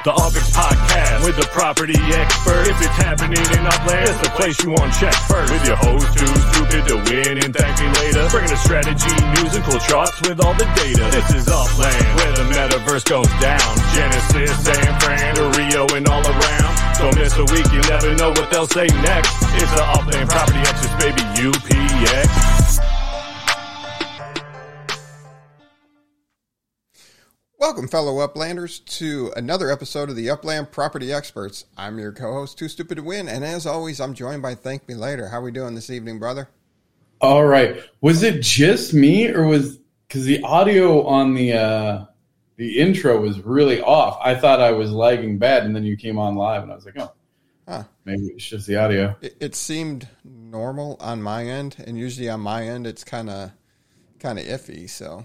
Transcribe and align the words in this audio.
The 0.00 0.16
Upix 0.16 0.48
Podcast 0.56 1.28
with 1.28 1.36
the 1.36 1.44
property 1.52 1.92
expert. 1.92 2.72
If 2.72 2.80
it's 2.80 2.96
happening 2.96 3.36
in 3.36 3.62
Upland, 3.68 4.08
it's 4.08 4.16
the 4.24 4.32
place 4.32 4.56
you 4.64 4.72
want 4.72 4.88
to 4.88 4.96
check 4.96 5.12
first. 5.28 5.52
With 5.52 5.60
your 5.68 5.76
host 5.76 6.08
who's 6.16 6.40
stupid 6.56 6.88
to 6.88 6.96
win 7.04 7.36
and 7.44 7.52
thank 7.52 7.76
me 7.76 7.88
later. 8.00 8.24
Bringing 8.32 8.48
the 8.48 8.56
strategy, 8.64 9.12
news, 9.36 9.52
and 9.52 9.64
cool 9.68 9.76
charts 9.84 10.16
with 10.24 10.40
all 10.40 10.56
the 10.56 10.64
data. 10.72 11.04
This 11.12 11.44
is 11.44 11.52
Upland, 11.52 12.00
where 12.16 12.32
the 12.32 12.48
metaverse 12.48 13.04
goes 13.12 13.28
down. 13.44 13.68
Genesis, 13.92 14.56
San 14.64 14.88
Fran, 15.04 15.36
to 15.36 15.52
Rio, 15.60 15.84
and 15.92 16.08
all 16.08 16.24
around. 16.24 16.72
Don't 16.96 17.16
miss 17.20 17.36
a 17.36 17.44
week, 17.52 17.68
you 17.68 17.84
never 17.84 18.16
know 18.16 18.32
what 18.32 18.48
they'll 18.48 18.72
say 18.72 18.88
next. 19.04 19.36
It's 19.60 19.72
the 19.76 19.84
Upland 19.84 20.30
Property 20.32 20.64
Experts, 20.64 20.96
baby, 20.96 21.20
UPX. 21.44 22.49
Welcome, 27.70 27.86
fellow 27.86 28.26
Uplanders, 28.26 28.84
to 28.96 29.32
another 29.36 29.70
episode 29.70 30.10
of 30.10 30.16
the 30.16 30.28
Upland 30.28 30.72
Property 30.72 31.12
Experts. 31.12 31.66
I'm 31.76 32.00
your 32.00 32.10
co-host, 32.10 32.58
Too 32.58 32.68
Stupid 32.68 32.96
to 32.96 33.02
Win, 33.04 33.28
and 33.28 33.44
as 33.44 33.64
always, 33.64 34.00
I'm 34.00 34.12
joined 34.12 34.42
by 34.42 34.56
Thank 34.56 34.88
Me 34.88 34.96
Later. 34.96 35.28
How 35.28 35.38
are 35.38 35.42
we 35.42 35.52
doing 35.52 35.76
this 35.76 35.88
evening, 35.88 36.18
brother? 36.18 36.48
All 37.20 37.44
right. 37.44 37.80
Was 38.00 38.24
it 38.24 38.42
just 38.42 38.92
me, 38.92 39.28
or 39.28 39.46
was 39.46 39.78
because 40.08 40.24
the 40.24 40.42
audio 40.42 41.06
on 41.06 41.32
the 41.34 41.52
uh, 41.52 42.04
the 42.56 42.76
intro 42.76 43.20
was 43.20 43.38
really 43.42 43.80
off? 43.80 44.18
I 44.20 44.34
thought 44.34 44.60
I 44.60 44.72
was 44.72 44.90
lagging 44.90 45.38
bad, 45.38 45.62
and 45.62 45.74
then 45.74 45.84
you 45.84 45.96
came 45.96 46.18
on 46.18 46.34
live, 46.34 46.64
and 46.64 46.72
I 46.72 46.74
was 46.74 46.84
like, 46.86 46.98
oh, 46.98 47.12
Huh. 47.68 47.84
maybe 48.04 48.24
it's 48.34 48.44
just 48.48 48.66
the 48.66 48.78
audio. 48.78 49.14
It, 49.20 49.36
it 49.38 49.54
seemed 49.54 50.08
normal 50.24 50.96
on 50.98 51.22
my 51.22 51.44
end, 51.44 51.76
and 51.86 51.96
usually 51.96 52.28
on 52.30 52.40
my 52.40 52.66
end, 52.66 52.88
it's 52.88 53.04
kind 53.04 53.30
of 53.30 53.52
kind 54.18 54.40
of 54.40 54.44
iffy. 54.44 54.90
So 54.90 55.24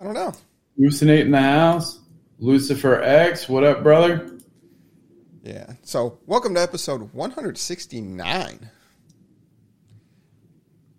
I 0.00 0.02
don't 0.02 0.14
know. 0.14 0.34
Lucinate 0.78 1.20
in 1.22 1.30
the 1.30 1.40
house. 1.40 2.00
Lucifer 2.38 3.00
X, 3.00 3.48
what 3.48 3.64
up, 3.64 3.82
brother? 3.82 4.38
Yeah. 5.42 5.74
So 5.82 6.18
welcome 6.26 6.54
to 6.54 6.60
episode 6.60 7.12
169. 7.12 8.70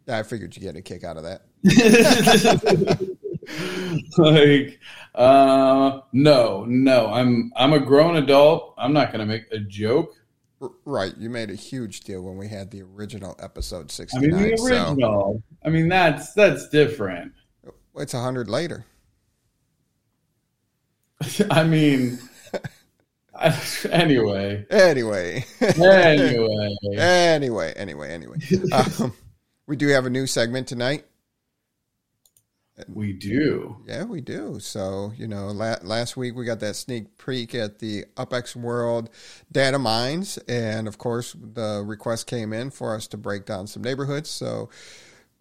I 0.08 0.24
figured 0.24 0.56
you 0.56 0.62
get 0.62 0.76
a 0.76 0.82
kick 0.82 1.04
out 1.04 1.18
of 1.18 1.24
that. 1.24 1.42
like, 4.18 4.80
uh, 5.16 6.00
no, 6.14 6.66
no. 6.66 7.08
I'm 7.08 7.52
I'm 7.56 7.74
a 7.74 7.80
grown 7.80 8.16
adult. 8.18 8.76
I'm 8.78 8.94
not 8.94 9.12
gonna 9.12 9.26
make 9.26 9.52
a 9.52 9.60
joke. 9.60 10.14
Right. 10.86 11.16
You 11.18 11.30
made 11.30 11.50
a 11.50 11.56
huge 11.56 12.02
deal 12.02 12.22
when 12.22 12.38
we 12.38 12.48
had 12.48 12.72
the 12.72 12.82
original 12.84 13.36
episode 13.40 13.92
69. 13.92 14.34
I 14.34 14.38
mean, 14.38 14.52
the 14.52 14.58
so- 14.58 14.66
original. 14.66 15.44
I 15.66 15.70
mean, 15.70 15.90
that's 15.90 16.34
that's 16.34 16.70
different. 16.70 17.34
It's 17.98 18.14
a 18.14 18.22
hundred 18.22 18.48
later. 18.50 18.86
I 21.52 21.64
mean, 21.64 22.20
anyway, 23.92 24.66
Anyway, 24.70 25.46
anyway. 25.62 26.76
anyway, 26.98 27.74
anyway, 27.76 28.12
anyway. 28.12 28.38
Um, 28.72 29.14
we 29.68 29.76
do 29.76 29.88
have 29.90 30.06
a 30.06 30.10
new 30.10 30.28
segment 30.28 30.68
tonight. 30.68 31.06
We 32.90 33.14
do. 33.14 33.78
Yeah, 33.88 34.04
we 34.04 34.20
do. 34.20 34.60
So 34.60 35.14
you 35.18 35.28
know, 35.28 35.48
la- 35.48 35.78
last 35.82 36.18
week 36.18 36.36
we 36.36 36.44
got 36.46 36.60
that 36.60 36.76
sneak 36.76 37.18
peek 37.18 37.56
at 37.56 37.80
the 37.80 38.04
UpX 38.18 38.54
World 38.56 39.10
data 39.50 39.80
mines, 39.80 40.38
and 40.50 40.86
of 40.88 40.98
course 40.98 41.36
the 41.40 41.82
request 41.86 42.28
came 42.28 42.52
in 42.52 42.72
for 42.72 42.94
us 42.94 43.08
to 43.08 43.18
break 43.18 43.46
down 43.46 43.68
some 43.68 43.82
neighborhoods. 43.82 44.30
So 44.30 44.70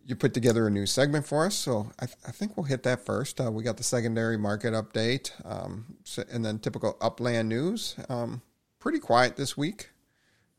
you 0.06 0.14
put 0.14 0.34
together 0.34 0.66
a 0.66 0.70
new 0.70 0.86
segment 0.86 1.27
for 1.27 1.47
us. 1.47 1.55
So 1.55 1.91
I, 1.98 2.06
th- 2.06 2.19
I 2.27 2.30
think 2.30 2.56
we'll 2.56 2.64
hit 2.64 2.83
that 2.83 3.05
first. 3.05 3.41
Uh, 3.41 3.50
we 3.50 3.62
got 3.62 3.77
the 3.77 3.83
secondary 3.83 4.36
market 4.36 4.74
update, 4.74 5.30
um, 5.45 5.96
so, 6.05 6.24
and 6.30 6.45
then 6.45 6.58
typical 6.58 6.96
upland 7.01 7.48
news. 7.48 7.96
Um, 8.08 8.42
pretty 8.79 8.98
quiet 8.98 9.36
this 9.36 9.56
week. 9.56 9.90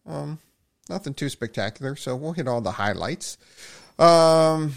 Um, 0.06 0.40
nothing 0.90 1.14
too 1.14 1.30
spectacular. 1.30 1.96
So 1.96 2.16
we'll 2.16 2.34
hit 2.34 2.48
all 2.48 2.62
the 2.62 2.72
highlights. 2.72 3.38
Um, 4.00 4.74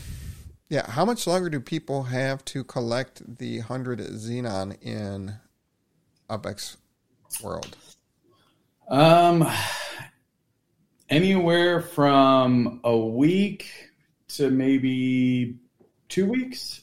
yeah, 0.69 0.91
how 0.91 1.05
much 1.05 1.27
longer 1.27 1.49
do 1.49 1.61
people 1.61 2.05
have 2.05 2.45
to 2.47 2.63
collect 2.63 3.39
the 3.39 3.59
100 3.59 4.01
Xenon 4.01 4.77
in 4.83 5.35
UpX 6.29 6.77
World? 7.43 7.77
Um, 8.89 9.51
anywhere 11.09 11.81
from 11.81 12.81
a 12.85 12.97
week 12.97 13.88
to 14.29 14.51
maybe 14.51 15.57
two 16.09 16.27
weeks, 16.27 16.83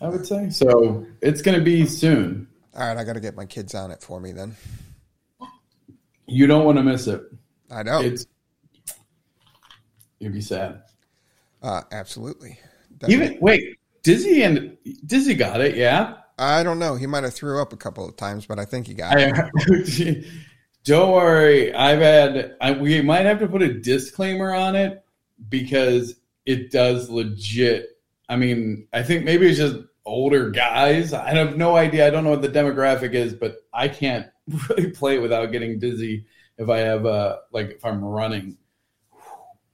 I 0.00 0.08
would 0.08 0.26
say. 0.26 0.50
So 0.50 1.06
it's 1.20 1.42
going 1.42 1.58
to 1.58 1.64
be 1.64 1.86
soon. 1.86 2.48
All 2.74 2.86
right, 2.86 2.96
I 2.96 3.04
got 3.04 3.14
to 3.14 3.20
get 3.20 3.34
my 3.34 3.46
kids 3.46 3.74
on 3.74 3.90
it 3.90 4.02
for 4.02 4.20
me 4.20 4.32
then. 4.32 4.56
You 6.26 6.46
don't 6.46 6.64
want 6.64 6.78
to 6.78 6.84
miss 6.84 7.06
it. 7.06 7.22
I 7.70 7.82
know. 7.82 8.00
It's 8.00 8.26
you'd 10.18 10.32
be 10.32 10.40
sad. 10.40 10.82
uh, 11.62 11.82
absolutely. 11.92 12.58
Definitely. 12.98 13.26
Even 13.26 13.40
wait, 13.40 13.78
Dizzy 14.02 14.42
and 14.42 14.76
Dizzy 15.04 15.34
got 15.34 15.60
it. 15.60 15.76
Yeah. 15.76 16.14
I 16.38 16.62
don't 16.62 16.78
know. 16.78 16.96
He 16.96 17.06
might 17.06 17.24
have 17.24 17.34
threw 17.34 17.62
up 17.62 17.72
a 17.72 17.76
couple 17.76 18.06
of 18.06 18.16
times, 18.16 18.46
but 18.46 18.58
I 18.58 18.64
think 18.64 18.86
he 18.86 18.94
got 18.94 19.14
it. 19.16 20.26
Don't 20.84 21.12
worry. 21.12 21.74
I've 21.74 22.00
had. 22.00 22.56
I, 22.60 22.72
we 22.72 23.00
might 23.02 23.24
have 23.26 23.40
to 23.40 23.48
put 23.48 23.62
a 23.62 23.72
disclaimer 23.72 24.52
on 24.52 24.76
it 24.76 25.02
because 25.48 26.14
it 26.46 26.70
does 26.70 27.10
legit. 27.10 28.00
I 28.28 28.36
mean, 28.36 28.88
I 28.92 29.02
think 29.02 29.24
maybe 29.24 29.46
it's 29.48 29.58
just 29.58 29.76
older 30.04 30.50
guys. 30.50 31.12
I 31.12 31.30
have 31.34 31.56
no 31.56 31.76
idea. 31.76 32.06
I 32.06 32.10
don't 32.10 32.24
know 32.24 32.30
what 32.30 32.42
the 32.42 32.48
demographic 32.48 33.12
is, 33.12 33.34
but 33.34 33.56
I 33.74 33.88
can't 33.88 34.26
really 34.68 34.90
play 34.90 35.18
without 35.18 35.52
getting 35.52 35.78
dizzy 35.78 36.24
if 36.58 36.70
I 36.70 36.78
have 36.78 37.04
uh 37.04 37.38
like 37.52 37.70
if 37.72 37.84
I'm 37.84 38.02
running 38.02 38.56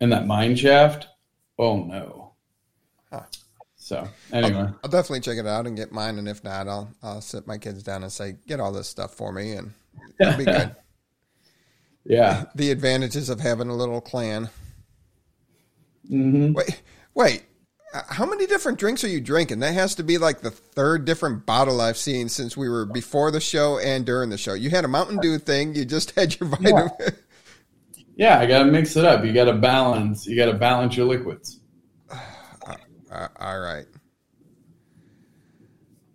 in 0.01 0.11
that 0.11 0.27
mine 0.27 0.57
shaft. 0.57 1.07
Oh 1.59 1.85
no. 1.85 2.33
Huh. 3.11 3.23
So 3.77 4.09
anyway, 4.33 4.69
I'll 4.83 4.91
definitely 4.91 5.21
check 5.21 5.39
it 5.39 5.47
out 5.47 5.67
and 5.67 5.77
get 5.77 5.93
mine, 5.93 6.19
and 6.19 6.29
if 6.29 6.43
not, 6.43 6.69
I'll 6.69 6.91
I'll 7.03 7.21
sit 7.21 7.47
my 7.47 7.59
kids 7.59 7.83
down 7.83 8.03
and 8.03 8.13
say, 8.13 8.37
"Get 8.47 8.61
all 8.61 8.73
this 8.73 8.89
stuff 8.89 9.15
for 9.15 9.33
me," 9.33 9.53
and 9.53 9.73
it'll 10.21 10.39
be 10.39 10.45
good. 10.47 10.75
yeah. 12.05 12.45
the 12.55 12.71
advantages 12.71 13.29
of 13.29 13.41
having 13.41 13.69
a 13.69 13.75
little 13.75 14.01
clan. 14.01 14.49
Hmm 16.13 16.53
Wait, 16.53 16.83
wait. 17.15 17.43
uh, 17.95 18.03
How 18.09 18.27
many 18.27 18.47
different 18.47 18.79
drinks 18.79 19.03
are 19.03 19.09
you 19.09 19.21
drinking? 19.21 19.61
That 19.61 19.73
has 19.75 19.95
to 19.97 20.03
be 20.03 20.19
like 20.19 20.43
the 20.43 20.51
third 20.51 21.05
different 21.07 21.47
bottle 21.47 21.81
I've 21.81 21.97
seen 21.97 22.29
since 22.29 22.57
we 22.57 22.69
were 22.69 22.85
before 22.85 23.31
the 23.31 23.41
show 23.41 23.79
and 23.79 24.05
during 24.05 24.29
the 24.31 24.37
show. 24.39 24.53
You 24.55 24.71
had 24.71 24.85
a 24.85 24.89
Mountain 24.89 25.19
Dew 25.19 25.39
thing. 25.39 25.75
You 25.75 25.85
just 25.85 26.11
had 26.13 26.39
your 26.39 26.49
vitamin. 26.51 26.91
Yeah, 28.15 28.39
I 28.39 28.45
gotta 28.47 28.67
mix 28.67 28.95
it 28.97 29.07
up. 29.07 29.25
You 29.25 29.33
gotta 29.33 29.55
balance. 29.55 30.27
You 30.27 30.37
gotta 30.37 30.53
balance 30.53 30.97
your 30.97 31.07
liquids. 31.07 31.61
Uh, 33.11 33.29
all 33.41 33.61
right. 33.61 33.85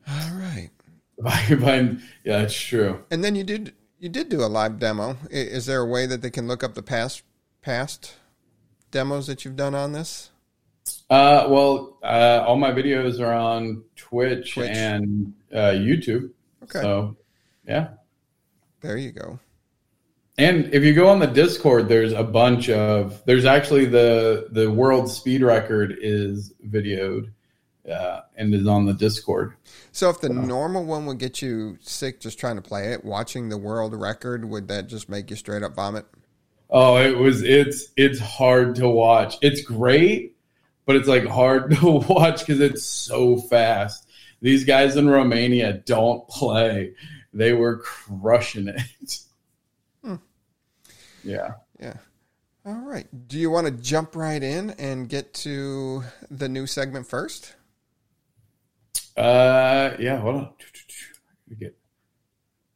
All 0.07 0.31
right. 0.33 0.69
If 1.19 2.01
yeah, 2.23 2.41
it's 2.41 2.59
true. 2.59 3.03
And 3.11 3.23
then 3.23 3.35
you 3.35 3.43
did 3.43 3.73
you 3.99 4.09
did 4.09 4.29
do 4.29 4.43
a 4.43 4.47
live 4.47 4.79
demo. 4.79 5.17
Is 5.29 5.65
there 5.67 5.81
a 5.81 5.85
way 5.85 6.05
that 6.07 6.21
they 6.21 6.29
can 6.29 6.47
look 6.47 6.63
up 6.63 6.73
the 6.75 6.81
past 6.83 7.23
past 7.61 8.15
demos 8.91 9.27
that 9.27 9.45
you've 9.45 9.55
done 9.55 9.75
on 9.75 9.91
this? 9.91 10.31
Uh, 11.09 11.47
well, 11.49 11.97
uh, 12.03 12.43
all 12.45 12.57
my 12.57 12.71
videos 12.71 13.19
are 13.19 13.33
on 13.33 13.83
Twitch, 13.95 14.53
Twitch. 14.53 14.69
and 14.69 15.33
uh, 15.53 15.73
YouTube. 15.73 16.31
Okay. 16.63 16.81
So, 16.81 17.17
yeah. 17.67 17.89
There 18.81 18.97
you 18.97 19.11
go. 19.11 19.39
And 20.37 20.73
if 20.73 20.83
you 20.83 20.93
go 20.93 21.07
on 21.07 21.19
the 21.19 21.27
Discord, 21.27 21.89
there's 21.89 22.13
a 22.13 22.23
bunch 22.23 22.69
of. 22.69 23.23
There's 23.25 23.45
actually 23.45 23.85
the 23.85 24.47
the 24.51 24.69
world 24.69 25.09
speed 25.09 25.41
record 25.41 25.97
is 26.00 26.53
videoed, 26.67 27.31
uh, 27.91 28.21
and 28.35 28.53
is 28.53 28.67
on 28.67 28.85
the 28.85 28.94
Discord. 28.94 29.56
So 29.91 30.12
if 30.12 30.21
the 30.21 30.29
normal 30.29 30.85
one 30.85 31.07
would 31.07 31.17
get 31.17 31.41
you 31.41 31.79
sick 31.81 32.19
just 32.19 32.38
trying 32.38 32.57
to 32.57 32.62
play 32.62 32.94
it, 32.94 33.03
watching 33.03 33.50
the 33.50 33.57
world 33.57 33.95
record 33.95 34.45
would 34.45 34.67
that 34.67 34.85
just 34.85 35.09
make 35.09 35.31
you 35.31 35.35
straight 35.35 35.63
up 35.63 35.75
vomit? 35.75 36.06
Oh, 36.69 36.97
it 36.97 37.17
was. 37.17 37.43
It's 37.43 37.91
it's 37.95 38.19
hard 38.19 38.75
to 38.75 38.89
watch. 38.89 39.35
It's 39.41 39.61
great, 39.61 40.35
but 40.85 40.95
it's 40.95 41.07
like 41.07 41.25
hard 41.25 41.71
to 41.79 41.91
watch 42.09 42.39
because 42.39 42.59
it's 42.59 42.83
so 42.83 43.37
fast. 43.37 44.07
These 44.41 44.65
guys 44.65 44.95
in 44.95 45.09
Romania 45.09 45.73
don't 45.73 46.27
play. 46.27 46.93
They 47.33 47.53
were 47.53 47.77
crushing 47.77 48.67
it. 48.67 49.19
Hmm. 50.03 50.15
Yeah. 51.23 51.53
Yeah. 51.79 51.97
All 52.65 52.81
right. 52.81 53.07
Do 53.27 53.39
you 53.39 53.49
want 53.49 53.67
to 53.67 53.71
jump 53.71 54.15
right 54.15 54.41
in 54.43 54.71
and 54.71 55.07
get 55.07 55.33
to 55.35 56.03
the 56.29 56.49
new 56.49 56.67
segment 56.67 57.07
first? 57.07 57.55
Uh. 59.15 59.91
Yeah. 59.99 60.19
Hold 60.19 60.35
on. 60.35 60.49
Get. 61.57 61.75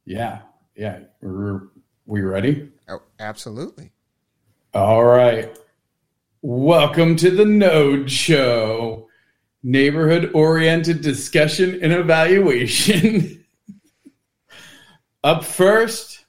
Yeah. 0.04 0.40
Yeah. 0.74 1.00
We're, 1.20 1.68
we 2.06 2.22
ready? 2.22 2.71
Oh, 2.88 3.02
absolutely. 3.18 3.92
All 4.74 5.04
right. 5.04 5.56
Welcome 6.42 7.16
to 7.16 7.30
the 7.30 7.44
Node 7.44 8.10
Show, 8.10 9.08
neighborhood 9.62 10.32
oriented 10.34 11.00
discussion 11.00 11.78
and 11.82 11.92
evaluation. 11.92 13.44
Up 15.24 15.44
first, 15.44 16.24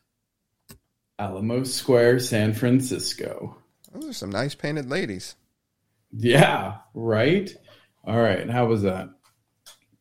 Alamo 1.17 1.63
Square, 1.63 2.19
San 2.19 2.53
Francisco. 2.53 3.57
Those 3.91 4.09
are 4.09 4.13
some 4.13 4.29
nice 4.29 4.53
painted 4.53 4.89
ladies. 4.89 5.35
Yeah, 6.11 6.77
right. 6.93 7.49
All 8.05 8.19
right. 8.19 8.47
How 8.47 8.65
was 8.67 8.83
that? 8.83 9.09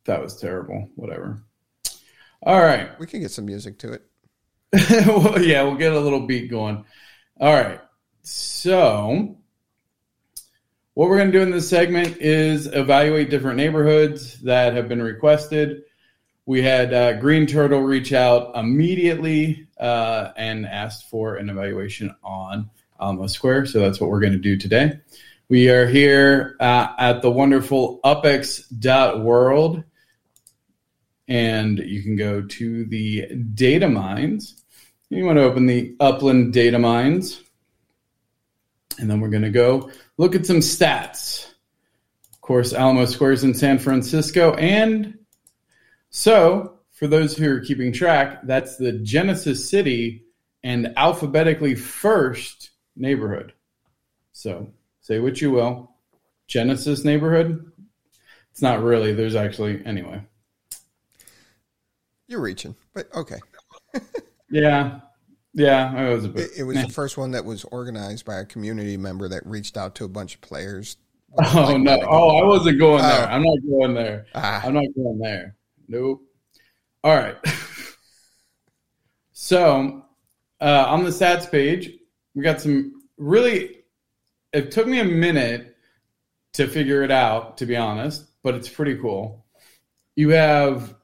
That 0.05 0.21
was 0.21 0.39
terrible. 0.39 0.91
Whatever. 0.97 1.43
All 2.43 2.61
right. 2.61 2.99
We 2.99 3.07
can 3.07 3.21
get 3.21 3.31
some 3.31 3.47
music 3.47 3.79
to 3.79 3.93
it. 3.93 4.03
Well, 4.73 5.41
yeah, 5.43 5.63
we'll 5.63 5.77
get 5.77 5.93
a 5.93 6.01
little 6.01 6.27
beat 6.27 6.51
going. 6.51 6.85
All 7.39 7.53
right. 7.53 7.81
So, 8.23 9.37
what 10.95 11.09
we're 11.09 11.19
going 11.19 11.33
to 11.33 11.39
do 11.39 11.43
in 11.43 11.51
this 11.51 11.69
segment 11.69 12.19
is 12.19 12.67
evaluate 12.67 13.31
different 13.31 13.57
neighborhoods 13.57 14.41
that 14.43 14.75
have 14.75 14.89
been 14.89 15.03
requested. 15.03 15.83
We 16.47 16.63
had 16.63 16.95
uh, 16.95 17.15
Green 17.15 17.47
Turtle 17.47 17.81
reach 17.81 18.13
out 18.13 18.57
immediately 18.57 19.67
uh, 19.79 20.31
and 20.37 20.67
asked 20.67 21.11
for 21.11 21.37
an 21.37 21.51
evaluation 21.51 22.15
on 22.23 22.71
Alamo 23.01 23.27
Square. 23.27 23.67
So, 23.67 23.81
that's 23.81 24.01
what 24.01 24.09
we're 24.09 24.21
going 24.21 24.33
to 24.33 24.39
do 24.39 24.57
today. 24.57 25.01
We 25.49 25.69
are 25.69 25.87
here 25.87 26.57
uh, 26.61 26.95
at 26.99 27.21
the 27.21 27.31
wonderful 27.31 28.01
upx.world. 28.05 29.85
And 31.29 31.79
you 31.79 32.03
can 32.03 32.17
go 32.17 32.43
to 32.43 32.85
the 32.87 33.27
data 33.55 33.89
mines. 33.89 34.62
You 35.13 35.27
want 35.27 35.37
to 35.37 35.45
open 35.45 35.67
the 35.67 35.95
Upland 36.01 36.55
data 36.55 36.79
mines. 36.79 37.43
And 38.99 39.11
then 39.11 39.21
we're 39.21 39.29
going 39.29 39.43
to 39.43 39.51
go 39.51 39.91
look 40.17 40.35
at 40.35 40.47
some 40.47 40.61
stats. 40.61 41.49
Of 42.33 42.41
course, 42.41 42.73
Alamo 42.73 43.05
Squares 43.05 43.45
in 43.45 43.53
San 43.53 43.79
Francisco. 43.79 44.55
And 44.55 45.19
so, 46.09 46.79
for 46.93 47.07
those 47.07 47.37
who 47.37 47.55
are 47.55 47.61
keeping 47.61 47.93
track, 47.93 48.41
that's 48.45 48.79
the 48.79 48.93
Genesis 48.93 49.69
City 49.69 50.25
and 50.65 50.95
alphabetically 50.97 51.75
first 51.75 52.71
neighborhood. 52.97 53.53
So, 54.33 54.73
say 55.03 55.19
what 55.19 55.43
you 55.43 55.51
will. 55.51 55.95
Genesis 56.47 57.05
neighborhood? 57.05 57.71
It's 58.51 58.63
not 58.63 58.83
really. 58.83 59.13
There's 59.13 59.37
actually, 59.37 59.85
anyway. 59.85 60.23
You're 62.29 62.41
reaching, 62.41 62.75
but 62.95 63.15
okay. 63.15 63.41
yeah. 64.53 65.01
Yeah, 65.55 65.93
I 65.95 66.09
was 66.11 66.25
a 66.25 66.29
bit. 66.29 66.51
It, 66.53 66.61
it 66.61 66.63
was 66.65 66.81
the 66.81 66.89
first 66.89 67.19
one 67.19 67.33
that 67.33 67.45
was 67.45 67.65
organized 67.65 68.25
by 68.25 68.37
a 68.37 68.45
community 68.45 68.97
member 68.97 69.29
that 69.29 69.45
reached 69.45 69.77
out 69.77 69.95
to 69.97 70.05
a 70.05 70.09
bunch 70.09 70.35
of 70.35 70.41
players. 70.41 70.97
Oh 71.55 71.79
no! 71.79 71.99
Oh, 72.11 72.37
I 72.43 72.45
wasn't 72.45 72.79
going 72.79 73.01
there. 73.01 73.27
Oh. 73.27 73.33
I'm 73.33 73.43
not 73.43 73.59
going 73.67 73.95
there. 73.95 74.27
Ah. 74.35 74.61
I'm 74.67 74.75
not 74.75 74.85
going 74.95 75.19
there. 75.19 75.57
Nope. 75.89 76.21
All 77.03 77.17
right. 77.17 77.37
so, 79.33 80.05
uh, 80.61 80.85
on 80.89 81.05
the 81.05 81.09
stats 81.09 81.51
page, 81.51 81.91
we 82.35 82.43
got 82.43 82.61
some 82.61 83.03
really. 83.17 83.79
It 84.53 84.73
took 84.73 84.87
me 84.87 85.01
a 85.01 85.07
minute 85.07 85.75
to 86.53 86.69
figure 86.69 87.03
it 87.03 87.11
out, 87.11 87.57
to 87.59 87.67
be 87.67 87.77
honest, 87.77 88.27
but 88.43 88.55
it's 88.55 88.69
pretty 88.69 88.97
cool. 88.97 89.47
You 90.15 90.31
have 90.31 90.95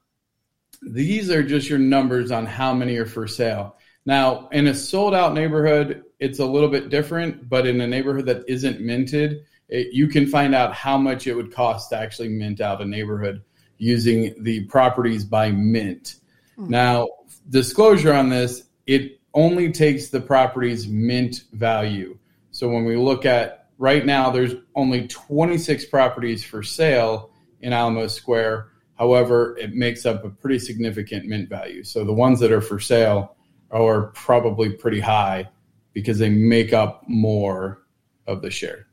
these 0.83 1.31
are 1.31 1.43
just 1.43 1.69
your 1.69 1.79
numbers 1.79 2.31
on 2.31 2.47
how 2.47 2.75
many 2.75 2.97
are 2.97 3.07
for 3.07 3.27
sale. 3.27 3.77
Now, 4.07 4.49
in 4.53 4.67
a 4.67 4.75
sold 4.75 5.15
out 5.15 5.35
neighborhood, 5.35 6.05
it's 6.19 6.39
a 6.39 6.47
little 6.47 6.69
bit 6.69 6.89
different, 6.89 7.49
but 7.49 7.67
in 7.67 7.81
a 7.81 7.87
neighborhood 7.87 8.27
that 8.27 8.45
isn't 8.49 8.81
minted, 8.81 9.45
it, 9.69 9.93
you 9.93 10.09
can 10.09 10.27
find 10.27 10.55
out 10.55 10.73
how 10.73 10.97
much 10.97 11.27
it 11.27 11.35
would 11.35 11.55
cost 11.55 11.91
to 11.91 11.99
actually 11.99 12.29
mint 12.29 12.61
out 12.61 12.81
a 12.81 12.85
neighborhood 12.85 13.43
using 13.77 14.43
the 14.43 14.65
properties 14.65 15.25
by 15.25 15.51
mint. 15.51 16.17
Hmm. 16.57 16.71
Now, 16.71 17.09
disclosure 17.49 18.15
on 18.15 18.29
this, 18.29 18.65
it 18.87 19.21
only 19.35 19.73
takes 19.73 20.09
the 20.09 20.21
property's 20.21 20.89
mint 20.89 21.45
value. 21.53 22.19
So 22.51 22.69
when 22.69 22.85
we 22.85 22.97
look 22.97 23.25
at 23.25 23.69
right 23.79 24.05
now, 24.05 24.31
there's 24.31 24.55
only 24.75 25.07
26 25.07 25.85
properties 25.87 26.45
for 26.45 26.63
sale 26.63 27.31
in 27.61 27.73
Alamo 27.73 28.07
Square. 28.09 28.71
However, 28.99 29.56
it 29.59 29.75
makes 29.75 30.05
up 30.06 30.25
a 30.25 30.31
pretty 30.31 30.59
significant 30.59 31.27
mint 31.27 31.49
value. 31.49 31.85
So 31.85 32.05
the 32.05 32.12
ones 32.12 32.41
that 32.41 32.50
are 32.50 32.61
for 32.61 32.81
sale 32.81 33.37
are 33.71 34.09
probably 34.09 34.71
pretty 34.71 35.00
high 35.00 35.49
because 35.93 36.19
they 36.19 36.29
make 36.29 36.73
up 36.73 37.05
more 37.09 37.83
of 38.27 38.43
the 38.43 38.50
share. 38.50 38.87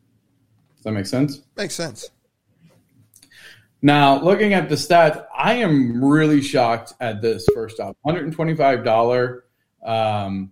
Does 0.76 0.84
that 0.84 0.92
make 0.92 1.08
sense? 1.08 1.42
Makes 1.58 1.76
sense. 1.76 2.12
Now, 3.82 4.22
looking 4.22 4.54
at 4.54 4.70
the 4.70 4.76
stats, 4.76 5.26
I 5.36 5.56
am 5.56 6.04
really 6.04 6.42
shocked 6.42 6.94
at 7.00 7.22
this 7.22 7.48
first 7.54 7.80
off. 7.80 7.96
$125 8.06 9.42
um, 9.86 10.52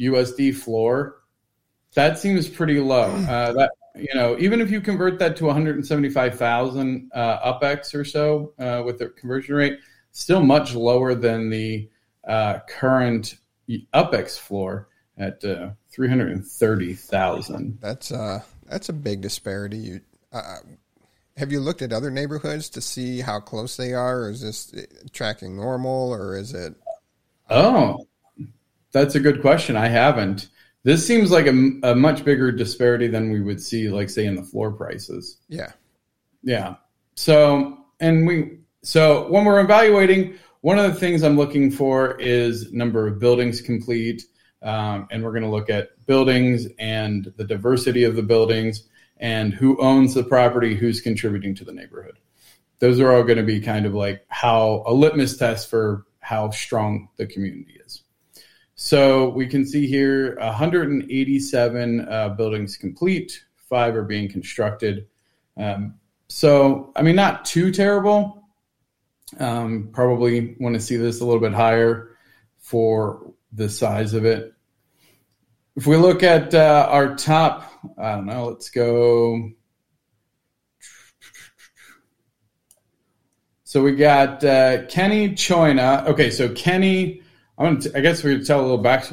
USD 0.00 0.54
floor. 0.54 1.22
That 1.94 2.18
seems 2.18 2.48
pretty 2.48 2.80
low. 2.80 3.10
Uh, 3.10 3.52
that 3.52 3.70
you 3.94 4.14
know, 4.14 4.36
even 4.38 4.60
if 4.60 4.70
you 4.70 4.80
convert 4.80 5.18
that 5.20 5.36
to 5.36 5.44
175,000 5.44 7.10
uh, 7.14 7.52
UpX 7.52 7.94
or 7.94 8.04
so 8.04 8.52
uh, 8.58 8.82
with 8.84 8.98
the 8.98 9.08
conversion 9.10 9.54
rate, 9.54 9.78
still 10.12 10.42
much 10.42 10.74
lower 10.74 11.14
than 11.14 11.50
the 11.50 11.88
uh, 12.26 12.58
current 12.68 13.36
UpX 13.68 14.38
floor 14.38 14.88
at 15.16 15.44
uh, 15.44 15.70
330,000. 15.90 17.78
That's 17.80 18.10
uh 18.10 18.42
that's 18.66 18.88
a 18.88 18.92
big 18.92 19.20
disparity. 19.20 19.76
You 19.76 20.00
uh, 20.32 20.56
have 21.36 21.52
you 21.52 21.60
looked 21.60 21.82
at 21.82 21.92
other 21.92 22.10
neighborhoods 22.10 22.68
to 22.70 22.80
see 22.80 23.20
how 23.20 23.40
close 23.40 23.76
they 23.76 23.92
are, 23.92 24.22
or 24.22 24.30
is 24.30 24.40
this 24.40 24.74
tracking 25.12 25.56
normal, 25.56 26.12
or 26.12 26.36
is 26.36 26.52
it? 26.52 26.74
Oh, 27.50 28.06
that's 28.92 29.14
a 29.14 29.20
good 29.20 29.40
question. 29.40 29.76
I 29.76 29.88
haven't. 29.88 30.48
This 30.84 31.06
seems 31.06 31.30
like 31.30 31.46
a, 31.46 31.70
a 31.82 31.94
much 31.94 32.24
bigger 32.24 32.52
disparity 32.52 33.08
than 33.08 33.30
we 33.30 33.40
would 33.40 33.60
see, 33.60 33.88
like 33.88 34.10
say 34.10 34.26
in 34.26 34.36
the 34.36 34.42
floor 34.42 34.70
prices. 34.70 35.38
Yeah, 35.48 35.72
Yeah. 36.42 36.76
So, 37.16 37.78
and 38.00 38.26
we, 38.26 38.58
so 38.82 39.28
when 39.28 39.44
we're 39.44 39.60
evaluating, 39.60 40.38
one 40.60 40.78
of 40.78 40.92
the 40.92 40.98
things 40.98 41.22
I'm 41.22 41.36
looking 41.36 41.70
for 41.70 42.18
is 42.20 42.72
number 42.72 43.06
of 43.06 43.18
buildings 43.18 43.60
complete. 43.60 44.22
Um, 44.62 45.08
and 45.10 45.22
we're 45.22 45.32
going 45.32 45.42
to 45.42 45.50
look 45.50 45.68
at 45.68 46.06
buildings 46.06 46.66
and 46.78 47.32
the 47.36 47.44
diversity 47.44 48.04
of 48.04 48.16
the 48.16 48.22
buildings 48.22 48.84
and 49.18 49.52
who 49.52 49.80
owns 49.80 50.14
the 50.14 50.24
property, 50.24 50.74
who's 50.74 51.00
contributing 51.00 51.54
to 51.56 51.64
the 51.64 51.72
neighborhood. 51.72 52.18
Those 52.78 52.98
are 52.98 53.12
all 53.12 53.22
going 53.22 53.36
to 53.36 53.44
be 53.44 53.60
kind 53.60 53.86
of 53.86 53.94
like 53.94 54.24
how 54.28 54.82
a 54.86 54.92
litmus 54.92 55.36
test 55.36 55.68
for 55.68 56.06
how 56.20 56.50
strong 56.50 57.08
the 57.16 57.26
community 57.26 57.78
is. 57.84 58.03
So 58.84 59.30
we 59.30 59.46
can 59.46 59.64
see 59.64 59.86
here 59.86 60.36
187 60.40 62.00
uh, 62.06 62.28
buildings 62.28 62.76
complete, 62.76 63.42
five 63.56 63.96
are 63.96 64.02
being 64.02 64.28
constructed. 64.28 65.06
Um, 65.56 65.94
so, 66.28 66.92
I 66.94 67.00
mean, 67.00 67.16
not 67.16 67.46
too 67.46 67.72
terrible. 67.72 68.44
Um, 69.40 69.88
probably 69.90 70.54
want 70.60 70.74
to 70.74 70.82
see 70.82 70.96
this 70.96 71.22
a 71.22 71.24
little 71.24 71.40
bit 71.40 71.54
higher 71.54 72.10
for 72.58 73.32
the 73.54 73.70
size 73.70 74.12
of 74.12 74.26
it. 74.26 74.52
If 75.76 75.86
we 75.86 75.96
look 75.96 76.22
at 76.22 76.54
uh, 76.54 76.86
our 76.90 77.16
top, 77.16 77.72
I 77.96 78.16
don't 78.16 78.26
know, 78.26 78.48
let's 78.48 78.68
go. 78.68 79.50
So 83.62 83.82
we 83.82 83.96
got 83.96 84.44
uh, 84.44 84.84
Kenny 84.88 85.30
Choina. 85.30 86.06
Okay, 86.06 86.28
so 86.28 86.50
Kenny, 86.50 87.22
I'm 87.58 87.66
gonna 87.74 87.80
t- 87.80 87.90
I 87.94 88.00
guess 88.00 88.22
we 88.24 88.36
could 88.36 88.46
tell 88.46 88.60
a 88.60 88.62
little 88.62 88.78
back. 88.78 89.06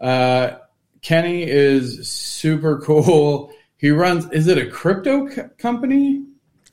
Uh, 0.00 0.58
Kenny 1.02 1.42
is 1.44 2.08
super 2.08 2.78
cool. 2.80 3.52
He 3.80 3.90
runs. 3.90 4.28
Is 4.32 4.48
it 4.48 4.58
a 4.58 4.66
crypto 4.68 5.28
co- 5.28 5.50
company? 5.56 6.24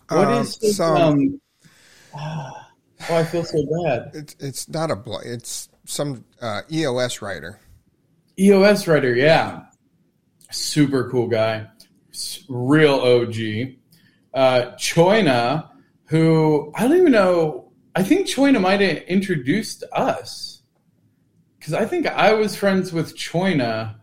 What 0.09 0.27
Um, 0.27 0.41
is 0.41 0.57
his, 0.57 0.77
some- 0.77 0.97
um, 0.97 1.41
oh, 2.17 2.51
I 3.11 3.23
feel 3.23 3.43
so 3.43 3.63
bad. 3.83 4.09
it's 4.15 4.35
it's 4.39 4.69
not 4.69 4.89
a 4.89 4.95
bl- 4.95 5.17
it's 5.23 5.69
some 5.85 6.25
uh, 6.41 6.61
EOS 6.71 7.21
writer. 7.21 7.59
EOS 8.39 8.87
writer, 8.87 9.13
yeah, 9.13 9.65
super 10.49 11.09
cool 11.11 11.27
guy, 11.27 11.67
real 12.49 12.95
OG. 12.95 13.75
Uh, 14.33 14.71
Choina, 14.77 15.69
who 16.05 16.71
I 16.75 16.87
don't 16.87 16.97
even 16.97 17.11
know. 17.11 17.71
I 17.95 18.01
think 18.01 18.25
Choina 18.25 18.59
might 18.59 18.81
have 18.81 18.97
introduced 19.03 19.83
us 19.91 20.54
because 21.65 21.81
I 21.81 21.87
think 21.87 22.05
I 22.05 22.33
was 22.33 22.55
friends 22.55 22.93
with 22.93 23.17
Choina, 23.17 23.95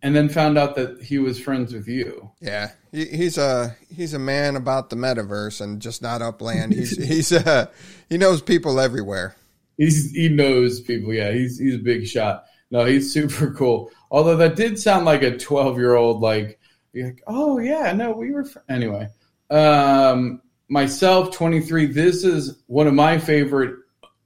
and 0.00 0.16
then 0.16 0.30
found 0.30 0.56
out 0.56 0.76
that 0.76 1.02
he 1.02 1.18
was 1.18 1.38
friends 1.38 1.74
with 1.74 1.86
you. 1.86 2.30
Yeah, 2.40 2.70
he, 2.90 3.04
he's 3.04 3.36
a 3.36 3.76
he's 3.94 4.14
a 4.14 4.18
man 4.18 4.56
about 4.56 4.88
the 4.88 4.96
metaverse 4.96 5.60
and 5.60 5.82
just 5.82 6.00
not 6.00 6.22
upland. 6.22 6.72
He's 6.72 6.96
he's 7.08 7.32
uh, 7.32 7.66
he 8.08 8.16
knows 8.16 8.40
people 8.40 8.80
everywhere. 8.80 9.36
He's 9.76 10.10
he 10.12 10.30
knows 10.30 10.80
people. 10.80 11.12
Yeah, 11.12 11.32
he's 11.32 11.58
he's 11.58 11.74
a 11.74 11.78
big 11.78 12.06
shot. 12.06 12.46
No, 12.70 12.86
he's 12.86 13.12
super 13.12 13.50
cool. 13.52 13.90
Although 14.10 14.38
that 14.38 14.56
did 14.56 14.78
sound 14.78 15.04
like 15.04 15.22
a 15.22 15.36
twelve 15.36 15.76
year 15.76 15.94
old. 15.94 16.22
Like, 16.22 16.58
you're 16.94 17.08
like, 17.08 17.22
oh 17.26 17.58
yeah, 17.58 17.92
no, 17.92 18.12
we 18.12 18.30
were 18.30 18.46
fr-. 18.46 18.60
anyway. 18.70 19.08
Um, 19.50 20.40
myself, 20.70 21.30
twenty 21.36 21.60
three. 21.60 21.84
This 21.84 22.24
is 22.24 22.62
one 22.68 22.86
of 22.86 22.94
my 22.94 23.18
favorite 23.18 23.80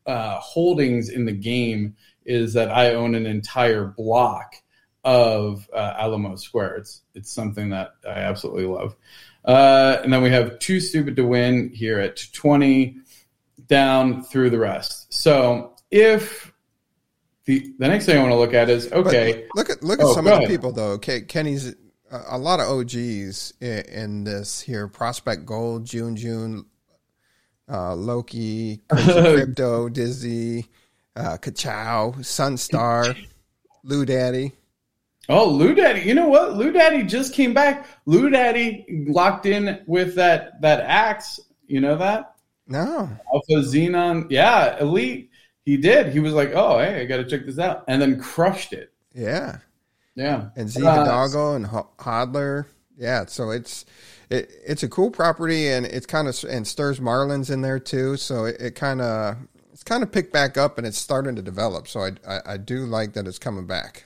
uh, 0.06 0.38
holdings 0.38 1.08
in 1.08 1.24
the 1.24 1.32
game 1.32 1.96
is 2.28 2.52
that 2.52 2.70
I 2.70 2.94
own 2.94 3.14
an 3.14 3.26
entire 3.26 3.86
block 3.86 4.54
of 5.02 5.68
uh, 5.72 5.94
Alamo 5.98 6.36
Square. 6.36 6.76
It's 6.76 7.00
it's 7.14 7.32
something 7.32 7.70
that 7.70 7.94
I 8.06 8.20
absolutely 8.20 8.66
love. 8.66 8.94
Uh, 9.44 9.98
and 10.04 10.12
then 10.12 10.22
we 10.22 10.30
have 10.30 10.58
too 10.58 10.78
stupid 10.78 11.16
to 11.16 11.26
win 11.26 11.70
here 11.72 11.98
at 11.98 12.20
20 12.32 12.98
down 13.66 14.22
through 14.22 14.50
the 14.50 14.58
rest. 14.58 15.12
So 15.12 15.74
if 15.90 16.52
the 17.46 17.72
the 17.78 17.88
next 17.88 18.04
thing 18.04 18.18
I 18.18 18.20
want 18.20 18.32
to 18.32 18.38
look 18.38 18.52
at 18.52 18.68
is 18.68 18.92
okay. 18.92 19.46
But 19.54 19.58
look 19.58 19.70
at 19.70 19.82
look 19.82 20.00
at 20.00 20.06
oh, 20.06 20.14
some 20.14 20.26
of 20.26 20.40
the 20.40 20.46
people 20.46 20.72
though. 20.72 20.92
Okay, 20.92 21.22
Kenny's 21.22 21.74
a 22.10 22.38
lot 22.38 22.60
of 22.60 22.68
OGs 22.68 23.54
in, 23.60 23.78
in 23.86 24.24
this 24.24 24.60
here. 24.60 24.86
Prospect 24.86 25.46
Gold, 25.46 25.86
June 25.86 26.16
June, 26.16 26.66
uh, 27.70 27.94
Loki, 27.94 28.82
Crypto, 28.88 29.88
Dizzy, 29.88 30.66
uh, 31.18 31.36
Kachow, 31.38 32.16
Sunstar, 32.18 33.16
Lou 33.82 34.04
Daddy. 34.04 34.52
Oh, 35.28 35.46
Lou 35.48 35.74
Daddy! 35.74 36.00
You 36.00 36.14
know 36.14 36.28
what? 36.28 36.56
Lou 36.56 36.72
Daddy 36.72 37.02
just 37.02 37.34
came 37.34 37.52
back. 37.52 37.86
Lou 38.06 38.30
Daddy 38.30 39.04
locked 39.08 39.44
in 39.44 39.82
with 39.86 40.14
that 40.14 40.60
that 40.62 40.80
axe. 40.80 41.38
You 41.66 41.80
know 41.80 41.96
that? 41.96 42.34
No. 42.66 43.10
Alpha 43.34 43.66
Xenon. 43.66 44.26
Yeah, 44.30 44.78
Elite. 44.80 45.30
He 45.64 45.76
did. 45.76 46.12
He 46.12 46.20
was 46.20 46.32
like, 46.32 46.52
"Oh, 46.54 46.78
hey, 46.78 47.02
I 47.02 47.04
got 47.04 47.18
to 47.18 47.24
check 47.24 47.44
this 47.44 47.58
out," 47.58 47.84
and 47.88 48.00
then 48.00 48.18
crushed 48.18 48.72
it. 48.72 48.90
Yeah. 49.14 49.58
Yeah. 50.14 50.48
And 50.56 50.68
Zika 50.68 50.86
uh, 50.86 51.04
Doggo 51.04 51.54
and 51.54 51.66
Hodler. 51.66 52.64
Yeah. 52.96 53.26
So 53.26 53.50
it's 53.50 53.84
it, 54.30 54.50
it's 54.66 54.82
a 54.82 54.88
cool 54.88 55.10
property, 55.10 55.68
and 55.68 55.84
it's 55.84 56.06
kind 56.06 56.26
of 56.26 56.42
and 56.48 56.66
stirs 56.66 57.00
Marlins 57.00 57.50
in 57.50 57.60
there 57.60 57.78
too. 57.78 58.16
So 58.16 58.46
it 58.46 58.74
kind 58.76 59.02
of 59.02 59.36
kind 59.88 60.02
of 60.02 60.12
picked 60.12 60.32
back 60.32 60.58
up, 60.58 60.78
and 60.78 60.86
it's 60.86 60.98
starting 60.98 61.34
to 61.36 61.42
develop. 61.42 61.88
So 61.88 62.00
I, 62.00 62.10
I 62.26 62.40
I 62.46 62.56
do 62.58 62.84
like 62.84 63.14
that 63.14 63.26
it's 63.26 63.38
coming 63.38 63.66
back. 63.66 64.04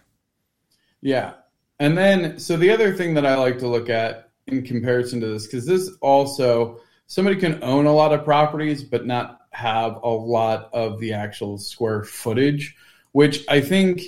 Yeah. 1.00 1.34
And 1.80 1.98
then, 1.98 2.38
so 2.38 2.56
the 2.56 2.70
other 2.70 2.94
thing 2.94 3.14
that 3.14 3.26
I 3.26 3.34
like 3.34 3.58
to 3.58 3.66
look 3.66 3.90
at 3.90 4.30
in 4.46 4.62
comparison 4.62 5.20
to 5.20 5.26
this, 5.26 5.46
because 5.46 5.66
this 5.66 5.90
also, 6.00 6.80
somebody 7.08 7.36
can 7.36 7.62
own 7.64 7.86
a 7.86 7.92
lot 7.92 8.12
of 8.12 8.24
properties, 8.24 8.84
but 8.84 9.04
not 9.04 9.40
have 9.50 9.98
a 10.02 10.08
lot 10.08 10.70
of 10.72 11.00
the 11.00 11.12
actual 11.12 11.58
square 11.58 12.04
footage, 12.04 12.76
which 13.10 13.44
I 13.48 13.60
think 13.60 14.02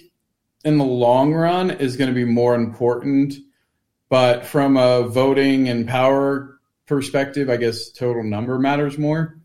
in 0.64 0.78
the 0.78 0.84
long 0.84 1.34
run 1.34 1.72
is 1.72 1.96
going 1.96 2.08
to 2.10 2.14
be 2.14 2.24
more 2.24 2.54
important. 2.54 3.34
But 4.08 4.46
from 4.46 4.76
a 4.76 5.08
voting 5.08 5.68
and 5.68 5.88
power 5.88 6.60
perspective, 6.86 7.50
I 7.50 7.56
guess 7.56 7.90
total 7.90 8.22
number 8.22 8.58
matters 8.58 8.98
more. 8.98 9.40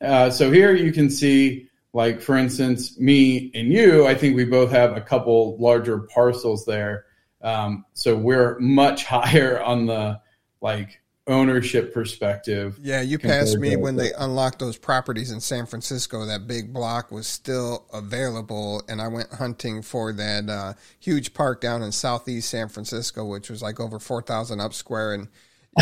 Uh, 0.00 0.30
so 0.30 0.50
here 0.50 0.74
you 0.74 0.92
can 0.92 1.10
see 1.10 1.68
like 1.92 2.20
for 2.20 2.36
instance, 2.36 2.98
me 2.98 3.50
and 3.54 3.72
you, 3.72 4.06
I 4.06 4.14
think 4.14 4.36
we 4.36 4.44
both 4.44 4.70
have 4.70 4.96
a 4.96 5.00
couple 5.00 5.56
larger 5.58 6.00
parcels 6.00 6.64
there. 6.64 7.06
Um, 7.42 7.84
so 7.94 8.16
we're 8.16 8.58
much 8.60 9.04
higher 9.06 9.62
on 9.62 9.86
the 9.86 10.20
like 10.60 11.00
ownership 11.26 11.92
perspective. 11.92 12.78
Yeah, 12.80 13.02
you 13.02 13.18
passed 13.18 13.58
me 13.58 13.76
when 13.76 13.96
they 13.96 14.12
unlocked 14.14 14.58
those 14.58 14.76
properties 14.76 15.30
in 15.30 15.40
San 15.40 15.66
Francisco. 15.66 16.24
That 16.24 16.46
big 16.46 16.72
block 16.72 17.10
was 17.10 17.26
still 17.26 17.86
available, 17.92 18.82
and 18.88 19.00
I 19.00 19.08
went 19.08 19.32
hunting 19.32 19.82
for 19.82 20.12
that 20.14 20.48
uh, 20.48 20.74
huge 20.98 21.34
park 21.34 21.60
down 21.60 21.82
in 21.82 21.92
southeast 21.92 22.50
San 22.50 22.68
Francisco, 22.68 23.24
which 23.24 23.50
was 23.50 23.62
like 23.62 23.80
over 23.80 23.98
four 23.98 24.22
thousand 24.22 24.60
up 24.60 24.74
square, 24.74 25.14
and 25.14 25.28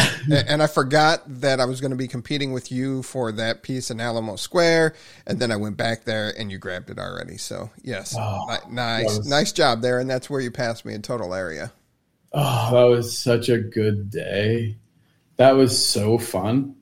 and 0.31 0.63
I 0.63 0.67
forgot 0.67 1.23
that 1.41 1.61
I 1.61 1.65
was 1.65 1.81
going 1.81 1.91
to 1.91 1.97
be 1.97 2.09
competing 2.09 2.53
with 2.53 2.71
you 2.71 3.03
for 3.03 3.33
that 3.33 3.63
piece 3.63 3.91
in 3.91 4.01
Alamo 4.01 4.37
Square, 4.37 4.95
and 5.27 5.39
then 5.39 5.51
I 5.51 5.57
went 5.57 5.77
back 5.77 6.05
there 6.05 6.33
and 6.37 6.51
you 6.51 6.59
grabbed 6.59 6.91
it 6.91 6.99
already. 6.99 7.37
So 7.37 7.71
yes, 7.83 8.15
oh, 8.19 8.59
nice, 8.71 9.19
was... 9.19 9.29
nice 9.29 9.53
job 9.53 9.83
there, 9.83 9.99
and 9.99 10.09
that's 10.09 10.29
where 10.29 10.41
you 10.41 10.51
passed 10.51 10.85
me 10.85 10.95
in 10.95 11.03
total 11.03 11.35
area. 11.35 11.73
Oh, 12.33 12.71
that 12.73 12.85
was 12.85 13.17
such 13.17 13.49
a 13.49 13.59
good 13.59 14.11
day. 14.11 14.77
That 15.37 15.53
was 15.53 15.87
so 15.87 16.19
fun. 16.19 16.77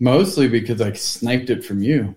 Mostly 0.00 0.48
because 0.48 0.80
I 0.80 0.92
sniped 0.92 1.50
it 1.50 1.64
from 1.64 1.82
you. 1.82 2.14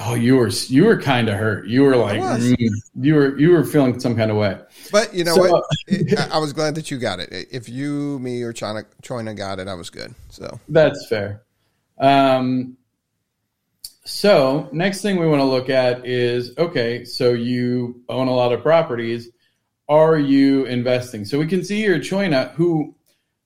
Oh, 0.00 0.14
you 0.14 0.36
were 0.36 0.48
you 0.48 0.84
were 0.84 1.00
kind 1.00 1.28
of 1.28 1.36
hurt. 1.36 1.66
You 1.66 1.82
were 1.82 1.96
like 1.96 2.20
mm, 2.20 2.70
you 3.00 3.14
were 3.14 3.38
you 3.38 3.50
were 3.50 3.64
feeling 3.64 3.98
some 3.98 4.16
kind 4.16 4.30
of 4.30 4.36
way. 4.36 4.58
But 4.92 5.12
you 5.12 5.24
know 5.24 5.34
so, 5.34 5.50
what? 5.50 5.64
I 6.30 6.38
was 6.38 6.52
glad 6.52 6.76
that 6.76 6.90
you 6.90 6.98
got 6.98 7.18
it. 7.18 7.48
If 7.50 7.68
you, 7.68 8.18
me, 8.20 8.42
or 8.42 8.52
China, 8.52 8.84
Choina 9.02 9.36
got 9.36 9.58
it, 9.58 9.66
I 9.66 9.74
was 9.74 9.90
good. 9.90 10.14
So 10.28 10.60
that's 10.68 11.06
fair. 11.08 11.42
Um, 11.98 12.76
so 14.04 14.68
next 14.72 15.02
thing 15.02 15.18
we 15.18 15.26
want 15.26 15.40
to 15.40 15.44
look 15.44 15.68
at 15.68 16.06
is 16.06 16.56
okay. 16.56 17.04
So 17.04 17.32
you 17.32 18.02
own 18.08 18.28
a 18.28 18.34
lot 18.34 18.52
of 18.52 18.62
properties. 18.62 19.28
Are 19.88 20.18
you 20.18 20.64
investing? 20.66 21.24
So 21.24 21.38
we 21.38 21.46
can 21.46 21.64
see 21.64 21.78
here 21.78 21.98
Choina, 21.98 22.52
who 22.52 22.94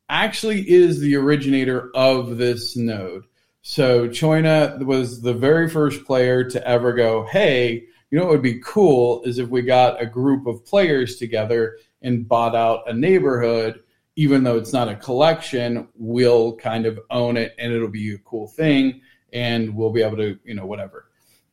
actually 0.09 0.69
is 0.71 1.01
the 1.01 1.17
originator 1.17 1.91
of 1.95 2.37
this 2.37 2.77
node. 2.77 3.25
So 3.63 4.09
Choina 4.09 4.85
was 4.85 5.23
the 5.23 5.35
very 5.35 5.71
first 5.71 6.05
player 6.05 6.43
to 6.51 6.67
ever 6.67 6.93
go, 6.93 7.25
hey, 7.27 7.85
you 8.11 8.19
know 8.19 8.25
what 8.25 8.33
would 8.33 8.43
be 8.43 8.61
cool 8.61 9.23
is 9.23 9.39
if 9.39 9.49
we 9.49 9.63
got 9.63 10.03
a 10.03 10.07
group 10.07 10.47
of 10.47 10.65
players 10.67 11.17
together 11.17 11.79
and 12.03 12.29
bought 12.29 12.57
out 12.57 12.89
a 12.89 12.93
neighborhood, 12.93 13.81
even 14.17 14.43
though 14.43 14.59
it's 14.59 14.73
not 14.73 14.89
a 14.89 14.97
collection, 14.97 15.89
we'll 15.95 16.57
kind 16.57 16.85
of 16.87 16.99
own 17.11 17.37
it 17.37 17.55
and 17.59 17.73
it'll 17.73 17.89
be 17.89 18.15
a 18.15 18.19
cool 18.19 18.49
thing 18.49 19.01
and 19.33 19.75
we'll 19.75 19.91
be 19.91 20.03
able 20.03 20.17
to, 20.17 20.39
you 20.45 20.55
know, 20.55 20.67
whatever. 20.67 21.09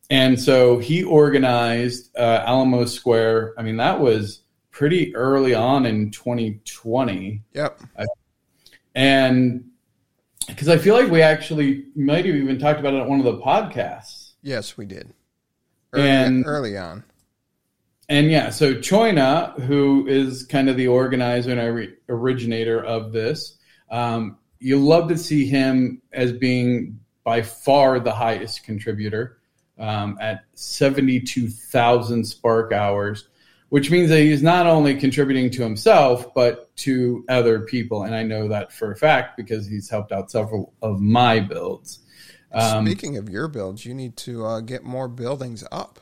And 0.10 0.40
so 0.40 0.80
he 0.80 1.04
organized 1.04 2.10
uh, 2.18 2.44
Alamo 2.46 2.86
Square. 2.86 3.54
I 3.58 3.62
mean, 3.62 3.78
that 3.78 4.00
was 4.00 4.42
pretty 4.72 5.16
early 5.16 5.54
on 5.54 5.86
in 5.86 6.10
2020. 6.10 7.44
Yep. 7.54 7.82
And 8.96 9.69
because 10.50 10.68
I 10.68 10.78
feel 10.78 10.96
like 10.96 11.10
we 11.10 11.22
actually 11.22 11.86
might 11.96 12.26
have 12.26 12.36
even 12.36 12.60
talked 12.60 12.80
about 12.80 12.94
it 12.94 13.02
on 13.02 13.08
one 13.08 13.20
of 13.20 13.26
the 13.26 13.38
podcasts. 13.38 14.34
Yes, 14.42 14.78
we 14.78 14.86
did. 14.86 15.14
Early, 15.94 16.08
and 16.08 16.46
early 16.46 16.78
on. 16.78 17.04
And 18.10 18.32
yeah, 18.32 18.50
so 18.50 18.74
Choina, 18.76 19.60
who 19.62 20.08
is 20.08 20.44
kind 20.46 20.70
of 20.70 20.78
the 20.78 20.88
organizer 20.88 21.52
and 21.52 21.96
originator 22.10 22.84
of 22.84 23.12
this, 23.12 23.58
um, 23.92 24.38
you 24.60 24.78
love 24.78 25.10
to 25.10 25.18
see 25.18 25.46
him 25.46 26.02
as 26.12 26.32
being 26.34 27.00
by 27.24 27.42
far 27.42 28.00
the 28.00 28.12
highest 28.12 28.64
contributor 28.64 29.40
um, 29.78 30.18
at 30.20 30.44
72,000 30.56 32.26
spark 32.26 32.74
hours 32.74 33.30
which 33.70 33.92
means 33.92 34.10
that 34.10 34.20
he's 34.20 34.44
not 34.44 34.66
only 34.66 34.96
contributing 34.96 35.50
to 35.52 35.62
himself 35.62 36.34
but 36.34 36.76
to 36.78 37.24
other 37.30 37.62
people. 37.62 38.04
And 38.04 38.14
i 38.14 38.24
know 38.24 38.48
that 38.48 38.72
for 38.72 38.92
a 38.92 38.96
fact 38.96 39.38
because 39.38 39.68
he's 39.68 39.90
helped 39.90 40.12
out 40.12 40.30
several 40.30 40.74
of 40.82 41.00
my 41.00 41.40
builds. 41.40 42.00
Um, 42.52 42.86
speaking 42.86 43.18
of 43.18 43.30
your 43.30 43.48
builds 43.48 43.86
you 43.86 43.94
need 43.94 44.18
to 44.18 44.46
uh, 44.46 44.60
get 44.62 44.84
more 44.84 45.08
buildings 45.08 45.64
up. 45.72 46.00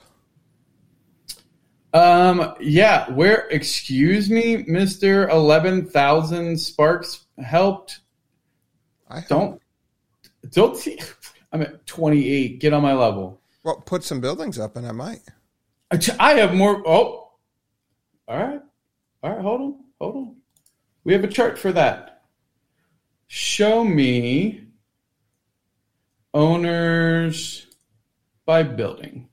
Um 1.94 2.56
yeah 2.60 3.10
where 3.12 3.48
excuse 3.50 4.30
me 4.30 4.64
mr 4.66 5.30
11000 5.30 6.58
sparks 6.58 7.26
helped? 7.44 8.00
I 9.10 9.22
don't 9.28 9.62
don't 10.52 10.78
see 10.78 11.00
i'm 11.52 11.62
at 11.62 11.86
28 11.86 12.60
get 12.60 12.74
on 12.74 12.82
my 12.82 12.94
level. 12.94 13.42
Well 13.64 13.82
put 13.86 14.04
some 14.04 14.22
buildings 14.22 14.58
up 14.58 14.76
and 14.78 14.88
i 14.88 14.92
might. 14.92 15.22
I 16.20 16.34
have 16.34 16.54
more. 16.54 16.84
Oh, 16.86 17.27
all 18.28 18.38
right. 18.38 18.62
All 19.24 19.32
right. 19.32 19.42
Hold 19.42 19.62
on. 19.62 19.76
Hold 20.00 20.16
on. 20.16 20.36
We 21.04 21.14
have 21.14 21.24
a 21.24 21.28
chart 21.28 21.58
for 21.58 21.72
that. 21.72 22.24
Show 23.28 23.84
me 23.84 24.64
owners 26.34 27.68
by 28.46 28.64
building. 28.64 29.30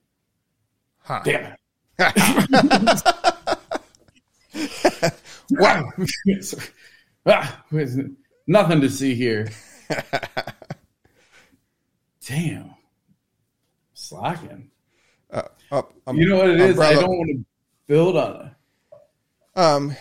Huh. 0.99 1.21
Damn 1.25 1.53
it. 1.53 1.59
wow. 5.51 5.85
ah, 7.27 7.65
nothing 8.47 8.81
to 8.81 8.89
see 8.89 9.15
here. 9.15 9.51
Damn. 12.27 12.75
Slacking. 13.93 14.71
Uh, 15.31 15.43
up, 15.73 15.93
um, 16.07 16.17
you 16.17 16.29
know 16.29 16.37
what 16.37 16.51
it 16.51 16.61
is? 16.61 16.71
Umbrella. 16.71 16.91
I 16.91 17.01
don't 17.01 17.11
want 17.11 17.31
to 17.31 17.45
build 17.87 18.17
on 18.17 18.47
it. 18.47 18.53
Um, 19.57 19.97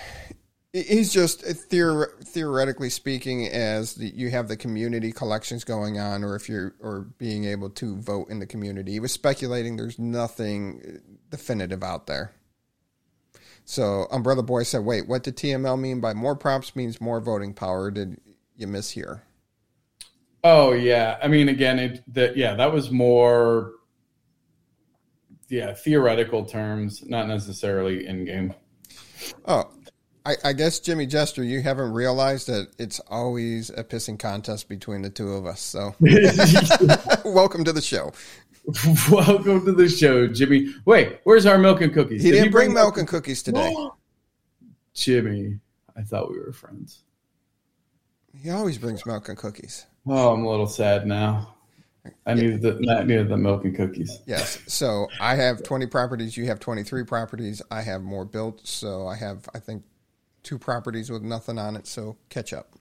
he's 0.73 1.13
just 1.13 1.43
uh, 1.43 1.49
theor- 1.49 2.19
theoretically 2.23 2.89
speaking, 2.89 3.47
as 3.47 3.95
the, 3.95 4.07
you 4.07 4.31
have 4.31 4.47
the 4.47 4.57
community 4.57 5.11
collections 5.11 5.63
going 5.63 5.99
on, 5.99 6.23
or 6.23 6.35
if 6.35 6.49
you're 6.49 6.73
or 6.79 7.01
being 7.17 7.45
able 7.45 7.69
to 7.71 7.97
vote 7.97 8.29
in 8.29 8.39
the 8.39 8.47
community. 8.47 8.93
He 8.93 8.99
was 8.99 9.11
speculating. 9.11 9.75
There's 9.75 9.99
nothing 9.99 10.81
uh, 10.85 10.99
definitive 11.29 11.83
out 11.83 12.07
there. 12.07 12.33
So 13.65 14.07
Umbrella 14.11 14.43
Boy 14.43 14.63
said, 14.63 14.83
"Wait, 14.83 15.07
what 15.07 15.23
did 15.23 15.37
TML 15.37 15.79
mean 15.79 16.01
by 16.01 16.13
more 16.13 16.35
props 16.35 16.75
means 16.75 16.99
more 16.99 17.21
voting 17.21 17.53
power? 17.53 17.91
Did 17.91 18.19
you 18.57 18.67
miss 18.67 18.91
here?" 18.91 19.23
Oh 20.43 20.73
yeah, 20.73 21.17
I 21.23 21.29
mean, 21.29 21.47
again, 21.47 21.79
it 21.79 22.03
that 22.13 22.35
yeah, 22.35 22.55
that 22.55 22.73
was 22.73 22.91
more, 22.91 23.71
yeah, 25.47 25.73
theoretical 25.73 26.43
terms, 26.43 27.03
not 27.05 27.27
necessarily 27.27 28.05
in 28.05 28.25
game. 28.25 28.53
Oh, 29.45 29.69
I, 30.25 30.35
I 30.43 30.53
guess 30.53 30.79
Jimmy 30.79 31.05
Jester, 31.05 31.43
you 31.43 31.61
haven't 31.61 31.91
realized 31.91 32.47
that 32.47 32.69
it's 32.77 32.99
always 33.01 33.69
a 33.69 33.83
pissing 33.83 34.17
contest 34.17 34.69
between 34.69 35.01
the 35.01 35.09
two 35.09 35.33
of 35.33 35.45
us. 35.45 35.59
So, 35.59 35.95
welcome 37.25 37.63
to 37.65 37.73
the 37.73 37.81
show. 37.81 38.13
Welcome 39.11 39.65
to 39.65 39.73
the 39.73 39.89
show, 39.89 40.27
Jimmy. 40.27 40.73
Wait, 40.85 41.19
where's 41.25 41.45
our 41.45 41.57
milk 41.57 41.81
and 41.81 41.93
cookies? 41.93 42.23
He 42.23 42.31
Did 42.31 42.37
didn't 42.37 42.51
bring, 42.51 42.67
bring 42.67 42.75
milk 42.75 42.97
and 42.97 43.07
cookies 43.07 43.43
today. 43.43 43.75
Jimmy, 44.93 45.59
I 45.97 46.03
thought 46.03 46.31
we 46.31 46.39
were 46.39 46.53
friends. 46.53 47.03
He 48.41 48.49
always 48.49 48.77
brings 48.77 49.05
milk 49.05 49.27
and 49.27 49.37
cookies. 49.37 49.85
Oh, 50.07 50.33
I'm 50.33 50.45
a 50.45 50.49
little 50.49 50.67
sad 50.67 51.05
now. 51.05 51.55
I 52.25 52.33
needed 52.33 52.61
the 52.61 52.97
I 52.99 53.03
needed 53.03 53.29
the 53.29 53.37
milk 53.37 53.63
and 53.63 53.75
cookies. 53.75 54.19
Yes. 54.25 54.59
So 54.67 55.07
I 55.21 55.35
have 55.35 55.63
20 55.63 55.87
properties. 55.87 56.35
You 56.35 56.45
have 56.45 56.59
23 56.59 57.03
properties. 57.05 57.61
I 57.71 57.81
have 57.81 58.01
more 58.01 58.25
built. 58.25 58.65
So 58.67 59.07
I 59.07 59.15
have 59.15 59.47
I 59.53 59.59
think 59.59 59.83
two 60.43 60.57
properties 60.57 61.09
with 61.09 61.23
nothing 61.23 61.57
on 61.57 61.75
it. 61.75 61.87
So 61.87 62.17
catch 62.29 62.51
up. 62.53 62.73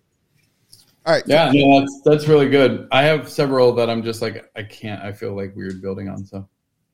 All 1.04 1.12
right. 1.12 1.24
Yeah, 1.26 1.50
no, 1.52 1.80
that's 1.80 2.00
that's 2.04 2.28
really 2.28 2.48
good. 2.48 2.86
I 2.92 3.02
have 3.02 3.28
several 3.28 3.72
that 3.74 3.90
I'm 3.90 4.02
just 4.02 4.22
like 4.22 4.50
I 4.56 4.62
can't. 4.62 5.02
I 5.02 5.12
feel 5.12 5.34
like 5.34 5.54
weird 5.56 5.82
building 5.82 6.08
on. 6.08 6.24
So, 6.24 6.48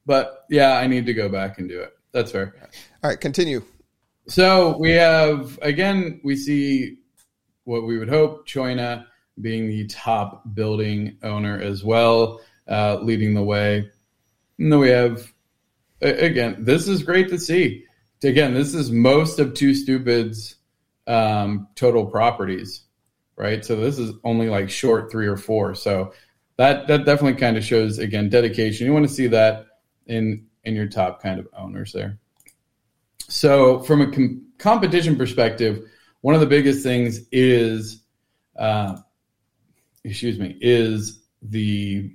but 0.07 0.45
yeah, 0.49 0.73
I 0.79 0.87
need 0.87 1.07
to 1.07 1.15
go 1.15 1.29
back 1.29 1.59
and 1.59 1.69
do 1.69 1.81
it. 1.81 1.93
That's 2.13 2.33
fair. 2.33 2.55
All 3.03 3.11
right. 3.11 3.21
Continue. 3.21 3.63
So 4.27 4.77
we 4.79 4.93
have 4.93 5.59
again. 5.61 6.21
We 6.25 6.37
see 6.37 6.99
what 7.65 7.87
we 7.87 7.99
would 7.99 8.09
hope. 8.09 8.49
Choina 8.49 9.07
being 9.41 9.69
the 9.69 9.87
top 9.87 10.43
building 10.55 11.17
owner 11.23 11.61
as 11.61 11.85
well, 11.85 12.41
uh, 12.69 12.99
leading 13.01 13.35
the 13.35 13.43
way. 13.43 13.91
And 14.59 14.73
then 14.73 14.79
we 14.79 14.89
have, 14.89 15.33
again, 16.01 16.57
this 16.59 16.89
is 16.89 17.03
great 17.03 17.29
to 17.29 17.39
see. 17.39 17.85
Again, 18.23 18.55
this 18.55 18.75
is 18.75 18.91
most 18.91 19.39
of 19.39 19.55
Two 19.55 19.75
Stupids 19.75 20.57
um, 21.07 21.69
total 21.75 22.07
properties, 22.07 22.83
right? 23.37 23.65
So 23.65 23.77
this 23.77 23.99
is 23.99 24.13
only 24.25 24.49
like 24.49 24.71
short 24.71 25.11
three 25.11 25.27
or 25.27 25.37
four. 25.37 25.75
So 25.75 26.13
that 26.57 26.87
that 26.89 27.05
definitely 27.05 27.41
kind 27.41 27.57
of 27.57 27.65
shows 27.65 27.99
again 27.99 28.29
dedication. 28.29 28.87
You 28.87 28.93
want 28.93 29.09
to 29.09 29.15
see 29.15 29.29
that 29.29 29.67
in 30.07 30.47
in 30.65 30.75
your 30.75 30.87
top 30.87 31.23
kind 31.23 31.41
of 31.41 31.49
owners 31.57 31.93
there. 31.93 32.19
So 33.29 33.81
from 33.81 34.03
a 34.03 34.11
com- 34.11 34.43
competition 34.59 35.17
perspective, 35.17 35.89
one 36.21 36.35
of 36.35 36.41
the 36.41 36.47
biggest 36.47 36.83
things 36.83 37.21
is 37.33 38.03
uh, 38.59 38.99
excuse 40.11 40.39
me, 40.39 40.57
is 40.61 41.21
the 41.43 42.13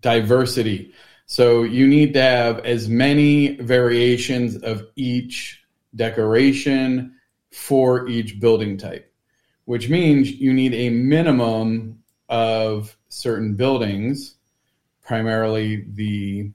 diversity. 0.00 0.92
So 1.26 1.62
you 1.62 1.86
need 1.86 2.12
to 2.14 2.22
have 2.22 2.58
as 2.60 2.88
many 2.88 3.56
variations 3.56 4.56
of 4.56 4.86
each 4.96 5.62
decoration 5.94 7.14
for 7.50 8.08
each 8.08 8.40
building 8.40 8.76
type, 8.76 9.12
which 9.64 9.88
means 9.88 10.30
you 10.30 10.52
need 10.52 10.74
a 10.74 10.90
minimum 10.90 12.02
of 12.28 12.96
certain 13.08 13.54
buildings, 13.54 14.34
primarily 15.02 15.84
the 15.92 16.50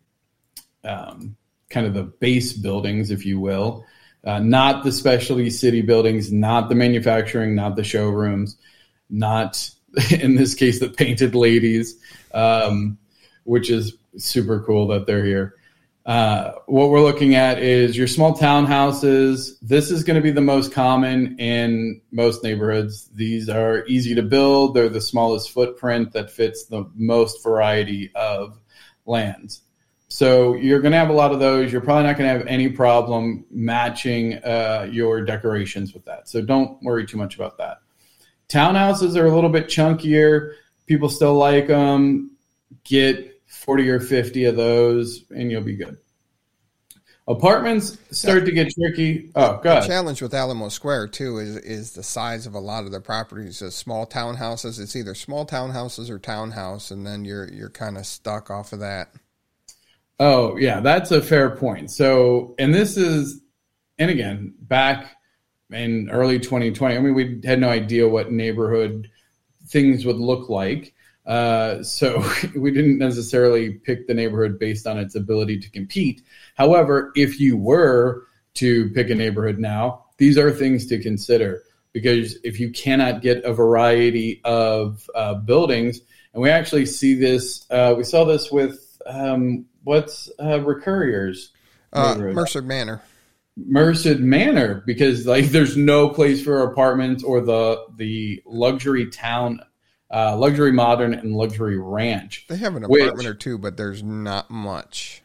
um, 0.83 1.35
kind 1.69 1.85
of 1.85 1.93
the 1.93 2.03
base 2.03 2.53
buildings, 2.53 3.11
if 3.11 3.25
you 3.25 3.39
will, 3.39 3.85
uh, 4.23 4.39
not 4.39 4.83
the 4.83 4.91
specialty 4.91 5.49
city 5.49 5.81
buildings, 5.81 6.31
not 6.31 6.69
the 6.69 6.75
manufacturing, 6.75 7.55
not 7.55 7.75
the 7.75 7.83
showrooms, 7.83 8.57
not 9.09 9.69
in 10.11 10.35
this 10.35 10.55
case, 10.55 10.79
the 10.79 10.89
painted 10.89 11.35
ladies, 11.35 11.95
um, 12.33 12.97
which 13.43 13.69
is 13.69 13.97
super 14.17 14.61
cool 14.61 14.87
that 14.87 15.05
they're 15.05 15.25
here. 15.25 15.55
Uh, 16.05 16.53
what 16.67 16.89
we're 16.89 17.01
looking 17.01 17.35
at 17.35 17.61
is 17.61 17.97
your 17.97 18.07
small 18.07 18.37
townhouses. 18.37 19.57
This 19.61 19.91
is 19.91 20.05
going 20.05 20.15
to 20.15 20.21
be 20.21 20.31
the 20.31 20.39
most 20.39 20.71
common 20.71 21.37
in 21.37 21.99
most 22.11 22.45
neighborhoods. 22.45 23.09
These 23.13 23.49
are 23.49 23.85
easy 23.87 24.15
to 24.15 24.21
build. 24.21 24.73
They're 24.73 24.87
the 24.87 25.01
smallest 25.01 25.51
footprint 25.51 26.13
that 26.13 26.31
fits 26.31 26.65
the 26.65 26.89
most 26.95 27.43
variety 27.43 28.09
of 28.15 28.57
lands. 29.05 29.63
So 30.07 30.55
you're 30.55 30.79
going 30.79 30.93
to 30.93 30.97
have 30.97 31.09
a 31.09 31.13
lot 31.13 31.33
of 31.33 31.41
those. 31.41 31.73
You're 31.73 31.81
probably 31.81 32.05
not 32.05 32.17
going 32.17 32.29
to 32.31 32.37
have 32.37 32.47
any 32.47 32.69
problem 32.69 33.45
matching 33.51 34.35
uh, 34.35 34.87
your 34.89 35.25
decorations 35.25 35.93
with 35.93 36.05
that. 36.05 36.29
So 36.29 36.41
don't 36.41 36.81
worry 36.81 37.05
too 37.05 37.17
much 37.17 37.35
about 37.35 37.57
that. 37.57 37.79
Townhouses 38.49 39.15
are 39.17 39.25
a 39.25 39.33
little 39.33 39.49
bit 39.49 39.67
chunkier. 39.67 40.53
People 40.85 41.09
still 41.09 41.35
like 41.35 41.67
them. 41.67 42.31
Get 42.83 43.41
40 43.47 43.89
or 43.89 43.99
50 43.99 44.45
of 44.45 44.55
those, 44.55 45.25
and 45.29 45.51
you'll 45.51 45.61
be 45.61 45.75
good. 45.75 45.97
Apartments 47.29 47.97
start 48.11 48.45
to 48.45 48.53
get 48.53 48.73
tricky. 48.73 49.31
Oh, 49.35 49.59
god! 49.61 49.83
The 49.83 49.87
challenge 49.87 50.21
with 50.21 50.33
Alamo 50.33 50.69
Square 50.69 51.09
too 51.09 51.39
is 51.39 51.57
is 51.57 51.91
the 51.91 52.03
size 52.03 52.47
of 52.47 52.53
a 52.53 52.59
lot 52.59 52.85
of 52.85 52.91
the 52.93 53.01
properties. 53.01 53.59
The 53.59 53.69
small 53.69 54.07
townhouses. 54.07 54.79
It's 54.79 54.95
either 54.95 55.13
small 55.13 55.45
townhouses 55.45 56.09
or 56.09 56.19
townhouse, 56.19 56.89
and 56.89 57.05
then 57.05 57.25
you're 57.25 57.49
you're 57.51 57.69
kind 57.69 57.97
of 57.97 58.05
stuck 58.05 58.49
off 58.49 58.71
of 58.71 58.79
that. 58.79 59.09
Oh 60.21 60.55
yeah, 60.55 60.79
that's 60.79 61.11
a 61.11 61.21
fair 61.21 61.49
point. 61.49 61.91
So, 61.91 62.55
and 62.59 62.73
this 62.73 62.95
is, 62.95 63.41
and 63.99 64.09
again, 64.09 64.53
back 64.61 65.16
in 65.71 66.09
early 66.09 66.39
2020. 66.39 66.95
I 66.95 66.99
mean, 66.99 67.13
we 67.13 67.41
had 67.43 67.59
no 67.59 67.69
idea 67.69 68.07
what 68.07 68.31
neighborhood 68.31 69.09
things 69.67 70.05
would 70.05 70.17
look 70.17 70.49
like. 70.49 70.93
Uh, 71.25 71.83
so 71.83 72.23
we 72.55 72.71
didn't 72.71 72.97
necessarily 72.97 73.73
pick 73.73 74.07
the 74.07 74.13
neighborhood 74.13 74.57
based 74.59 74.87
on 74.87 74.97
its 74.97 75.15
ability 75.15 75.59
to 75.59 75.69
compete. 75.69 76.21
However, 76.55 77.11
if 77.15 77.39
you 77.39 77.57
were 77.57 78.23
to 78.55 78.89
pick 78.91 79.09
a 79.09 79.15
neighborhood 79.15 79.59
now, 79.59 80.05
these 80.17 80.37
are 80.37 80.51
things 80.51 80.87
to 80.87 81.01
consider 81.01 81.61
because 81.93 82.37
if 82.43 82.59
you 82.59 82.71
cannot 82.71 83.21
get 83.21 83.43
a 83.43 83.53
variety 83.53 84.41
of 84.43 85.09
uh, 85.15 85.33
buildings, 85.33 85.99
and 86.33 86.41
we 86.41 86.49
actually 86.49 86.85
see 86.85 87.15
this, 87.15 87.65
uh, 87.71 87.93
we 87.97 88.03
saw 88.03 88.23
this 88.23 88.51
with 88.51 88.99
um, 89.05 89.65
what's 89.83 90.29
uh, 90.39 90.59
Recurrier's 90.61 91.51
uh, 91.93 92.15
Merced 92.15 92.63
Manor. 92.63 93.01
Merced 93.57 94.19
Manor 94.19 94.83
because 94.85 95.25
like 95.25 95.45
there's 95.49 95.75
no 95.75 96.09
place 96.09 96.43
for 96.43 96.63
apartments 96.63 97.23
or 97.23 97.41
the 97.41 97.83
the 97.95 98.41
luxury 98.45 99.09
town, 99.09 99.61
uh, 100.11 100.37
luxury 100.37 100.71
modern 100.71 101.13
and 101.13 101.35
luxury 101.35 101.77
ranch. 101.77 102.45
They 102.47 102.57
have 102.57 102.75
an 102.75 102.83
apartment 102.83 103.17
which, 103.17 103.27
or 103.27 103.33
two, 103.33 103.57
but 103.57 103.75
there's 103.75 104.03
not 104.03 104.49
much. 104.51 105.23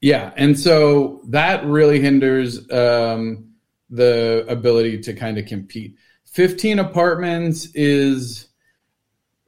Yeah, 0.00 0.32
and 0.36 0.58
so 0.58 1.20
that 1.28 1.64
really 1.64 2.00
hinders 2.00 2.70
um, 2.70 3.52
the 3.88 4.44
ability 4.48 5.00
to 5.02 5.14
kind 5.14 5.38
of 5.38 5.46
compete. 5.46 5.96
Fifteen 6.24 6.78
apartments 6.78 7.68
is 7.74 8.48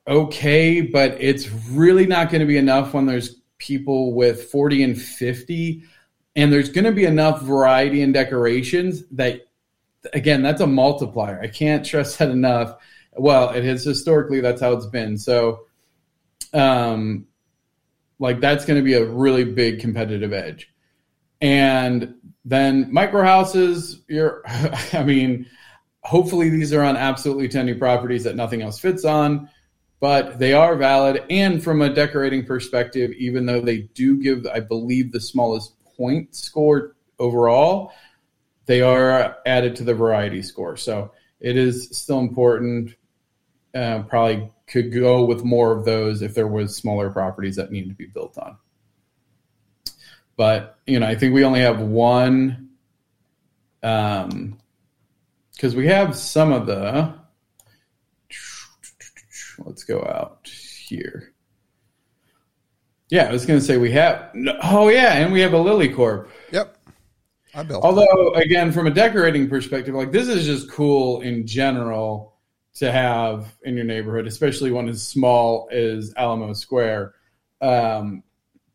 okay, 0.09 0.81
but 0.81 1.17
it's 1.21 1.49
really 1.71 2.07
not 2.07 2.31
going 2.31 2.41
to 2.41 2.47
be 2.47 2.57
enough 2.57 2.95
when 2.95 3.07
there's 3.07 3.37
people 3.59 4.13
with 4.15 4.51
40 4.51 4.83
and 4.83 5.01
50 5.01 5.85
and 6.35 6.53
there's 6.53 6.71
going 6.71 6.85
to 6.85 6.93
be 6.93 7.05
enough 7.05 7.43
variety 7.43 8.03
and 8.03 8.15
decorations 8.15 9.05
that 9.13 9.47
again 10.13 10.43
that's 10.43 10.61
a 10.61 10.67
multiplier. 10.67 11.41
I 11.41 11.49
can't 11.49 11.87
stress 11.87 12.17
that 12.17 12.31
enough. 12.31 12.77
Well 13.17 13.51
it 13.51 13.65
has 13.65 13.85
historically 13.85 14.41
that's 14.41 14.61
how 14.61 14.73
it's 14.73 14.87
been. 14.87 15.19
So 15.19 15.67
um 16.53 17.27
like 18.19 18.41
that's 18.41 18.65
going 18.65 18.79
to 18.79 18.85
be 18.85 18.95
a 18.95 19.05
really 19.05 19.45
big 19.45 19.81
competitive 19.81 20.33
edge. 20.33 20.73
And 21.41 22.15
then 22.45 22.93
micro 22.93 23.23
houses 23.23 24.01
you're 24.09 24.43
i 24.93 25.03
mean 25.05 25.47
hopefully 26.03 26.49
these 26.49 26.73
are 26.73 26.83
on 26.83 26.97
absolutely 26.97 27.49
tiny 27.49 27.73
properties 27.73 28.25
that 28.25 28.35
nothing 28.35 28.63
else 28.63 28.81
fits 28.81 29.05
on 29.05 29.49
but 30.01 30.41
they 30.41 30.53
are 30.53 30.75
valid. 30.75 31.23
And 31.31 31.63
from 31.63 31.81
a 31.81 31.95
decorating 31.95 32.45
perspective 32.45 33.13
even 33.13 33.47
though 33.47 33.61
they 33.61 33.83
do 33.95 34.21
give 34.21 34.47
i 34.47 34.59
believe 34.59 35.13
the 35.13 35.21
smallest 35.21 35.75
point 36.03 36.35
score 36.35 36.97
overall, 37.21 37.93
they 38.67 38.83
are 38.83 39.37
added 39.47 39.77
to 39.77 39.85
the 39.85 39.95
variety 39.95 40.43
score. 40.43 40.77
So 40.77 41.13
it 41.39 41.57
is 41.57 41.91
still 41.93 42.19
important. 42.19 42.97
Uh, 43.73 44.03
probably 44.03 44.51
could 44.67 44.93
go 44.93 45.25
with 45.25 45.45
more 45.45 45.71
of 45.71 45.85
those 45.85 46.21
if 46.21 46.35
there 46.35 46.49
was 46.49 46.75
smaller 46.75 47.09
properties 47.09 47.55
that 47.57 47.71
need 47.71 47.89
to 47.89 47.95
be 47.95 48.07
built 48.07 48.37
on. 48.37 48.57
But 50.37 50.77
you 50.87 50.99
know, 50.99 51.07
I 51.07 51.15
think 51.15 51.35
we 51.35 51.45
only 51.45 51.61
have 51.61 51.81
one. 51.81 52.71
Um, 53.85 54.59
because 55.53 55.77
we 55.77 55.87
have 55.87 56.17
some 56.17 56.51
of 56.51 56.67
the. 56.67 57.15
Let's 59.59 59.85
go 59.85 60.01
out 60.01 60.49
here. 60.49 61.32
Yeah, 63.13 63.29
I 63.29 63.33
was 63.33 63.45
going 63.45 63.61
to 63.61 63.65
say 63.65 63.77
we 63.77 63.91
have. 63.91 64.31
Oh 64.63 64.89
yeah, 64.89 65.13
and 65.19 65.35
we 65.35 65.41
have 65.41 65.53
a 65.53 65.59
Lily 65.59 65.91
Corp. 65.91 66.31
Yep. 66.51 66.79
I 67.55 67.63
built. 67.63 67.85
Although, 67.85 68.33
that. 68.33 68.43
again, 68.43 68.73
from 68.73 68.87
a 68.87 68.91
decorating 68.91 69.51
perspective, 69.51 69.95
like 69.95 70.13
this 70.13 70.29
is 70.29 70.47
just 70.47 70.71
cool 70.71 71.21
in 71.21 71.47
general. 71.47 72.39
to 72.77 72.91
have 72.91 73.55
in 73.65 73.77
your 73.77 73.85
neighborhood, 73.85 74.27
especially 74.27 74.71
one 74.71 74.89
as 74.89 75.07
small 75.07 75.69
as 75.71 76.15
Alamo 76.17 76.55
Square. 76.55 77.13
Um, 77.61 78.23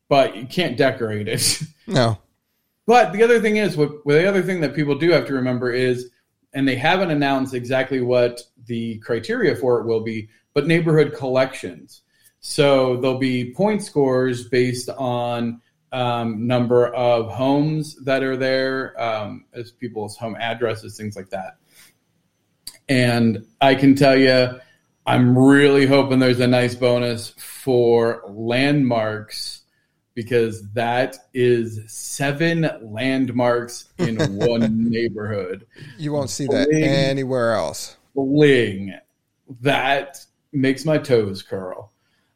but 0.07 0.37
you 0.37 0.45
can't 0.45 0.77
decorate 0.77 1.27
it. 1.27 1.59
No. 1.87 2.19
But 2.85 3.13
the 3.13 3.23
other 3.23 3.39
thing 3.39 3.57
is, 3.57 3.77
what, 3.77 4.05
what 4.05 4.15
the 4.15 4.27
other 4.27 4.43
thing 4.43 4.59
that 4.59 4.75
people 4.75 4.95
do 4.95 5.09
have 5.11 5.25
to 5.27 5.33
remember 5.33 5.71
is, 5.71 6.11
and 6.53 6.67
they 6.67 6.75
haven't 6.75 7.11
announced 7.11 7.53
exactly 7.53 8.01
what 8.01 8.41
the 8.65 8.97
criteria 8.99 9.55
for 9.55 9.79
it 9.79 9.87
will 9.87 10.01
be, 10.01 10.27
but 10.53 10.67
neighborhood 10.67 11.15
collections. 11.15 12.01
So 12.49 12.95
there'll 12.95 13.17
be 13.17 13.51
point 13.51 13.83
scores 13.83 14.47
based 14.47 14.87
on 14.87 15.61
um, 15.91 16.47
number 16.47 16.87
of 16.87 17.29
homes 17.29 17.97
that 18.05 18.23
are 18.23 18.37
there, 18.37 18.99
um, 18.99 19.43
as 19.51 19.73
people's 19.73 20.15
home 20.15 20.37
addresses, 20.39 20.95
things 20.95 21.17
like 21.17 21.29
that. 21.31 21.57
And 22.87 23.45
I 23.59 23.75
can 23.75 23.95
tell 23.95 24.17
you, 24.17 24.61
I'm 25.05 25.37
really 25.37 25.85
hoping 25.85 26.19
there's 26.19 26.39
a 26.39 26.47
nice 26.47 26.73
bonus 26.73 27.31
for 27.31 28.23
landmarks 28.29 29.63
because 30.13 30.71
that 30.71 31.17
is 31.33 31.81
seven 31.91 32.69
landmarks 32.81 33.89
in 33.97 34.15
one 34.37 34.89
neighborhood. 34.89 35.67
You 35.97 36.13
won't 36.13 36.29
see 36.29 36.47
that 36.47 36.71
anywhere 36.71 37.55
else. 37.55 37.97
Bling. 38.15 38.97
That 39.59 40.25
makes 40.53 40.85
my 40.85 40.97
toes 40.97 41.43
curl. 41.43 41.91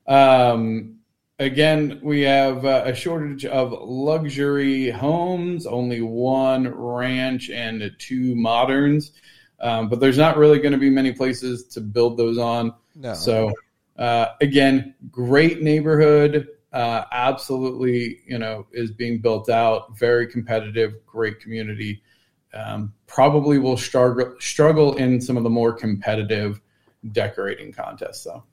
Um, 0.07 0.99
again, 1.39 1.99
we 2.03 2.21
have 2.21 2.65
uh, 2.65 2.83
a 2.85 2.93
shortage 2.93 3.45
of 3.45 3.71
luxury 3.71 4.89
homes, 4.89 5.65
only 5.65 6.01
one 6.01 6.67
ranch 6.67 7.49
and 7.49 7.91
two 7.97 8.35
moderns. 8.35 9.11
Um, 9.59 9.89
but 9.89 9.99
there's 9.99 10.17
not 10.17 10.37
really 10.37 10.59
going 10.59 10.71
to 10.71 10.77
be 10.77 10.89
many 10.89 11.13
places 11.13 11.65
to 11.69 11.81
build 11.81 12.17
those 12.17 12.37
on. 12.37 12.73
No. 12.95 13.13
So, 13.13 13.53
uh, 13.97 14.27
again, 14.41 14.95
great 15.11 15.61
neighborhood. 15.61 16.47
Uh, 16.73 17.03
absolutely, 17.11 18.21
you 18.25 18.39
know, 18.39 18.65
is 18.71 18.91
being 18.91 19.19
built 19.19 19.49
out. 19.49 19.97
Very 19.99 20.25
competitive, 20.25 21.05
great 21.05 21.39
community. 21.39 22.01
Um, 22.53 22.93
probably 23.07 23.59
will 23.59 23.77
struggle 23.77 24.35
struggle 24.39 24.95
in 24.95 25.21
some 25.21 25.37
of 25.37 25.43
the 25.43 25.49
more 25.49 25.73
competitive 25.73 26.59
decorating 27.11 27.71
contests, 27.71 28.23
though. 28.23 28.43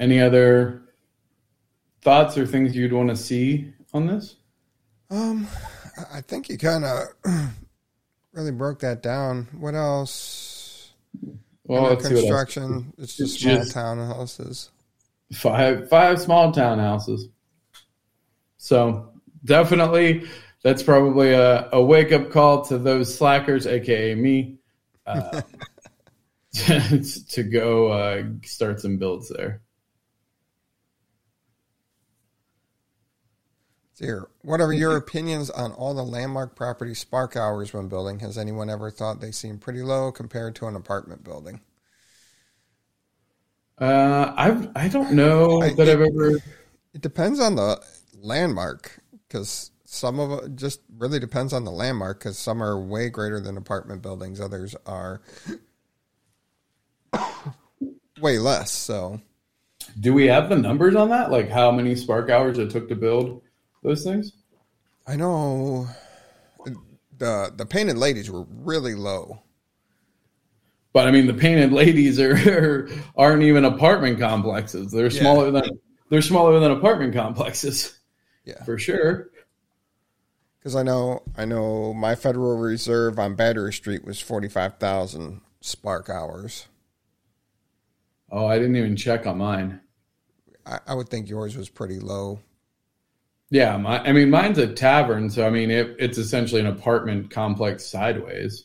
Any 0.00 0.20
other 0.20 0.82
thoughts 2.02 2.36
or 2.38 2.46
things 2.46 2.74
you'd 2.74 2.92
want 2.92 3.10
to 3.10 3.16
see 3.16 3.72
on 3.94 4.06
this? 4.06 4.36
Um, 5.10 5.46
I- 6.14 6.22
think 6.22 6.48
you 6.48 6.56
kind 6.56 6.84
of 6.84 7.08
really 8.32 8.50
broke 8.50 8.80
that 8.80 9.02
down. 9.02 9.46
What 9.58 9.74
else? 9.74 10.92
Well, 11.64 11.82
let's 11.82 12.04
see 12.04 12.14
what 12.14 12.24
else. 12.24 12.28
construction. 12.30 12.92
It's 12.98 13.16
just 13.16 13.34
It's 13.34 13.42
small 13.42 13.56
just- 13.56 13.76
townhouses. 13.76 14.68
five 15.34 15.88
five 15.90 16.20
small 16.20 16.50
townhouses. 16.52 17.22
So 18.56 19.12
definitely, 19.44 20.26
that's 20.62 20.82
probably 20.82 21.32
a, 21.32 21.68
a 21.72 21.82
wake 21.82 22.12
up 22.12 22.30
call 22.30 22.64
to 22.66 22.78
those 22.78 23.14
slackers, 23.14 23.66
aka 23.66 24.14
me, 24.14 24.56
uh, 25.06 25.42
to 26.52 27.42
go 27.42 27.88
uh, 27.88 28.22
start 28.44 28.80
some 28.80 28.96
builds 28.96 29.28
there. 29.28 29.60
Here, 34.00 34.28
what 34.42 34.60
are 34.60 34.72
your 34.72 34.96
opinions 34.96 35.48
on 35.50 35.70
all 35.72 35.94
the 35.94 36.02
landmark 36.04 36.56
property 36.56 36.92
spark 36.94 37.36
hours 37.36 37.72
when 37.72 37.88
building? 37.88 38.18
Has 38.18 38.36
anyone 38.36 38.68
ever 38.68 38.90
thought 38.90 39.20
they 39.20 39.30
seem 39.30 39.58
pretty 39.58 39.82
low 39.82 40.10
compared 40.10 40.56
to 40.56 40.66
an 40.66 40.74
apartment 40.74 41.22
building? 41.22 41.60
Uh, 43.78 44.32
I've 44.36 44.68
I 44.76 44.88
don't 44.88 45.12
know 45.12 45.62
I- 45.62 45.70
that 45.74 45.88
I've 45.88 46.00
ever. 46.00 46.36
It 46.92 47.00
depends 47.02 47.40
on 47.40 47.56
the 47.56 47.80
landmark 48.14 49.00
because 49.28 49.70
some 49.84 50.18
of 50.20 50.44
it 50.44 50.56
just 50.56 50.80
really 50.98 51.20
depends 51.20 51.52
on 51.52 51.64
the 51.64 51.70
landmark 51.70 52.18
because 52.18 52.38
some 52.38 52.62
are 52.62 52.78
way 52.80 53.08
greater 53.10 53.40
than 53.40 53.56
apartment 53.56 54.02
buildings, 54.02 54.40
others 54.40 54.74
are 54.86 55.20
way 58.20 58.38
less. 58.38 58.70
So 58.72 59.20
Do 60.00 60.14
we 60.14 60.26
have 60.26 60.48
the 60.48 60.56
numbers 60.56 60.96
on 60.96 61.10
that? 61.10 61.30
Like 61.30 61.48
how 61.48 61.70
many 61.70 61.94
spark 61.96 62.30
hours 62.30 62.58
it 62.58 62.70
took 62.70 62.88
to 62.88 62.96
build 62.96 63.42
those 63.82 64.04
things? 64.04 64.32
I 65.06 65.16
know 65.16 65.88
the 67.18 67.52
the 67.56 67.66
painted 67.66 67.98
ladies 67.98 68.30
were 68.30 68.44
really 68.50 68.94
low. 68.94 69.40
But 70.92 71.06
I 71.06 71.10
mean, 71.12 71.26
the 71.26 71.34
painted 71.34 71.72
ladies 71.72 72.18
are 72.20 72.88
aren't 73.16 73.42
even 73.42 73.64
apartment 73.64 74.18
complexes. 74.18 74.90
They're 74.92 75.04
Yeah. 75.10 75.20
smaller 75.20 75.50
than 75.50 75.80
they're 76.10 76.22
smaller 76.22 76.58
than 76.58 76.70
apartment 76.72 77.14
complexes 77.14 77.98
Yeah, 78.44 78.62
for 78.64 78.76
sure. 78.78 79.30
because 80.58 80.74
I 80.76 80.82
know 80.82 81.22
I 81.36 81.44
know 81.44 81.94
my 81.94 82.14
Federal 82.14 82.56
Reserve 82.58 83.18
on 83.18 83.34
Battery 83.36 83.72
Street 83.72 84.04
was 84.04 84.20
forty 84.20 84.48
five 84.48 84.78
thousand 84.78 85.40
spark 85.60 86.08
hours. 86.10 86.66
Oh, 88.32 88.46
I 88.46 88.58
didn't 88.58 88.76
even 88.76 88.96
check 88.96 89.26
on 89.26 89.38
mine. 89.38 89.80
I, 90.64 90.78
I 90.88 90.94
would 90.94 91.08
think 91.08 91.28
yours 91.28 91.56
was 91.56 91.68
pretty 91.68 91.98
low. 91.98 92.40
Yeah, 93.50 93.76
my, 93.76 93.98
I 94.00 94.12
mean, 94.12 94.30
mine's 94.30 94.58
a 94.58 94.72
tavern, 94.72 95.28
so 95.28 95.44
I 95.46 95.50
mean, 95.50 95.70
it, 95.70 95.96
it's 95.98 96.18
essentially 96.18 96.60
an 96.60 96.68
apartment 96.68 97.30
complex 97.30 97.84
sideways. 97.84 98.64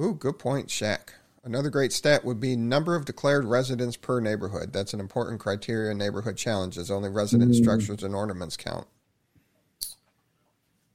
Ooh, 0.00 0.14
good 0.14 0.38
point, 0.38 0.68
Shaq. 0.68 1.10
Another 1.44 1.68
great 1.68 1.92
stat 1.92 2.24
would 2.24 2.40
be 2.40 2.56
number 2.56 2.96
of 2.96 3.04
declared 3.04 3.44
residents 3.44 3.96
per 3.96 4.18
neighborhood. 4.18 4.72
That's 4.72 4.94
an 4.94 5.00
important 5.00 5.40
criteria 5.40 5.90
in 5.90 5.98
neighborhood 5.98 6.38
challenges. 6.38 6.90
Only 6.90 7.10
resident 7.10 7.54
structures 7.54 8.02
and 8.02 8.14
ornaments 8.14 8.56
count. 8.56 8.86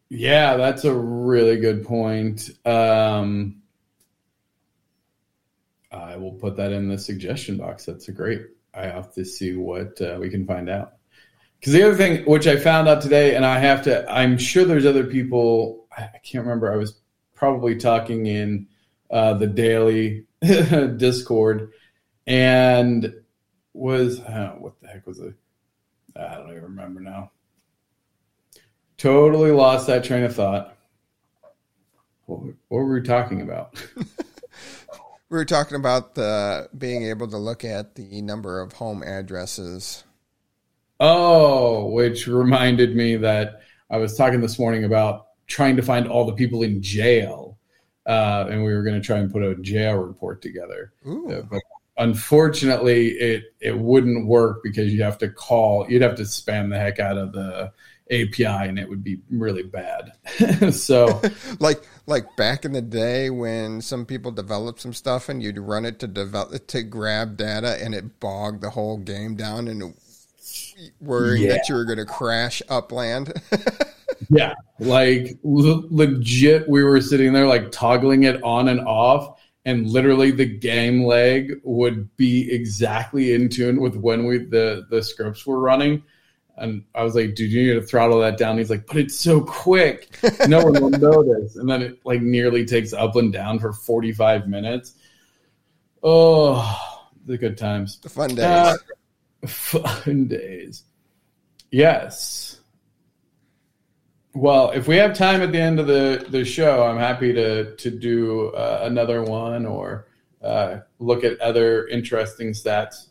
Yeah, 0.10 0.58
that's 0.58 0.86
a 0.86 0.94
really 0.94 1.58
good 1.58 1.86
point. 1.86 2.50
Um, 2.66 3.62
I 5.92 6.18
will 6.18 6.34
put 6.34 6.58
that 6.58 6.72
in 6.72 6.88
the 6.88 6.98
suggestion 6.98 7.58
box. 7.58 7.86
That's 7.86 8.08
a 8.08 8.12
great. 8.12 8.42
I 8.74 8.88
have 8.88 9.14
to 9.14 9.24
see 9.24 9.56
what 9.56 10.02
uh, 10.02 10.18
we 10.20 10.32
can 10.32 10.48
find 10.48 10.68
out. 10.68 10.94
Because 11.60 11.74
the 11.74 11.84
other 11.84 11.96
thing, 11.96 12.24
which 12.26 12.48
I 12.48 12.58
found 12.58 12.88
out 12.88 13.02
today, 13.02 13.36
and 13.36 13.46
I 13.46 13.60
have 13.60 13.84
to, 13.84 14.10
I'm 14.10 14.38
sure 14.38 14.66
there's 14.66 14.86
other 14.86 15.06
people. 15.06 15.88
I 15.96 16.18
can't 16.24 16.46
remember. 16.46 16.72
I 16.72 16.78
was 16.78 17.00
probably 17.36 17.76
talking 17.76 18.26
in 18.28 18.68
uh, 19.12 19.34
the 19.34 19.48
daily 19.48 20.26
Discord, 20.42 21.74
and 22.26 23.14
was 23.74 24.20
uh, 24.22 24.56
what 24.60 24.80
the 24.82 24.88
heck 24.88 25.06
was 25.06 25.20
it? 25.20 25.34
I 26.16 26.36
don't 26.36 26.52
even 26.52 26.64
remember 26.64 27.02
now. 27.02 27.32
Totally 28.98 29.52
lost 29.52 29.88
that 29.88 30.04
train 30.04 30.24
of 30.24 30.36
thought. 30.36 30.78
What, 32.26 32.42
what 32.68 32.78
were 32.78 32.94
we 32.94 33.02
talking 33.02 33.42
about? 33.42 33.82
We 35.30 35.38
were 35.38 35.46
talking 35.46 35.76
about 35.76 36.16
the 36.16 36.70
being 36.76 37.04
able 37.04 37.28
to 37.28 37.38
look 37.38 37.64
at 37.64 37.94
the 37.94 38.22
number 38.24 38.62
of 38.62 38.74
home 38.74 39.04
addresses. 39.04 40.04
Oh, 41.00 41.86
which 41.92 42.28
reminded 42.28 42.96
me 42.96 43.16
that 43.18 43.62
I 43.90 43.98
was 43.98 44.18
talking 44.18 44.42
this 44.42 44.60
morning 44.60 44.84
about 44.84 45.28
trying 45.48 45.78
to 45.78 45.82
find 45.82 46.08
all 46.08 46.26
the 46.26 46.34
people 46.34 46.62
in 46.64 46.82
jail, 46.82 47.58
uh, 48.06 48.48
and 48.50 48.64
we 48.64 48.74
were 48.74 48.84
going 48.84 49.00
to 49.00 49.06
try 49.06 49.18
and 49.18 49.32
put 49.32 49.44
a 49.44 49.56
jail 49.56 49.96
report 49.96 50.42
together. 50.42 50.94
Uh, 51.06 51.42
but 51.50 51.62
unfortunately, 51.98 53.10
it 53.12 53.56
it 53.62 53.78
wouldn't 53.78 54.28
work 54.28 54.62
because 54.62 54.94
you 54.94 55.02
have 55.04 55.18
to 55.20 55.30
call, 55.30 55.90
you'd 55.90 56.02
have 56.02 56.16
to 56.16 56.24
spam 56.24 56.70
the 56.70 56.78
heck 56.78 57.00
out 57.00 57.18
of 57.18 57.32
the 57.32 57.72
API, 58.12 58.68
and 58.68 58.78
it 58.78 58.90
would 58.90 59.04
be 59.04 59.20
really 59.30 59.64
bad. 59.64 60.14
so. 60.74 61.22
like 61.60 61.82
like 62.08 62.36
back 62.36 62.66
in 62.66 62.74
the 62.74 62.82
day 62.82 63.30
when 63.30 63.82
some 63.82 64.06
people 64.06 64.32
developed 64.32 64.82
some 64.82 64.94
stuff 64.94 65.30
and 65.30 65.42
you'd 65.44 65.60
run 65.60 65.86
it 65.86 66.00
to 66.00 66.08
develop 66.08 66.68
to 66.68 66.84
grab 66.84 67.38
data 67.38 67.82
and 67.82 67.94
it 67.94 68.20
bogged 68.20 68.62
the 68.62 68.72
whole 68.72 68.98
game 68.98 69.36
down 69.36 69.68
and 69.68 69.94
worrying 71.00 71.44
Yeah. 71.44 71.50
that 71.54 71.70
you 71.70 71.76
were 71.76 71.86
going 71.86 71.98
to 72.00 72.06
crash 72.06 72.62
upland. 72.70 73.34
Yeah, 74.32 74.54
like 74.80 75.40
le- 75.44 75.88
legit, 75.90 76.70
we 76.70 76.84
were 76.84 77.02
sitting 77.02 77.34
there 77.34 77.48
like 77.48 77.72
toggling 77.72 78.24
it 78.24 78.44
on 78.44 78.68
and 78.68 78.80
off, 78.82 79.40
and 79.66 79.88
literally 79.88 80.30
the 80.30 80.46
game 80.46 81.04
lag 81.06 81.54
would 81.64 82.16
be 82.16 82.52
exactly 82.52 83.34
in 83.34 83.50
tune 83.50 83.80
with 83.82 83.96
when 83.96 84.26
we 84.26 84.40
the 84.40 84.86
the 84.92 85.02
scripts 85.02 85.48
were 85.48 85.60
running. 85.60 86.04
And 86.58 86.84
I 86.94 87.02
was 87.04 87.16
like, 87.16 87.34
"Dude, 87.34 87.50
you 87.52 87.74
need 87.74 87.80
to 87.80 87.88
throttle 87.88 88.20
that 88.20 88.38
down." 88.38 88.58
He's 88.60 88.70
like, 88.70 88.86
"But 88.86 88.98
it's 88.98 89.16
so 89.20 89.42
quick, 89.42 90.16
no 90.48 90.64
one 90.64 90.74
will 90.74 90.90
notice." 91.00 91.56
And 91.56 91.68
then 91.68 91.82
it 91.82 92.00
like 92.06 92.22
nearly 92.22 92.66
takes 92.66 92.94
Upland 92.94 93.34
down 93.34 93.58
for 93.58 93.72
forty 93.74 94.12
five 94.12 94.48
minutes. 94.48 94.94
Oh, 96.04 97.00
the 97.26 97.38
good 97.38 97.58
times. 97.58 98.00
the 98.02 98.10
fun 98.10 98.30
days. 98.32 98.40
Uh, 98.46 98.76
fun 99.46 100.28
days. 100.28 100.84
Yes. 101.72 102.60
Well, 104.34 104.72
if 104.72 104.88
we 104.88 104.98
have 104.98 105.16
time 105.16 105.42
at 105.42 105.52
the 105.52 105.60
end 105.60 105.80
of 105.80 105.88
the, 105.88 106.26
the 106.30 106.46
show, 106.46 106.84
I'm 106.84 106.98
happy 106.98 107.34
to 107.34 107.76
to 107.76 107.92
do 107.92 108.50
uh, 108.50 108.82
another 108.84 109.24
one 109.24 109.66
or 109.66 110.08
uh, 110.42 110.78
look 111.00 111.24
at 111.24 111.40
other 111.42 111.88
interesting 111.88 112.52
stats. 112.52 113.08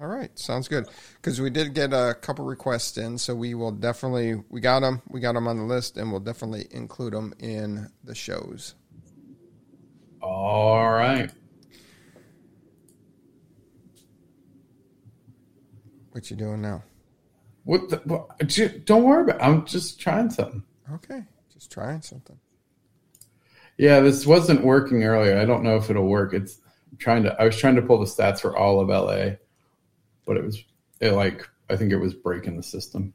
All 0.00 0.06
right, 0.06 0.36
sounds 0.38 0.68
good. 0.68 0.86
Because 1.16 1.40
we 1.40 1.50
did 1.50 1.74
get 1.74 1.92
a 1.92 2.16
couple 2.20 2.44
requests 2.44 2.98
in, 2.98 3.18
so 3.18 3.34
we 3.34 3.54
will 3.54 3.72
definitely 3.72 4.42
we 4.48 4.60
got 4.60 4.80
them. 4.80 5.02
We 5.08 5.20
got 5.20 5.34
them 5.34 5.48
on 5.48 5.56
the 5.58 5.64
list, 5.64 5.96
and 5.96 6.10
we'll 6.10 6.20
definitely 6.20 6.66
include 6.70 7.12
them 7.12 7.34
in 7.38 7.90
the 8.04 8.14
shows. 8.14 8.74
All 10.22 10.88
right. 10.90 11.30
What 16.18 16.32
you 16.32 16.36
doing 16.36 16.60
now? 16.60 16.82
What? 17.62 17.90
The, 17.90 18.82
don't 18.84 19.04
worry 19.04 19.22
about. 19.22 19.36
It. 19.36 19.44
I'm 19.44 19.64
just 19.64 20.00
trying 20.00 20.30
something. 20.30 20.64
Okay, 20.92 21.22
just 21.54 21.70
trying 21.70 22.02
something. 22.02 22.36
Yeah, 23.76 24.00
this 24.00 24.26
wasn't 24.26 24.64
working 24.64 25.04
earlier. 25.04 25.38
I 25.38 25.44
don't 25.44 25.62
know 25.62 25.76
if 25.76 25.90
it'll 25.90 26.08
work. 26.08 26.34
It's 26.34 26.58
I'm 26.90 26.98
trying 26.98 27.22
to. 27.22 27.40
I 27.40 27.44
was 27.44 27.56
trying 27.56 27.76
to 27.76 27.82
pull 27.82 28.00
the 28.00 28.06
stats 28.06 28.40
for 28.40 28.56
all 28.56 28.80
of 28.80 28.88
LA, 28.88 29.36
but 30.26 30.36
it 30.36 30.42
was 30.42 30.60
it 30.98 31.12
like 31.12 31.48
I 31.70 31.76
think 31.76 31.92
it 31.92 31.98
was 31.98 32.14
breaking 32.14 32.56
the 32.56 32.64
system. 32.64 33.14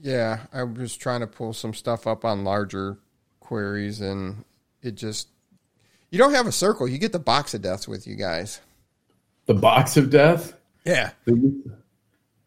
Yeah, 0.00 0.40
I 0.52 0.64
was 0.64 0.96
trying 0.96 1.20
to 1.20 1.28
pull 1.28 1.52
some 1.52 1.72
stuff 1.72 2.08
up 2.08 2.24
on 2.24 2.42
larger 2.42 2.98
queries, 3.38 4.00
and 4.00 4.44
it 4.82 4.96
just 4.96 5.28
you 6.10 6.18
don't 6.18 6.34
have 6.34 6.48
a 6.48 6.52
circle. 6.52 6.88
You 6.88 6.98
get 6.98 7.12
the 7.12 7.20
box 7.20 7.54
of 7.54 7.62
deaths 7.62 7.86
with 7.86 8.08
you 8.08 8.16
guys. 8.16 8.60
The 9.46 9.54
box 9.54 9.96
of 9.96 10.10
death. 10.10 10.54
Yeah. 10.84 11.10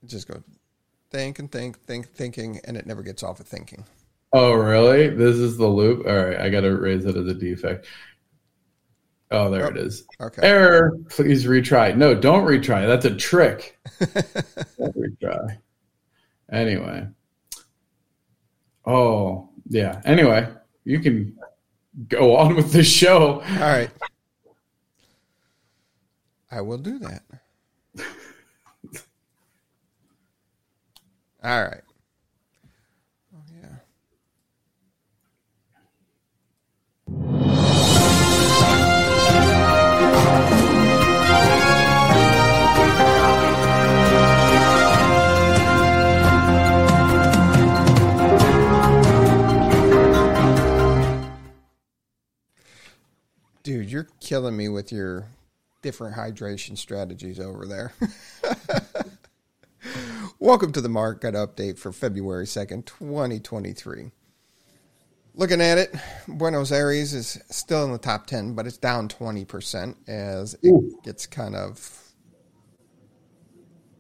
Just 0.06 0.28
go 0.28 0.42
think 1.12 1.40
and 1.40 1.52
think, 1.52 1.80
think, 1.86 2.10
thinking, 2.10 2.60
and 2.66 2.78
it 2.78 2.86
never 2.86 3.04
gets 3.04 3.22
off 3.24 3.40
of 3.40 3.48
thinking. 3.48 3.84
Oh, 4.34 4.54
really? 4.54 5.10
This 5.10 5.36
is 5.36 5.58
the 5.58 5.68
loop? 5.68 6.08
All 6.08 6.16
right, 6.16 6.40
I 6.40 6.50
got 6.50 6.62
to 6.62 6.76
raise 6.76 7.06
it 7.06 7.18
as 7.18 7.28
a 7.28 7.34
defect. 7.34 7.86
Oh, 9.30 9.50
there 9.50 9.66
oh, 9.66 9.70
it 9.70 9.78
is. 9.78 10.06
Okay. 10.20 10.42
Error. 10.42 10.98
Please 11.10 11.46
retry. 11.46 11.96
No, 11.96 12.14
don't 12.14 12.46
retry. 12.46 12.86
That's 12.86 13.06
a 13.06 13.16
trick. 13.16 13.80
don't 14.00 14.98
retry. 14.98 15.58
Anyway. 16.52 17.08
Oh, 18.86 19.50
yeah. 19.70 20.02
Anyway, 20.04 20.50
you 20.84 21.00
can 21.00 21.38
go 22.10 22.36
on 22.36 22.56
with 22.56 22.74
the 22.74 22.84
show. 22.84 23.42
All 23.42 23.60
right. 23.60 23.90
I 26.52 26.60
will 26.60 26.78
do 26.78 27.00
that. 27.00 27.24
All 31.44 31.64
right. 31.64 31.82
Oh 33.34 33.40
yeah. 33.52 33.78
Dude, 53.64 53.90
you're 53.90 54.08
killing 54.20 54.56
me 54.56 54.70
with 54.70 54.92
your 54.92 55.26
different 55.82 56.16
hydration 56.16 56.78
strategies 56.78 57.40
over 57.40 57.66
there. 57.66 57.94
Welcome 60.44 60.72
to 60.72 60.82
the 60.82 60.90
market 60.90 61.36
update 61.36 61.78
for 61.78 61.92
February 61.92 62.46
2nd, 62.48 62.88
2023. 62.88 64.10
Looking 65.36 65.62
at 65.62 65.78
it, 65.78 65.94
Buenos 66.28 66.72
Aires 66.72 67.14
is 67.14 67.40
still 67.52 67.86
in 67.86 67.92
the 67.92 68.00
top 68.00 68.26
10, 68.26 68.56
but 68.56 68.66
it's 68.66 68.80
down 68.80 69.08
20% 69.08 69.96
as 70.08 70.56
it 70.64 70.70
Ooh. 70.70 71.00
gets 71.04 71.28
kind 71.28 71.56
of, 71.56 72.12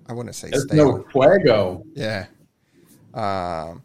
I 0.10 0.13
wouldn't 0.13 0.34
say 0.34 0.49
There's 0.49 0.63
stale. 0.63 0.97
no 0.97 1.06
fuego. 1.12 1.84
Yeah. 1.93 2.25
Um, 3.13 3.84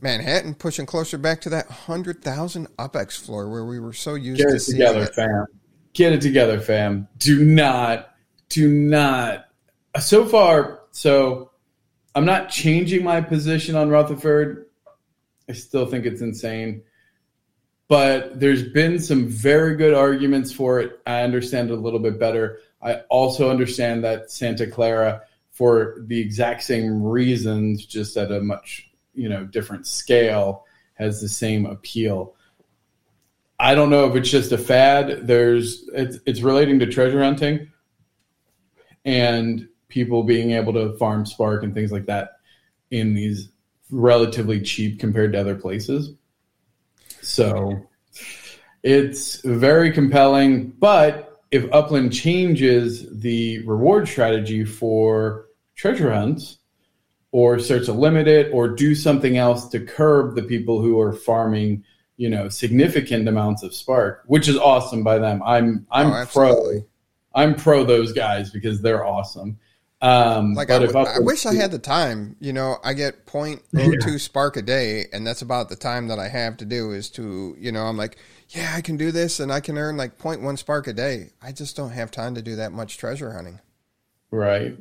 Manhattan 0.00 0.54
pushing 0.54 0.86
closer 0.86 1.18
back 1.18 1.42
to 1.42 1.50
that 1.50 1.68
100,000 1.68 2.68
UPX 2.78 3.20
floor 3.22 3.50
where 3.50 3.66
we 3.66 3.78
were 3.78 3.92
so 3.92 4.14
used 4.14 4.40
Get 4.40 4.48
to 4.48 4.56
it 4.56 4.62
together, 4.62 5.02
it. 5.02 5.14
fam. 5.14 5.44
Get 5.92 6.14
it 6.14 6.22
together, 6.22 6.58
fam. 6.58 7.06
Do 7.18 7.44
not, 7.44 8.14
do 8.48 8.66
not. 8.66 9.44
So 10.00 10.24
far, 10.24 10.80
so 10.90 11.50
I'm 12.14 12.24
not 12.24 12.50
changing 12.50 13.04
my 13.04 13.20
position 13.20 13.74
on 13.74 13.88
Rutherford. 13.88 14.66
I 15.48 15.52
still 15.52 15.86
think 15.86 16.06
it's 16.06 16.20
insane. 16.20 16.82
But 17.88 18.40
there's 18.40 18.62
been 18.62 18.98
some 18.98 19.28
very 19.28 19.76
good 19.76 19.94
arguments 19.94 20.52
for 20.52 20.80
it. 20.80 21.00
I 21.06 21.22
understand 21.22 21.70
it 21.70 21.74
a 21.74 21.80
little 21.80 21.98
bit 21.98 22.18
better. 22.18 22.60
I 22.80 23.00
also 23.10 23.50
understand 23.50 24.04
that 24.04 24.30
Santa 24.30 24.66
Clara, 24.66 25.22
for 25.50 25.96
the 26.06 26.18
exact 26.18 26.62
same 26.62 27.02
reasons, 27.02 27.84
just 27.84 28.16
at 28.16 28.32
a 28.32 28.40
much 28.40 28.90
you 29.14 29.28
know 29.28 29.44
different 29.44 29.86
scale, 29.86 30.64
has 30.94 31.20
the 31.20 31.28
same 31.28 31.66
appeal. 31.66 32.34
I 33.58 33.74
don't 33.74 33.90
know 33.90 34.08
if 34.08 34.16
it's 34.16 34.30
just 34.30 34.52
a 34.52 34.58
fad. 34.58 35.26
There's 35.26 35.88
it's, 35.94 36.18
it's 36.26 36.40
relating 36.40 36.78
to 36.80 36.86
treasure 36.86 37.22
hunting, 37.22 37.70
and 39.04 39.68
people 39.92 40.24
being 40.24 40.52
able 40.52 40.72
to 40.72 40.96
farm 40.96 41.24
Spark 41.26 41.62
and 41.62 41.74
things 41.74 41.92
like 41.92 42.06
that 42.06 42.38
in 42.90 43.14
these 43.14 43.50
relatively 43.90 44.60
cheap 44.60 44.98
compared 44.98 45.32
to 45.32 45.40
other 45.40 45.54
places. 45.54 46.14
So 47.20 47.86
it's 48.82 49.40
very 49.42 49.92
compelling. 49.92 50.70
But 50.70 51.40
if 51.50 51.70
Upland 51.72 52.12
changes 52.12 53.06
the 53.20 53.64
reward 53.66 54.08
strategy 54.08 54.64
for 54.64 55.46
treasure 55.76 56.12
hunts, 56.12 56.58
or 57.30 57.58
starts 57.58 57.86
to 57.86 57.92
limit 57.92 58.28
it, 58.28 58.52
or 58.52 58.68
do 58.68 58.94
something 58.94 59.38
else 59.38 59.68
to 59.68 59.80
curb 59.80 60.34
the 60.34 60.42
people 60.42 60.82
who 60.82 61.00
are 61.00 61.14
farming, 61.14 61.82
you 62.18 62.28
know, 62.28 62.48
significant 62.50 63.26
amounts 63.26 63.62
of 63.62 63.74
Spark, 63.74 64.22
which 64.26 64.48
is 64.48 64.58
awesome 64.58 65.02
by 65.02 65.18
them. 65.18 65.42
I'm 65.42 65.86
I'm 65.90 66.12
oh, 66.12 66.26
pro. 66.26 66.86
I'm 67.34 67.54
pro 67.54 67.84
those 67.84 68.12
guys 68.12 68.50
because 68.50 68.82
they're 68.82 69.06
awesome. 69.06 69.58
Um, 70.02 70.54
like 70.54 70.68
I, 70.68 70.80
w- 70.80 71.06
I 71.06 71.20
wish 71.20 71.46
I 71.46 71.54
had 71.54 71.70
the 71.70 71.78
time. 71.78 72.34
You 72.40 72.52
know, 72.52 72.78
I 72.82 72.92
get 72.92 73.24
0.02 73.24 73.60
yeah. 73.72 74.16
spark 74.16 74.56
a 74.56 74.62
day, 74.62 75.06
and 75.12 75.24
that's 75.24 75.42
about 75.42 75.68
the 75.68 75.76
time 75.76 76.08
that 76.08 76.18
I 76.18 76.28
have 76.28 76.56
to 76.56 76.64
do 76.64 76.90
is 76.90 77.08
to, 77.10 77.54
you 77.56 77.70
know, 77.70 77.84
I'm 77.84 77.96
like, 77.96 78.16
yeah, 78.48 78.72
I 78.74 78.80
can 78.80 78.96
do 78.96 79.12
this, 79.12 79.38
and 79.38 79.52
I 79.52 79.60
can 79.60 79.78
earn 79.78 79.96
like 79.96 80.18
0.1 80.18 80.58
spark 80.58 80.88
a 80.88 80.92
day. 80.92 81.30
I 81.40 81.52
just 81.52 81.76
don't 81.76 81.90
have 81.90 82.10
time 82.10 82.34
to 82.34 82.42
do 82.42 82.56
that 82.56 82.72
much 82.72 82.98
treasure 82.98 83.32
hunting. 83.32 83.60
Right. 84.32 84.76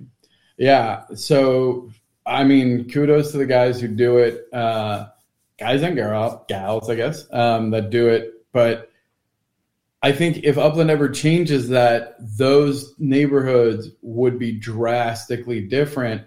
Yeah. 0.57 1.03
So, 1.13 1.91
I 2.25 2.43
mean, 2.43 2.89
kudos 2.89 3.31
to 3.31 3.37
the 3.37 3.45
guys 3.45 3.79
who 3.79 3.89
do 3.89 4.17
it, 4.17 4.47
uh, 4.51 5.09
guys 5.59 5.83
and 5.83 5.95
girl, 5.95 6.45
gals, 6.47 6.89
I 6.89 6.95
guess, 6.95 7.27
um, 7.31 7.69
that 7.71 7.91
do 7.91 8.07
it. 8.07 8.33
But 8.53 8.90
I 10.03 10.11
think 10.11 10.43
if 10.43 10.57
Upland 10.57 10.89
ever 10.89 11.09
changes 11.09 11.69
that, 11.69 12.15
those 12.19 12.95
neighborhoods 12.97 13.89
would 14.01 14.39
be 14.39 14.51
drastically 14.51 15.61
different 15.61 16.23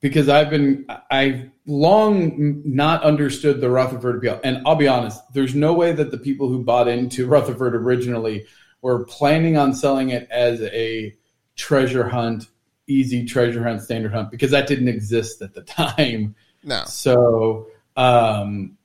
because 0.00 0.28
I've 0.28 0.50
been 0.50 0.86
I've 1.10 1.50
long 1.66 2.62
not 2.64 3.02
understood 3.02 3.60
the 3.60 3.70
Rutherford 3.70 4.16
appeal. 4.16 4.40
And 4.44 4.66
I'll 4.66 4.76
be 4.76 4.88
honest, 4.88 5.20
there's 5.32 5.54
no 5.54 5.72
way 5.72 5.92
that 5.92 6.10
the 6.10 6.18
people 6.18 6.48
who 6.48 6.62
bought 6.62 6.88
into 6.88 7.26
Rutherford 7.28 7.74
originally 7.74 8.46
were 8.82 9.04
planning 9.04 9.56
on 9.56 9.74
selling 9.74 10.10
it 10.10 10.28
as 10.30 10.60
a 10.62 11.14
treasure 11.56 12.08
hunt, 12.08 12.46
easy 12.86 13.24
treasure 13.24 13.62
hunt, 13.62 13.82
standard 13.82 14.12
hunt, 14.12 14.30
because 14.30 14.50
that 14.50 14.66
didn't 14.66 14.88
exist 14.88 15.40
at 15.40 15.54
the 15.54 15.62
time. 15.62 16.34
No. 16.62 16.84
So 16.84 17.68
um 17.96 18.76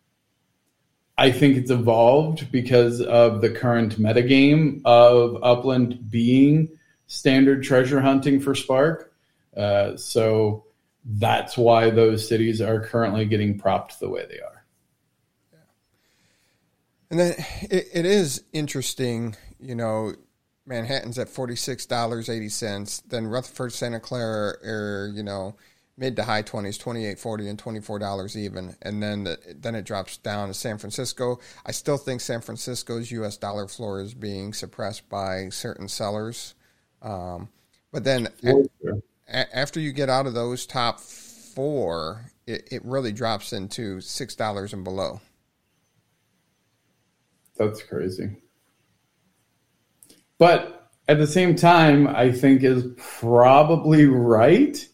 I 1.17 1.31
think 1.31 1.55
it's 1.57 1.71
evolved 1.71 2.51
because 2.51 3.01
of 3.01 3.41
the 3.41 3.49
current 3.49 3.99
metagame 3.99 4.81
of 4.83 5.41
Upland 5.41 6.11
being 6.11 6.69
standard 7.07 7.63
treasure 7.63 8.01
hunting 8.01 8.39
for 8.39 8.53
Spark. 8.53 9.13
Uh, 9.55 9.95
so 9.95 10.65
that's 11.05 11.57
why 11.57 11.89
those 11.89 12.27
cities 12.27 12.59
are 12.59 12.81
currently 12.81 13.25
getting 13.25 13.57
propped 13.57 13.99
the 13.99 14.09
way 14.09 14.25
they 14.29 14.39
are. 14.39 14.65
Yeah. 15.53 15.59
And 17.11 17.19
then 17.19 17.35
it, 17.61 17.87
it 17.93 18.05
is 18.05 18.43
interesting, 18.51 19.35
you 19.59 19.75
know, 19.75 20.13
Manhattan's 20.65 21.19
at 21.19 21.27
$46.80. 21.27 23.03
Then 23.07 23.27
Rutherford, 23.27 23.71
Santa 23.71 23.99
Clara 23.99 24.55
are, 24.65 25.11
you 25.13 25.23
know, 25.23 25.55
mid 25.97 26.15
to 26.15 26.23
high 26.23 26.43
20s 26.43 26.79
28 26.79 27.19
40 27.19 27.49
and 27.49 27.59
24 27.59 27.99
dollars 27.99 28.37
even 28.37 28.75
and 28.81 29.01
then 29.01 29.23
the, 29.23 29.39
then 29.55 29.75
it 29.75 29.85
drops 29.85 30.17
down 30.17 30.49
to 30.49 30.53
san 30.53 30.77
francisco 30.77 31.39
i 31.65 31.71
still 31.71 31.97
think 31.97 32.19
san 32.19 32.41
francisco's 32.41 33.11
us 33.11 33.37
dollar 33.37 33.67
floor 33.67 34.01
is 34.01 34.13
being 34.13 34.53
suppressed 34.53 35.07
by 35.09 35.47
certain 35.49 35.87
sellers 35.87 36.53
um, 37.01 37.49
but 37.91 38.03
then 38.03 38.27
a, 38.43 38.53
a, 39.29 39.57
after 39.57 39.79
you 39.79 39.93
get 39.93 40.09
out 40.09 40.27
of 40.27 40.33
those 40.33 40.65
top 40.65 40.99
four, 40.99 42.31
it, 42.45 42.67
it 42.71 42.85
really 42.85 43.11
drops 43.11 43.53
into 43.53 44.01
six 44.01 44.35
dollars 44.35 44.73
and 44.73 44.83
below. 44.83 45.21
That's 47.57 47.81
crazy. 47.81 48.35
But 50.37 50.91
at 51.07 51.17
the 51.17 51.27
same 51.27 51.55
time, 51.55 52.07
I 52.07 52.31
think 52.31 52.63
is 52.63 52.83
probably 52.97 54.05
right. 54.05 54.85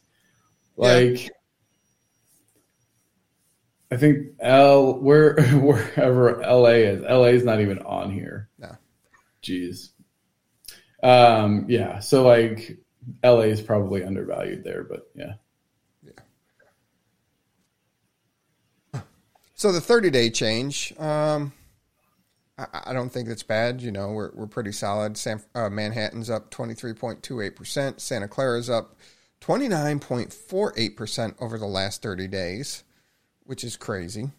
Like, 0.78 1.24
yeah. 1.24 1.30
I 3.92 3.98
think 3.98 4.28
L 4.40 5.00
where 5.00 5.42
wherever 5.54 6.42
LA 6.42 6.70
is, 6.70 7.02
LA 7.02 7.26
is 7.26 7.44
not 7.44 7.60
even 7.60 7.80
on 7.80 8.12
here. 8.12 8.50
No. 8.58 8.76
Jeez. 9.44 9.90
Um, 11.04 11.66
yeah. 11.68 12.00
So 12.00 12.24
like 12.24 12.78
LA 13.24 13.42
is 13.42 13.62
probably 13.62 14.04
undervalued 14.04 14.64
there, 14.64 14.84
but 14.84 15.10
yeah. 15.14 15.34
Yeah. 16.04 16.12
So 19.56 19.72
the 19.72 19.82
30 19.82 20.10
day 20.10 20.30
change, 20.30 20.94
um, 20.98 21.52
I, 22.58 22.66
I, 22.86 22.94
don't 22.94 23.10
think 23.10 23.28
that's 23.28 23.44
bad. 23.44 23.82
You 23.82 23.92
know, 23.92 24.12
we're, 24.12 24.32
we're 24.34 24.48
pretty 24.48 24.72
solid. 24.72 25.18
San, 25.18 25.42
uh, 25.54 25.70
Manhattan's 25.70 26.30
up 26.30 26.50
23.28%. 26.52 28.00
Santa 28.00 28.28
Clara's 28.28 28.70
up 28.70 28.96
29.48% 29.42 31.36
over 31.42 31.58
the 31.58 31.66
last 31.66 32.02
30 32.02 32.28
days 32.28 32.84
which 33.52 33.66
is 33.66 33.76
crazy. 33.76 34.30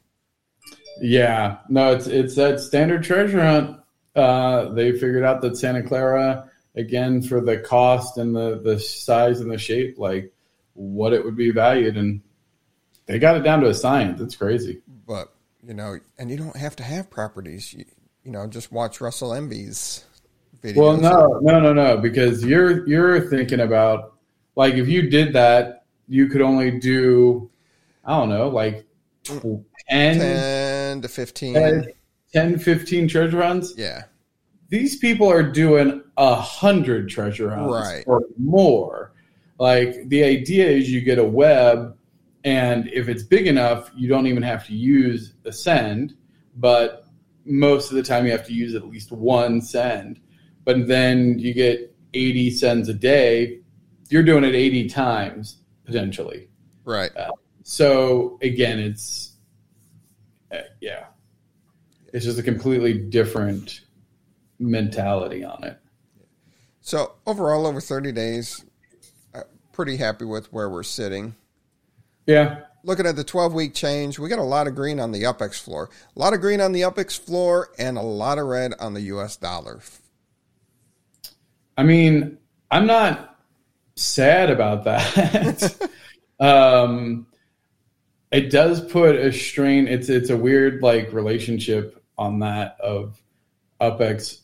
Yeah, 0.98 1.58
no, 1.68 1.92
it's 1.92 2.06
it's 2.06 2.34
that 2.36 2.60
standard 2.60 3.02
treasure 3.02 3.44
hunt. 3.44 3.80
Uh, 4.16 4.70
they 4.70 4.92
figured 4.92 5.22
out 5.22 5.42
that 5.42 5.58
Santa 5.58 5.82
Clara 5.82 6.50
again 6.76 7.20
for 7.20 7.42
the 7.42 7.58
cost 7.58 8.16
and 8.16 8.34
the 8.34 8.62
the 8.64 8.78
size 8.78 9.40
and 9.40 9.50
the 9.50 9.58
shape, 9.58 9.98
like 9.98 10.32
what 10.72 11.12
it 11.12 11.22
would 11.22 11.36
be 11.36 11.50
valued, 11.50 11.98
and 11.98 12.22
they 13.04 13.18
got 13.18 13.36
it 13.36 13.40
down 13.42 13.60
to 13.60 13.68
a 13.68 13.74
science. 13.74 14.18
It's 14.22 14.34
crazy. 14.34 14.80
But 15.06 15.30
you 15.62 15.74
know, 15.74 15.98
and 16.18 16.30
you 16.30 16.38
don't 16.38 16.56
have 16.56 16.76
to 16.76 16.82
have 16.82 17.10
properties. 17.10 17.74
You, 17.74 17.84
you 18.24 18.30
know, 18.30 18.46
just 18.46 18.72
watch 18.72 19.02
Russell 19.02 19.34
Envy's 19.34 20.04
videos. 20.62 20.76
Well, 20.76 20.96
no, 20.96 21.38
no, 21.42 21.60
no, 21.60 21.74
no, 21.74 21.98
because 21.98 22.42
you're 22.44 22.88
you're 22.88 23.28
thinking 23.28 23.60
about 23.60 24.11
like 24.56 24.74
if 24.74 24.88
you 24.88 25.08
did 25.10 25.32
that, 25.34 25.84
you 26.08 26.28
could 26.28 26.42
only 26.42 26.78
do 26.78 27.50
I 28.04 28.18
don't 28.18 28.28
know, 28.28 28.48
like 28.48 28.84
10, 29.24 29.64
10 29.88 31.02
to 31.02 31.08
15. 31.08 31.54
10, 31.54 31.92
10, 32.32 32.58
15 32.58 33.08
treasure 33.08 33.36
runs. 33.36 33.74
Yeah. 33.76 34.04
These 34.68 34.96
people 34.96 35.30
are 35.30 35.42
doing 35.42 36.02
a 36.16 36.34
hundred 36.34 37.08
treasure 37.08 37.50
hunts 37.50 37.72
right. 37.72 38.04
or 38.06 38.22
more. 38.38 39.12
Like 39.58 40.08
the 40.08 40.24
idea 40.24 40.66
is 40.66 40.90
you 40.90 41.02
get 41.02 41.18
a 41.18 41.24
web, 41.24 41.96
and 42.44 42.88
if 42.88 43.08
it's 43.08 43.22
big 43.22 43.46
enough, 43.46 43.90
you 43.94 44.08
don't 44.08 44.26
even 44.26 44.42
have 44.42 44.66
to 44.66 44.74
use 44.74 45.34
a 45.44 45.52
send, 45.52 46.16
but 46.56 47.04
most 47.44 47.90
of 47.90 47.96
the 47.96 48.02
time 48.02 48.24
you 48.24 48.32
have 48.32 48.46
to 48.46 48.54
use 48.54 48.74
at 48.74 48.88
least 48.88 49.12
one 49.12 49.60
send. 49.60 50.20
But 50.64 50.88
then 50.88 51.38
you 51.38 51.54
get 51.54 51.94
80 52.14 52.50
sends 52.50 52.88
a 52.88 52.94
day. 52.94 53.60
You're 54.12 54.22
doing 54.22 54.44
it 54.44 54.54
80 54.54 54.88
times 54.90 55.56
potentially. 55.84 56.48
Right. 56.84 57.10
Uh, 57.16 57.32
so 57.62 58.38
again, 58.42 58.78
it's 58.78 59.36
uh, 60.52 60.58
yeah, 60.80 61.06
it's 62.12 62.24
just 62.24 62.38
a 62.38 62.42
completely 62.42 62.92
different 62.92 63.80
mentality 64.58 65.44
on 65.44 65.64
it. 65.64 65.78
So 66.80 67.12
overall, 67.26 67.66
over 67.66 67.80
thirty 67.80 68.12
days, 68.12 68.64
uh, 69.34 69.42
pretty 69.72 69.96
happy 69.96 70.24
with 70.24 70.52
where 70.52 70.68
we're 70.68 70.82
sitting. 70.82 71.34
Yeah. 72.26 72.60
Looking 72.84 73.06
at 73.06 73.14
the 73.14 73.22
12 73.22 73.54
week 73.54 73.74
change, 73.74 74.18
we 74.18 74.28
got 74.28 74.40
a 74.40 74.42
lot 74.42 74.66
of 74.66 74.74
green 74.74 74.98
on 74.98 75.12
the 75.12 75.22
UPX 75.22 75.60
floor, 75.62 75.88
a 76.16 76.18
lot 76.18 76.34
of 76.34 76.40
green 76.40 76.60
on 76.60 76.72
the 76.72 76.80
UPX 76.80 77.16
floor, 77.18 77.70
and 77.78 77.96
a 77.96 78.02
lot 78.02 78.38
of 78.38 78.46
red 78.46 78.74
on 78.80 78.94
the 78.94 79.02
US 79.02 79.36
dollar. 79.36 79.80
I 81.78 81.84
mean, 81.84 82.38
I'm 82.72 82.86
not 82.86 83.31
sad 84.02 84.50
about 84.50 84.84
that. 84.84 85.90
um, 86.40 87.26
it 88.30 88.50
does 88.50 88.80
put 88.80 89.14
a 89.14 89.32
strain. 89.32 89.86
It's 89.86 90.08
it's 90.08 90.30
a 90.30 90.36
weird 90.36 90.82
like 90.82 91.12
relationship 91.12 92.02
on 92.16 92.40
that 92.40 92.76
of 92.80 93.20
UPX 93.80 94.40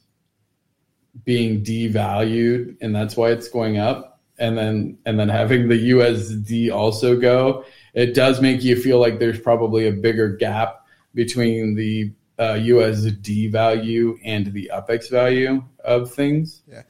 being 1.24 1.64
devalued, 1.64 2.76
and 2.80 2.94
that's 2.94 3.16
why 3.16 3.30
it's 3.30 3.48
going 3.48 3.78
up. 3.78 4.20
And 4.38 4.56
then 4.56 4.98
and 5.04 5.18
then 5.18 5.28
having 5.28 5.68
the 5.68 5.90
USD 5.90 6.72
also 6.72 7.18
go, 7.18 7.64
it 7.94 8.14
does 8.14 8.40
make 8.40 8.62
you 8.62 8.76
feel 8.76 9.00
like 9.00 9.18
there's 9.18 9.40
probably 9.40 9.88
a 9.88 9.92
bigger 9.92 10.36
gap 10.36 10.86
between 11.14 11.74
the 11.74 12.12
uh, 12.38 12.52
USD 12.52 13.50
value 13.50 14.18
and 14.24 14.52
the 14.52 14.70
UPX 14.72 15.10
value 15.10 15.64
of 15.84 16.12
things. 16.12 16.62
Yeah. 16.68 16.82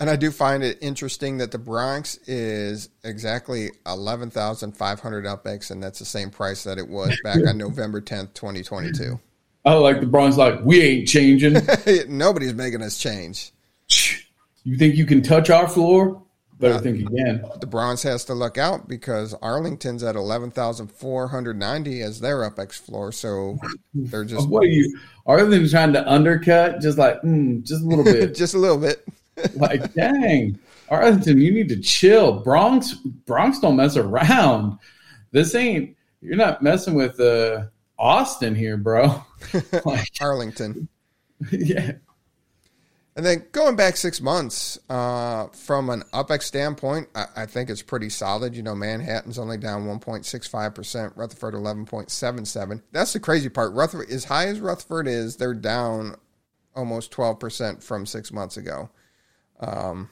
And 0.00 0.08
I 0.08 0.14
do 0.14 0.30
find 0.30 0.62
it 0.62 0.78
interesting 0.80 1.38
that 1.38 1.50
the 1.50 1.58
Bronx 1.58 2.18
is 2.28 2.88
exactly 3.02 3.70
11,500 3.84 5.24
UPX, 5.24 5.72
and 5.72 5.82
that's 5.82 5.98
the 5.98 6.04
same 6.04 6.30
price 6.30 6.62
that 6.64 6.78
it 6.78 6.88
was 6.88 7.18
back 7.24 7.38
on 7.46 7.58
November 7.58 8.00
10th, 8.00 8.34
2022. 8.34 9.18
Oh, 9.64 9.82
like 9.82 10.00
the 10.00 10.06
Bronx, 10.06 10.36
like, 10.36 10.60
we 10.64 10.80
ain't 10.80 11.08
changing. 11.08 11.56
Nobody's 12.08 12.54
making 12.54 12.80
us 12.80 12.96
change. 12.96 13.52
You 14.62 14.78
think 14.78 14.94
you 14.94 15.04
can 15.04 15.20
touch 15.20 15.50
our 15.50 15.66
floor? 15.66 16.22
Better 16.60 16.74
uh, 16.74 16.80
think 16.80 17.08
again. 17.08 17.44
The 17.60 17.66
Bronx 17.66 18.02
has 18.04 18.24
to 18.26 18.34
look 18.34 18.56
out 18.56 18.88
because 18.88 19.34
Arlington's 19.34 20.04
at 20.04 20.14
11,490 20.14 22.02
as 22.02 22.20
their 22.20 22.38
UPX 22.38 22.72
floor. 22.74 23.12
So 23.12 23.58
they're 23.94 24.24
just. 24.24 24.48
What 24.48 24.64
are 24.64 24.66
you? 24.66 24.98
Arlington's 25.26 25.70
trying 25.70 25.92
to 25.92 26.08
undercut? 26.08 26.80
Just 26.80 26.98
like, 26.98 27.20
mm, 27.22 27.62
just 27.62 27.82
a 27.82 27.86
little 27.86 28.04
bit. 28.12 28.34
just 28.34 28.54
a 28.54 28.58
little 28.58 28.78
bit 28.78 29.06
like, 29.54 29.92
dang, 29.94 30.58
Arlington, 30.88 31.40
you 31.40 31.52
need 31.52 31.68
to 31.68 31.80
chill. 31.80 32.40
Bronx, 32.40 32.94
Bronx 32.94 33.58
don't 33.60 33.76
mess 33.76 33.96
around. 33.96 34.78
This 35.30 35.54
ain't. 35.54 35.96
You're 36.20 36.36
not 36.36 36.62
messing 36.62 36.94
with 36.94 37.20
uh, 37.20 37.66
Austin 37.98 38.54
here, 38.54 38.76
bro. 38.76 39.22
like, 39.84 40.10
Arlington. 40.20 40.88
Yeah. 41.52 41.92
And 43.18 43.26
then 43.26 43.46
going 43.50 43.74
back 43.74 43.96
six 43.96 44.20
months, 44.20 44.78
uh, 44.88 45.48
from 45.48 45.90
an 45.90 46.02
UPX 46.12 46.42
standpoint, 46.42 47.08
I, 47.16 47.26
I, 47.36 47.46
think 47.46 47.68
it's 47.68 47.82
pretty 47.82 48.10
solid. 48.10 48.54
You 48.54 48.62
know, 48.62 48.76
Manhattan's 48.76 49.40
only 49.40 49.56
down 49.56 49.86
1.65%, 49.86 51.16
Rutherford 51.16 51.54
11.77. 51.54 52.82
That's 52.92 53.12
the 53.12 53.18
crazy 53.18 53.48
part. 53.48 53.72
Rutherford, 53.72 54.10
as 54.10 54.24
high 54.24 54.46
as 54.46 54.60
Rutherford 54.60 55.08
is, 55.08 55.36
they're 55.36 55.52
down 55.52 56.14
almost 56.76 57.10
12% 57.10 57.82
from 57.82 58.06
six 58.06 58.32
months 58.32 58.56
ago. 58.56 58.88
Um, 59.60 60.10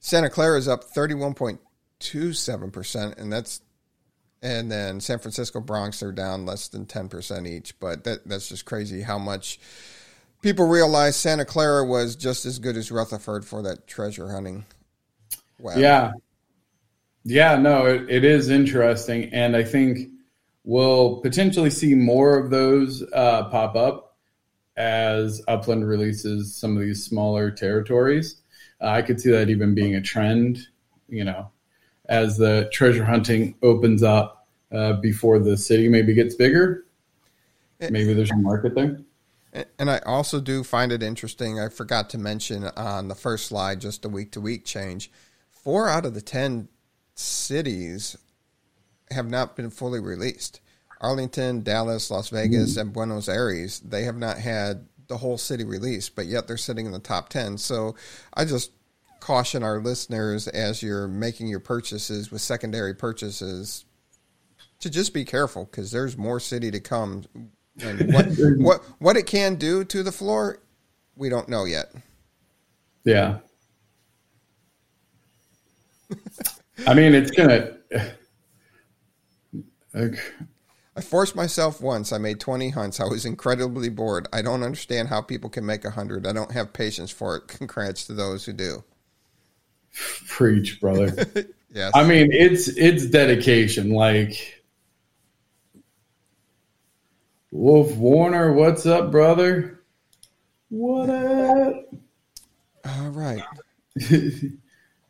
Santa 0.00 0.30
Clara 0.30 0.58
is 0.58 0.68
up 0.68 0.84
31.27%, 0.84 3.18
and 3.18 3.32
that's 3.32 3.60
and 4.40 4.70
then 4.70 5.00
San 5.00 5.18
Francisco 5.18 5.60
Bronx 5.60 6.00
are 6.02 6.12
down 6.12 6.46
less 6.46 6.68
than 6.68 6.86
10% 6.86 7.48
each, 7.48 7.78
but 7.80 8.04
that 8.04 8.26
that's 8.26 8.48
just 8.48 8.64
crazy 8.64 9.02
how 9.02 9.18
much 9.18 9.58
people 10.42 10.68
realize 10.68 11.16
Santa 11.16 11.44
Clara 11.44 11.84
was 11.84 12.16
just 12.16 12.46
as 12.46 12.58
good 12.58 12.76
as 12.76 12.92
Rutherford 12.92 13.44
for 13.44 13.62
that 13.62 13.86
treasure 13.86 14.30
hunting. 14.30 14.64
Wow. 15.58 15.76
Yeah. 15.76 16.12
Yeah, 17.24 17.56
no, 17.56 17.86
it, 17.86 18.08
it 18.08 18.24
is 18.24 18.48
interesting 18.48 19.30
and 19.32 19.56
I 19.56 19.64
think 19.64 20.08
we'll 20.64 21.16
potentially 21.16 21.70
see 21.70 21.94
more 21.94 22.38
of 22.38 22.50
those 22.50 23.02
uh, 23.12 23.44
pop 23.50 23.74
up 23.74 24.07
as 24.78 25.42
Upland 25.48 25.86
releases 25.86 26.54
some 26.54 26.76
of 26.76 26.82
these 26.82 27.04
smaller 27.04 27.50
territories. 27.50 28.36
Uh, 28.80 28.86
I 28.86 29.02
could 29.02 29.20
see 29.20 29.30
that 29.32 29.50
even 29.50 29.74
being 29.74 29.96
a 29.96 30.00
trend, 30.00 30.68
you 31.08 31.24
know, 31.24 31.50
as 32.08 32.38
the 32.38 32.70
treasure 32.72 33.04
hunting 33.04 33.56
opens 33.62 34.04
up 34.04 34.46
uh, 34.72 34.94
before 34.94 35.40
the 35.40 35.56
city 35.56 35.88
maybe 35.88 36.14
gets 36.14 36.36
bigger. 36.36 36.86
Maybe 37.80 38.14
there's 38.14 38.30
a 38.30 38.36
market 38.36 38.74
there. 38.74 39.00
And 39.78 39.90
I 39.90 39.98
also 40.00 40.40
do 40.40 40.62
find 40.62 40.92
it 40.92 41.02
interesting. 41.02 41.58
I 41.58 41.68
forgot 41.68 42.08
to 42.10 42.18
mention 42.18 42.64
on 42.64 43.08
the 43.08 43.14
first 43.14 43.46
slide 43.46 43.80
just 43.80 44.02
the 44.02 44.08
week 44.08 44.30
to 44.32 44.40
week 44.40 44.64
change. 44.64 45.10
Four 45.50 45.88
out 45.88 46.06
of 46.06 46.14
the 46.14 46.20
10 46.20 46.68
cities 47.14 48.16
have 49.10 49.28
not 49.28 49.56
been 49.56 49.70
fully 49.70 49.98
released. 50.00 50.60
Arlington, 51.00 51.62
Dallas, 51.62 52.10
Las 52.10 52.28
Vegas, 52.30 52.72
mm-hmm. 52.72 52.80
and 52.80 52.92
Buenos 52.92 53.28
Aires, 53.28 53.80
they 53.80 54.04
have 54.04 54.16
not 54.16 54.38
had 54.38 54.86
the 55.06 55.16
whole 55.16 55.38
city 55.38 55.64
released, 55.64 56.14
but 56.14 56.26
yet 56.26 56.46
they're 56.46 56.56
sitting 56.56 56.86
in 56.86 56.92
the 56.92 56.98
top 56.98 57.28
10. 57.28 57.58
So 57.58 57.94
I 58.34 58.44
just 58.44 58.72
caution 59.20 59.62
our 59.62 59.80
listeners 59.80 60.48
as 60.48 60.82
you're 60.82 61.08
making 61.08 61.48
your 61.48 61.60
purchases 61.60 62.30
with 62.30 62.40
secondary 62.40 62.94
purchases 62.94 63.84
to 64.80 64.90
just 64.90 65.12
be 65.14 65.24
careful 65.24 65.64
because 65.64 65.90
there's 65.90 66.16
more 66.16 66.40
city 66.40 66.70
to 66.70 66.80
come. 66.80 67.24
And 67.80 68.12
what, 68.12 68.26
what, 68.58 68.84
what 68.98 69.16
it 69.16 69.26
can 69.26 69.56
do 69.56 69.84
to 69.84 70.02
the 70.02 70.12
floor, 70.12 70.60
we 71.16 71.28
don't 71.28 71.48
know 71.48 71.64
yet. 71.64 71.92
Yeah. 73.04 73.38
I 76.86 76.94
mean, 76.94 77.14
it's 77.14 77.30
gonna 77.30 77.78
Okay. 79.94 80.20
I 80.98 81.00
forced 81.00 81.36
myself 81.36 81.80
once. 81.80 82.12
I 82.12 82.18
made 82.18 82.40
20 82.40 82.70
hunts. 82.70 82.98
I 82.98 83.04
was 83.04 83.24
incredibly 83.24 83.88
bored. 83.88 84.26
I 84.32 84.42
don't 84.42 84.64
understand 84.64 85.06
how 85.06 85.22
people 85.22 85.48
can 85.48 85.64
make 85.64 85.84
100. 85.84 86.26
I 86.26 86.32
don't 86.32 86.50
have 86.50 86.72
patience 86.72 87.12
for 87.12 87.36
it. 87.36 87.46
Congrats 87.48 88.04
to 88.08 88.14
those 88.14 88.44
who 88.44 88.52
do. 88.52 88.82
Preach, 90.26 90.80
brother. 90.80 91.14
Yes. 91.70 91.92
I 91.94 92.02
mean, 92.02 92.32
it's 92.32 92.68
it's 92.68 93.10
dedication. 93.10 93.90
Like 93.90 94.64
Wolf 97.50 97.94
Warner, 97.94 98.54
what's 98.54 98.86
up, 98.86 99.10
brother? 99.10 99.84
What 100.70 101.10
up? 101.10 101.94
All 102.86 103.10
right. 103.10 103.42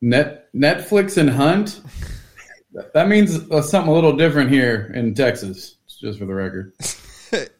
Net 0.01 0.53
Netflix 0.53 1.17
and 1.17 1.31
Hunt. 1.31 1.81
That 2.93 3.07
means 3.07 3.39
uh, 3.53 3.63
something 3.63 3.93
a 3.93 3.95
little 3.95 4.17
different 4.17 4.51
here 4.51 4.93
in 4.97 5.15
Texas, 5.15 5.78
just 6.01 6.19
for 6.19 6.27
the 6.27 6.35
record. 6.35 6.73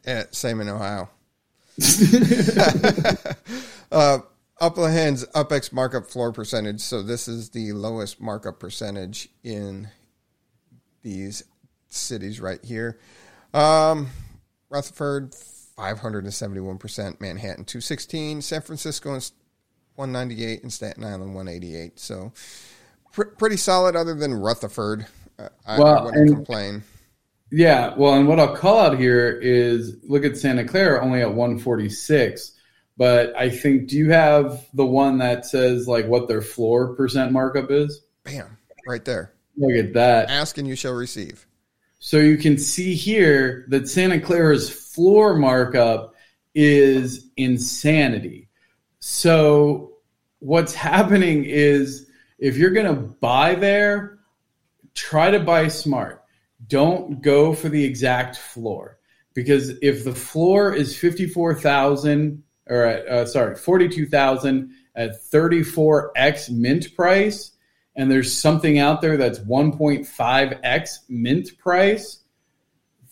Eh, 0.03 0.23
Same 0.31 0.61
in 0.61 0.67
Ohio. 0.69 1.07
uh, 3.91 4.19
Upland 4.59 4.93
Hands 4.93 5.25
UpX 5.35 5.71
markup 5.71 6.09
floor 6.09 6.31
percentage. 6.31 6.81
So 6.81 7.03
this 7.03 7.27
is 7.27 7.49
the 7.51 7.73
lowest 7.73 8.19
markup 8.19 8.59
percentage 8.59 9.29
in 9.43 9.89
these 11.03 11.43
cities 11.89 12.39
right 12.39 12.59
here. 12.63 12.99
Um, 13.53 14.07
Rutherford, 14.69 15.33
571%, 15.77 17.21
Manhattan, 17.21 17.65
216, 17.65 18.41
San 18.41 18.61
Francisco, 18.61 19.11
198, 19.95 20.63
and 20.63 20.73
Staten 20.73 21.03
Island, 21.03 21.35
188. 21.35 21.99
So 21.99 22.33
pr- 23.13 23.23
pretty 23.37 23.57
solid 23.57 23.95
other 23.95 24.15
than 24.15 24.33
Rutherford. 24.33 25.05
Uh, 25.37 25.49
I, 25.65 25.79
Well, 25.79 25.97
I 25.99 26.03
wouldn't 26.05 26.27
and- 26.27 26.35
complain. 26.37 26.83
Yeah, 27.51 27.95
well, 27.95 28.13
and 28.13 28.27
what 28.27 28.39
I'll 28.39 28.55
call 28.55 28.79
out 28.79 28.99
here 28.99 29.29
is 29.29 29.97
look 30.03 30.23
at 30.23 30.37
Santa 30.37 30.65
Clara 30.65 31.03
only 31.03 31.21
at 31.21 31.33
146. 31.33 32.53
But 32.95 33.35
I 33.35 33.49
think, 33.49 33.87
do 33.87 33.97
you 33.97 34.11
have 34.11 34.67
the 34.73 34.85
one 34.85 35.19
that 35.19 35.45
says 35.45 35.87
like 35.87 36.05
what 36.07 36.27
their 36.27 36.41
floor 36.41 36.95
percent 36.95 37.31
markup 37.31 37.71
is? 37.71 38.01
Bam, 38.23 38.57
right 38.85 39.03
there. 39.03 39.33
Look 39.57 39.73
at 39.73 39.93
that. 39.93 40.29
Ask 40.29 40.57
and 40.57 40.67
you 40.67 40.75
shall 40.75 40.93
receive. 40.93 41.47
So 41.99 42.17
you 42.17 42.37
can 42.37 42.57
see 42.57 42.93
here 42.93 43.65
that 43.69 43.89
Santa 43.89 44.19
Clara's 44.19 44.69
floor 44.69 45.35
markup 45.35 46.15
is 46.53 47.29
insanity. 47.35 48.49
So 48.99 49.93
what's 50.39 50.73
happening 50.73 51.45
is 51.45 52.09
if 52.37 52.57
you're 52.57 52.71
going 52.71 52.85
to 52.85 53.01
buy 53.01 53.55
there, 53.55 54.19
try 54.93 55.31
to 55.31 55.39
buy 55.39 55.67
smart. 55.67 56.23
Don't 56.69 57.21
go 57.21 57.53
for 57.53 57.67
the 57.67 57.83
exact 57.83 58.37
floor 58.37 58.99
because 59.33 59.69
if 59.81 60.03
the 60.03 60.15
floor 60.15 60.73
is 60.73 60.97
54,000 60.97 62.43
or 62.67 62.85
uh, 62.85 63.25
sorry, 63.25 63.55
42,000 63.55 64.71
at 64.95 65.21
34x 65.31 66.49
mint 66.51 66.95
price 66.95 67.51
and 67.95 68.09
there's 68.09 68.33
something 68.33 68.79
out 68.79 69.01
there 69.01 69.17
that's 69.17 69.39
1.5x 69.39 70.89
mint 71.09 71.57
price, 71.57 72.23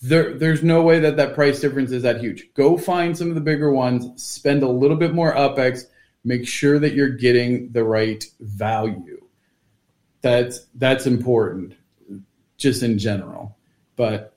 there, 0.02 0.38
there's 0.38 0.64
no 0.64 0.84
way 0.84 1.00
that 1.00 1.18
that 1.18 1.34
price 1.34 1.60
difference 1.60 1.92
is 1.92 2.04
that 2.04 2.22
huge. 2.22 2.54
Go 2.54 2.78
find 2.78 3.18
some 3.18 3.30
of 3.30 3.36
the 3.36 3.42
bigger 3.42 3.72
ones, 3.72 4.22
spend 4.22 4.64
a 4.64 4.70
little 4.70 4.98
bit 4.98 5.14
more 5.14 5.34
UpX, 5.34 5.86
make 6.24 6.48
sure 6.48 6.78
that 6.80 6.94
you're 6.94 7.10
getting 7.10 7.72
the 7.72 7.84
right 7.84 8.24
value. 8.40 9.26
That's 10.22 10.66
that's 10.76 11.08
important, 11.08 11.74
just 12.58 12.84
in 12.84 12.98
general. 12.98 13.56
But 13.96 14.34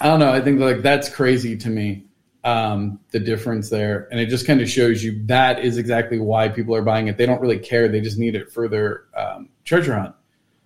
I 0.00 0.06
don't 0.06 0.20
know. 0.20 0.32
I 0.32 0.40
think 0.40 0.60
like 0.60 0.82
that's 0.82 1.08
crazy 1.08 1.56
to 1.58 1.68
me. 1.68 2.06
Um, 2.44 2.98
the 3.12 3.20
difference 3.20 3.70
there, 3.70 4.08
and 4.10 4.18
it 4.18 4.26
just 4.26 4.48
kind 4.48 4.60
of 4.60 4.68
shows 4.68 5.04
you 5.04 5.24
that 5.26 5.64
is 5.64 5.78
exactly 5.78 6.18
why 6.18 6.48
people 6.48 6.74
are 6.74 6.82
buying 6.82 7.06
it. 7.06 7.16
They 7.16 7.24
don't 7.24 7.40
really 7.40 7.58
care; 7.58 7.88
they 7.88 8.00
just 8.00 8.18
need 8.18 8.34
it 8.34 8.50
for 8.50 8.68
their 8.68 9.04
um, 9.16 9.48
treasure 9.64 9.94
hunt. 9.94 10.14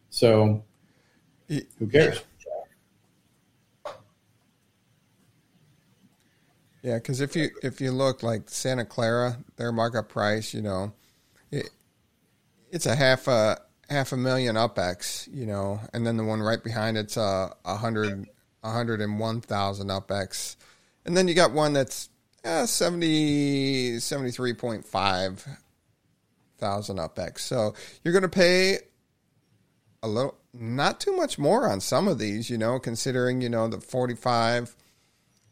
So, 0.09 0.65
who 1.49 1.87
cares? 1.93 2.23
Yeah, 6.83 6.95
because 6.95 7.21
if 7.21 7.37
you 7.37 7.51
if 7.63 7.81
you 7.81 7.91
look 7.91 8.23
like 8.23 8.49
Santa 8.49 8.85
Clara, 8.85 9.39
their 9.57 9.73
markup 9.73 10.09
price, 10.09 10.55
you 10.55 10.63
know, 10.63 10.93
it, 11.51 11.69
it's 12.71 12.87
a 12.87 12.95
half 12.95 13.27
a 13.29 13.59
half 13.89 14.13
a 14.13 14.17
million 14.17 14.57
UpX, 14.57 15.29
you 15.33 15.47
know, 15.47 15.81
and 15.93 16.07
then 16.07 16.17
the 16.17 16.25
one 16.25 16.41
right 16.41 16.63
behind 16.63 16.97
it's 16.97 17.17
a, 17.17 17.55
a 17.65 17.77
hundred 17.77 18.29
a 18.63 18.71
hundred 18.71 19.01
and 19.01 19.19
one 19.19 19.41
thousand 19.41 19.89
UpX, 19.89 20.57
and 21.05 21.17
then 21.17 21.29
you 21.29 21.35
got 21.35 21.53
one 21.53 21.73
that's 21.73 22.09
uh, 22.45 22.67
70, 22.67 23.97
73.5 23.97 25.47
thousand 26.59 26.97
UpX. 26.99 27.41
So 27.41 27.75
you're 28.03 28.13
going 28.13 28.23
to 28.23 28.29
pay 28.29 28.79
a 30.03 30.09
little, 30.09 30.37
not 30.55 31.01
too 31.01 31.17
much 31.17 31.39
more 31.39 31.69
on 31.69 31.81
some 31.81 32.09
of 32.09 32.19
these, 32.19 32.49
you 32.49 32.59
know, 32.59 32.79
considering 32.79 33.41
you 33.41 33.49
know 33.49 33.69
the 33.69 33.81
forty 33.81 34.15
five 34.15 34.75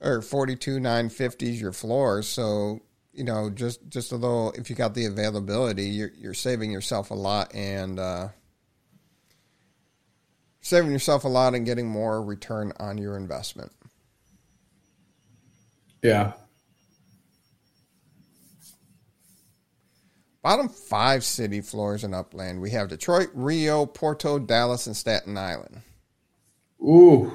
or 0.00 0.20
42 0.20 0.80
950 0.80 1.50
is 1.50 1.60
your 1.60 1.72
floor 1.72 2.22
so 2.22 2.80
you 3.14 3.24
know 3.24 3.48
just 3.50 3.80
just 3.88 4.12
a 4.12 4.16
little 4.16 4.52
if 4.56 4.68
you 4.68 4.76
got 4.76 4.94
the 4.94 5.06
availability 5.06 5.84
you're 5.84 6.10
you're 6.16 6.34
saving 6.34 6.70
yourself 6.70 7.10
a 7.10 7.14
lot 7.14 7.54
and 7.54 7.98
uh 7.98 8.28
saving 10.64 10.90
yourself 10.90 11.24
a 11.24 11.28
lot 11.28 11.54
and 11.54 11.66
getting 11.66 11.86
more 11.86 12.22
return 12.22 12.72
on 12.80 12.96
your 12.96 13.16
investment. 13.16 13.70
Yeah, 16.02 16.32
bottom 20.42 20.68
5 20.68 21.24
city 21.24 21.60
floors 21.60 22.04
in 22.04 22.12
upland. 22.12 22.60
We 22.60 22.70
have 22.70 22.88
Detroit, 22.88 23.30
Rio, 23.32 23.86
Porto, 23.86 24.38
Dallas 24.38 24.86
and 24.86 24.96
Staten 24.96 25.38
Island. 25.38 25.80
Ooh, 26.82 27.32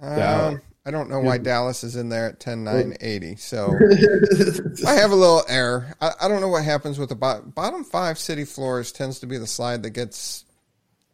um. 0.00 0.60
I 0.86 0.90
don't 0.90 1.08
know 1.08 1.20
why 1.20 1.38
Dallas 1.38 1.82
is 1.82 1.96
in 1.96 2.10
there 2.10 2.26
at 2.26 2.40
10 2.40 2.64
9 2.64 2.96
80 3.00 3.36
so 3.36 3.74
I 4.86 4.92
have 4.94 5.10
a 5.10 5.16
little 5.16 5.42
error. 5.48 5.94
I, 6.00 6.12
I 6.22 6.28
don't 6.28 6.42
know 6.42 6.48
what 6.48 6.64
happens 6.64 6.98
with 6.98 7.08
the 7.08 7.14
bottom, 7.14 7.50
bottom 7.50 7.84
five 7.84 8.18
city 8.18 8.44
floors 8.44 8.92
tends 8.92 9.18
to 9.20 9.26
be 9.26 9.38
the 9.38 9.46
slide 9.46 9.82
that 9.82 9.90
gets 9.90 10.44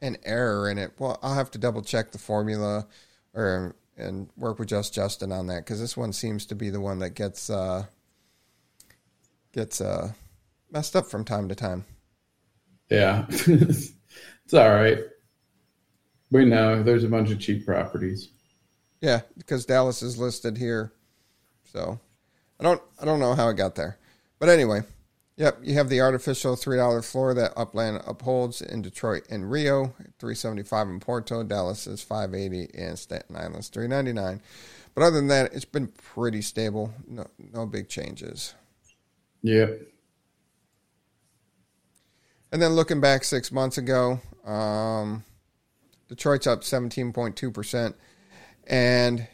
an 0.01 0.16
error 0.25 0.68
in 0.68 0.79
it. 0.79 0.93
Well, 0.99 1.18
I'll 1.23 1.35
have 1.35 1.51
to 1.53 1.59
double 1.59 1.83
check 1.83 2.11
the 2.11 2.18
formula 2.18 2.87
or 3.35 3.77
and 3.97 4.29
work 4.37 4.59
with 4.59 4.68
just 4.68 4.95
Justin 4.95 5.31
on 5.31 5.47
that 5.49 5.64
because 5.64 5.81
this 5.81 5.97
one 5.97 6.12
seems 6.12 6.47
to 6.47 6.55
be 6.55 6.71
the 6.71 6.81
one 6.81 7.01
that 7.01 7.11
gets 7.11 7.51
uh, 7.51 7.85
gets 9.53 9.81
uh, 9.81 10.12
messed 10.71 10.97
up 10.97 11.07
from 11.07 11.25
time 11.25 11.49
to 11.49 11.55
time. 11.55 11.85
yeah, 12.89 13.27
it's 13.31 13.95
all 14.53 14.71
right. 14.71 14.99
We 16.31 16.45
know 16.45 16.83
there's 16.83 17.05
a 17.05 17.09
bunch 17.09 17.31
of 17.31 17.41
cheap 17.41 17.66
properties. 17.66 18.29
Yeah, 19.01 19.22
because 19.38 19.64
Dallas 19.64 20.03
is 20.03 20.18
listed 20.18 20.59
here, 20.59 20.92
so 21.72 21.98
I 22.59 22.64
don't 22.64 22.82
I 23.01 23.05
don't 23.05 23.20
know 23.20 23.34
how 23.34 23.48
it 23.48 23.57
got 23.57 23.74
there, 23.74 23.98
but 24.38 24.48
anyway, 24.48 24.82
yep, 25.36 25.59
you 25.62 25.74
have 25.74 25.88
the 25.88 26.03
artificial 26.03 26.57
three 26.57 26.76
dollar 26.76 27.01
floor 27.01 27.32
that 27.34 27.53
Upland 27.57 28.03
upholds 28.07 28.61
in 28.61 28.82
Detroit 28.82 29.26
and 29.30 29.51
Rio, 29.51 29.94
three 30.18 30.34
seventy 30.34 30.62
five 30.62 30.88
in 30.88 31.01
Porto, 31.01 31.42
Dallas 31.42 31.86
is 31.86 32.03
five 32.03 32.34
eighty, 32.34 32.68
and 32.74 32.98
Staten 32.98 33.36
Island's 33.36 33.68
three 33.68 33.88
ninety 33.88 34.12
nine. 34.12 34.42
But 34.94 35.05
other 35.05 35.16
than 35.16 35.28
that, 35.28 35.55
it's 35.55 35.64
been 35.64 35.86
pretty 35.86 36.42
stable. 36.42 36.92
No 37.09 37.26
no 37.38 37.64
big 37.64 37.88
changes. 37.88 38.55
Yeah. 39.42 39.66
And 42.53 42.61
then 42.61 42.72
looking 42.72 43.01
back 43.01 43.24
six 43.24 43.53
months 43.53 43.78
ago, 43.78 44.20
um, 44.44 45.24
Detroit's 46.09 46.46
up 46.48 46.62
17.2%. 46.62 47.94
And 48.66 49.26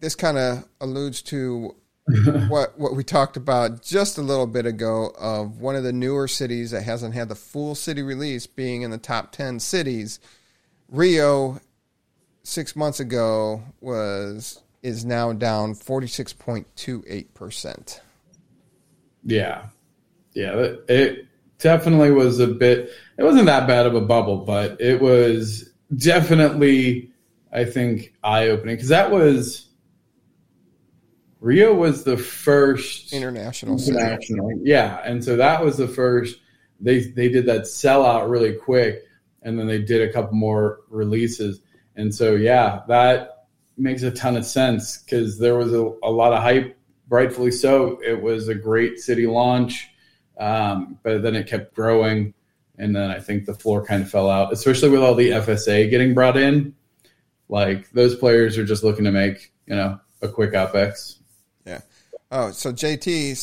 this 0.00 0.14
kind 0.14 0.38
of 0.38 0.66
alludes 0.80 1.22
to 1.22 1.74
what, 2.48 2.78
what 2.78 2.96
we 2.96 3.04
talked 3.04 3.36
about 3.36 3.82
just 3.82 4.18
a 4.18 4.22
little 4.22 4.46
bit 4.46 4.66
ago 4.66 5.14
of 5.18 5.60
one 5.60 5.76
of 5.76 5.84
the 5.84 5.92
newer 5.92 6.26
cities 6.26 6.72
that 6.72 6.82
hasn't 6.82 7.14
had 7.14 7.28
the 7.28 7.34
full 7.34 7.74
city 7.74 8.02
release 8.02 8.46
being 8.46 8.82
in 8.82 8.90
the 8.90 8.98
top 8.98 9.32
10 9.32 9.60
cities. 9.60 10.18
Rio, 10.88 11.60
six 12.42 12.74
months 12.74 13.00
ago, 13.00 13.62
was 13.80 14.62
is 14.82 15.04
now 15.04 15.32
down 15.32 15.74
46.28%. 15.74 18.00
Yeah. 19.24 19.66
Yeah. 20.32 20.54
It, 20.54 20.84
it 20.88 21.26
definitely 21.58 22.10
was 22.10 22.40
a 22.40 22.46
bit, 22.46 22.90
it 23.18 23.24
wasn't 23.24 23.44
that 23.46 23.68
bad 23.68 23.86
of 23.86 23.94
a 23.94 24.00
bubble, 24.00 24.38
but 24.38 24.80
it 24.80 25.02
was 25.02 25.68
definitely, 25.94 27.09
I 27.52 27.64
think, 27.64 28.14
eye 28.22 28.48
opening 28.48 28.76
because 28.76 28.88
that 28.88 29.10
was, 29.10 29.68
Rio 31.40 31.74
was 31.74 32.04
the 32.04 32.16
first 32.16 33.12
International 33.12 33.78
city. 33.78 33.96
international. 33.98 34.52
Yeah. 34.62 35.00
And 35.04 35.24
so 35.24 35.36
that 35.36 35.64
was 35.64 35.76
the 35.76 35.88
first, 35.88 36.38
they, 36.80 37.00
they 37.00 37.28
did 37.28 37.46
that 37.46 37.62
sellout 37.62 38.30
really 38.30 38.52
quick. 38.52 39.02
and 39.42 39.58
then 39.58 39.66
they 39.66 39.80
did 39.80 40.06
a 40.08 40.12
couple 40.12 40.34
more 40.34 40.80
releases. 40.90 41.60
And 41.96 42.14
so, 42.14 42.34
yeah, 42.34 42.82
that 42.88 43.46
makes 43.76 44.02
a 44.02 44.10
ton 44.10 44.36
of 44.36 44.44
sense 44.44 44.98
because 44.98 45.38
there 45.38 45.56
was 45.56 45.72
a, 45.72 45.92
a, 46.02 46.10
lot 46.10 46.32
of 46.32 46.42
hype, 46.42 46.76
rightfully 47.08 47.50
so. 47.50 47.98
It 48.04 48.20
was 48.20 48.48
a 48.48 48.54
great 48.54 48.98
city 48.98 49.26
launch, 49.26 49.88
um, 50.38 50.98
but 51.02 51.22
then 51.22 51.34
it 51.34 51.46
kept 51.46 51.74
growing. 51.74 52.34
And 52.78 52.94
then 52.94 53.10
I 53.10 53.18
think 53.18 53.46
the 53.46 53.54
floor 53.54 53.84
kind 53.84 54.02
of 54.02 54.10
fell 54.10 54.30
out, 54.30 54.52
especially 54.52 54.90
with 54.90 55.02
all 55.02 55.14
the 55.14 55.30
FSA 55.30 55.90
getting 55.90 56.14
brought 56.14 56.36
in. 56.36 56.74
Like 57.50 57.90
those 57.90 58.14
players 58.14 58.56
are 58.56 58.64
just 58.64 58.84
looking 58.84 59.04
to 59.04 59.12
make, 59.12 59.52
you 59.66 59.74
know, 59.74 59.98
a 60.22 60.28
quick 60.28 60.52
UpX. 60.52 61.16
Yeah. 61.66 61.80
Oh, 62.30 62.52
so 62.52 62.72
JT, 62.72 63.36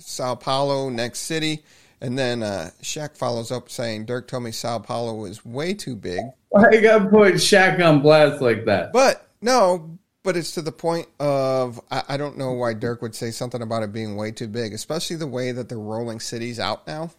Sao 0.00 0.34
Paulo, 0.34 0.88
next 0.88 1.20
city. 1.20 1.64
And 2.00 2.18
then 2.18 2.42
uh, 2.42 2.70
Shaq 2.82 3.16
follows 3.16 3.50
up 3.50 3.70
saying, 3.70 4.06
Dirk 4.06 4.28
told 4.28 4.42
me 4.42 4.50
Sao 4.50 4.78
Paulo 4.80 5.14
was 5.14 5.44
way 5.44 5.72
too 5.72 5.94
big. 5.96 6.20
Why 6.50 6.70
you 6.72 6.80
got 6.80 7.10
put 7.10 7.34
Shaq 7.34 7.82
on 7.82 8.00
blast 8.00 8.42
like 8.42 8.64
that? 8.66 8.92
But 8.92 9.26
no, 9.40 9.98
but 10.24 10.36
it's 10.36 10.52
to 10.52 10.62
the 10.62 10.72
point 10.72 11.06
of 11.20 11.80
I, 11.90 12.02
I, 12.08 12.16
don't 12.16 12.36
know 12.36 12.52
why 12.52 12.74
Dirk 12.74 13.02
would 13.02 13.14
say 13.14 13.30
something 13.30 13.62
about 13.62 13.84
it 13.84 13.92
being 13.92 14.16
way 14.16 14.32
too 14.32 14.48
big, 14.48 14.72
especially 14.72 15.16
the 15.16 15.26
way 15.26 15.52
that 15.52 15.68
they're 15.68 15.78
rolling 15.78 16.20
cities 16.20 16.58
out 16.58 16.86
now. 16.86 17.10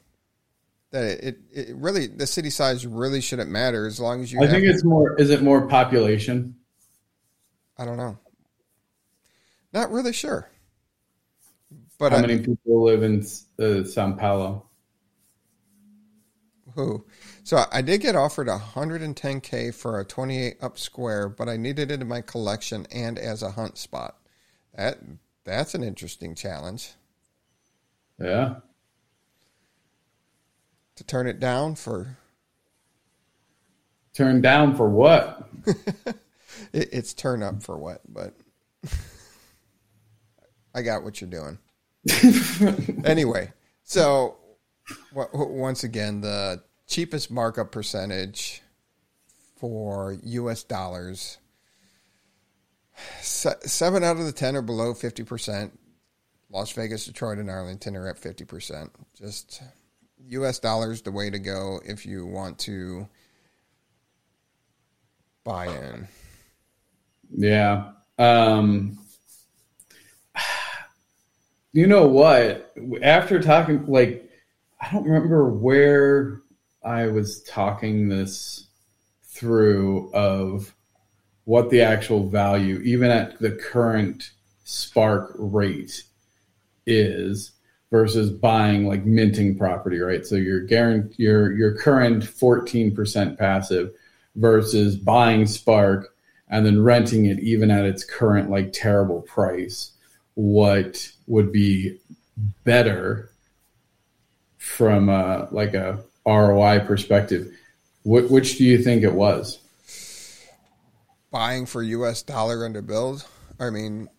That 0.95 1.27
it, 1.27 1.39
it, 1.51 1.75
really 1.75 2.07
the 2.07 2.25
city 2.25 2.49
size 2.49 2.87
really 2.87 3.19
shouldn't 3.19 3.51
matter 3.51 3.85
as 3.85 3.99
long 3.99 4.23
as 4.23 4.31
you. 4.31 4.41
I 4.41 4.47
think 4.47 4.63
it's 4.63 4.85
more. 4.85 5.19
Is 5.19 5.29
it 5.29 5.41
more 5.41 5.67
population? 5.67 6.55
I 7.77 7.83
don't 7.83 7.97
know. 7.97 8.17
Not 9.73 9.91
really 9.91 10.13
sure. 10.13 10.49
But 11.99 12.13
how 12.13 12.19
I, 12.19 12.21
many 12.21 12.39
people 12.39 12.85
live 12.85 13.03
in 13.03 13.25
uh, 13.59 13.83
Sao 13.83 14.13
Paulo? 14.13 14.67
Who? 16.75 17.03
So 17.43 17.65
I 17.73 17.81
did 17.81 17.99
get 17.99 18.15
offered 18.15 18.47
110k 18.47 19.75
for 19.75 19.99
a 19.99 20.05
28 20.05 20.55
up 20.61 20.79
square, 20.79 21.27
but 21.27 21.49
I 21.49 21.57
needed 21.57 21.91
it 21.91 22.01
in 22.01 22.07
my 22.07 22.21
collection 22.21 22.87
and 22.89 23.19
as 23.19 23.43
a 23.43 23.51
hunt 23.51 23.77
spot. 23.77 24.15
That 24.73 24.99
that's 25.43 25.75
an 25.75 25.83
interesting 25.83 26.35
challenge. 26.35 26.93
Yeah. 28.17 28.55
To 30.95 31.03
turn 31.03 31.27
it 31.27 31.39
down 31.39 31.75
for. 31.75 32.17
Turn 34.13 34.41
down 34.41 34.75
for 34.75 34.89
what? 34.89 35.49
it, 36.71 36.89
it's 36.93 37.13
turn 37.13 37.43
up 37.43 37.61
for 37.63 37.77
what, 37.77 38.01
but 38.07 38.33
I 40.73 40.81
got 40.81 41.03
what 41.03 41.19
you're 41.19 41.29
doing. 41.29 41.57
anyway, 43.03 43.51
so 43.83 44.37
once 45.33 45.83
again, 45.83 46.21
the 46.21 46.63
cheapest 46.87 47.31
markup 47.31 47.71
percentage 47.71 48.61
for 49.57 50.17
U.S. 50.23 50.63
dollars. 50.63 51.39
Seven 53.21 54.03
out 54.03 54.17
of 54.17 54.25
the 54.25 54.31
ten 54.31 54.55
are 54.55 54.61
below 54.61 54.93
fifty 54.93 55.23
percent. 55.23 55.77
Las 56.49 56.71
Vegas, 56.71 57.05
Detroit, 57.05 57.39
and 57.39 57.49
Arlington 57.49 57.95
are 57.95 58.07
at 58.07 58.19
fifty 58.19 58.45
percent. 58.45 58.91
Just 59.17 59.61
U.S. 60.29 60.59
dollars 60.59 61.01
the 61.01 61.11
way 61.11 61.29
to 61.29 61.39
go 61.39 61.79
if 61.85 62.05
you 62.05 62.25
want 62.25 62.59
to 62.59 63.07
buy 65.43 65.67
in. 65.67 66.07
Yeah. 67.31 67.91
Um, 68.17 68.97
you 71.73 71.87
know 71.87 72.07
what? 72.07 72.73
After 73.01 73.41
talking, 73.41 73.85
like, 73.85 74.29
I 74.79 74.91
don't 74.91 75.03
remember 75.03 75.49
where 75.49 76.41
I 76.83 77.07
was 77.07 77.41
talking 77.43 78.09
this 78.09 78.67
through 79.23 80.11
of 80.13 80.73
what 81.45 81.69
the 81.69 81.81
actual 81.81 82.27
value, 82.29 82.79
even 82.83 83.11
at 83.11 83.39
the 83.39 83.51
current 83.51 84.31
spark 84.63 85.35
rate, 85.37 86.03
is 86.85 87.51
versus 87.91 88.29
buying 88.29 88.87
like 88.87 89.05
minting 89.05 89.57
property, 89.57 89.99
right? 89.99 90.25
So 90.25 90.35
your 90.35 90.61
guarantee 90.61 91.23
your 91.23 91.51
your 91.53 91.77
current 91.77 92.23
14% 92.23 93.37
passive 93.37 93.91
versus 94.35 94.95
buying 94.95 95.45
Spark 95.45 96.13
and 96.47 96.65
then 96.65 96.83
renting 96.83 97.25
it 97.25 97.39
even 97.39 97.71
at 97.71 97.85
its 97.85 98.03
current 98.03 98.49
like 98.49 98.73
terrible 98.73 99.21
price. 99.21 99.91
What 100.35 101.11
would 101.27 101.51
be 101.51 101.99
better 102.63 103.31
from 104.57 105.09
a, 105.09 105.47
like 105.51 105.73
a 105.73 106.03
ROI 106.25 106.79
perspective, 106.79 107.53
wh- 108.03 108.29
which 108.29 108.57
do 108.57 108.65
you 108.65 108.81
think 108.81 109.03
it 109.03 109.13
was? 109.13 109.59
Buying 111.31 111.65
for 111.65 111.83
U.S. 111.83 112.23
dollar 112.23 112.65
under 112.65 112.81
bills. 112.81 113.25
I 113.59 113.69
mean, 113.69 114.09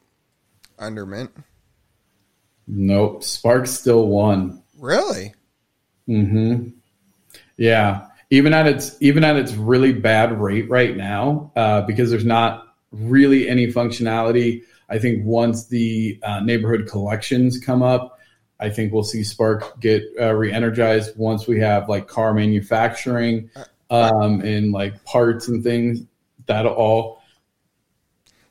under 0.79 1.05
mint. 1.05 1.31
Nope. 2.67 3.23
Sparks 3.23 3.71
still 3.71 4.09
won. 4.09 4.63
Really? 4.79 5.35
Mm-hmm. 6.09 6.69
Yeah. 7.57 8.09
Even 8.31 8.53
at 8.53 8.67
its 8.67 8.97
even 9.01 9.23
at 9.23 9.37
its 9.37 9.53
really 9.53 9.93
bad 9.93 10.41
rate 10.41 10.69
right 10.69 10.97
now, 10.97 11.53
uh, 11.55 11.83
because 11.83 12.11
there's 12.11 12.25
not 12.25 12.75
really 12.91 13.49
any 13.49 13.69
functionality. 13.69 14.63
I 14.89 14.99
think 14.99 15.25
once 15.25 15.67
the 15.69 16.19
uh, 16.23 16.41
neighborhood 16.41 16.89
collections 16.89 17.59
come 17.59 17.83
up, 17.83 18.19
I 18.59 18.71
think 18.71 18.93
we'll 18.93 19.05
see 19.05 19.23
Spark 19.23 19.81
get 19.81 20.03
uh, 20.21 20.33
re-energized 20.35 21.17
once 21.17 21.47
we 21.47 21.61
have 21.61 21.89
like 21.89 22.09
car 22.09 22.33
manufacturing 22.35 23.51
um, 23.91 24.41
and 24.41 24.73
like 24.73 25.05
parts 25.05 25.49
and 25.49 25.63
things. 25.63 26.01
That'll 26.47 26.73
all 26.73 27.23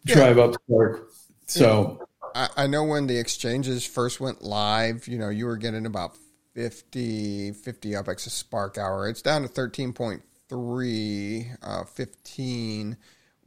drive 0.06 0.38
yeah. 0.38 0.44
up 0.44 0.54
Spark. 0.54 1.10
So 1.48 2.08
I, 2.36 2.50
I, 2.58 2.68
know 2.68 2.84
when 2.84 3.08
the 3.08 3.18
exchanges 3.18 3.86
first 3.86 4.20
went 4.20 4.44
live, 4.44 5.08
you 5.08 5.18
know, 5.18 5.30
you 5.30 5.46
were 5.46 5.56
getting 5.56 5.86
about 5.86 6.18
50, 6.54 7.54
50 7.54 7.92
UpX 7.92 8.28
a 8.28 8.30
Spark 8.30 8.78
hour. 8.78 9.08
It's 9.08 9.22
down 9.22 9.44
to 9.44 9.48
13.3, 9.48 11.58
uh, 11.64 11.84
15, 11.86 12.98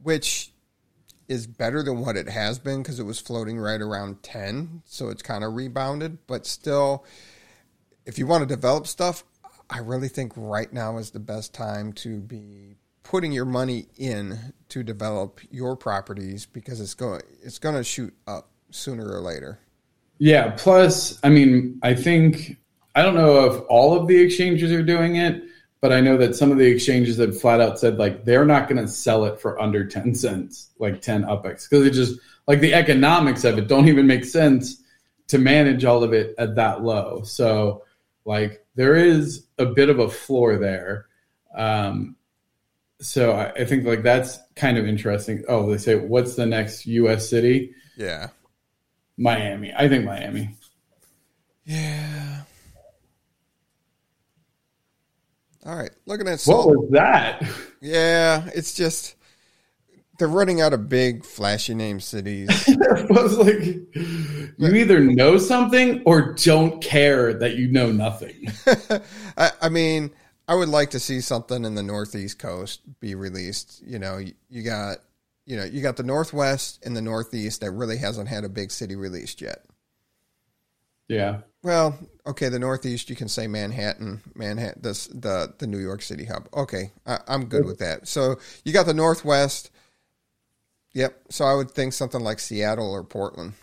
which 0.01 0.51
is 1.27 1.45
better 1.45 1.83
than 1.83 1.99
what 1.99 2.17
it 2.17 2.27
has 2.27 2.57
been 2.57 2.81
because 2.81 2.99
it 2.99 3.03
was 3.03 3.19
floating 3.19 3.59
right 3.59 3.79
around 3.79 4.23
10. 4.23 4.81
So 4.85 5.09
it's 5.09 5.21
kind 5.21 5.43
of 5.43 5.53
rebounded. 5.53 6.17
But 6.25 6.47
still, 6.47 7.05
if 8.07 8.17
you 8.17 8.25
want 8.25 8.41
to 8.41 8.47
develop 8.47 8.87
stuff, 8.87 9.23
I 9.69 9.79
really 9.79 10.07
think 10.07 10.33
right 10.35 10.73
now 10.73 10.97
is 10.97 11.11
the 11.11 11.19
best 11.19 11.53
time 11.53 11.93
to 11.93 12.19
be 12.19 12.77
putting 13.03 13.31
your 13.31 13.45
money 13.45 13.85
in 13.97 14.53
to 14.69 14.81
develop 14.81 15.41
your 15.51 15.75
properties 15.75 16.47
because 16.47 16.81
it's 16.81 16.95
going 16.95 17.21
it's 17.41 17.59
going 17.59 17.75
to 17.75 17.83
shoot 17.83 18.13
up 18.27 18.49
sooner 18.71 19.11
or 19.11 19.19
later. 19.19 19.59
Yeah, 20.17 20.51
plus 20.57 21.19
I 21.23 21.29
mean, 21.29 21.79
I 21.81 21.93
think 21.95 22.57
I 22.95 23.03
don't 23.03 23.15
know 23.15 23.45
if 23.45 23.63
all 23.69 23.99
of 23.99 24.07
the 24.07 24.19
exchanges 24.19 24.71
are 24.71 24.83
doing 24.83 25.15
it, 25.15 25.43
but 25.81 25.93
I 25.93 26.01
know 26.01 26.17
that 26.17 26.35
some 26.35 26.51
of 26.51 26.57
the 26.57 26.67
exchanges 26.67 27.17
have 27.17 27.39
flat 27.39 27.61
out 27.61 27.79
said 27.79 27.97
like 27.97 28.25
they're 28.25 28.45
not 28.45 28.67
going 28.67 28.81
to 28.81 28.87
sell 28.87 29.25
it 29.25 29.39
for 29.39 29.61
under 29.61 29.85
10 29.85 30.13
cents, 30.15 30.71
like 30.79 31.01
10 31.01 31.23
UpX, 31.23 31.69
because 31.69 31.85
it 31.85 31.91
just 31.91 32.19
like 32.47 32.59
the 32.59 32.73
economics 32.73 33.43
of 33.43 33.57
it 33.57 33.67
don't 33.67 33.87
even 33.87 34.07
make 34.07 34.25
sense 34.25 34.83
to 35.27 35.37
manage 35.37 35.85
all 35.85 36.03
of 36.03 36.11
it 36.11 36.35
at 36.37 36.55
that 36.55 36.83
low. 36.83 37.21
So, 37.23 37.85
like, 38.25 38.65
there 38.75 38.95
is 38.95 39.45
a 39.57 39.65
bit 39.65 39.89
of 39.89 39.99
a 39.99 40.09
floor 40.09 40.57
there. 40.57 41.05
Um, 41.55 42.15
so 42.99 43.31
I, 43.31 43.51
I 43.51 43.65
think 43.65 43.85
like 43.85 44.03
that's 44.03 44.39
kind 44.55 44.77
of 44.77 44.87
interesting. 44.87 45.43
Oh, 45.47 45.69
they 45.69 45.77
say, 45.77 45.95
what's 45.95 46.35
the 46.35 46.45
next 46.45 46.85
U.S. 46.87 47.29
city? 47.29 47.73
Yeah. 47.95 48.29
Miami. 49.19 49.73
I 49.75 49.87
think 49.89 50.05
Miami. 50.05 50.55
Yeah. 51.65 52.41
All 55.65 55.75
right, 55.75 55.91
looking 56.05 56.27
at. 56.27 56.41
What 56.45 56.67
was 56.67 56.89
that? 56.91 57.43
Yeah, 57.81 58.49
it's 58.55 58.73
just 58.73 59.15
they're 60.17 60.27
running 60.27 60.61
out 60.61 60.73
of 60.73 60.87
big, 60.87 61.25
flashy 61.25 61.75
name 61.75 61.99
cities. 61.99 62.49
I 62.69 63.05
was 63.09 63.37
like 63.37 63.61
you 63.93 64.75
either 64.75 65.01
know 65.01 65.37
something 65.37 66.01
or 66.05 66.33
don't 66.33 66.81
care 66.81 67.33
that 67.33 67.55
you 67.55 67.67
know 67.67 67.91
nothing. 67.91 68.47
I, 69.37 69.51
I, 69.61 69.69
mean, 69.69 70.11
I 70.47 70.55
would 70.55 70.69
like 70.69 70.91
to 70.91 70.99
see 70.99 71.19
something 71.21 71.65
in 71.65 71.75
the 71.75 71.83
Northeast 71.83 72.39
Coast 72.39 72.81
be 72.99 73.15
released. 73.15 73.81
You 73.85 73.99
know, 73.99 74.17
you, 74.17 74.33
you 74.49 74.63
got 74.63 74.99
you 75.49 75.57
know 75.57 75.63
you 75.63 75.81
got 75.81 75.97
the 75.97 76.03
Northwest 76.03 76.85
and 76.85 76.95
the 76.95 77.01
Northeast 77.01 77.61
that 77.61 77.71
really 77.71 77.97
hasn't 77.97 78.29
had 78.29 78.43
a 78.43 78.49
big 78.49 78.69
city 78.71 78.95
released 78.95 79.41
yet. 79.41 79.65
Yeah. 81.07 81.39
Well, 81.63 81.97
okay, 82.27 82.49
the 82.49 82.59
Northeast, 82.59 83.09
you 83.09 83.15
can 83.15 83.27
say 83.27 83.47
Manhattan, 83.47 84.21
Manhattan, 84.35 84.83
the 84.83 85.09
the, 85.11 85.53
the 85.57 85.67
New 85.67 85.79
York 85.79 86.03
City 86.03 86.25
hub. 86.25 86.47
Okay, 86.53 86.91
I, 87.05 87.19
am 87.27 87.47
good 87.47 87.65
with 87.65 87.79
that. 87.79 88.07
So 88.07 88.39
you 88.63 88.71
got 88.71 88.85
the 88.85 88.93
Northwest. 88.93 89.71
Yep. 90.93 91.19
So 91.29 91.45
I 91.45 91.55
would 91.55 91.71
think 91.71 91.93
something 91.93 92.21
like 92.21 92.39
Seattle 92.39 92.91
or 92.91 93.03
Portland. 93.03 93.53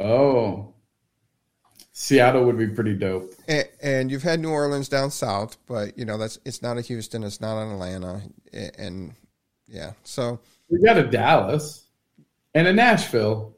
Oh, 0.00 0.74
Seattle 1.92 2.44
would 2.44 2.58
be 2.58 2.66
pretty 2.66 2.94
dope. 2.94 3.32
And, 3.46 3.68
and 3.80 4.10
you've 4.10 4.24
had 4.24 4.40
New 4.40 4.50
Orleans 4.50 4.88
down 4.88 5.12
south, 5.12 5.56
but 5.68 5.96
you 5.96 6.04
know 6.04 6.18
that's 6.18 6.40
it's 6.44 6.62
not 6.62 6.78
a 6.78 6.80
Houston, 6.80 7.22
it's 7.22 7.40
not 7.40 7.62
an 7.62 7.70
Atlanta, 7.70 8.22
and 8.76 9.14
yeah. 9.68 9.92
So 10.04 10.38
We 10.70 10.80
got 10.82 10.96
a 10.98 11.04
Dallas 11.04 11.84
and 12.54 12.66
a 12.66 12.72
Nashville. 12.72 13.56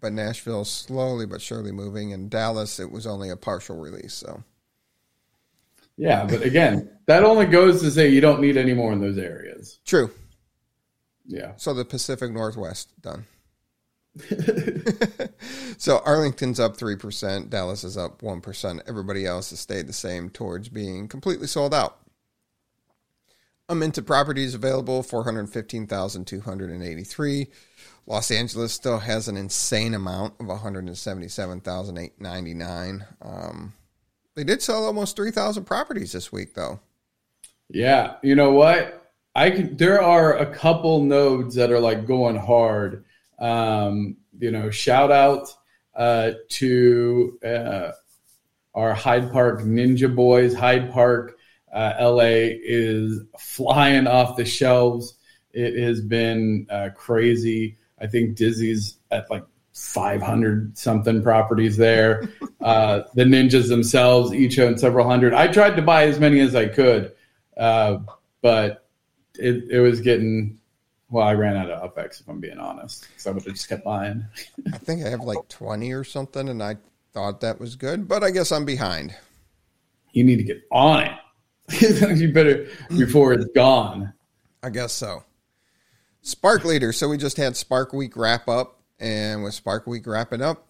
but 0.00 0.12
Nashville's 0.12 0.70
slowly 0.70 1.26
but 1.26 1.40
surely 1.40 1.72
moving, 1.72 2.12
and 2.12 2.28
Dallas 2.30 2.78
it 2.80 2.90
was 2.90 3.06
only 3.06 3.30
a 3.30 3.36
partial 3.36 3.78
release. 3.78 4.14
So 4.14 4.42
Yeah, 5.96 6.24
but 6.24 6.42
again, 6.42 6.90
that 7.06 7.22
only 7.24 7.46
goes 7.46 7.80
to 7.82 7.90
say 7.90 8.08
you 8.08 8.20
don't 8.20 8.40
need 8.40 8.56
any 8.56 8.74
more 8.74 8.92
in 8.92 9.00
those 9.00 9.18
areas. 9.18 9.78
true. 9.84 10.10
Yeah. 11.26 11.52
So 11.56 11.72
the 11.72 11.84
Pacific 11.84 12.32
Northwest 12.32 13.00
done. 13.00 13.26
so 15.78 15.98
Arlington's 16.04 16.60
up 16.60 16.76
three 16.76 16.96
percent, 16.96 17.48
Dallas 17.48 17.84
is 17.84 17.96
up 17.96 18.22
one 18.22 18.40
percent. 18.40 18.82
Everybody 18.86 19.24
else 19.24 19.50
has 19.50 19.60
stayed 19.60 19.86
the 19.86 19.92
same 19.92 20.28
towards 20.30 20.68
being 20.68 21.08
completely 21.08 21.46
sold 21.46 21.72
out. 21.72 21.98
Unminted 23.61 23.61
properties 23.61 23.61
available 23.61 23.61
four 23.61 23.61
hundred 23.61 23.61
fifteen 23.61 23.61
thousand 23.61 23.61
two 23.61 23.61
hundred 26.40 26.70
and 26.70 26.82
eighty 26.82 27.04
three. 27.04 27.48
Los 28.06 28.30
Angeles 28.30 28.72
still 28.72 28.98
has 28.98 29.28
an 29.28 29.36
insane 29.36 29.94
amount 29.94 30.34
of 30.40 30.46
one 30.46 30.58
hundred 30.58 30.86
and 30.86 30.98
seventy 30.98 31.28
seven 31.28 31.60
thousand 31.60 31.98
eight 31.98 32.20
ninety 32.20 32.54
nine. 32.54 33.04
Um, 33.20 33.74
they 34.34 34.44
did 34.44 34.62
sell 34.62 34.84
almost 34.84 35.16
three 35.16 35.30
thousand 35.30 35.64
properties 35.64 36.12
this 36.12 36.32
week, 36.32 36.54
though. 36.54 36.80
Yeah, 37.68 38.16
you 38.22 38.34
know 38.34 38.52
what? 38.52 38.98
I 39.34 39.50
can. 39.50 39.76
There 39.76 40.02
are 40.02 40.36
a 40.36 40.46
couple 40.46 41.02
nodes 41.02 41.54
that 41.54 41.70
are 41.70 41.80
like 41.80 42.06
going 42.06 42.36
hard. 42.36 43.04
Um, 43.38 44.16
you 44.38 44.50
know, 44.50 44.70
shout 44.70 45.10
out 45.10 45.48
uh, 45.94 46.32
to 46.48 47.38
uh, 47.44 47.92
our 48.74 48.94
Hyde 48.94 49.32
Park 49.32 49.60
Ninja 49.60 50.14
Boys. 50.14 50.54
Hyde 50.54 50.92
Park, 50.92 51.38
uh, 51.72 51.94
LA 51.98 52.52
is 52.62 53.20
flying 53.38 54.06
off 54.06 54.36
the 54.36 54.44
shelves. 54.44 55.14
It 55.52 55.78
has 55.82 56.00
been 56.00 56.66
uh, 56.70 56.90
crazy. 56.94 57.78
I 58.00 58.06
think 58.06 58.36
Dizzy's 58.36 58.98
at 59.10 59.30
like 59.30 59.44
500 59.72 60.76
something 60.76 61.22
properties 61.22 61.76
there. 61.76 62.28
Uh, 62.62 63.02
the 63.14 63.24
ninjas 63.24 63.68
themselves 63.68 64.32
each 64.32 64.56
own 64.56 64.78
several 64.78 65.04
hundred. 65.04 65.34
I 65.34 65.48
tried 65.48 65.74
to 65.74 65.82
buy 65.82 66.04
as 66.04 66.20
many 66.20 66.38
as 66.38 66.54
I 66.54 66.68
could, 66.68 67.10
uh, 67.56 67.98
but 68.40 68.86
it, 69.36 69.64
it 69.68 69.80
was 69.80 70.00
getting. 70.00 70.60
Well, 71.10 71.26
I 71.26 71.34
ran 71.34 71.56
out 71.56 71.68
of 71.68 71.92
UpX 71.92 72.20
if 72.20 72.28
I'm 72.28 72.38
being 72.38 72.60
honest, 72.60 73.08
because 73.08 73.26
I 73.26 73.30
would 73.32 73.42
have 73.42 73.54
just 73.54 73.68
kept 73.68 73.82
buying. 73.82 74.24
I 74.72 74.78
think 74.78 75.04
I 75.04 75.08
have 75.08 75.22
like 75.22 75.48
20 75.48 75.90
or 75.90 76.04
something, 76.04 76.48
and 76.48 76.62
I 76.62 76.76
thought 77.12 77.40
that 77.40 77.58
was 77.58 77.74
good, 77.74 78.06
but 78.06 78.22
I 78.22 78.30
guess 78.30 78.52
I'm 78.52 78.64
behind. 78.64 79.12
You 80.12 80.22
need 80.22 80.36
to 80.36 80.44
get 80.44 80.62
on 80.70 81.02
it. 81.02 81.12
you 81.80 82.32
better 82.32 82.66
before 82.88 83.32
it's 83.32 83.46
gone. 83.54 84.12
I 84.62 84.70
guess 84.70 84.92
so. 84.92 85.24
Spark 86.22 86.64
Leader. 86.64 86.92
So 86.92 87.08
we 87.08 87.16
just 87.16 87.36
had 87.36 87.56
Spark 87.56 87.92
Week 87.92 88.16
wrap 88.16 88.48
up, 88.48 88.80
and 89.00 89.42
with 89.42 89.54
Spark 89.54 89.86
Week 89.86 90.06
wrapping 90.06 90.40
up, 90.40 90.68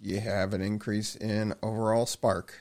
you 0.00 0.20
have 0.20 0.52
an 0.52 0.60
increase 0.60 1.16
in 1.16 1.54
overall 1.62 2.06
Spark. 2.06 2.54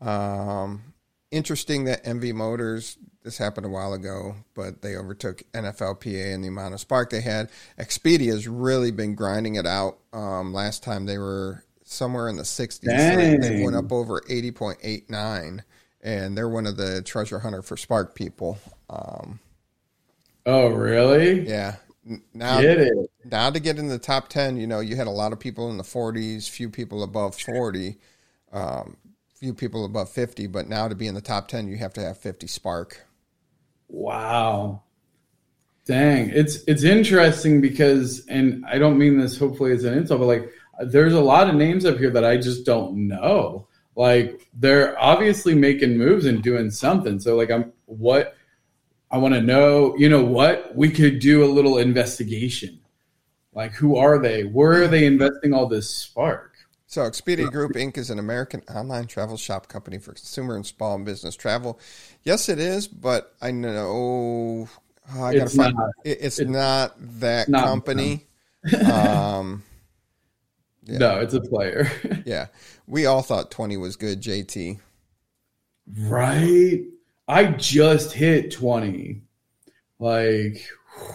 Um, 0.00 0.94
interesting 1.30 1.84
that 1.84 2.04
MV 2.04 2.34
Motors, 2.34 2.98
this 3.22 3.38
happened 3.38 3.66
a 3.66 3.70
while 3.70 3.92
ago, 3.92 4.36
but 4.54 4.82
they 4.82 4.96
overtook 4.96 5.42
NFLPA 5.52 6.32
in 6.32 6.42
the 6.42 6.48
amount 6.48 6.74
of 6.74 6.80
Spark 6.80 7.10
they 7.10 7.20
had. 7.20 7.50
Expedia 7.78 8.32
has 8.32 8.48
really 8.48 8.90
been 8.90 9.14
grinding 9.14 9.56
it 9.56 9.66
out. 9.66 9.98
Um, 10.12 10.54
last 10.54 10.82
time 10.82 11.06
they 11.06 11.18
were 11.18 11.64
somewhere 11.84 12.28
in 12.28 12.36
the 12.36 12.42
60s. 12.42 12.80
They, 12.80 13.36
they 13.36 13.62
went 13.62 13.76
up 13.76 13.92
over 13.92 14.20
80.89, 14.22 15.60
and 16.06 16.38
they're 16.38 16.48
one 16.48 16.66
of 16.66 16.78
the 16.78 17.02
treasure 17.02 17.40
hunter 17.40 17.62
for 17.62 17.76
Spark 17.76 18.16
people. 18.16 18.58
Um, 18.90 19.40
Oh, 20.46 20.68
really? 20.68 21.48
yeah. 21.48 21.76
Now, 22.34 22.68
now 23.24 23.50
to 23.50 23.60
get 23.60 23.78
in 23.78 23.88
the 23.88 23.98
top 23.98 24.28
10, 24.28 24.56
you 24.56 24.66
know, 24.66 24.80
you 24.80 24.96
had 24.96 25.08
a 25.08 25.10
lot 25.10 25.32
of 25.32 25.40
people 25.40 25.70
in 25.70 25.76
the 25.76 25.84
40s, 25.84 26.48
few 26.48 26.70
people 26.70 27.02
above 27.02 27.34
40, 27.36 27.98
um, 28.52 28.96
few 29.34 29.54
people 29.54 29.84
above 29.84 30.10
50, 30.10 30.46
but 30.46 30.68
now 30.68 30.88
to 30.88 30.94
be 30.94 31.08
in 31.08 31.14
the 31.14 31.20
top 31.20 31.48
10, 31.48 31.68
you 31.68 31.76
have 31.78 31.94
to 31.94 32.02
have 32.02 32.18
50 32.18 32.46
spark. 32.46 33.06
Wow. 33.88 34.82
Dang, 35.86 36.30
it's 36.30 36.64
it's 36.66 36.82
interesting 36.82 37.60
because, 37.60 38.26
and 38.26 38.64
I 38.66 38.78
don't 38.78 38.98
mean 38.98 39.18
this 39.18 39.38
hopefully 39.38 39.72
as 39.72 39.84
an 39.84 39.94
insult, 39.96 40.20
but 40.20 40.26
like 40.26 40.50
there's 40.90 41.14
a 41.14 41.20
lot 41.20 41.48
of 41.48 41.54
names 41.54 41.84
up 41.84 41.98
here 41.98 42.10
that 42.10 42.24
I 42.24 42.36
just 42.38 42.66
don't 42.66 43.06
know. 43.08 43.68
Like 43.96 44.46
they're 44.54 44.96
obviously 45.02 45.54
making 45.54 45.96
moves 45.96 46.26
and 46.26 46.42
doing 46.42 46.70
something. 46.70 47.18
So 47.18 47.34
like 47.34 47.50
I'm 47.50 47.72
what 47.86 48.36
I 49.10 49.18
want 49.18 49.34
to 49.34 49.40
know. 49.40 49.96
You 49.96 50.08
know 50.08 50.24
what? 50.24 50.76
We 50.76 50.90
could 50.90 51.18
do 51.18 51.44
a 51.44 51.46
little 51.46 51.78
investigation. 51.78 52.78
Like 53.52 53.72
who 53.72 53.96
are 53.96 54.18
they? 54.18 54.44
Where 54.44 54.82
are 54.82 54.88
they 54.88 55.06
investing 55.06 55.52
all 55.52 55.66
this 55.66 55.90
spark? 55.90 56.52
So, 56.88 57.02
Expedia 57.02 57.50
Group 57.50 57.72
Inc. 57.72 57.98
is 57.98 58.10
an 58.10 58.20
American 58.20 58.62
online 58.72 59.06
travel 59.08 59.36
shop 59.36 59.66
company 59.66 59.98
for 59.98 60.12
consumer 60.12 60.54
and 60.54 60.64
small 60.64 60.96
business 61.00 61.34
travel. 61.34 61.80
Yes, 62.22 62.48
it 62.48 62.60
is, 62.60 62.86
but 62.86 63.34
I 63.42 63.50
know 63.50 64.68
oh, 65.12 65.20
I 65.20 65.32
gotta 65.32 65.44
It's 65.46 65.56
find 65.56 65.74
not. 65.74 65.90
it, 66.04 66.18
it's, 66.20 66.38
It's 66.38 66.48
not 66.48 66.94
that 67.20 67.48
not 67.48 67.64
company. 67.64 68.26
um, 68.92 69.64
Yeah. 70.86 70.98
No, 70.98 71.20
it's 71.20 71.34
a 71.34 71.40
player. 71.40 71.90
yeah, 72.24 72.46
we 72.86 73.06
all 73.06 73.22
thought 73.22 73.50
twenty 73.50 73.76
was 73.76 73.96
good. 73.96 74.22
JT, 74.22 74.78
right? 75.98 76.84
I 77.28 77.46
just 77.46 78.12
hit 78.12 78.52
20. 78.52 79.20
Like 79.98 80.64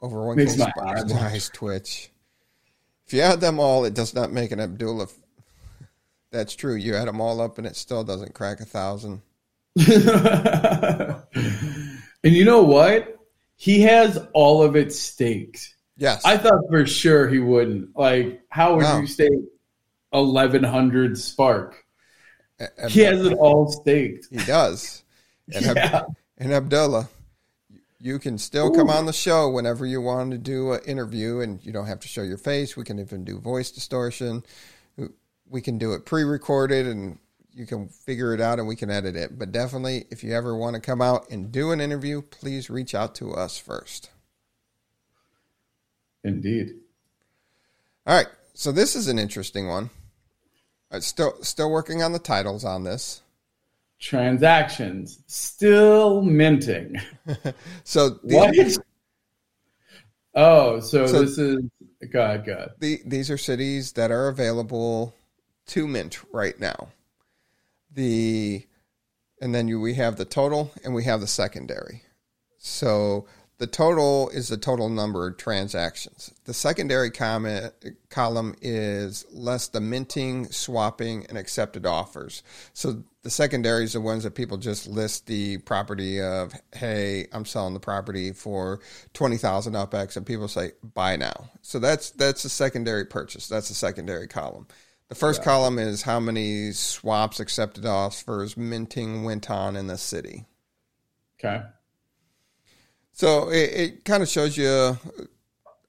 over 0.00 0.26
one 0.26 0.36
Makes 0.36 0.58
my 0.58 0.72
eyes 0.80 1.06
Nice 1.06 1.48
Twitch. 1.48 2.10
If 3.06 3.14
you 3.14 3.22
add 3.22 3.40
them 3.40 3.58
all, 3.58 3.84
it 3.84 3.94
does 3.94 4.14
not 4.14 4.32
make 4.32 4.52
an 4.52 4.60
Abdullah. 4.60 5.08
That's 6.30 6.54
true. 6.54 6.74
You 6.74 6.94
add 6.94 7.08
them 7.08 7.22
all 7.22 7.40
up, 7.40 7.56
and 7.56 7.66
it 7.66 7.74
still 7.74 8.04
doesn't 8.04 8.34
crack 8.34 8.60
a 8.60 8.66
thousand. 8.66 9.22
and 9.76 10.02
you 12.22 12.44
know 12.44 12.62
what? 12.62 13.16
He 13.56 13.80
has 13.82 14.18
all 14.34 14.62
of 14.62 14.76
it 14.76 14.92
staked. 14.92 15.74
Yes, 15.98 16.24
I 16.24 16.36
thought 16.38 16.62
for 16.70 16.86
sure 16.86 17.28
he 17.28 17.40
wouldn't. 17.40 17.96
Like, 17.96 18.40
how 18.50 18.76
would 18.76 18.82
No. 18.82 19.04
you 19.18 19.48
eleven 20.12 20.62
hundred 20.62 21.18
spark? 21.18 21.84
A- 22.60 22.88
He 22.88 23.00
has 23.00 23.24
it 23.26 23.34
all 23.34 23.70
staked. 23.70 24.28
He 24.30 24.38
does. 24.38 25.02
And, 25.54 25.64
Ab- 25.66 25.76
Yeah. 25.76 26.02
and 26.36 26.52
Abdullah, 26.52 27.08
you 27.98 28.18
can 28.18 28.36
still 28.36 28.70
come 28.70 28.90
on 28.90 29.06
the 29.06 29.14
show 29.14 29.48
whenever 29.48 29.86
you 29.86 30.00
want 30.02 30.30
to 30.32 30.36
do 30.38 30.72
an 30.72 30.80
interview, 30.84 31.40
and 31.40 31.58
you 31.64 31.72
don't 31.72 31.86
have 31.86 32.00
to 32.00 32.08
show 32.08 32.20
your 32.20 32.36
face. 32.36 32.76
We 32.76 32.84
can 32.84 32.98
even 32.98 33.24
do 33.24 33.38
voice 33.40 33.70
distortion. 33.70 34.42
We 35.48 35.62
can 35.62 35.78
do 35.78 35.94
it 35.94 36.04
pre-recorded, 36.04 36.86
and 36.86 37.18
you 37.54 37.64
can 37.64 37.88
figure 37.88 38.34
it 38.34 38.42
out, 38.42 38.58
and 38.58 38.68
we 38.68 38.76
can 38.76 38.90
edit 38.90 39.16
it. 39.16 39.38
But 39.38 39.50
definitely, 39.52 40.04
if 40.10 40.22
you 40.22 40.34
ever 40.34 40.54
want 40.54 40.74
to 40.74 40.80
come 40.82 41.00
out 41.00 41.30
and 41.30 41.50
do 41.50 41.70
an 41.72 41.80
interview, 41.80 42.20
please 42.20 42.68
reach 42.68 42.94
out 42.94 43.14
to 43.14 43.32
us 43.32 43.56
first. 43.56 44.10
Indeed. 46.28 46.76
All 48.06 48.14
right. 48.16 48.28
So 48.54 48.70
this 48.72 48.94
is 48.94 49.08
an 49.08 49.18
interesting 49.18 49.66
one. 49.68 49.90
I'm 50.90 51.00
still 51.00 51.42
still 51.42 51.70
working 51.70 52.02
on 52.02 52.12
the 52.12 52.18
titles 52.18 52.64
on 52.64 52.84
this. 52.84 53.22
Transactions 54.00 55.20
still 55.26 56.22
minting. 56.22 56.96
So 57.84 58.18
What? 58.22 58.54
Oh, 60.34 60.80
so, 60.80 61.06
So- 61.06 61.22
this 61.22 61.38
is 61.38 61.64
God, 62.12 62.46
God. 62.46 62.70
the, 62.78 63.00
these 63.04 63.28
are 63.30 63.36
cities 63.38 63.92
that 63.92 64.10
are 64.12 64.28
available 64.28 65.14
to 65.68 65.88
mint 65.88 66.20
right 66.32 66.58
now. 66.60 66.88
The 67.92 68.64
and 69.40 69.54
then 69.54 69.66
you 69.68 69.80
we 69.80 69.94
have 69.94 70.16
the 70.16 70.24
total 70.24 70.70
and 70.84 70.94
we 70.94 71.04
have 71.04 71.20
the 71.20 71.26
secondary. 71.26 72.02
So 72.58 73.26
the 73.58 73.66
total 73.66 74.28
is 74.30 74.48
the 74.48 74.56
total 74.56 74.88
number 74.88 75.26
of 75.26 75.36
transactions. 75.36 76.32
The 76.44 76.54
secondary 76.54 77.10
comment, 77.10 77.72
column 78.08 78.54
is 78.62 79.26
less 79.32 79.66
the 79.68 79.80
minting, 79.80 80.46
swapping, 80.52 81.26
and 81.28 81.36
accepted 81.36 81.84
offers. 81.84 82.44
So 82.72 83.02
the 83.22 83.30
secondaries 83.30 83.96
are 83.96 84.00
ones 84.00 84.22
that 84.22 84.36
people 84.36 84.58
just 84.58 84.86
list 84.86 85.26
the 85.26 85.58
property 85.58 86.20
of, 86.20 86.52
hey, 86.72 87.26
I'm 87.32 87.44
selling 87.44 87.74
the 87.74 87.80
property 87.80 88.32
for 88.32 88.78
twenty 89.12 89.36
thousand 89.36 89.74
UpX, 89.74 90.16
and 90.16 90.24
people 90.24 90.46
say 90.46 90.72
buy 90.94 91.16
now. 91.16 91.50
So 91.62 91.80
that's 91.80 92.10
that's 92.10 92.44
a 92.44 92.48
secondary 92.48 93.06
purchase. 93.06 93.48
That's 93.48 93.70
a 93.70 93.74
secondary 93.74 94.28
column. 94.28 94.68
The 95.08 95.14
first 95.14 95.42
column 95.42 95.78
is 95.78 96.02
how 96.02 96.20
many 96.20 96.70
swaps, 96.72 97.40
accepted 97.40 97.86
offers, 97.86 98.56
minting 98.56 99.24
went 99.24 99.50
on 99.50 99.74
in 99.74 99.86
the 99.86 99.96
city. 99.96 100.44
Okay. 101.38 101.64
So 103.18 103.48
it, 103.48 103.70
it 103.74 104.04
kind 104.04 104.22
of 104.22 104.28
shows 104.28 104.56
you 104.56 104.96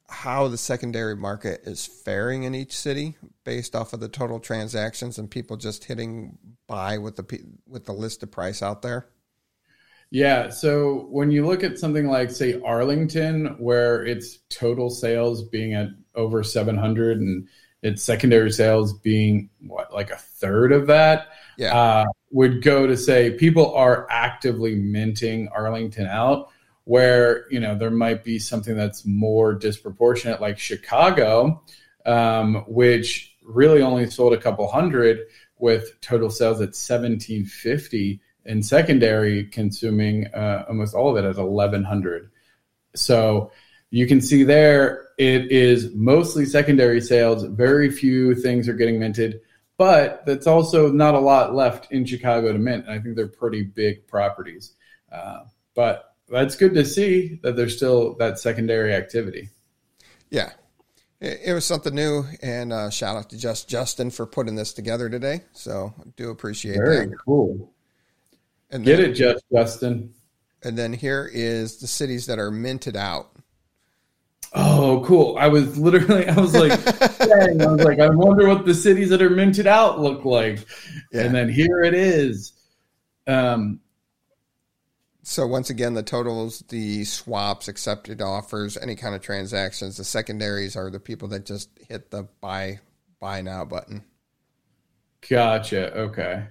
how 0.09 0.47
the 0.47 0.57
secondary 0.57 1.15
market 1.15 1.61
is 1.63 1.86
faring 1.86 2.41
in 2.41 2.55
each 2.55 2.75
city 2.75 3.17
based 3.43 3.75
off 3.75 3.93
of 3.93 3.99
the 3.99 4.07
total 4.09 4.39
transactions 4.39 5.19
and 5.19 5.30
people 5.30 5.55
just 5.55 5.84
hitting 5.84 6.39
buy 6.65 6.97
with 6.97 7.17
the 7.17 7.39
with 7.67 7.86
the 7.86 7.93
listed 7.93 8.32
price 8.32 8.63
out 8.63 8.82
there? 8.82 9.09
Yeah. 10.09 10.49
So 10.49 11.05
when 11.11 11.30
you 11.30 11.45
look 11.45 11.63
at 11.63 11.77
something 11.77 12.07
like, 12.07 12.32
say, 12.32 12.59
Arlington, 12.65 13.57
where 13.59 14.03
its 14.03 14.39
total 14.49 14.89
sales 14.89 15.43
being 15.43 15.75
at 15.75 15.89
over 16.15 16.41
700 16.41 17.19
and 17.19 17.47
its 17.84 18.01
secondary 18.01 18.49
sales 18.49 18.97
being 19.01 19.51
what, 19.67 19.93
like 19.93 20.09
a 20.09 20.17
third 20.17 20.71
of 20.71 20.88
that, 20.88 21.27
Yeah. 21.59 21.80
uh, 21.80 22.05
would 22.32 22.63
go 22.63 22.88
to 22.88 22.97
say 22.97 23.30
people 23.30 23.71
are 23.75 24.07
actively 24.09 24.73
minting 24.73 25.47
Arlington 25.49 26.07
out. 26.07 26.49
Where 26.89 27.45
you 27.51 27.59
know 27.59 27.75
there 27.75 27.91
might 27.91 28.23
be 28.23 28.39
something 28.39 28.75
that's 28.75 29.05
more 29.05 29.53
disproportionate, 29.53 30.41
like 30.41 30.57
Chicago, 30.57 31.61
um, 32.03 32.63
which 32.67 33.35
really 33.43 33.83
only 33.83 34.09
sold 34.09 34.33
a 34.33 34.37
couple 34.37 34.67
hundred, 34.67 35.19
with 35.59 36.01
total 36.01 36.31
sales 36.31 36.57
at 36.61 36.73
1750 36.73 38.21
and 38.45 38.65
secondary 38.65 39.45
consuming 39.45 40.25
uh, 40.33 40.65
almost 40.67 40.95
all 40.95 41.15
of 41.15 41.23
it 41.23 41.27
at 41.27 41.37
1100 41.37 42.31
so 42.95 43.51
you 43.91 44.07
can 44.07 44.21
see 44.21 44.43
there 44.43 45.09
it 45.17 45.51
is 45.51 45.93
mostly 45.93 46.45
secondary 46.45 47.01
sales. 47.01 47.43
Very 47.43 47.91
few 47.91 48.33
things 48.33 48.67
are 48.67 48.73
getting 48.73 48.99
minted 48.99 49.41
but 49.77 50.25
that's 50.25 50.47
also 50.47 50.91
not 50.91 51.13
a 51.13 51.19
lot 51.19 51.53
left 51.53 51.91
in 51.91 52.05
chicago 52.05 52.51
to 52.51 52.59
mint 52.59 52.85
and 52.85 52.93
i 52.93 52.99
think 52.99 53.15
they're 53.15 53.27
pretty 53.27 53.61
big 53.61 54.07
properties. 54.07 54.73
Uh, 55.11 55.41
but 55.75 56.09
that's 56.32 56.55
good 56.55 56.73
to 56.73 56.86
see 56.86 57.39
that 57.43 57.55
there's 57.55 57.75
still 57.75 58.15
that 58.15 58.39
secondary 58.39 58.93
activity 58.93 59.49
Yeah. 60.30 60.51
It, 61.19 61.41
it 61.47 61.53
was 61.53 61.65
something 61.65 61.93
new, 61.93 62.23
and 62.41 62.71
uh, 62.71 62.89
shout 62.89 63.17
out 63.17 63.30
to 63.32 63.38
just 63.38 63.67
Justin 63.67 64.09
for 64.09 64.25
putting 64.25 64.55
this 64.55 64.71
together 64.71 65.09
today. 65.09 65.41
So 65.51 65.93
do 66.15 66.30
appreciate 66.30 66.77
very 66.77 67.07
that. 67.07 67.17
cool 67.25 67.73
And 68.71 68.86
get 68.86 68.97
then, 68.97 69.11
it 69.11 69.13
just 69.15 69.43
justin 69.51 70.13
And 70.63 70.77
then 70.77 70.93
here 70.93 71.30
is 71.32 71.77
the 71.77 71.88
cities 71.88 72.27
that 72.27 72.39
are 72.39 72.51
minted 72.51 72.95
out. 72.95 73.32
Oh, 74.53 75.03
cool. 75.05 75.38
I 75.38 75.47
was 75.47 75.77
literally, 75.77 76.27
I 76.27 76.39
was 76.39 76.55
like, 76.55 76.71
dang, 77.19 77.61
I 77.61 77.67
was 77.67 77.84
like, 77.84 77.99
I 77.99 78.09
wonder 78.09 78.47
what 78.47 78.65
the 78.65 78.73
cities 78.73 79.09
that 79.09 79.21
are 79.21 79.30
minted 79.30 79.67
out 79.67 79.99
look 79.99 80.25
like. 80.25 80.65
Yeah. 81.11 81.23
And 81.23 81.36
then 81.36 81.49
here 81.49 81.82
it 81.82 81.93
is. 81.93 82.53
Um, 83.27 83.80
So 85.30 85.45
once 85.45 85.69
again, 85.69 85.93
the 85.93 86.01
totals, 86.01 86.63
the 86.69 87.05
swaps, 87.05 87.67
accepted 87.67 88.19
offers, 88.19 88.75
any 88.77 88.95
kind 88.95 89.13
of 89.13 89.21
transactions. 89.21 89.95
The 89.95 90.03
secondaries 90.03 90.75
are 90.75 90.89
the 90.89 90.99
people 90.99 91.27
that 91.27 91.45
just 91.45 91.69
hit 91.88 92.09
the 92.09 92.27
buy 92.41 92.80
buy 93.19 93.41
now 93.41 93.63
button. 93.63 94.03
gotcha. 95.30 95.95
Okay. 95.95 96.47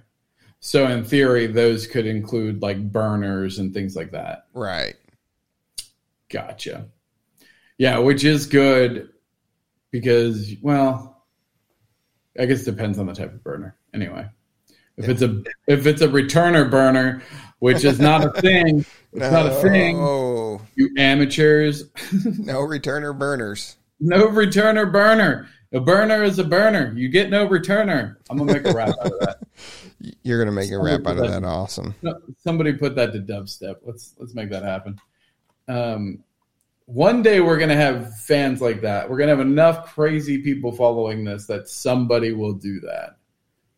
So 0.61 0.87
in 0.87 1.03
theory, 1.03 1.47
those 1.47 1.87
could 1.87 2.05
include 2.05 2.61
like 2.61 2.89
burners 2.89 3.59
and 3.59 3.73
things 3.73 3.97
like 3.97 4.11
that. 4.11 4.45
Right. 4.53 4.95
Gotcha. 6.29 6.87
Yeah, 7.77 7.97
which 7.97 8.23
is 8.23 8.45
good 8.45 9.09
because, 9.91 10.53
well, 10.61 11.25
I 12.39 12.45
guess 12.45 12.61
it 12.61 12.71
depends 12.71 12.97
on 12.97 13.07
the 13.07 13.13
type 13.13 13.33
of 13.33 13.43
burner. 13.43 13.75
Anyway, 13.93 14.25
if 14.95 15.09
it's 15.09 15.21
a 15.21 15.43
if 15.67 15.85
it's 15.85 16.01
a 16.01 16.07
returner 16.07 16.71
burner, 16.71 17.23
which 17.59 17.83
is 17.85 17.99
not 17.99 18.23
a 18.25 18.41
thing, 18.41 18.79
it's 19.13 19.31
not 19.31 19.45
a 19.45 19.55
thing. 19.61 19.97
You 20.75 20.89
amateurs, 20.97 21.83
no 22.37 22.59
returner 22.61 23.17
burners. 23.17 23.77
no 23.99 24.27
returner 24.27 24.91
burner. 24.91 25.47
A 25.71 25.79
burner 25.79 26.23
is 26.23 26.39
a 26.39 26.43
burner. 26.43 26.91
You 26.97 27.09
get 27.09 27.29
no 27.29 27.47
returner. 27.47 28.15
I'm 28.29 28.37
gonna 28.39 28.53
make 28.53 28.65
a 28.65 28.73
rap 28.73 28.89
out 29.01 29.11
of 29.11 29.19
that. 29.19 29.37
You're 30.23 30.39
gonna 30.43 30.51
make 30.55 30.71
a 30.71 30.79
rap 30.79 31.05
out 31.05 31.19
of 31.19 31.29
that. 31.29 31.43
Awesome. 31.43 31.93
No, 32.01 32.19
Somebody 32.43 32.73
put 32.73 32.95
that 32.95 33.13
to 33.13 33.19
dubstep. 33.19 33.75
Let's 33.83 34.15
let's 34.17 34.33
make 34.33 34.49
that 34.49 34.63
happen. 34.63 34.99
Um, 35.67 36.23
one 36.85 37.21
day 37.21 37.39
we're 37.39 37.59
gonna 37.59 37.75
have 37.75 38.17
fans 38.21 38.61
like 38.61 38.81
that. 38.81 39.07
We're 39.07 39.19
gonna 39.19 39.29
have 39.29 39.41
enough 39.41 39.93
crazy 39.93 40.39
people 40.39 40.71
following 40.71 41.23
this 41.23 41.45
that 41.45 41.69
somebody 41.69 42.31
will 42.33 42.53
do 42.53 42.79
that. 42.79 43.17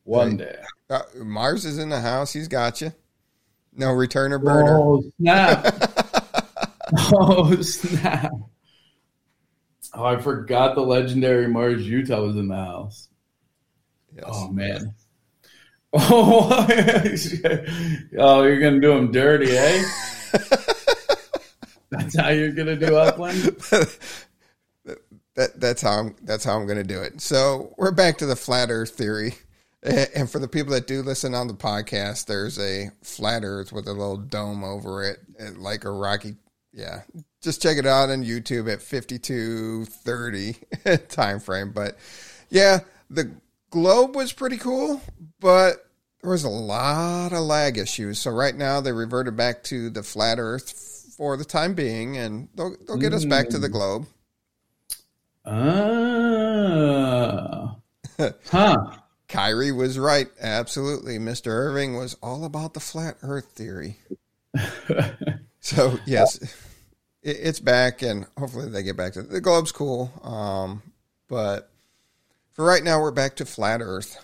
One 0.06 0.30
Right. 0.30 0.38
day. 0.38 0.56
Uh, 0.90 1.02
Mars 1.18 1.66
is 1.66 1.78
in 1.78 1.90
the 1.90 2.00
house. 2.00 2.32
He's 2.32 2.48
got 2.48 2.80
you. 2.80 2.94
No 3.74 3.88
returner 3.88 4.44
burner. 4.44 4.78
Oh 4.78 5.04
snap! 5.18 5.76
oh 7.14 7.62
snap! 7.62 8.32
Oh, 9.94 10.04
I 10.04 10.20
forgot 10.20 10.76
the 10.76 10.82
legendary 10.82 11.48
Mars 11.48 11.88
Utah 11.88 12.22
was 12.22 12.36
in 12.36 12.48
the 12.48 12.56
house. 12.56 13.10
Yes. 14.16 14.26
Oh 14.28 14.50
man. 14.50 14.94
Oh, 15.94 16.48
oh, 18.18 18.44
you're 18.44 18.62
gonna 18.62 18.80
do 18.80 18.94
him 18.94 19.12
dirty, 19.12 19.52
eh? 19.52 19.84
That's 21.90 22.18
how 22.18 22.30
you're 22.30 22.54
gonna 22.54 22.78
do 22.78 22.96
Upland. 22.96 23.44
that 25.36 25.60
that's 25.60 25.82
how 25.82 26.00
I'm 26.00 26.16
that's 26.24 26.44
how 26.44 26.58
I'm 26.58 26.66
going 26.66 26.78
to 26.78 26.84
do 26.84 27.02
it. 27.02 27.22
So 27.22 27.74
we're 27.78 27.92
back 27.92 28.18
to 28.20 28.26
the 28.26 28.36
flat 28.36 28.70
Earth 28.70 28.92
theory, 28.92 29.36
and 29.84 30.30
for 30.30 30.40
the 30.40 30.48
people 30.48 30.74
that 30.74 30.88
do 30.88 31.02
listen 31.02 31.34
on 31.34 31.48
the 31.48 31.54
podcast, 31.54 32.26
there's 32.26 32.60
a 32.60 32.92
flat 33.04 33.44
Earth 33.44 33.72
with 33.72 33.88
a 33.88 33.94
little 33.94 34.18
dome 34.18 34.64
over 34.64 35.04
it, 35.04 35.20
like 35.58 35.86
a 35.86 35.92
rocky. 35.92 36.36
Yeah, 36.74 37.02
just 37.42 37.62
check 37.62 37.78
it 37.78 37.86
out 37.86 38.10
on 38.10 38.24
YouTube 38.24 38.72
at 38.72 38.82
5230 38.82 40.98
time 41.08 41.40
frame. 41.40 41.72
But 41.72 41.98
yeah, 42.50 42.80
the 43.10 43.32
globe 43.72 44.16
was 44.16 44.34
pretty 44.34 44.58
cool, 44.58 45.02
but 45.40 45.86
there 46.22 46.30
was 46.30 46.44
a 46.44 46.50
lot 46.50 47.34
of 47.34 47.40
lag 47.40 47.78
issues. 47.78 48.20
So 48.20 48.32
right 48.32 48.56
now 48.56 48.82
they 48.82 48.92
reverted 48.92 49.36
back 49.36 49.64
to 49.64 49.90
the 49.90 50.04
flat 50.04 50.38
Earth 50.40 51.16
for 51.18 51.38
the 51.38 51.46
time 51.46 51.74
being, 51.74 52.18
and 52.18 52.50
they'll 52.56 52.76
they'll 52.88 52.98
get 52.98 53.14
us 53.14 53.26
back 53.26 53.50
to 53.50 53.58
the 53.58 53.70
globe. 53.70 54.06
Ah, 55.44 56.36
huh? 58.52 58.92
Kyrie 59.32 59.72
was 59.72 59.98
right. 59.98 60.28
Absolutely. 60.40 61.18
Mr. 61.18 61.48
Irving 61.48 61.96
was 61.96 62.16
all 62.22 62.46
about 62.46 62.74
the 62.74 62.80
flat 62.80 63.18
earth 63.22 63.48
theory. 63.56 63.98
So, 65.62 66.00
yes, 66.08 66.42
it, 67.22 67.38
it's 67.40 67.60
back, 67.60 68.02
and 68.02 68.26
hopefully 68.38 68.70
they 68.70 68.84
get 68.84 68.98
back 68.98 69.14
to 69.14 69.22
the 69.22 69.40
globe's 69.40 69.72
cool. 69.72 70.12
Um, 70.24 70.82
but 71.30 71.72
for 72.54 72.66
right 72.66 72.84
now, 72.84 73.00
we're 73.00 73.12
back 73.12 73.36
to 73.38 73.46
flat 73.46 73.80
earth. 73.82 74.24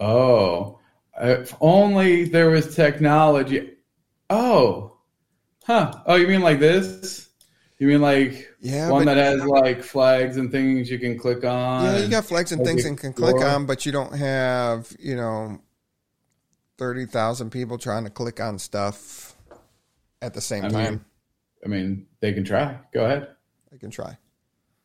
Oh, 0.00 0.80
if 1.20 1.54
only 1.60 2.24
there 2.24 2.50
was 2.50 2.74
technology. 2.74 3.74
Oh, 4.30 4.96
huh? 5.64 5.92
Oh, 6.06 6.14
you 6.14 6.26
mean 6.26 6.40
like 6.40 6.60
this? 6.60 7.28
You 7.78 7.88
mean 7.88 8.00
like 8.00 8.53
Yeah, 8.64 8.88
one 8.88 9.04
that 9.04 9.18
has 9.18 9.44
like 9.44 9.82
flags 9.82 10.38
and 10.38 10.50
things 10.50 10.90
you 10.90 10.98
can 10.98 11.18
click 11.18 11.44
on? 11.44 11.84
Yeah, 11.84 11.98
you 11.98 12.08
got 12.08 12.24
flags 12.24 12.50
and 12.50 12.64
things 12.64 12.86
and 12.86 12.96
can 12.96 13.12
click 13.12 13.36
on, 13.36 13.66
but 13.66 13.84
you 13.84 13.92
don't 13.92 14.14
have, 14.16 14.90
you 14.98 15.16
know, 15.16 15.60
30,000 16.78 17.50
people 17.50 17.76
trying 17.76 18.04
to 18.04 18.10
click 18.10 18.40
on 18.40 18.58
stuff 18.58 19.36
at 20.22 20.32
the 20.32 20.40
same 20.40 20.64
I 20.64 20.68
time. 20.70 20.92
mean, 20.94 21.04
I 21.62 21.68
mean, 21.68 22.06
they 22.20 22.32
can 22.32 22.42
try. 22.42 22.78
Go 22.94 23.04
ahead. 23.04 23.28
they 23.70 23.76
can 23.76 23.90
try. 23.90 24.16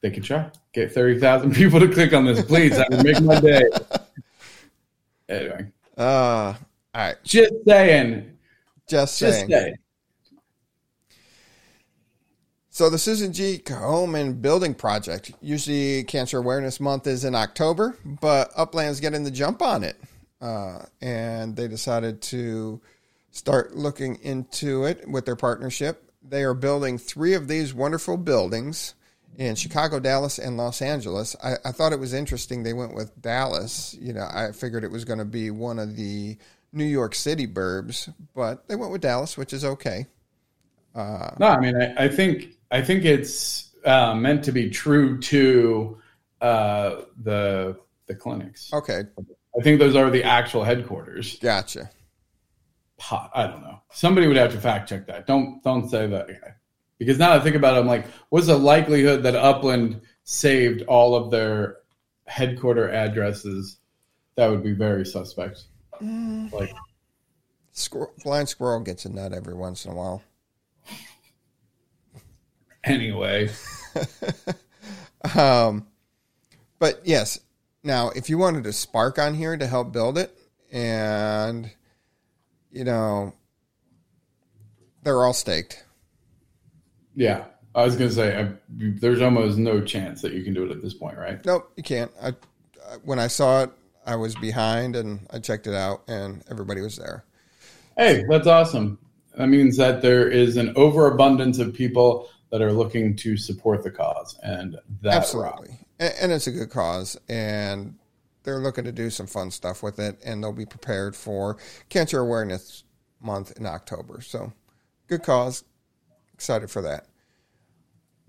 They 0.02 0.12
can 0.12 0.24
try. 0.24 0.50
Get 0.74 0.92
thirty 0.92 1.18
thousand 1.18 1.56
people 1.62 1.80
to 1.80 1.88
click 1.88 2.12
on 2.14 2.26
this, 2.26 2.44
please. 2.46 2.76
That 2.76 2.90
would 2.92 3.04
make 3.06 3.22
my 3.22 3.40
day. 3.40 3.64
Anyway, 5.30 5.72
Uh, 5.96 6.02
all 6.02 6.56
right. 6.96 7.16
just 7.24 7.54
saying. 7.68 8.36
Just 8.88 9.20
Just 9.20 9.46
saying. 9.48 9.76
So 12.80 12.90
the 12.90 12.98
Susan 12.98 13.34
G. 13.34 13.58
Komen 13.58 14.42
Building 14.42 14.74
Project. 14.74 15.34
Usually, 15.42 16.06
Cancer 16.06 16.38
Awareness 16.38 16.80
Month 16.80 17.08
is 17.08 17.26
in 17.26 17.36
October, 17.36 17.98
but 18.06 18.54
Upland's 18.54 19.02
getting 19.02 19.26
the 19.26 19.32
jump 19.32 19.62
on 19.62 19.84
it, 19.84 19.98
uh, 20.40 20.84
and 21.02 21.58
they 21.58 21.68
decided 21.68 22.22
to 22.22 22.80
start 23.32 23.76
looking 23.76 24.16
into 24.22 24.86
it 24.86 25.06
with 25.10 25.26
their 25.26 25.36
partnership. 25.36 26.10
They 26.24 26.42
are 26.44 26.54
building 26.54 26.98
three 26.98 27.34
of 27.34 27.50
these 27.50 27.74
wonderful 27.74 28.16
buildings 28.16 28.94
in 29.38 29.56
Chicago, 29.56 30.00
Dallas, 30.00 30.40
and 30.40 30.56
Los 30.56 30.82
Angeles. 30.82 31.36
I, 31.44 31.56
I 31.66 31.74
thought 31.74 31.92
it 31.92 32.00
was 32.00 32.14
interesting 32.14 32.64
they 32.64 32.72
went 32.72 32.96
with 32.96 33.22
Dallas. 33.22 33.94
You 34.00 34.14
know, 34.14 34.26
I 34.32 34.54
figured 34.54 34.86
it 34.86 34.92
was 34.92 35.04
going 35.04 35.20
to 35.20 35.26
be 35.26 35.52
one 35.52 35.80
of 35.80 35.98
the 35.98 36.38
New 36.72 36.86
York 36.86 37.14
City 37.14 37.46
burbs, 37.46 38.10
but 38.34 38.70
they 38.70 38.78
went 38.78 38.94
with 38.94 39.02
Dallas, 39.02 39.36
which 39.38 39.52
is 39.52 39.66
okay. 39.66 40.06
No, 40.96 41.48
I 41.48 41.60
mean, 41.60 41.76
I, 41.76 42.06
I 42.06 42.08
think 42.08 42.56
I 42.72 42.82
think 42.82 43.06
it's 43.06 43.72
uh, 43.86 44.14
meant 44.14 44.44
to 44.46 44.52
be 44.52 44.70
true 44.70 45.20
to 45.20 45.98
uh, 46.42 47.02
the 47.24 47.80
the 48.08 48.16
clinics. 48.16 48.72
Okay, 48.74 49.04
I 49.58 49.64
think 49.64 49.80
those 49.80 49.96
are 49.96 50.10
the 50.10 50.24
actual 50.24 50.64
headquarters. 50.64 51.38
gotcha. 51.40 51.90
Po- 52.98 53.30
I 53.34 53.48
don't 53.48 53.62
know. 53.62 53.80
Somebody 53.92 54.28
would 54.28 54.38
have 54.38 54.52
to 54.52 54.60
fact 54.60 54.90
check 54.90 55.08
that. 55.08 55.26
Don't 55.26 55.64
don't 55.64 55.90
say 55.90 56.08
that 56.08 56.30
because 56.98 57.18
now 57.18 57.34
I 57.34 57.40
think 57.40 57.56
about 57.56 57.76
it, 57.76 57.80
I'm 57.80 57.88
like, 57.88 58.06
what's 58.30 58.48
the 58.48 58.58
likelihood 58.58 59.24
that 59.24 59.36
Upland 59.36 60.02
saved 60.26 60.84
all 60.84 61.16
of 61.16 61.32
their 61.32 61.78
headquarter 62.26 62.90
addresses, 62.90 63.78
that 64.36 64.48
would 64.48 64.64
be 64.64 64.74
very 64.74 65.06
suspect. 65.06 65.64
Like, 66.02 66.72
Squirrel, 67.72 68.14
blind 68.24 68.50
squirrel 68.50 68.82
gets 68.82 69.06
a 69.06 69.10
nut 69.10 69.34
every 69.34 69.54
once 69.54 69.86
in 69.86 69.92
a 69.92 69.96
while. 69.96 70.22
Anyway, 72.90 73.50
Um, 75.36 75.86
but 76.80 77.02
yes, 77.04 77.40
now 77.84 78.10
if 78.10 78.30
you 78.30 78.38
wanted 78.38 78.66
a 78.66 78.74
spark 78.74 79.20
on 79.20 79.34
here 79.34 79.58
to 79.58 79.68
help 79.68 79.92
build 79.92 80.18
it, 80.18 80.36
and 80.72 81.70
you 82.72 82.84
know, 82.86 83.34
they're 85.04 85.24
all 85.24 85.34
staked. 85.34 85.84
yeah. 87.16 87.46
I 87.76 87.84
was 87.86 87.96
gonna 87.96 88.10
say 88.10 88.36
I, 88.36 88.50
there's 88.70 89.22
almost 89.22 89.58
no 89.60 89.80
chance 89.80 90.24
that 90.24 90.34
you 90.34 90.44
can 90.44 90.56
do 90.56 90.66
it 90.66 90.72
at 90.72 90.82
this 90.82 90.94
point, 90.96 91.18
right? 91.20 91.44
Nope, 91.46 91.72
you 91.78 91.84
can't. 91.84 92.12
I, 92.22 92.34
when 93.04 93.20
I 93.20 93.28
saw 93.28 93.62
it, 93.64 93.70
I 94.08 94.16
was 94.16 94.34
behind, 94.36 94.96
and 94.96 95.28
I 95.32 95.38
checked 95.38 95.68
it 95.68 95.76
out, 95.76 96.02
and 96.08 96.44
everybody 96.50 96.82
was 96.82 96.98
there. 96.98 97.26
Hey, 97.96 98.24
that's 98.28 98.48
awesome. 98.48 98.98
That 99.38 99.48
means 99.50 99.78
that 99.78 100.02
there 100.02 100.28
is 100.28 100.58
an 100.58 100.74
overabundance 100.76 101.60
of 101.60 101.74
people 101.74 102.28
that 102.52 102.62
are 102.62 102.72
looking 102.72 103.16
to 103.18 103.38
support 103.38 103.84
the 103.84 103.92
cause, 103.92 104.38
and 104.44 104.78
that. 105.02 105.14
Absolutely, 105.14 105.78
and 106.00 106.32
it's 106.32 106.48
a 106.48 106.52
good 106.52 106.70
cause, 106.70 107.18
and 107.28 107.96
they're 108.44 108.60
looking 108.60 108.86
to 108.86 108.92
do 108.92 109.10
some 109.10 109.28
fun 109.28 109.52
stuff 109.52 109.84
with 109.84 110.00
it, 110.00 110.20
and 110.24 110.44
they'll 110.44 110.54
be 110.54 110.66
prepared 110.66 111.16
for 111.16 111.58
Cancer 111.90 112.20
Awareness 112.20 112.84
Month 113.22 113.58
in 113.58 113.66
October. 113.66 114.22
So, 114.22 114.54
good 115.08 115.24
cause. 115.24 115.64
Excited 116.34 116.72
for 116.72 116.82
that. 116.84 117.09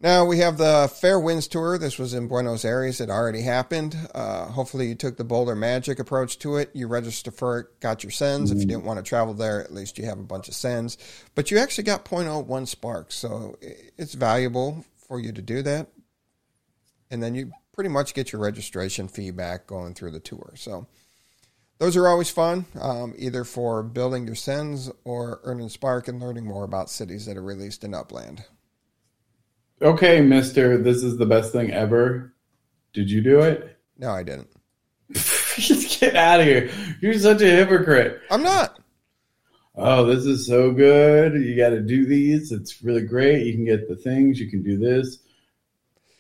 Now 0.02 0.24
we 0.24 0.38
have 0.38 0.56
the 0.56 0.90
Fair 0.90 1.20
Winds 1.20 1.46
Tour. 1.46 1.76
This 1.76 1.98
was 1.98 2.14
in 2.14 2.26
Buenos 2.26 2.64
Aires. 2.64 3.02
It 3.02 3.10
already 3.10 3.42
happened. 3.42 3.94
Uh, 4.14 4.46
hopefully, 4.46 4.88
you 4.88 4.94
took 4.94 5.18
the 5.18 5.24
Boulder 5.24 5.54
Magic 5.54 5.98
approach 5.98 6.38
to 6.38 6.56
it. 6.56 6.70
You 6.72 6.86
registered 6.86 7.34
for 7.34 7.58
it, 7.58 7.80
got 7.80 8.02
your 8.02 8.10
sends. 8.10 8.50
If 8.50 8.58
you 8.58 8.64
didn't 8.64 8.84
want 8.84 8.98
to 8.98 9.02
travel 9.02 9.34
there, 9.34 9.62
at 9.62 9.74
least 9.74 9.98
you 9.98 10.06
have 10.06 10.18
a 10.18 10.22
bunch 10.22 10.48
of 10.48 10.54
sends. 10.54 10.96
But 11.34 11.50
you 11.50 11.58
actually 11.58 11.84
got 11.84 12.06
0.01 12.06 12.66
sparks, 12.66 13.14
so 13.14 13.58
it's 13.60 14.14
valuable 14.14 14.86
for 15.06 15.20
you 15.20 15.32
to 15.32 15.42
do 15.42 15.60
that. 15.62 15.88
And 17.10 17.22
then 17.22 17.34
you 17.34 17.52
pretty 17.74 17.90
much 17.90 18.14
get 18.14 18.32
your 18.32 18.40
registration 18.40 19.06
feedback 19.06 19.66
going 19.66 19.92
through 19.92 20.12
the 20.12 20.20
tour. 20.20 20.54
So 20.56 20.86
those 21.76 21.94
are 21.98 22.08
always 22.08 22.30
fun, 22.30 22.64
um, 22.80 23.12
either 23.18 23.44
for 23.44 23.82
building 23.82 24.24
your 24.24 24.34
sends 24.34 24.90
or 25.04 25.40
earning 25.44 25.68
spark 25.68 26.08
and 26.08 26.22
learning 26.22 26.46
more 26.46 26.64
about 26.64 26.88
cities 26.88 27.26
that 27.26 27.36
are 27.36 27.42
released 27.42 27.84
in 27.84 27.92
Upland. 27.92 28.46
Okay, 29.82 30.20
Mister, 30.20 30.76
this 30.78 31.02
is 31.02 31.16
the 31.16 31.26
best 31.26 31.52
thing 31.52 31.70
ever. 31.72 32.34
Did 32.92 33.10
you 33.10 33.20
do 33.22 33.40
it? 33.40 33.76
No, 33.98 34.10
I 34.10 34.22
didn't. 34.22 34.48
Get 36.00 36.14
out 36.16 36.40
of 36.40 36.46
here! 36.46 36.70
You're 37.00 37.18
such 37.18 37.42
a 37.42 37.46
hypocrite. 37.46 38.20
I'm 38.30 38.42
not. 38.42 38.78
Oh, 39.76 40.04
this 40.04 40.24
is 40.26 40.46
so 40.46 40.72
good. 40.72 41.34
You 41.34 41.56
got 41.56 41.70
to 41.70 41.80
do 41.80 42.04
these. 42.04 42.52
It's 42.52 42.82
really 42.82 43.02
great. 43.02 43.46
You 43.46 43.54
can 43.54 43.64
get 43.64 43.88
the 43.88 43.96
things. 43.96 44.38
You 44.38 44.50
can 44.50 44.62
do 44.62 44.76
this. 44.78 45.18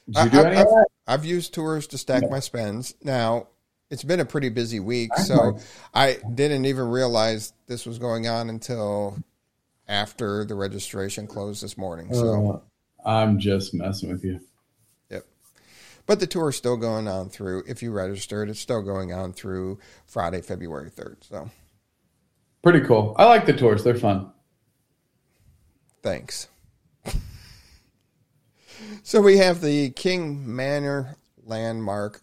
Did 0.06 0.16
you 0.16 0.20
I- 0.22 0.28
do 0.28 0.38
I- 0.40 0.46
any 0.46 0.56
I've, 0.56 0.66
of 0.66 0.72
that? 0.72 0.86
I've 1.06 1.24
used 1.24 1.52
tours 1.54 1.86
to 1.88 1.98
stack 1.98 2.22
my 2.30 2.40
sends. 2.40 2.94
Now, 3.02 3.48
it's 3.90 4.04
been 4.04 4.20
a 4.20 4.24
pretty 4.24 4.48
busy 4.48 4.78
week, 4.80 5.10
so 5.16 5.58
I 5.92 6.18
didn't 6.34 6.64
even 6.66 6.88
realize 6.88 7.52
this 7.66 7.84
was 7.86 7.98
going 7.98 8.28
on 8.28 8.48
until 8.48 9.18
after 9.88 10.44
the 10.44 10.54
registration 10.54 11.26
closed 11.26 11.62
this 11.62 11.76
morning. 11.76 12.14
So, 12.14 12.50
Uh, 12.50 12.58
I'm 13.04 13.38
just 13.38 13.72
messing 13.74 14.10
with 14.10 14.24
you. 14.24 14.40
yep. 15.10 15.26
But 16.06 16.20
the 16.20 16.26
tour 16.26 16.48
is 16.50 16.56
still 16.56 16.76
going 16.76 17.08
on 17.08 17.28
through, 17.30 17.64
if 17.66 17.82
you 17.82 17.92
registered, 17.92 18.48
it's 18.48 18.60
still 18.60 18.82
going 18.82 19.12
on 19.12 19.32
through 19.32 19.78
Friday, 20.06 20.40
February 20.42 20.90
3rd. 20.90 21.16
So, 21.28 21.50
Pretty 22.62 22.80
cool. 22.80 23.14
I 23.18 23.24
like 23.24 23.46
the 23.46 23.52
tours. 23.54 23.82
They're 23.84 23.94
fun. 23.94 24.30
thanks. 26.02 26.48
so, 29.02 29.20
we 29.22 29.38
have 29.38 29.60
the 29.60 29.90
King 29.90 30.54
Manor 30.54 31.16
Landmark 31.44 32.20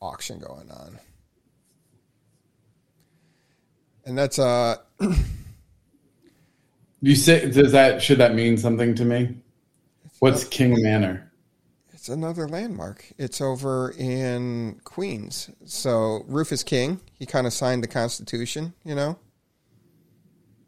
auction 0.00 0.38
going 0.38 0.70
on. 0.70 0.98
And 4.06 4.16
that's 4.18 4.38
uh 4.38 4.76
You 7.00 7.14
say 7.16 7.50
does 7.50 7.72
that 7.72 8.02
should 8.02 8.18
that 8.18 8.34
mean 8.34 8.56
something 8.56 8.94
to 8.96 9.04
me? 9.04 9.36
What's 10.20 10.44
King 10.44 10.82
Manor? 10.82 11.30
It's 11.92 12.08
another 12.08 12.48
landmark. 12.48 13.04
It's 13.18 13.40
over 13.40 13.94
in 13.98 14.80
Queens. 14.84 15.50
So 15.64 16.24
Rufus 16.26 16.62
King, 16.62 17.00
he 17.18 17.26
kind 17.26 17.46
of 17.46 17.52
signed 17.52 17.82
the 17.82 17.88
Constitution. 17.88 18.74
You 18.84 18.94
know, 18.94 19.18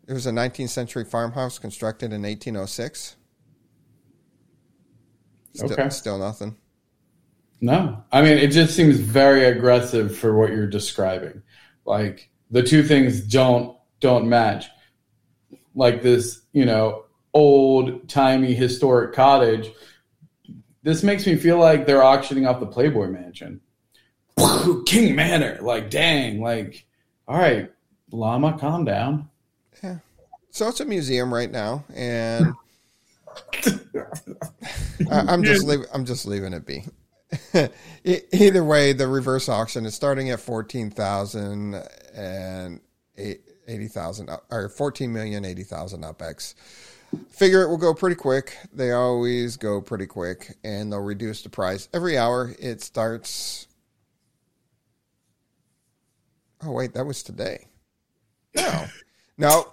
it 0.08 0.12
was 0.12 0.26
a 0.26 0.30
19th 0.32 0.70
century 0.70 1.04
farmhouse 1.04 1.58
constructed 1.58 2.12
in 2.12 2.22
1806. 2.22 3.16
Still, 5.54 5.72
Okay. 5.72 5.88
still 5.90 6.18
nothing. 6.18 6.56
No, 7.62 8.04
I 8.12 8.20
mean 8.20 8.36
it 8.36 8.48
just 8.48 8.76
seems 8.76 8.98
very 8.98 9.46
aggressive 9.46 10.16
for 10.16 10.36
what 10.36 10.50
you're 10.50 10.66
describing. 10.66 11.42
Like 11.86 12.28
the 12.50 12.62
two 12.62 12.82
things 12.82 13.22
don't 13.22 13.76
don't 14.00 14.28
match. 14.28 14.66
Like 15.74 16.02
this, 16.02 16.42
you 16.52 16.66
know, 16.66 17.05
old 17.36 18.08
timey 18.08 18.54
historic 18.54 19.12
cottage. 19.12 19.70
This 20.82 21.02
makes 21.02 21.26
me 21.26 21.36
feel 21.36 21.58
like 21.58 21.86
they're 21.86 22.02
auctioning 22.02 22.46
off 22.46 22.60
the 22.60 22.66
Playboy 22.66 23.08
Mansion. 23.08 23.60
King 24.86 25.14
Manor, 25.14 25.58
like 25.60 25.90
dang, 25.90 26.40
like 26.40 26.86
all 27.28 27.38
right, 27.38 27.70
llama, 28.10 28.58
calm 28.58 28.86
down. 28.86 29.28
Yeah. 29.82 29.98
So 30.50 30.68
it's 30.68 30.80
a 30.80 30.86
museum 30.86 31.32
right 31.32 31.50
now, 31.50 31.84
and 31.94 32.54
I, 35.10 35.20
I'm 35.28 35.44
just 35.44 35.66
leave, 35.66 35.84
I'm 35.92 36.06
just 36.06 36.24
leaving 36.24 36.54
it 36.54 36.64
be. 36.64 36.84
Either 38.32 38.64
way, 38.64 38.94
the 38.94 39.08
reverse 39.08 39.48
auction 39.48 39.84
is 39.84 39.94
starting 39.94 40.30
at 40.30 40.40
fourteen 40.40 40.90
thousand 40.90 41.74
and 42.14 42.80
eighty 43.68 43.88
thousand, 43.88 44.30
or 44.50 44.68
fourteen 44.68 45.12
million 45.12 45.44
eighty 45.44 45.62
thousand 45.62 46.02
UpX. 46.02 46.54
Figure 47.30 47.62
it 47.62 47.68
will 47.68 47.76
go 47.76 47.94
pretty 47.94 48.16
quick. 48.16 48.56
They 48.72 48.92
always 48.92 49.56
go 49.56 49.80
pretty 49.80 50.06
quick, 50.06 50.56
and 50.64 50.92
they'll 50.92 51.00
reduce 51.00 51.42
the 51.42 51.48
price 51.48 51.88
every 51.94 52.18
hour. 52.18 52.54
It 52.58 52.82
starts. 52.82 53.68
Oh 56.62 56.72
wait, 56.72 56.94
that 56.94 57.06
was 57.06 57.22
today. 57.22 57.66
No, 58.54 58.86
no. 59.38 59.66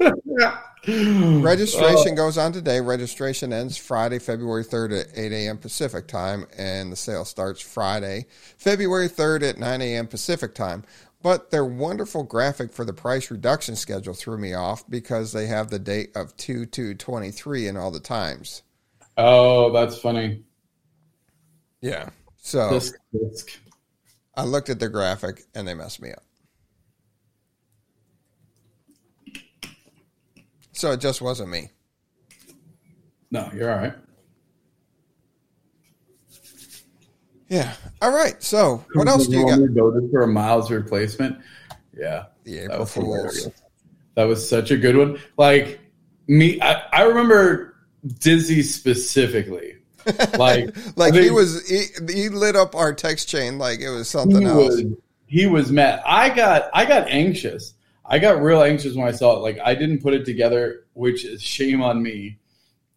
Registration 1.41 2.16
goes 2.16 2.38
on 2.38 2.52
today. 2.52 2.82
Registration 2.82 3.54
ends 3.54 3.78
Friday, 3.78 4.20
February 4.20 4.66
3rd 4.66 5.02
at 5.02 5.08
8 5.18 5.32
a.m. 5.32 5.58
Pacific 5.58 6.08
time, 6.08 6.46
and 6.58 6.91
the 6.91 6.98
sale 6.98 7.24
starts 7.24 7.62
Friday, 7.62 8.26
February 8.58 9.08
3rd 9.08 9.50
at 9.52 9.58
9 9.58 9.82
a.m. 9.82 10.08
Pacific 10.08 10.54
time. 10.54 10.84
But 11.24 11.51
their 11.51 11.65
wonderful 11.65 12.24
graphic 12.24 12.74
for 12.74 12.84
the 12.84 12.93
price 12.93 13.32
reduction 13.32 13.78
schedule 13.78 14.13
threw 14.13 14.38
me 14.38 14.53
off 14.53 14.88
because 14.89 15.32
they 15.32 15.47
have 15.47 15.69
the 15.69 15.80
date 15.80 16.11
of 16.15 16.36
2 16.36 16.65
2 16.65 16.95
23 16.95 17.67
in 17.67 17.78
all 17.78 17.91
the 17.91 18.01
times. 18.01 18.61
Oh, 19.17 19.71
that's 19.71 19.97
funny. 19.97 20.43
Yeah. 21.82 22.09
So 22.38 22.69
Disc, 22.69 22.95
disc. 23.13 23.57
I 24.36 24.43
looked 24.43 24.69
at 24.69 24.80
their 24.80 24.89
graphic 24.89 25.43
and 25.55 25.65
they 25.65 25.74
messed 25.74 26.01
me 26.01 26.11
up. 26.11 26.24
So 30.74 30.91
it 30.91 30.99
just 30.99 31.21
wasn't 31.21 31.49
me. 31.49 31.69
No, 33.32 33.49
you're 33.53 33.71
all 33.71 33.78
right. 33.78 33.93
Yeah. 37.54 37.74
All 38.01 38.12
right. 38.12 38.41
So 38.41 38.84
what 38.93 39.08
else 39.08 39.28
do 39.28 39.38
you 39.38 39.45
got? 39.47 39.60
Normally 39.60 39.74
Voted 39.80 40.12
for 40.12 40.24
a 40.24 40.28
Miles 40.28 40.72
replacement. 40.72 41.38
Yeah, 41.95 42.26
The 42.45 42.68
that 42.68 42.80
was 42.80 42.91
Fools. 42.91 43.06
hilarious. 43.16 43.49
That 44.16 44.24
was 44.24 44.47
such 44.49 44.72
a 44.72 44.78
good 44.78 44.97
one. 44.97 45.20
Like 45.38 45.80
me, 46.26 46.60
I, 46.62 46.82
I 46.91 47.01
remember 47.04 47.76
Dizzy 48.20 48.64
specifically. 48.64 49.76
Like, 50.38 50.76
like 50.97 51.14
I 51.14 51.22
he 51.22 51.30
was 51.32 51.66
he, 51.70 51.86
he 52.12 52.28
lit 52.28 52.58
up 52.58 52.76
our 52.76 52.91
text 52.91 53.30
chain 53.30 53.58
like 53.58 53.80
it 53.80 53.89
was 53.89 54.10
something 54.10 54.41
he 54.41 54.47
else. 54.47 54.76
was 54.76 54.84
he 55.28 55.45
was 55.45 55.72
mad. 55.72 56.01
I 56.06 56.30
got 56.30 56.70
I 56.74 56.84
got 56.86 57.08
anxious. 57.08 57.76
I 58.04 58.20
got 58.20 58.41
real 58.41 58.64
anxious 58.64 58.95
when 58.95 59.08
I 59.08 59.12
saw 59.12 59.38
it. 59.38 59.39
Like 59.39 59.60
I 59.64 59.76
didn't 59.76 60.01
put 60.01 60.14
it 60.14 60.26
together, 60.26 60.86
which 60.93 61.24
is 61.24 61.41
shame 61.41 61.82
on 61.82 62.04
me. 62.04 62.38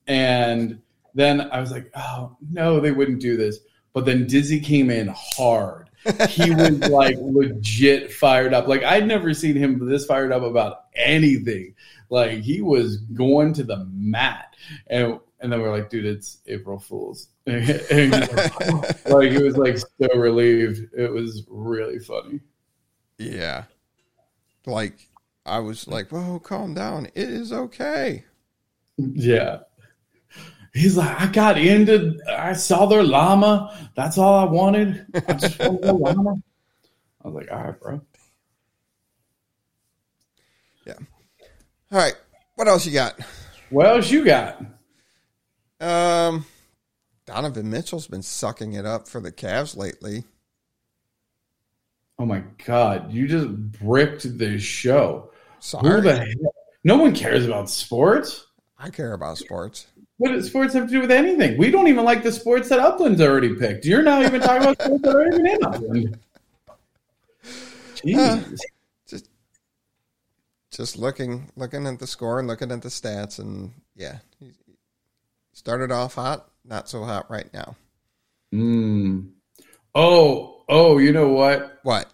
And 0.08 0.80
then 1.14 1.42
I 1.42 1.60
was 1.60 1.70
like, 1.70 1.90
oh 1.94 2.36
no, 2.50 2.80
they 2.80 2.90
wouldn't 2.90 3.20
do 3.20 3.36
this. 3.36 3.58
But 3.96 4.04
then 4.04 4.26
Dizzy 4.26 4.60
came 4.60 4.90
in 4.90 5.08
hard. 5.16 5.88
he 6.28 6.54
was 6.54 6.78
like 6.90 7.16
legit 7.18 8.12
fired 8.12 8.52
up. 8.52 8.68
Like 8.68 8.82
I'd 8.82 9.06
never 9.06 9.32
seen 9.32 9.56
him 9.56 9.88
this 9.88 10.04
fired 10.04 10.32
up 10.32 10.42
about 10.42 10.84
anything. 10.94 11.74
Like 12.10 12.42
he 12.42 12.60
was 12.60 12.98
going 12.98 13.54
to 13.54 13.64
the 13.64 13.86
mat, 13.90 14.54
and 14.88 15.18
and 15.40 15.50
then 15.50 15.62
we're 15.62 15.74
like, 15.74 15.88
dude, 15.88 16.04
it's 16.04 16.40
April 16.46 16.78
Fools. 16.78 17.28
and 17.46 18.12
like 19.06 19.32
he 19.32 19.42
was 19.42 19.56
like 19.56 19.78
so 19.78 20.08
relieved. 20.14 20.92
It 20.94 21.10
was 21.10 21.44
really 21.48 21.98
funny. 21.98 22.40
Yeah. 23.16 23.64
Like 24.66 25.08
I 25.46 25.60
was 25.60 25.88
like, 25.88 26.10
"Whoa, 26.10 26.38
calm 26.38 26.74
down. 26.74 27.06
It 27.14 27.30
is 27.30 27.50
okay." 27.50 28.26
Yeah. 28.98 29.60
He's 30.76 30.96
like, 30.96 31.20
I 31.20 31.26
got 31.26 31.58
into, 31.58 32.18
I 32.28 32.52
saw 32.52 32.84
their 32.86 33.02
llama. 33.02 33.90
That's 33.94 34.18
all 34.18 34.34
I 34.34 34.44
wanted. 34.44 35.06
I 35.26 35.32
just 35.32 35.58
wanted 35.60 35.82
the 35.82 35.92
llama. 35.94 36.34
I 37.24 37.28
was 37.28 37.34
like, 37.34 37.50
all 37.50 37.64
right, 37.64 37.80
bro. 37.80 38.00
Yeah. 40.86 40.94
All 41.90 41.98
right. 41.98 42.14
What 42.56 42.68
else 42.68 42.84
you 42.84 42.92
got? 42.92 43.18
What 43.70 43.86
else 43.86 44.10
you 44.10 44.24
got? 44.24 44.62
Um, 45.80 46.44
Donovan 47.26 47.70
Mitchell's 47.70 48.06
been 48.06 48.22
sucking 48.22 48.74
it 48.74 48.84
up 48.84 49.08
for 49.08 49.20
the 49.20 49.32
Cavs 49.32 49.76
lately. 49.76 50.24
Oh 52.18 52.24
my 52.24 52.42
god, 52.64 53.12
you 53.12 53.28
just 53.28 53.48
bricked 53.72 54.38
the 54.38 54.58
show. 54.58 55.30
Sorry. 55.60 55.90
Who 55.90 56.00
the 56.00 56.16
hell? 56.16 56.54
No 56.84 56.96
one 56.96 57.14
cares 57.14 57.44
about 57.46 57.68
sports. 57.68 58.46
I 58.78 58.88
care 58.88 59.12
about 59.12 59.36
sports. 59.36 59.86
What 60.18 60.32
does 60.32 60.46
sports 60.46 60.72
have 60.74 60.86
to 60.86 60.90
do 60.90 61.00
with 61.00 61.10
anything? 61.10 61.58
We 61.58 61.70
don't 61.70 61.88
even 61.88 62.04
like 62.04 62.22
the 62.22 62.32
sports 62.32 62.70
that 62.70 62.78
Upland's 62.78 63.20
already 63.20 63.54
picked. 63.54 63.84
You're 63.84 64.02
not 64.02 64.22
even 64.22 64.40
talking 64.40 64.62
about 64.62 64.80
sports 64.80 65.02
that 65.02 65.14
are 65.14 65.26
even 65.26 65.46
in 65.46 65.64
Upland. 65.64 66.18
Jeez. 67.96 68.58
Just 69.08 69.28
just 70.70 70.96
looking 70.96 71.50
looking 71.56 71.86
at 71.86 71.98
the 71.98 72.06
score 72.06 72.38
and 72.38 72.48
looking 72.48 72.72
at 72.72 72.82
the 72.82 72.88
stats 72.88 73.38
and 73.38 73.72
yeah. 73.94 74.18
He 74.40 74.52
started 75.52 75.92
off 75.92 76.14
hot, 76.14 76.48
not 76.64 76.88
so 76.88 77.04
hot 77.04 77.30
right 77.30 77.52
now. 77.52 77.76
Mm. 78.54 79.30
Oh, 79.94 80.64
oh, 80.68 80.98
you 80.98 81.12
know 81.12 81.28
what? 81.28 81.80
What? 81.82 82.10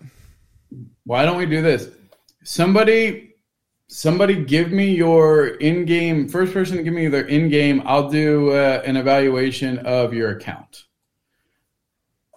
Why 1.05 1.25
don't 1.25 1.37
we 1.37 1.47
do 1.47 1.63
this? 1.63 1.89
Somebody 2.45 3.32
somebody 3.93 4.43
give 4.43 4.73
me 4.73 4.95
your 4.95 5.49
in-game 5.49 6.27
first 6.27 6.55
person 6.55 6.79
to 6.79 6.83
give 6.83 6.95
me 6.95 7.09
their 7.09 7.27
in-game 7.27 7.83
i'll 7.85 8.09
do 8.09 8.51
uh, 8.51 8.83
an 8.87 8.97
evaluation 8.97 9.79
of 9.81 10.15
your 10.15 10.31
account. 10.31 10.85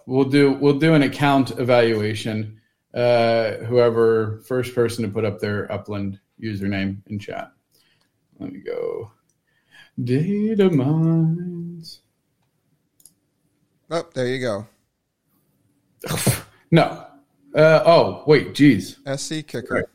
We'll 0.04 0.28
do 0.28 0.52
we'll 0.52 0.78
do 0.78 0.92
an 0.92 1.02
account 1.02 1.58
evaluation 1.58 2.60
uh, 2.94 3.52
whoever 3.68 4.42
first 4.46 4.74
person 4.74 5.04
to 5.04 5.10
put 5.10 5.24
up 5.24 5.40
their 5.40 5.70
upland 5.72 6.20
username 6.40 6.98
in 7.06 7.18
chat. 7.18 7.50
Let 8.38 8.52
me 8.52 8.60
go. 8.60 9.10
Data 10.02 10.70
mines. 10.70 12.02
Oh, 13.90 14.06
there 14.14 14.26
you 14.26 14.40
go. 14.40 14.66
no. 16.70 17.06
Uh, 17.54 17.82
oh 17.86 18.24
wait 18.26 18.54
geez. 18.54 18.98
SC 19.16 19.46
kicker. 19.46 19.90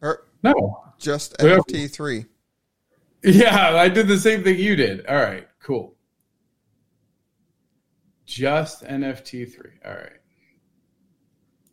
Or 0.00 0.24
no 0.42 0.82
just. 1.02 1.36
NFT 1.38 1.90
three. 1.90 2.26
Yeah, 3.24 3.76
I 3.76 3.88
did 3.88 4.08
the 4.08 4.18
same 4.18 4.42
thing 4.42 4.58
you 4.58 4.74
did. 4.74 5.06
All 5.06 5.16
right, 5.16 5.46
cool. 5.62 5.94
Just 8.24 8.82
NFT 8.84 9.52
three. 9.54 9.72
All 9.84 9.92
right. 9.92 10.12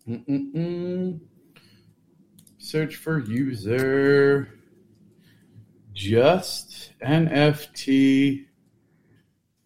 Mm-mm-mm. 0.07 1.19
Search 2.57 2.97
for 2.97 3.19
user. 3.19 4.59
Just 5.93 6.91
NFT 7.01 8.45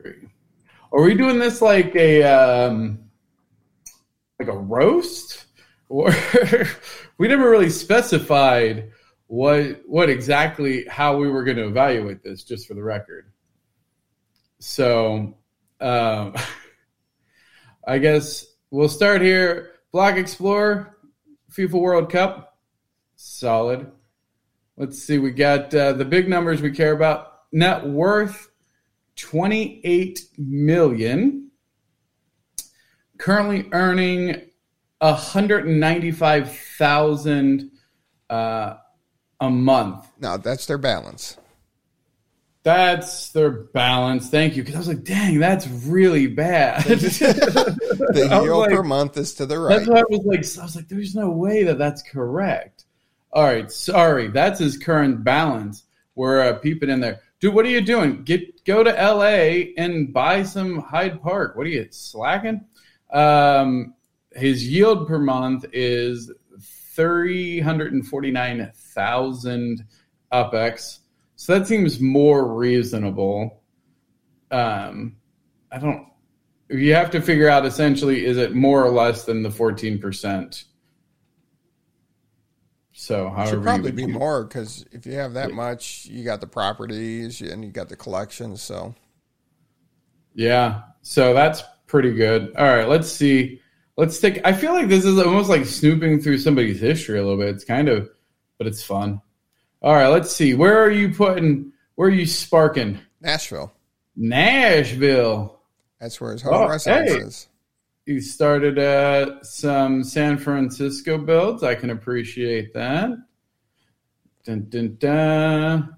three. 0.01 0.27
Are 0.91 1.01
we 1.01 1.15
doing 1.15 1.39
this 1.39 1.61
like 1.61 1.95
a 1.95 2.23
um, 2.23 3.09
like 4.39 4.47
a 4.47 4.57
roast, 4.57 5.45
or 5.89 6.13
we 7.17 7.27
never 7.27 7.49
really 7.49 7.69
specified? 7.69 8.92
What 9.33 9.81
what 9.87 10.11
exactly 10.11 10.85
how 10.85 11.17
we 11.17 11.27
were 11.27 11.43
going 11.43 11.57
to 11.57 11.65
evaluate 11.65 12.21
this 12.21 12.43
just 12.43 12.67
for 12.67 12.75
the 12.75 12.83
record. 12.83 13.31
So 14.59 15.33
um, 15.81 16.35
i 17.87 17.97
guess 17.97 18.45
we'll 18.69 18.89
start 18.89 19.23
here. 19.23 19.71
Block 19.91 20.17
explorer 20.17 20.99
fifa 21.51 21.71
world 21.71 22.11
cup 22.11 22.59
solid. 23.15 23.91
Let's 24.77 25.03
see 25.03 25.17
we 25.17 25.31
got 25.31 25.73
uh, 25.73 25.93
the 25.93 26.05
big 26.05 26.29
numbers 26.29 26.61
we 26.61 26.69
care 26.69 26.91
about. 26.91 27.45
Net 27.51 27.87
worth 27.87 28.51
28 29.15 30.27
million. 30.37 31.49
Currently 33.17 33.67
earning 33.71 34.27
195000 34.99 37.71
uh, 38.29 38.75
a 39.43 39.49
month. 39.49 40.07
No, 40.19 40.37
that's 40.37 40.65
their 40.65 40.77
balance. 40.77 41.37
That's 42.63 43.29
their 43.29 43.49
balance. 43.51 44.29
Thank 44.29 44.55
you. 44.55 44.63
Because 44.63 44.75
I 44.75 44.79
was 44.79 44.87
like, 44.87 45.03
dang, 45.03 45.39
that's 45.39 45.67
really 45.67 46.27
bad. 46.27 46.85
The 47.93 48.27
yield 48.43 48.59
like- 48.59 48.71
per 48.71 48.83
month 48.83 49.17
is 49.17 49.35
to 49.35 49.45
the 49.45 49.59
right. 49.59 49.77
That's 49.77 49.87
why 49.89 49.99
I 49.99 50.03
was 50.09 50.25
like, 50.25 50.39
I 50.39 50.65
was 50.65 50.75
like, 50.75 50.87
there's 50.87 51.15
no 51.15 51.29
way 51.29 51.63
that 51.63 51.77
that's 51.77 52.01
correct. 52.01 52.85
All 53.31 53.43
right, 53.43 53.71
sorry, 53.71 54.27
that's 54.27 54.59
his 54.59 54.77
current 54.77 55.23
balance. 55.23 55.83
We're 56.15 56.41
uh, 56.41 56.53
peeping 56.53 56.89
in 56.89 56.99
there, 56.99 57.21
dude. 57.39 57.53
What 57.53 57.65
are 57.65 57.69
you 57.69 57.81
doing? 57.81 58.23
Get 58.23 58.63
go 58.65 58.83
to 58.83 58.99
L.A. 58.99 59.73
and 59.77 60.13
buy 60.13 60.43
some 60.43 60.79
Hyde 60.79 61.21
Park. 61.21 61.55
What 61.55 61.65
are 61.65 61.69
you 61.69 61.87
slacking? 61.91 62.65
Um, 63.11 63.93
his 64.31 64.67
yield 64.67 65.07
per 65.07 65.17
month 65.19 65.65
is 65.73 66.31
three 66.95 67.59
hundred 67.59 67.93
and 67.93 68.07
forty 68.07 68.31
nine 68.31 68.71
thousand 68.75 69.85
UpX. 70.31 70.99
So 71.35 71.57
that 71.57 71.67
seems 71.67 71.99
more 71.99 72.53
reasonable. 72.53 73.61
Um, 74.51 75.17
I 75.71 75.79
don't. 75.79 76.07
You 76.69 76.93
have 76.95 77.11
to 77.11 77.21
figure 77.21 77.49
out 77.49 77.65
essentially 77.65 78.25
is 78.25 78.37
it 78.37 78.55
more 78.55 78.83
or 78.83 78.91
less 78.91 79.25
than 79.25 79.43
the 79.43 79.51
fourteen 79.51 79.99
percent. 79.99 80.65
So 82.95 83.29
however 83.29 83.51
Should 83.51 83.63
probably 83.63 83.91
be 83.91 84.05
more 84.05 84.43
because 84.43 84.85
if 84.91 85.05
you 85.05 85.13
have 85.13 85.33
that 85.33 85.51
much, 85.51 86.05
you 86.05 86.23
got 86.23 86.41
the 86.41 86.47
properties 86.47 87.41
and 87.41 87.65
you 87.65 87.71
got 87.71 87.89
the 87.89 87.95
collections. 87.95 88.61
So 88.61 88.93
Yeah. 90.33 90.83
So 91.01 91.33
that's 91.33 91.63
pretty 91.87 92.13
good. 92.13 92.55
All 92.55 92.65
right, 92.65 92.87
let's 92.87 93.11
see. 93.11 93.61
Let's 93.95 94.19
take 94.19 94.41
I 94.43 94.53
feel 94.53 94.73
like 94.73 94.87
this 94.87 95.05
is 95.05 95.19
almost 95.19 95.49
like 95.49 95.65
snooping 95.65 96.19
through 96.21 96.39
somebody's 96.39 96.79
history 96.79 97.19
a 97.19 97.23
little 97.23 97.37
bit. 97.37 97.49
It's 97.49 97.63
kind 97.65 97.89
of 97.89 98.09
but 98.57 98.67
it's 98.67 98.83
fun. 98.83 99.21
All 99.81 99.93
right, 99.93 100.07
let's 100.07 100.35
see. 100.35 100.53
Where 100.53 100.81
are 100.83 100.89
you 100.91 101.13
putting 101.13 101.71
where 101.95 102.07
are 102.07 102.11
you 102.11 102.25
sparking? 102.25 102.99
Nashville, 103.21 103.71
Nashville. 104.15 105.59
that's 105.99 106.19
where 106.19 106.31
his 106.33 106.41
home 106.41 106.53
Oh, 106.53 106.67
residence 106.69 107.11
hey. 107.11 107.17
is. 107.17 107.47
You 108.05 108.19
started 108.19 108.77
uh, 108.79 109.41
some 109.43 110.03
San 110.03 110.37
Francisco 110.37 111.17
builds. 111.17 111.63
I 111.63 111.75
can 111.75 111.89
appreciate 111.91 112.73
that. 112.73 113.11
Dun, 114.43 114.65
dun, 114.69 114.97
dun. 114.99 115.95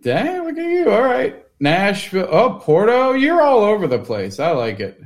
Dang, 0.00 0.44
look 0.44 0.56
at 0.56 0.64
you. 0.70 0.90
All 0.90 1.02
right. 1.02 1.44
Nashville. 1.60 2.28
Oh, 2.30 2.58
Porto. 2.62 3.12
You're 3.12 3.42
all 3.42 3.58
over 3.60 3.86
the 3.86 3.98
place. 3.98 4.38
I 4.40 4.52
like 4.52 4.80
it. 4.80 4.98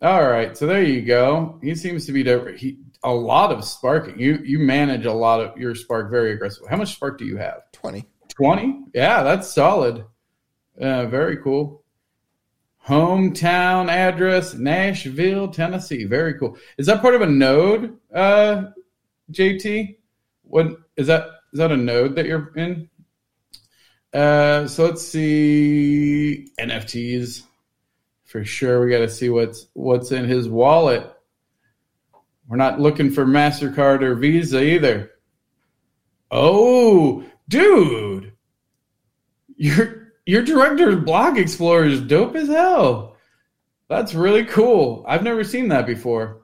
All 0.00 0.28
right. 0.28 0.56
So 0.56 0.66
there 0.66 0.82
you 0.82 1.02
go. 1.02 1.58
He 1.62 1.74
seems 1.74 2.06
to 2.06 2.12
be 2.12 2.22
he, 2.56 2.78
a 3.02 3.12
lot 3.12 3.52
of 3.52 3.64
sparking. 3.64 4.18
You 4.18 4.38
you 4.44 4.58
manage 4.58 5.06
a 5.06 5.12
lot 5.12 5.40
of 5.40 5.58
your 5.58 5.74
spark 5.74 6.10
very 6.10 6.32
aggressively. 6.32 6.68
How 6.70 6.76
much 6.76 6.94
spark 6.94 7.18
do 7.18 7.24
you 7.24 7.36
have? 7.36 7.70
Twenty. 7.72 8.06
20 8.38 8.84
yeah 8.94 9.24
that's 9.24 9.52
solid 9.52 10.04
uh, 10.80 11.06
very 11.06 11.36
cool 11.38 11.82
hometown 12.86 13.90
address 13.90 14.54
nashville 14.54 15.48
tennessee 15.48 16.04
very 16.04 16.34
cool 16.34 16.56
is 16.78 16.86
that 16.86 17.02
part 17.02 17.16
of 17.16 17.20
a 17.20 17.26
node 17.26 17.98
uh, 18.14 18.66
jt 19.32 19.96
what 20.42 20.68
is 20.96 21.08
that 21.08 21.26
is 21.52 21.58
that 21.58 21.72
a 21.72 21.76
node 21.76 22.14
that 22.14 22.26
you're 22.26 22.52
in 22.56 22.88
uh, 24.14 24.66
so 24.68 24.84
let's 24.84 25.06
see 25.06 26.46
nfts 26.60 27.42
for 28.28 28.44
sure 28.44 28.84
we 28.84 28.90
got 28.90 28.98
to 28.98 29.08
see 29.08 29.28
what's 29.28 29.66
what's 29.74 30.12
in 30.12 30.24
his 30.24 30.48
wallet 30.48 31.12
we're 32.46 32.56
not 32.56 32.80
looking 32.80 33.10
for 33.10 33.26
mastercard 33.26 34.02
or 34.02 34.14
visa 34.14 34.62
either 34.62 35.10
Oh, 36.30 37.24
dude, 37.48 38.32
your 39.56 40.12
your 40.26 40.42
director 40.42 40.90
of 40.90 41.04
Block 41.04 41.38
Explorer 41.38 41.86
is 41.86 42.02
dope 42.02 42.36
as 42.36 42.48
hell. 42.48 43.16
That's 43.88 44.14
really 44.14 44.44
cool. 44.44 45.04
I've 45.08 45.22
never 45.22 45.42
seen 45.42 45.68
that 45.68 45.86
before. 45.86 46.42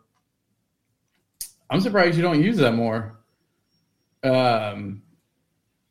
I'm 1.69 1.81
surprised 1.81 2.17
you 2.17 2.23
don't 2.23 2.43
use 2.43 2.57
that 2.59 2.73
more. 2.73 3.21
Um, 4.23 5.03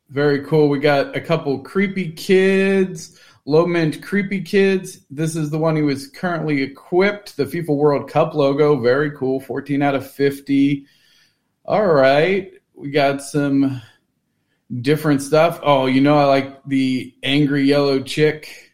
very 0.08 0.44
cool. 0.44 0.68
We 0.68 0.80
got 0.80 1.16
a 1.16 1.20
couple 1.20 1.60
creepy 1.60 2.10
kids, 2.10 3.20
low 3.46 3.66
mint 3.66 4.02
creepy 4.02 4.42
kids. 4.42 5.00
This 5.10 5.36
is 5.36 5.50
the 5.50 5.58
one 5.58 5.76
who 5.76 5.88
is 5.88 6.08
currently 6.08 6.62
equipped. 6.62 7.36
The 7.36 7.44
FIFA 7.44 7.76
World 7.76 8.10
Cup 8.10 8.34
logo. 8.34 8.80
Very 8.80 9.10
cool. 9.12 9.40
14 9.40 9.82
out 9.82 9.94
of 9.94 10.10
50. 10.10 10.86
All 11.64 11.86
right. 11.86 12.52
We 12.74 12.90
got 12.90 13.22
some 13.22 13.80
different 14.80 15.22
stuff. 15.22 15.60
Oh, 15.62 15.86
you 15.86 16.00
know, 16.00 16.18
I 16.18 16.24
like 16.24 16.64
the 16.64 17.14
angry 17.22 17.64
yellow 17.64 18.00
chick. 18.00 18.72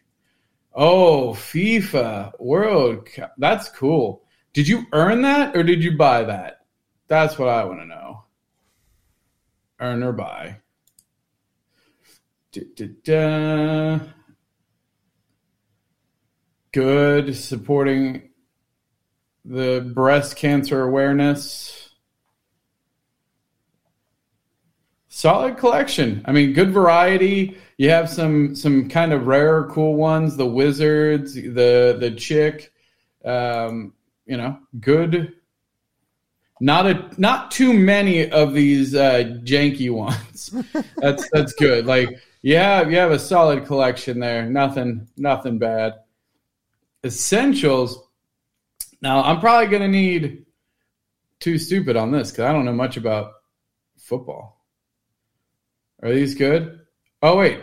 Oh, 0.73 1.33
FIFA 1.33 2.33
World 2.39 3.05
Cup. 3.05 3.33
That's 3.37 3.69
cool. 3.69 4.23
Did 4.53 4.67
you 4.67 4.85
earn 4.93 5.21
that 5.21 5.55
or 5.55 5.63
did 5.63 5.83
you 5.83 5.97
buy 5.97 6.23
that? 6.23 6.65
That's 7.07 7.37
what 7.37 7.49
I 7.49 7.63
want 7.65 7.79
to 7.81 7.85
know. 7.85 8.23
Earn 9.79 10.03
or 10.03 10.13
buy. 10.13 10.57
Da, 12.51 12.61
da, 12.75 12.87
da. 13.03 13.99
Good. 16.73 17.35
Supporting 17.35 18.29
the 19.43 19.91
breast 19.93 20.35
cancer 20.35 20.83
awareness. 20.83 21.89
Solid 25.09 25.57
collection. 25.57 26.23
I 26.25 26.31
mean, 26.31 26.53
good 26.53 26.71
variety. 26.71 27.57
You 27.77 27.89
have 27.89 28.09
some 28.09 28.55
some 28.55 28.87
kind 28.87 29.11
of 29.11 29.27
rare, 29.27 29.65
cool 29.65 29.95
ones. 29.95 30.37
The 30.37 30.45
wizards, 30.45 31.33
the 31.33 31.97
the 31.99 32.15
chick. 32.17 32.71
Um, 33.25 33.93
you 34.25 34.37
know, 34.37 34.57
good. 34.79 35.33
Not 36.61 36.87
a 36.87 37.09
not 37.17 37.51
too 37.51 37.73
many 37.73 38.31
of 38.31 38.53
these 38.53 38.95
uh, 38.95 39.39
janky 39.43 39.91
ones. 39.93 40.55
that's 40.97 41.29
that's 41.31 41.53
good. 41.53 41.85
Like 41.85 42.09
yeah, 42.41 42.87
you 42.87 42.95
have 42.97 43.11
a 43.11 43.19
solid 43.19 43.65
collection 43.65 44.19
there. 44.19 44.45
Nothing 44.45 45.07
nothing 45.17 45.57
bad. 45.57 45.95
Essentials. 47.05 48.07
Now 49.01 49.23
I'm 49.23 49.39
probably 49.39 49.67
gonna 49.67 49.87
need 49.87 50.45
too 51.39 51.57
stupid 51.57 51.95
on 51.97 52.11
this 52.11 52.31
because 52.31 52.45
I 52.45 52.53
don't 52.53 52.65
know 52.65 52.73
much 52.73 52.97
about 52.97 53.33
football. 53.97 54.65
Are 56.03 56.13
these 56.13 56.35
good? 56.35 56.79
Oh 57.21 57.37
wait. 57.37 57.59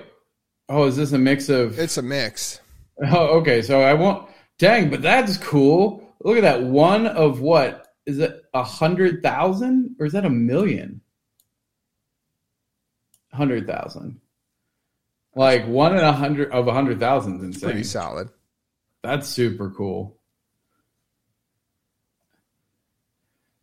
Oh, 0.68 0.84
is 0.84 0.96
this 0.96 1.12
a 1.12 1.18
mix 1.18 1.48
of? 1.48 1.78
It's 1.78 1.96
a 1.96 2.02
mix. 2.02 2.60
Oh, 3.00 3.38
okay. 3.38 3.62
So 3.62 3.80
I 3.80 3.94
won't. 3.94 4.28
Dang, 4.58 4.90
but 4.90 5.02
that's 5.02 5.36
cool. 5.36 6.14
Look 6.20 6.36
at 6.36 6.42
that. 6.42 6.62
One 6.62 7.06
of 7.06 7.40
what 7.40 7.86
is 8.06 8.18
it? 8.18 8.42
A 8.54 8.64
hundred 8.64 9.22
thousand 9.22 9.96
or 10.00 10.06
is 10.06 10.12
that 10.12 10.24
a 10.24 10.30
million? 10.30 11.00
Hundred 13.32 13.66
thousand. 13.66 14.20
Like 15.36 15.66
one 15.66 15.96
in 15.96 16.02
a 16.02 16.12
hundred 16.12 16.50
of 16.50 16.66
a 16.66 16.72
hundred 16.72 16.98
thousand 16.98 17.38
is 17.38 17.44
insane. 17.44 17.70
Pretty 17.70 17.84
solid. 17.84 18.30
That's 19.02 19.28
super 19.28 19.70
cool. 19.70 20.16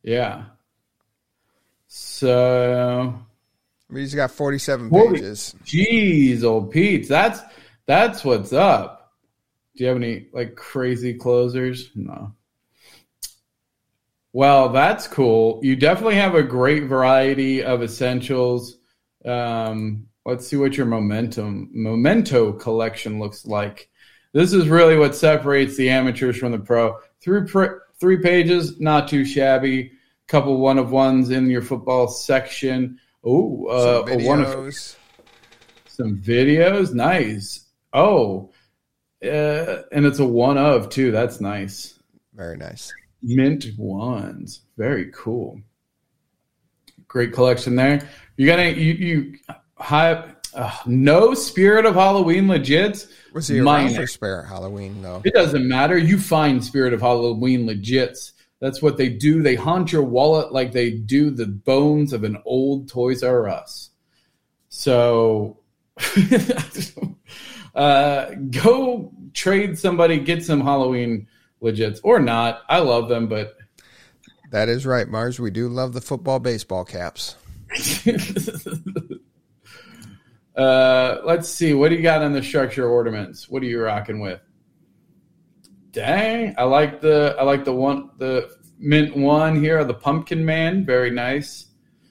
Yeah. 0.04 0.46
So 1.88 3.18
he's 3.94 4.14
got 4.16 4.32
47 4.32 4.90
Holy- 4.90 5.14
pages. 5.20 5.56
Jeez, 5.66 6.44
old 6.44 6.72
Pete, 6.72 7.08
that's 7.08 7.42
that's 7.86 8.24
what's 8.24 8.54
up. 8.54 9.14
Do 9.76 9.84
you 9.84 9.88
have 9.90 9.98
any 9.98 10.28
like 10.32 10.56
crazy 10.56 11.14
closers? 11.14 11.90
No. 11.96 12.34
Well, 14.32 14.70
that's 14.70 15.08
cool. 15.08 15.60
You 15.64 15.76
definitely 15.76 16.16
have 16.16 16.36
a 16.36 16.44
great 16.44 16.84
variety 16.84 17.64
of 17.64 17.82
essentials. 17.82 18.78
Um, 19.24 20.08
let's 20.26 20.48
see 20.48 20.58
what 20.58 20.76
your 20.76 20.86
momentum 20.86 21.70
memento 21.74 22.52
collection 22.52 23.18
looks 23.20 23.46
like. 23.46 23.90
This 24.36 24.52
is 24.52 24.68
really 24.68 24.98
what 24.98 25.16
separates 25.16 25.78
the 25.78 25.90
amateurs 25.90 26.36
from 26.36 26.52
the 26.52 26.60
pro. 26.60 26.98
Three 27.22 27.48
pr- 27.48 27.78
three 27.98 28.18
pages, 28.18 28.82
not 28.82 29.08
too 29.08 29.24
shabby. 29.24 29.94
Couple 30.28 30.58
one 30.58 30.78
of 30.78 30.92
ones 30.92 31.30
in 31.30 31.50
your 31.50 31.62
football 31.62 32.10
section. 32.10 33.00
Oh, 33.24 33.66
uh, 33.68 34.06
Some 34.06 34.20
a 34.20 34.28
one 34.28 34.42
of 34.42 34.48
videos. 34.48 34.96
some 35.88 36.18
videos. 36.18 36.94
Nice. 36.94 37.68
Oh, 37.94 38.52
uh, 39.24 39.84
and 39.94 40.06
it's 40.06 40.20
a 40.20 40.26
one 40.26 40.58
of 40.58 40.90
too. 40.90 41.12
That's 41.12 41.40
nice. 41.40 41.98
Very 42.34 42.58
nice. 42.58 42.94
Mint 43.24 43.68
ones. 43.78 44.64
Very 44.76 45.12
cool. 45.14 45.62
Great 47.08 47.32
collection 47.32 47.78
there. 47.78 48.06
You 48.36 48.48
got 48.48 48.60
any? 48.60 48.78
You 48.82 48.94
you 48.96 49.38
high. 49.78 50.35
Uh, 50.56 50.72
no 50.86 51.34
spirit 51.34 51.86
of 51.86 51.96
Halloween 51.96 52.46
legits. 52.46 53.12
Was 53.34 53.50
he 53.50 53.60
around 53.60 53.94
for 53.94 54.08
Spirit 54.08 54.48
Halloween, 54.48 55.02
though? 55.02 55.22
It 55.26 55.34
doesn't 55.34 55.68
matter. 55.68 55.98
You 55.98 56.18
find 56.18 56.64
Spirit 56.64 56.94
of 56.94 57.02
Halloween 57.02 57.68
legits. 57.68 58.32
That's 58.62 58.82
what 58.82 58.96
they 58.96 59.10
do. 59.10 59.44
They 59.44 59.56
haunt 59.56 59.92
your 59.92 60.04
wallet 60.04 60.54
like 60.54 60.72
they 60.72 60.92
do 60.92 61.30
the 61.30 61.46
bones 61.46 62.14
of 62.14 62.24
an 62.24 62.38
old 62.46 62.88
Toys 62.88 63.22
R 63.22 63.50
Us. 63.50 63.90
So 64.70 65.60
uh, 67.76 68.32
go 68.50 69.12
trade 69.34 69.78
somebody, 69.78 70.20
get 70.20 70.44
some 70.44 70.62
Halloween 70.62 71.28
legits 71.62 72.00
or 72.04 72.20
not. 72.20 72.62
I 72.70 72.80
love 72.80 73.10
them, 73.10 73.28
but 73.28 73.58
That 74.52 74.70
is 74.70 74.86
right, 74.86 75.08
Mars. 75.08 75.40
We 75.40 75.52
do 75.52 75.68
love 75.68 75.92
the 75.92 76.02
football 76.02 76.40
baseball 76.40 76.86
caps. 76.86 77.36
uh, 80.58 81.22
let's 81.26 81.50
see. 81.50 81.74
What 81.74 81.90
do 81.90 81.96
you 81.96 82.02
got 82.02 82.22
on 82.22 82.34
the 82.34 82.44
structure 82.44 82.88
ornaments? 82.88 83.50
What 83.50 83.62
are 83.64 83.66
you 83.66 83.82
rocking 83.82 84.20
with? 84.20 84.42
Dang, 85.92 86.56
I 86.58 86.64
like 86.64 87.02
the 87.02 87.36
I 87.40 87.44
like 87.44 87.64
the 87.64 87.74
one 87.74 88.10
the 88.18 88.50
mint 88.78 89.16
one 89.16 89.60
here, 89.60 89.84
the 89.84 89.94
pumpkin 89.94 90.44
man, 90.44 90.86
very 90.86 91.12
nice. 91.12 91.68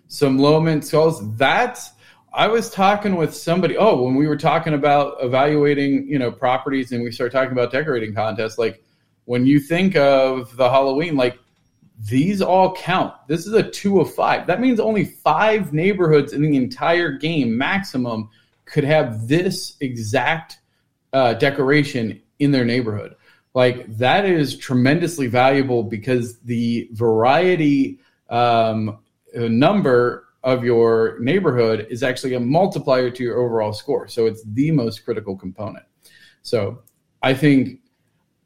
Some 0.08 0.38
low 0.38 0.60
mint 0.60 0.84
skulls. 0.84 1.36
That's 1.36 1.92
I 2.32 2.48
was 2.48 2.68
talking 2.68 3.16
with 3.16 3.34
somebody. 3.34 3.76
Oh, 3.76 4.02
when 4.02 4.16
we 4.16 4.26
were 4.26 4.36
talking 4.36 4.74
about 4.74 5.16
evaluating, 5.20 6.08
you 6.08 6.18
know, 6.18 6.32
properties, 6.32 6.92
and 6.92 7.02
we 7.02 7.12
started 7.12 7.32
talking 7.32 7.52
about 7.52 7.70
decorating 7.70 8.14
contests. 8.14 8.58
Like 8.58 8.82
when 9.24 9.46
you 9.46 9.60
think 9.60 9.96
of 9.96 10.56
the 10.56 10.68
Halloween, 10.68 11.16
like 11.16 11.38
these 11.98 12.42
all 12.42 12.74
count. 12.74 13.14
This 13.28 13.46
is 13.46 13.52
a 13.52 13.62
two 13.62 14.00
of 14.00 14.12
five. 14.12 14.46
That 14.46 14.60
means 14.60 14.80
only 14.80 15.04
five 15.04 15.72
neighborhoods 15.72 16.32
in 16.32 16.42
the 16.42 16.56
entire 16.56 17.12
game 17.12 17.56
maximum 17.56 18.30
could 18.64 18.84
have 18.84 19.28
this 19.28 19.76
exact 19.80 20.58
uh, 21.12 21.34
decoration 21.34 22.20
in 22.38 22.50
their 22.50 22.64
neighborhood. 22.64 23.14
Like 23.54 23.96
that 23.98 24.24
is 24.24 24.56
tremendously 24.56 25.28
valuable 25.28 25.84
because 25.84 26.38
the 26.40 26.88
variety 26.92 28.00
um, 28.28 28.98
number 29.34 30.24
of 30.42 30.64
your 30.64 31.18
neighborhood 31.20 31.86
is 31.88 32.02
actually 32.02 32.34
a 32.34 32.40
multiplier 32.40 33.10
to 33.10 33.22
your 33.22 33.38
overall 33.38 33.72
score. 33.72 34.08
So 34.08 34.26
it's 34.26 34.42
the 34.44 34.70
most 34.72 35.04
critical 35.04 35.36
component. 35.36 35.84
So 36.42 36.82
I 37.22 37.32
think 37.32 37.78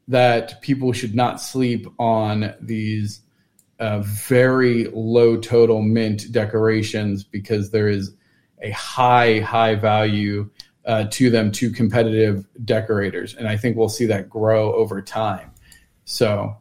that 0.07 0.61
people 0.61 0.93
should 0.93 1.15
not 1.15 1.41
sleep 1.41 1.87
on 1.99 2.53
these 2.61 3.21
uh, 3.79 4.01
very 4.01 4.85
low 4.93 5.37
total 5.37 5.81
mint 5.81 6.31
decorations 6.31 7.23
because 7.23 7.71
there 7.71 7.87
is 7.87 8.15
a 8.61 8.71
high, 8.71 9.39
high 9.39 9.75
value 9.75 10.49
uh, 10.85 11.05
to 11.11 11.29
them 11.29 11.51
to 11.51 11.71
competitive 11.71 12.45
decorators. 12.65 13.35
And 13.35 13.47
I 13.47 13.55
think 13.57 13.77
we'll 13.77 13.89
see 13.89 14.05
that 14.07 14.29
grow 14.29 14.73
over 14.73 15.01
time. 15.01 15.51
So, 16.03 16.57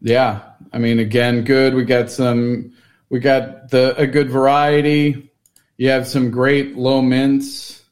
yeah, 0.00 0.42
I 0.72 0.78
mean, 0.78 0.98
again, 0.98 1.44
good. 1.44 1.74
We 1.74 1.84
got 1.84 2.10
some, 2.10 2.72
we 3.08 3.20
got 3.20 3.70
the 3.70 3.94
a 3.96 4.06
good 4.06 4.30
variety. 4.30 5.32
You 5.76 5.90
have 5.90 6.06
some 6.06 6.30
great 6.30 6.76
low 6.76 7.00
mints. 7.00 7.82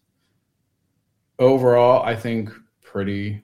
Overall, 1.38 2.02
I 2.02 2.16
think 2.16 2.50
pretty, 2.82 3.42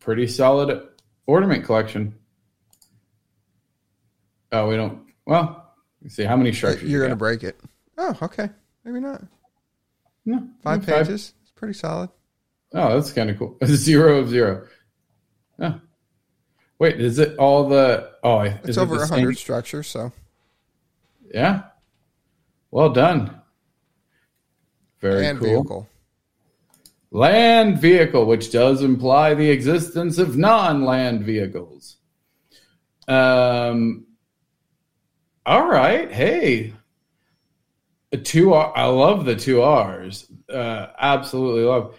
pretty 0.00 0.26
solid 0.26 0.86
ornament 1.26 1.64
collection. 1.64 2.14
Oh, 4.52 4.68
we 4.68 4.76
don't. 4.76 5.02
Well, 5.26 5.74
let's 6.02 6.14
see 6.14 6.24
how 6.24 6.36
many 6.36 6.52
sharks 6.52 6.82
You're 6.82 7.00
going 7.00 7.10
to 7.10 7.16
break 7.16 7.44
it. 7.44 7.58
Oh, 7.98 8.16
okay. 8.22 8.48
Maybe 8.84 9.00
not. 9.00 9.22
No, 10.24 10.46
Five 10.62 10.84
pages. 10.86 11.34
It's 11.42 11.50
pretty 11.52 11.74
solid. 11.74 12.10
Oh, 12.74 12.94
that's 12.94 13.12
kind 13.12 13.30
of 13.30 13.38
cool. 13.38 13.56
Zero 13.64 14.18
of 14.18 14.28
zero. 14.28 14.66
Oh. 15.58 15.80
Wait, 16.78 17.00
is 17.00 17.18
it 17.18 17.36
all 17.38 17.68
the? 17.68 18.10
Oh, 18.22 18.40
It's 18.40 18.76
it 18.76 18.78
over 18.78 18.96
a 18.96 18.98
100 18.98 19.36
structures, 19.38 19.86
so 19.88 20.12
Yeah. 21.32 21.62
Well 22.70 22.90
done. 22.90 23.40
Very 25.00 25.26
and 25.26 25.38
cool. 25.38 25.48
vehicle. 25.62 25.88
Land 27.10 27.78
vehicle, 27.78 28.26
which 28.26 28.52
does 28.52 28.82
imply 28.82 29.34
the 29.34 29.50
existence 29.50 30.18
of 30.18 30.36
non-land 30.36 31.24
vehicles. 31.24 31.96
Um. 33.06 34.04
All 35.46 35.66
right. 35.66 36.12
Hey, 36.12 36.74
two. 38.22 38.52
R, 38.52 38.70
I 38.76 38.84
love 38.84 39.24
the 39.24 39.34
two 39.34 39.62
R's. 39.62 40.30
Uh, 40.52 40.88
absolutely 40.98 41.62
love. 41.62 41.98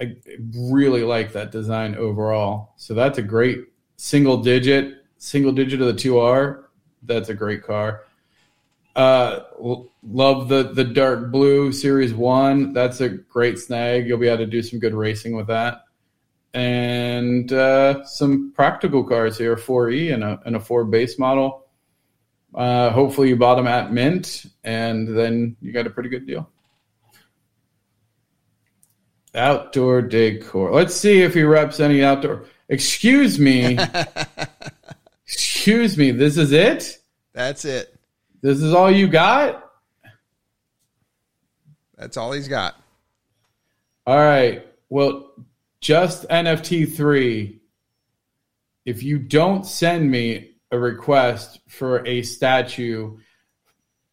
I 0.00 0.16
really 0.52 1.04
like 1.04 1.32
that 1.32 1.52
design 1.52 1.94
overall. 1.94 2.74
So 2.76 2.92
that's 2.92 3.18
a 3.18 3.22
great 3.22 3.60
single 3.96 4.42
digit, 4.42 5.04
single 5.18 5.52
digit 5.52 5.80
of 5.80 5.86
the 5.86 5.94
two 5.94 6.18
R. 6.18 6.70
That's 7.02 7.28
a 7.28 7.34
great 7.34 7.62
car. 7.62 8.02
Uh, 8.96 9.40
love 10.06 10.48
the 10.48 10.64
the 10.72 10.84
dark 10.84 11.30
blue 11.30 11.72
series 11.72 12.14
one. 12.14 12.72
That's 12.72 13.00
a 13.00 13.08
great 13.08 13.58
snag. 13.58 14.06
You'll 14.06 14.18
be 14.18 14.28
able 14.28 14.38
to 14.38 14.46
do 14.46 14.62
some 14.62 14.78
good 14.78 14.94
racing 14.94 15.36
with 15.36 15.48
that. 15.48 15.82
And 16.54 17.52
uh, 17.52 18.04
some 18.04 18.52
practical 18.54 19.04
cars 19.04 19.36
here, 19.36 19.56
4E 19.56 20.14
and 20.14 20.24
a 20.24 20.40
and 20.46 20.56
a 20.56 20.60
Ford 20.60 20.90
base 20.90 21.18
model. 21.18 21.66
Uh, 22.54 22.90
hopefully 22.90 23.28
you 23.28 23.36
bought 23.36 23.56
them 23.56 23.66
at 23.66 23.92
Mint, 23.92 24.46
and 24.64 25.06
then 25.16 25.56
you 25.60 25.72
got 25.72 25.86
a 25.86 25.90
pretty 25.90 26.08
good 26.08 26.26
deal. 26.26 26.48
Outdoor 29.34 30.00
decor. 30.00 30.72
Let's 30.72 30.94
see 30.94 31.20
if 31.20 31.34
he 31.34 31.42
reps 31.42 31.78
any 31.78 32.02
outdoor. 32.02 32.46
Excuse 32.70 33.38
me. 33.38 33.78
Excuse 35.26 35.98
me. 35.98 36.12
This 36.12 36.38
is 36.38 36.52
it. 36.52 36.98
That's 37.34 37.66
it. 37.66 37.94
This 38.40 38.62
is 38.62 38.72
all 38.72 38.90
you 38.90 39.08
got? 39.08 39.65
That's 41.96 42.16
all 42.16 42.32
he's 42.32 42.48
got. 42.48 42.76
All 44.06 44.16
right. 44.16 44.66
Well, 44.88 45.32
just 45.80 46.28
NFT 46.28 46.94
three. 46.94 47.60
If 48.84 49.02
you 49.02 49.18
don't 49.18 49.66
send 49.66 50.10
me 50.10 50.56
a 50.70 50.78
request 50.78 51.60
for 51.68 52.06
a 52.06 52.22
statue, 52.22 53.18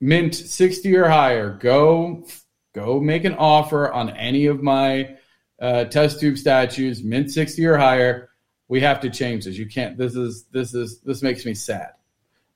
mint 0.01 0.33
sixty 0.33 0.95
or 0.95 1.07
higher, 1.07 1.57
go 1.57 2.25
go 2.73 2.99
make 2.99 3.23
an 3.23 3.35
offer 3.35 3.91
on 3.91 4.09
any 4.11 4.47
of 4.47 4.63
my 4.63 5.15
uh, 5.61 5.85
test 5.85 6.19
tube 6.19 6.37
statues, 6.37 7.03
mint 7.03 7.31
sixty 7.31 7.65
or 7.65 7.77
higher. 7.77 8.29
We 8.67 8.79
have 8.81 9.01
to 9.01 9.09
change 9.09 9.45
this. 9.45 9.57
You 9.57 9.67
can't. 9.67 9.97
This 9.97 10.15
is 10.15 10.45
this 10.45 10.73
is 10.73 11.01
this 11.01 11.21
makes 11.21 11.45
me 11.45 11.53
sad. 11.53 11.91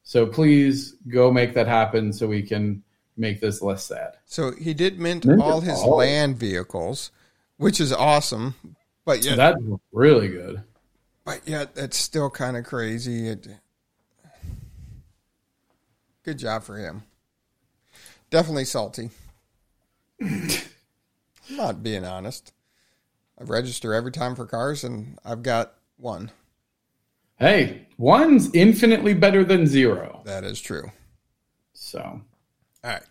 So 0.02 0.26
please 0.26 0.96
go 1.08 1.32
make 1.32 1.54
that 1.54 1.68
happen 1.68 2.14
so 2.14 2.28
we 2.28 2.42
can 2.42 2.82
make 3.18 3.42
this 3.42 3.62
less 3.62 3.84
sad. 3.86 4.18
So 4.26 4.52
he 4.52 4.74
did 4.74 5.00
mint, 5.00 5.26
Mint 5.26 5.42
all 5.42 5.62
his 5.62 5.80
all. 5.80 5.98
land 5.98 6.38
vehicles, 6.38 7.12
which 7.58 7.80
is 7.82 7.92
awesome. 7.92 8.56
But 9.06 9.24
yeah, 9.26 9.36
That's 9.36 9.58
really 9.92 10.28
good. 10.28 10.62
but 11.26 11.42
yet, 11.46 11.76
that's 11.76 11.98
still 11.98 12.30
kind 12.30 12.58
of 12.58 12.66
crazy. 12.66 13.28
It, 13.30 13.48
good 16.24 16.38
job 16.38 16.64
for 16.64 16.78
him. 16.78 17.04
Definitely 18.30 18.66
salty. 18.66 19.10
I'm 20.22 20.50
not 21.52 21.84
being 21.84 22.04
honest. 22.04 22.52
I 23.40 23.44
register 23.44 23.94
every 23.94 24.12
time 24.12 24.36
for 24.36 24.46
cars, 24.46 24.84
and 24.84 25.18
I've 25.24 25.44
got 25.44 25.74
one. 25.98 26.32
Hey, 27.40 27.88
one's 27.98 28.54
infinitely 28.54 29.14
better 29.14 29.44
than 29.44 29.68
zero. 29.68 30.22
That 30.26 30.44
is 30.44 30.60
true. 30.60 30.92
So, 31.74 32.22
All 32.88 32.94
right. 32.94 33.04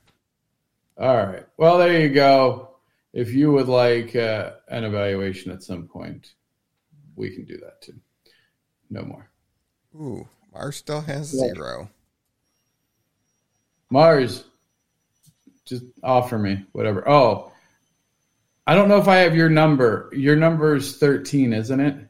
all 0.99 1.27
right. 1.27 1.47
Well, 1.59 1.77
there 1.79 2.01
you 2.01 2.09
go. 2.09 2.71
If 3.13 3.33
you 3.35 3.53
would 3.53 3.69
like 3.69 4.17
uh, 4.17 4.53
an 4.69 4.85
evaluation 4.85 5.53
at 5.53 5.63
some 5.63 5.87
point, 5.87 6.33
we 7.15 7.31
can 7.35 7.45
do 7.45 7.59
that 7.59 7.83
too. 7.83 7.95
No 8.91 9.03
more. 9.03 9.29
Ooh, 9.95 10.29
Mars 10.53 10.77
still 10.77 11.01
has 11.03 11.35
Yeah. 11.35 11.53
zero. 11.55 11.91
Mars, 13.91 14.45
just 15.65 15.85
offer 16.03 16.39
me 16.39 16.65
whatever. 16.73 17.09
Oh, 17.09 17.53
I 18.67 18.75
don't 18.75 18.89
know 18.89 18.99
if 18.99 19.09
I 19.09 19.17
have 19.17 19.37
your 19.37 19.49
number. 19.49 20.11
Your 20.13 20.37
number 20.37 20.75
is 20.75 20.97
13, 20.97 21.53
isn't 21.53 21.81
it? 21.81 22.09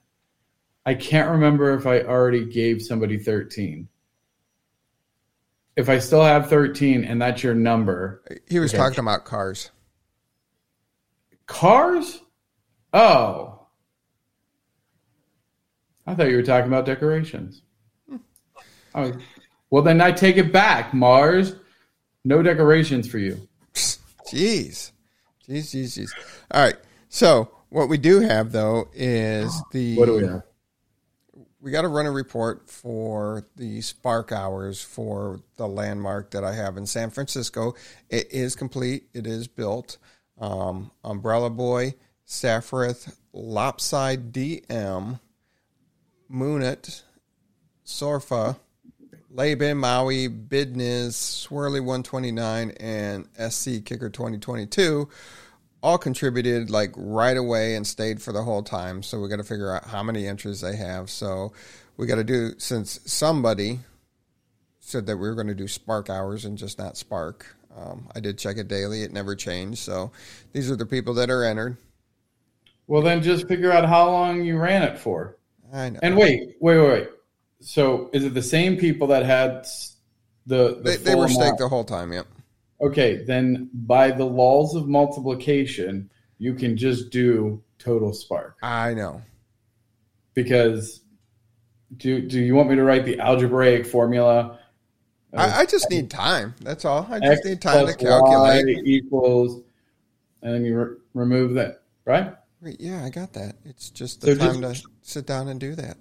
I 0.86 0.94
can't 0.94 1.30
remember 1.32 1.74
if 1.74 1.86
I 1.86 2.00
already 2.02 2.44
gave 2.46 2.80
somebody 2.80 3.18
13. 3.18 3.88
If 5.76 5.88
I 5.90 5.98
still 5.98 6.22
have 6.24 6.48
13 6.48 7.04
and 7.04 7.20
that's 7.20 7.42
your 7.42 7.54
number, 7.54 8.22
He 8.48 8.58
was 8.58 8.72
Okay. 8.72 8.78
talking 8.82 9.00
about 9.00 9.24
cars. 9.24 9.70
cars? 11.46 12.20
Oh. 12.92 13.60
I 16.06 16.14
thought 16.14 16.28
you 16.30 16.36
were 16.36 16.42
talking 16.42 16.68
about 16.68 16.86
decorations. 16.86 17.62
Oh, 18.94 19.12
well, 19.70 19.82
then 19.82 20.00
I 20.00 20.12
take 20.12 20.36
it 20.38 20.52
back, 20.52 20.94
Mars. 20.94 21.54
No 22.24 22.42
decorations 22.42 23.06
for 23.08 23.18
you. 23.18 23.46
Jeez. 23.74 24.92
Jeez, 25.48 25.70
jeez, 25.74 25.98
jeez. 25.98 26.10
All 26.50 26.62
right. 26.62 26.76
So 27.08 27.50
what 27.68 27.88
we 27.88 27.98
do 27.98 28.20
have 28.20 28.50
though 28.52 28.88
is 28.94 29.52
the 29.72 29.96
What 29.96 30.06
do 30.06 30.14
we 30.14 30.24
have? 30.24 30.42
We 31.66 31.72
got 31.72 31.82
to 31.82 31.88
run 31.88 32.06
a 32.06 32.12
report 32.12 32.70
for 32.70 33.44
the 33.56 33.80
spark 33.80 34.30
hours 34.30 34.80
for 34.80 35.40
the 35.56 35.66
landmark 35.66 36.30
that 36.30 36.44
I 36.44 36.52
have 36.52 36.76
in 36.76 36.86
San 36.86 37.10
Francisco. 37.10 37.74
It 38.08 38.28
is 38.30 38.54
complete. 38.54 39.08
It 39.12 39.26
is 39.26 39.48
built. 39.48 39.98
Um, 40.38 40.92
Umbrella 41.02 41.50
Boy, 41.50 41.96
Saffrith, 42.24 43.12
Lopside 43.34 44.30
DM, 44.30 45.18
Moonit, 46.32 47.02
Sorfa, 47.84 48.56
Laban, 49.28 49.78
Maui, 49.78 50.28
Bidniz, 50.28 51.14
Swirly 51.48 51.80
129, 51.80 52.74
and 52.78 53.26
SC 53.52 53.84
Kicker 53.84 54.08
2022 54.08 55.08
all 55.86 55.98
contributed 55.98 56.68
like 56.68 56.90
right 56.96 57.36
away 57.36 57.76
and 57.76 57.86
stayed 57.86 58.20
for 58.20 58.32
the 58.32 58.42
whole 58.42 58.64
time. 58.64 59.04
So 59.04 59.20
we 59.20 59.28
got 59.28 59.36
to 59.36 59.44
figure 59.44 59.72
out 59.72 59.84
how 59.84 60.02
many 60.02 60.26
entries 60.26 60.60
they 60.60 60.74
have. 60.74 61.08
So 61.08 61.52
we 61.96 62.08
got 62.08 62.16
to 62.16 62.24
do 62.24 62.54
since 62.58 62.98
somebody 63.04 63.78
said 64.80 65.06
that 65.06 65.16
we 65.16 65.28
were 65.28 65.36
going 65.36 65.46
to 65.46 65.54
do 65.54 65.68
Spark 65.68 66.10
hours 66.10 66.44
and 66.44 66.58
just 66.58 66.76
not 66.76 66.96
Spark. 66.96 67.54
Um, 67.76 68.08
I 68.16 68.18
did 68.18 68.36
check 68.36 68.56
it 68.56 68.66
daily; 68.66 69.04
it 69.04 69.12
never 69.12 69.36
changed. 69.36 69.78
So 69.78 70.10
these 70.52 70.72
are 70.72 70.76
the 70.76 70.86
people 70.86 71.14
that 71.14 71.30
are 71.30 71.44
entered. 71.44 71.76
Well, 72.88 73.02
then 73.02 73.22
just 73.22 73.46
figure 73.46 73.70
out 73.70 73.84
how 73.84 74.10
long 74.10 74.42
you 74.42 74.58
ran 74.58 74.82
it 74.82 74.98
for. 74.98 75.36
I 75.72 75.90
know. 75.90 76.00
And 76.02 76.16
wait, 76.16 76.56
wait, 76.60 76.78
wait, 76.78 76.88
wait. 76.88 77.08
So 77.60 78.10
is 78.12 78.24
it 78.24 78.34
the 78.34 78.42
same 78.42 78.76
people 78.76 79.06
that 79.08 79.24
had 79.24 79.66
the, 80.46 80.74
the 80.76 80.82
they, 80.82 80.96
they 80.96 81.14
were 81.14 81.28
staked 81.28 81.58
the 81.58 81.68
whole 81.68 81.84
time. 81.84 82.12
Yep. 82.12 82.26
Okay, 82.80 83.24
then 83.24 83.70
by 83.72 84.10
the 84.10 84.24
laws 84.24 84.74
of 84.74 84.86
multiplication, 84.88 86.10
you 86.38 86.54
can 86.54 86.76
just 86.76 87.10
do 87.10 87.62
total 87.78 88.12
spark 88.12 88.56
I 88.62 88.92
know. 88.94 89.22
because 90.34 91.00
do 91.96 92.20
do 92.20 92.40
you 92.40 92.54
want 92.54 92.68
me 92.68 92.76
to 92.76 92.82
write 92.84 93.04
the 93.04 93.18
algebraic 93.20 93.86
formula? 93.86 94.58
I, 95.34 95.60
I 95.60 95.66
just 95.66 95.90
need 95.90 96.10
time. 96.10 96.54
That's 96.62 96.84
all. 96.84 97.06
I 97.10 97.18
just 97.20 97.40
X 97.40 97.46
need 97.46 97.60
time 97.60 97.86
to 97.86 97.94
calculate. 97.94 98.64
Y 98.66 98.82
equals, 98.84 99.62
and 100.42 100.54
then 100.54 100.64
you 100.64 100.78
re- 100.78 100.96
remove 101.14 101.54
that, 101.54 101.82
right? 102.06 102.34
Yeah, 102.62 103.04
I 103.04 103.10
got 103.10 103.32
that. 103.34 103.56
It's 103.64 103.90
just 103.90 104.22
the 104.22 104.34
So 104.34 104.38
time 104.38 104.60
just- 104.62 104.84
to 104.84 104.88
sit 105.02 105.26
down 105.26 105.48
and 105.48 105.60
do 105.60 105.74
that. 105.74 105.98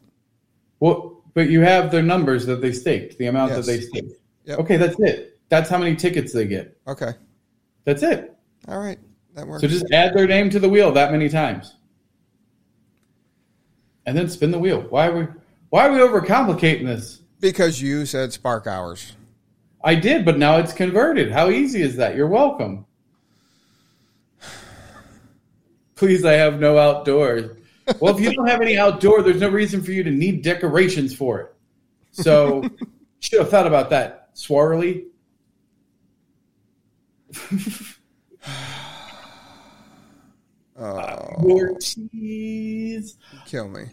Well, 0.79 1.21
but 1.33 1.49
you 1.49 1.61
have 1.61 1.91
their 1.91 2.01
numbers 2.01 2.45
that 2.45 2.61
they 2.61 2.71
staked, 2.71 3.17
the 3.17 3.25
amount 3.27 3.51
Yes. 3.51 3.65
that 3.65 3.71
they 3.71 3.81
staked. 3.81 4.13
Yep. 4.45 4.59
Okay, 4.59 4.77
that's 4.77 4.99
it. 4.99 5.34
That's 5.49 5.69
how 5.69 5.77
many 5.77 5.95
tickets 5.95 6.33
they 6.33 6.45
get. 6.45 6.77
Okay. 6.87 7.13
That's 7.83 8.03
it. 8.03 8.35
All 8.67 8.79
right. 8.79 8.99
That 9.35 9.47
works. 9.47 9.61
So 9.61 9.67
just 9.67 9.85
add 9.91 10.13
their 10.15 10.27
name 10.27 10.49
to 10.49 10.59
the 10.59 10.69
wheel 10.69 10.91
that 10.93 11.11
many 11.11 11.29
times, 11.29 11.75
and 14.05 14.17
then 14.17 14.29
spin 14.29 14.51
the 14.51 14.59
wheel. 14.59 14.81
Why 14.81 15.07
are 15.07 15.17
we? 15.17 15.27
Why 15.69 15.87
are 15.87 15.91
we 15.91 15.99
overcomplicating 15.99 16.85
this? 16.85 17.21
because 17.45 17.81
you 17.81 18.05
said 18.05 18.33
spark 18.33 18.65
hours. 18.65 19.13
I 19.83 19.93
did, 19.95 20.25
but 20.25 20.39
now 20.39 20.57
it's 20.57 20.73
converted. 20.73 21.31
How 21.31 21.49
easy 21.49 21.81
is 21.81 21.95
that? 21.97 22.15
You're 22.15 22.27
welcome. 22.27 22.85
Please, 25.95 26.25
I 26.25 26.33
have 26.33 26.59
no 26.59 26.77
outdoors. 26.77 27.57
Well, 27.99 28.17
if 28.17 28.19
you 28.19 28.33
don't 28.33 28.47
have 28.47 28.61
any 28.61 28.79
outdoor, 28.79 29.21
there's 29.21 29.41
no 29.41 29.49
reason 29.49 29.83
for 29.83 29.91
you 29.91 30.03
to 30.03 30.09
need 30.09 30.41
decorations 30.41 31.15
for 31.15 31.39
it. 31.39 31.55
So, 32.11 32.67
should 33.19 33.39
have 33.39 33.49
thought 33.49 33.67
about 33.67 33.91
that, 33.91 34.33
Swarly. 34.33 35.05
Oh, 40.77 41.35
Ortiz, 41.39 43.17
kill 43.45 43.69
me. 43.69 43.85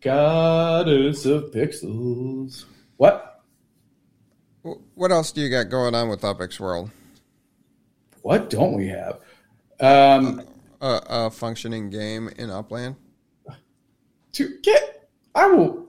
goddess 0.00 1.26
of 1.26 1.50
pixels. 1.50 2.66
What? 2.98 3.42
What 4.94 5.10
else 5.10 5.32
do 5.32 5.40
you 5.40 5.50
got 5.50 5.68
going 5.68 5.94
on 5.94 6.08
with 6.08 6.20
UpX 6.20 6.60
World? 6.60 6.90
What 8.22 8.48
don't 8.48 8.74
we 8.74 8.86
have? 8.88 9.18
Um, 9.80 10.42
a, 10.80 11.00
a 11.08 11.30
functioning 11.30 11.90
game 11.90 12.28
in 12.36 12.50
Upland? 12.50 12.94
To 14.32 14.58
get, 14.62 15.08
I 15.34 15.46
will. 15.48 15.86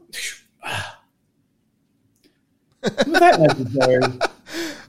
That 2.82 3.40
necessary? 3.40 4.02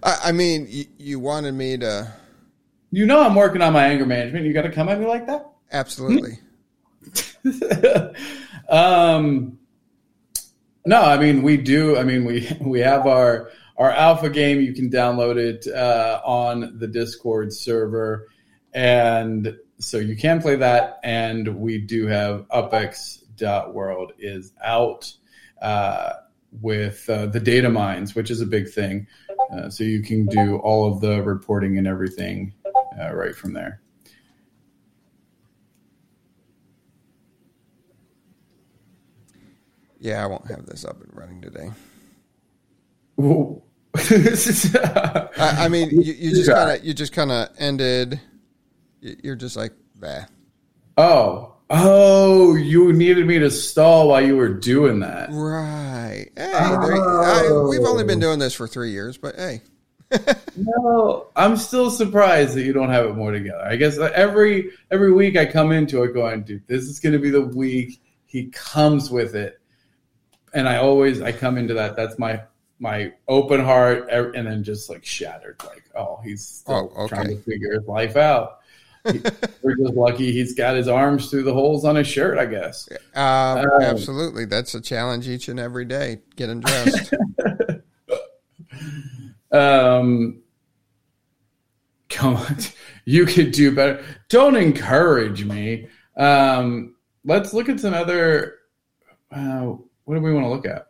I, 0.02 0.18
I 0.24 0.32
mean, 0.32 0.66
you, 0.68 0.84
you 0.98 1.20
wanted 1.20 1.54
me 1.54 1.76
to 1.78 2.12
You 2.90 3.06
know 3.06 3.22
I'm 3.22 3.34
working 3.34 3.62
on 3.62 3.72
my 3.72 3.86
anger 3.86 4.06
management. 4.06 4.44
You 4.46 4.52
got 4.52 4.62
to 4.62 4.72
come 4.72 4.88
at 4.88 4.98
me 4.98 5.06
like 5.06 5.26
that. 5.26 5.50
absolutely. 5.72 6.38
um, 8.68 9.58
no, 10.84 11.02
I 11.02 11.18
mean 11.18 11.42
we 11.42 11.56
do. 11.56 11.96
I 11.96 12.04
mean 12.04 12.24
we 12.24 12.48
we 12.60 12.80
have 12.80 13.06
our 13.06 13.50
our 13.76 13.90
alpha 13.90 14.30
game. 14.30 14.60
You 14.60 14.72
can 14.72 14.90
download 14.90 15.36
it 15.36 15.66
uh, 15.72 16.20
on 16.24 16.78
the 16.78 16.86
Discord 16.86 17.52
server, 17.52 18.28
and 18.72 19.56
so 19.78 19.98
you 19.98 20.16
can 20.16 20.40
play 20.40 20.56
that. 20.56 21.00
And 21.02 21.60
we 21.60 21.78
do 21.78 22.06
have 22.06 22.46
UpX.world 22.48 24.12
is 24.18 24.52
out 24.62 25.12
uh, 25.60 26.12
with 26.60 27.08
uh, 27.08 27.26
the 27.26 27.40
data 27.40 27.68
mines, 27.68 28.14
which 28.14 28.30
is 28.30 28.40
a 28.40 28.46
big 28.46 28.68
thing. 28.68 29.06
Uh, 29.52 29.68
so 29.68 29.84
you 29.84 30.02
can 30.02 30.24
do 30.26 30.56
all 30.56 30.90
of 30.90 31.00
the 31.00 31.22
reporting 31.22 31.76
and 31.78 31.86
everything 31.86 32.52
uh, 33.00 33.14
right 33.14 33.34
from 33.36 33.52
there. 33.52 33.80
Yeah, 40.00 40.22
I 40.22 40.26
won't 40.26 40.46
have 40.48 40.66
this 40.66 40.84
up 40.84 41.00
and 41.00 41.10
running 41.14 41.40
today. 41.40 41.70
I, 45.38 45.64
I 45.64 45.68
mean, 45.68 45.90
you, 45.90 46.12
you 46.12 46.30
just 46.30 46.50
kind 46.50 46.70
of 46.78 46.84
you 46.84 46.94
just 46.94 47.12
kind 47.12 47.30
of 47.30 47.48
ended. 47.58 48.20
you- 49.00 49.16
You're 49.22 49.36
just 49.36 49.56
like, 49.56 49.72
bah. 50.00 50.24
Oh, 50.96 51.54
oh, 51.72 52.54
you 52.54 52.92
needed 52.92 53.26
me 53.26 53.38
to 53.40 53.50
stall 53.50 54.08
while 54.08 54.24
you 54.24 54.36
were 54.36 54.52
doing 54.52 55.00
that. 55.00 55.28
Right. 55.32 56.28
Hey, 56.36 56.52
there, 56.52 57.22
I, 57.22 57.66
we've 57.68 57.80
only 57.84 58.04
been 58.04 58.20
doing 58.20 58.38
this 58.38 58.54
for 58.54 58.66
three 58.68 58.90
years, 58.90 59.16
but 59.18 59.34
hey, 59.36 59.62
No, 60.56 61.28
I'm 61.34 61.56
still 61.56 61.90
surprised 61.90 62.54
that 62.54 62.62
you 62.62 62.72
don't 62.72 62.90
have 62.90 63.06
it 63.06 63.14
more 63.16 63.32
together. 63.32 63.64
I 63.64 63.76
guess 63.76 63.98
uh, 63.98 64.10
every 64.14 64.70
every 64.90 65.12
week 65.12 65.36
I 65.36 65.46
come 65.46 65.72
into 65.72 66.02
it 66.04 66.12
going, 66.12 66.42
dude, 66.42 66.66
this 66.66 66.82
is 66.84 67.00
going 67.00 67.14
to 67.14 67.18
be 67.18 67.30
the 67.30 67.40
week 67.40 68.00
he 68.26 68.48
comes 68.50 69.10
with 69.10 69.34
it, 69.34 69.58
and 70.52 70.68
I 70.68 70.76
always 70.76 71.20
I 71.22 71.32
come 71.32 71.56
into 71.58 71.74
that. 71.74 71.96
That's 71.96 72.18
my 72.18 72.42
my 72.78 73.12
open 73.28 73.64
heart, 73.64 74.08
and 74.10 74.46
then 74.46 74.64
just 74.64 74.90
like 74.90 75.04
shattered. 75.04 75.62
Like, 75.64 75.84
oh, 75.94 76.20
he's 76.22 76.44
still 76.46 76.92
Oh, 76.94 77.04
okay. 77.04 77.14
trying 77.16 77.28
to 77.28 77.42
figure 77.42 77.72
his 77.72 77.86
life 77.86 78.16
out. 78.16 78.58
We're 79.04 79.76
just 79.76 79.94
lucky 79.94 80.30
he's 80.32 80.54
got 80.54 80.76
his 80.76 80.86
arms 80.88 81.28
through 81.30 81.42
the 81.44 81.52
holes 81.52 81.84
on 81.84 81.96
his 81.96 82.06
shirt. 82.06 82.38
I 82.38 82.46
guess. 82.46 82.88
um, 83.14 83.66
Oh. 83.70 83.78
absolutely, 83.82 84.44
that's 84.44 84.74
a 84.74 84.80
challenge 84.80 85.28
each 85.28 85.48
and 85.48 85.58
every 85.58 85.84
day. 85.84 86.20
Getting 86.36 86.60
dressed. 86.60 87.12
Um, 89.50 90.40
come 92.08 92.36
on, 92.36 92.56
you 93.04 93.26
could 93.26 93.52
do 93.52 93.74
better. 93.74 94.02
Don't 94.30 94.56
encourage 94.56 95.44
me. 95.44 95.88
Um, 96.16 96.94
let's 97.24 97.52
look 97.52 97.68
at 97.68 97.78
some 97.78 97.92
other. 97.92 98.54
Uh, 99.30 99.74
what 100.04 100.14
do 100.14 100.20
we 100.22 100.32
want 100.32 100.46
to 100.46 100.48
look 100.48 100.64
at? 100.66 100.86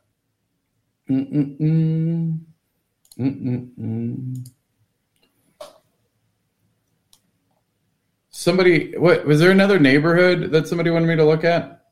Mm-mm-mm. 1.11 2.39
Mm-mm-mm. 3.19 4.51
Somebody, 8.43 8.99
what 8.99 9.25
was 9.25 9.39
there 9.39 9.53
another 9.53 9.79
neighborhood 9.79 10.51
that 10.51 10.67
somebody 10.67 10.91
wanted 10.91 11.07
me 11.07 11.15
to 11.15 11.25
look 11.25 11.45
at? 11.45 11.85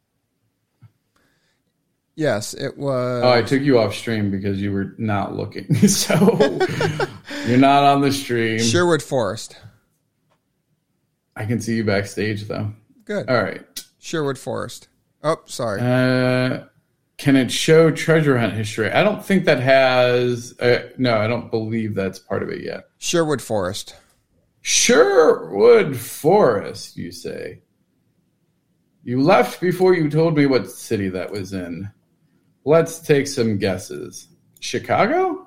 yes, 2.16 2.54
it 2.54 2.76
was. 2.76 3.22
Oh, 3.22 3.30
I 3.30 3.42
took 3.42 3.62
you 3.62 3.78
off 3.78 3.94
stream 3.94 4.32
because 4.32 4.60
you 4.60 4.72
were 4.72 4.96
not 4.98 5.36
looking. 5.36 5.72
So 5.88 6.16
you're 7.46 7.56
not 7.56 7.84
on 7.84 8.00
the 8.00 8.10
stream. 8.10 8.58
Sherwood 8.58 9.00
Forest. 9.00 9.58
I 11.36 11.44
can 11.44 11.60
see 11.60 11.76
you 11.76 11.84
backstage 11.84 12.48
though. 12.48 12.72
Good. 13.04 13.30
All 13.30 13.40
right. 13.40 13.62
Sherwood 14.00 14.36
Forest. 14.36 14.88
Oh, 15.22 15.36
sorry. 15.46 15.80
Uh, 15.80 16.64
can 17.16 17.36
it 17.36 17.52
show 17.52 17.92
treasure 17.92 18.36
hunt 18.36 18.54
history? 18.54 18.90
I 18.90 19.04
don't 19.04 19.24
think 19.24 19.44
that 19.44 19.60
has. 19.60 20.58
Uh, 20.58 20.88
no, 20.98 21.16
I 21.16 21.28
don't 21.28 21.48
believe 21.48 21.94
that's 21.94 22.18
part 22.18 22.42
of 22.42 22.48
it 22.48 22.64
yet. 22.64 22.88
Sherwood 22.98 23.40
Forest. 23.40 23.94
Sherwood 24.62 25.96
Forest, 25.96 26.96
you 26.96 27.12
say? 27.12 27.62
You 29.02 29.22
left 29.22 29.60
before 29.60 29.94
you 29.94 30.10
told 30.10 30.36
me 30.36 30.46
what 30.46 30.70
city 30.70 31.08
that 31.08 31.30
was 31.30 31.52
in. 31.52 31.90
Let's 32.64 33.00
take 33.00 33.26
some 33.26 33.58
guesses. 33.58 34.28
Chicago? 34.60 35.46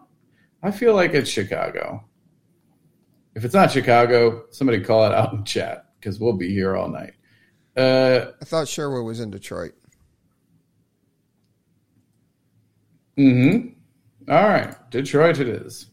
I 0.64 0.72
feel 0.72 0.95
like 0.95 1.14
it's 1.14 1.30
Chicago. 1.30 2.03
If 3.35 3.45
it's 3.45 3.53
not 3.53 3.72
Chicago, 3.72 4.45
somebody 4.49 4.81
call 4.81 5.06
it 5.06 5.14
out 5.14 5.34
in 5.34 5.44
chat 5.44 5.85
because 5.99 6.19
we'll 6.19 6.34
be 6.34 6.49
here 6.49 6.76
all 6.76 6.90
night. 6.90 7.14
Uh, 7.76 8.31
I 8.41 8.45
thought 8.45 8.68
Sherwood 8.68 9.06
was 9.06 9.19
in 9.19 9.30
Detroit. 9.30 9.73
Mm-hmm. 13.18 14.31
All 14.31 14.48
right. 14.48 14.76
Detroit 14.90 15.40
it 15.40 15.48
is. 15.48 15.88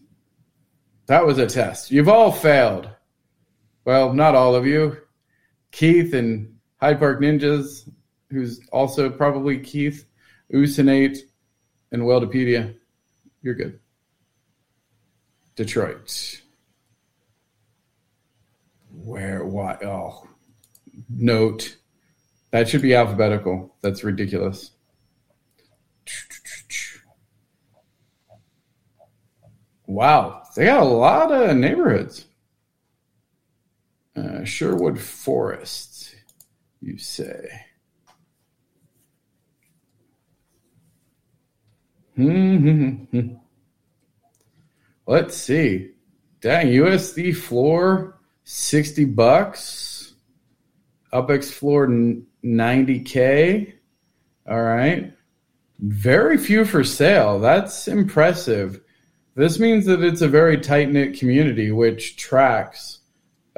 That 1.06 1.26
was 1.26 1.38
a 1.38 1.47
test. 1.47 1.90
You've 1.90 2.09
all 2.09 2.32
failed. 2.32 2.88
Well, 3.85 4.12
not 4.12 4.35
all 4.35 4.55
of 4.55 4.66
you. 4.66 4.97
Keith 5.73 6.15
and 6.15 6.57
Hyde 6.81 6.98
Park 6.98 7.20
Ninjas, 7.20 7.90
who's 8.31 8.61
also 8.73 9.11
probably 9.11 9.59
Keith, 9.59 10.07
Usinate, 10.52 11.19
and 11.93 12.02
Weldopedia. 12.02 12.74
You're 13.43 13.55
good. 13.55 13.78
Detroit. 15.57 16.40
Where, 18.93 19.44
why? 19.44 19.78
Oh, 19.82 20.27
note. 21.09 21.77
That 22.51 22.69
should 22.69 22.82
be 22.82 22.94
alphabetical. 22.94 23.74
That's 23.81 24.05
ridiculous. 24.05 24.73
Wow, 29.86 30.43
they 30.55 30.66
got 30.66 30.82
a 30.82 30.85
lot 30.85 31.32
of 31.32 31.57
neighborhoods. 31.57 32.27
Uh, 34.16 34.45
Sherwood 34.45 34.99
Forest, 34.99 36.16
you 36.81 36.99
say. 36.99 37.49
Hmm. 42.16 43.05
Let's 45.07 45.37
see. 45.37 45.91
Dang, 46.41 46.69
USD 46.69 47.37
floor, 47.37 48.20
60 48.45 49.05
bucks. 49.07 50.15
UpX 51.12 51.51
floor, 51.51 51.89
90K. 52.45 53.73
All 54.49 54.62
right. 54.62 55.12
Very 55.81 56.39
few 56.39 56.65
for 56.65 56.85
sale. 56.85 57.41
That's 57.41 57.89
impressive. 57.89 58.81
This 59.35 59.59
means 59.59 59.87
that 59.87 60.03
it's 60.03 60.20
a 60.20 60.28
very 60.28 60.59
tight 60.59 60.91
knit 60.91 61.19
community, 61.19 61.73
which 61.73 62.16
tracks 62.16 62.99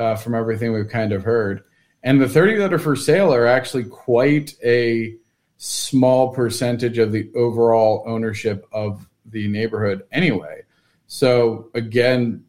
uh, 0.02 0.16
from 0.16 0.34
everything 0.34 0.72
we've 0.72 0.88
kind 0.88 1.12
of 1.12 1.22
heard. 1.22 1.62
And 2.02 2.20
the 2.20 2.28
30 2.28 2.56
that 2.56 2.72
are 2.72 2.78
for 2.78 2.96
sale 2.96 3.32
are 3.32 3.46
actually 3.46 3.84
quite 3.84 4.54
a 4.64 5.16
small 5.56 6.34
percentage 6.34 6.98
of 6.98 7.12
the 7.12 7.30
overall 7.34 8.02
ownership 8.06 8.66
of 8.72 9.08
the 9.24 9.46
neighborhood, 9.46 10.02
anyway. 10.10 10.62
So, 11.06 11.70
again, 11.74 12.44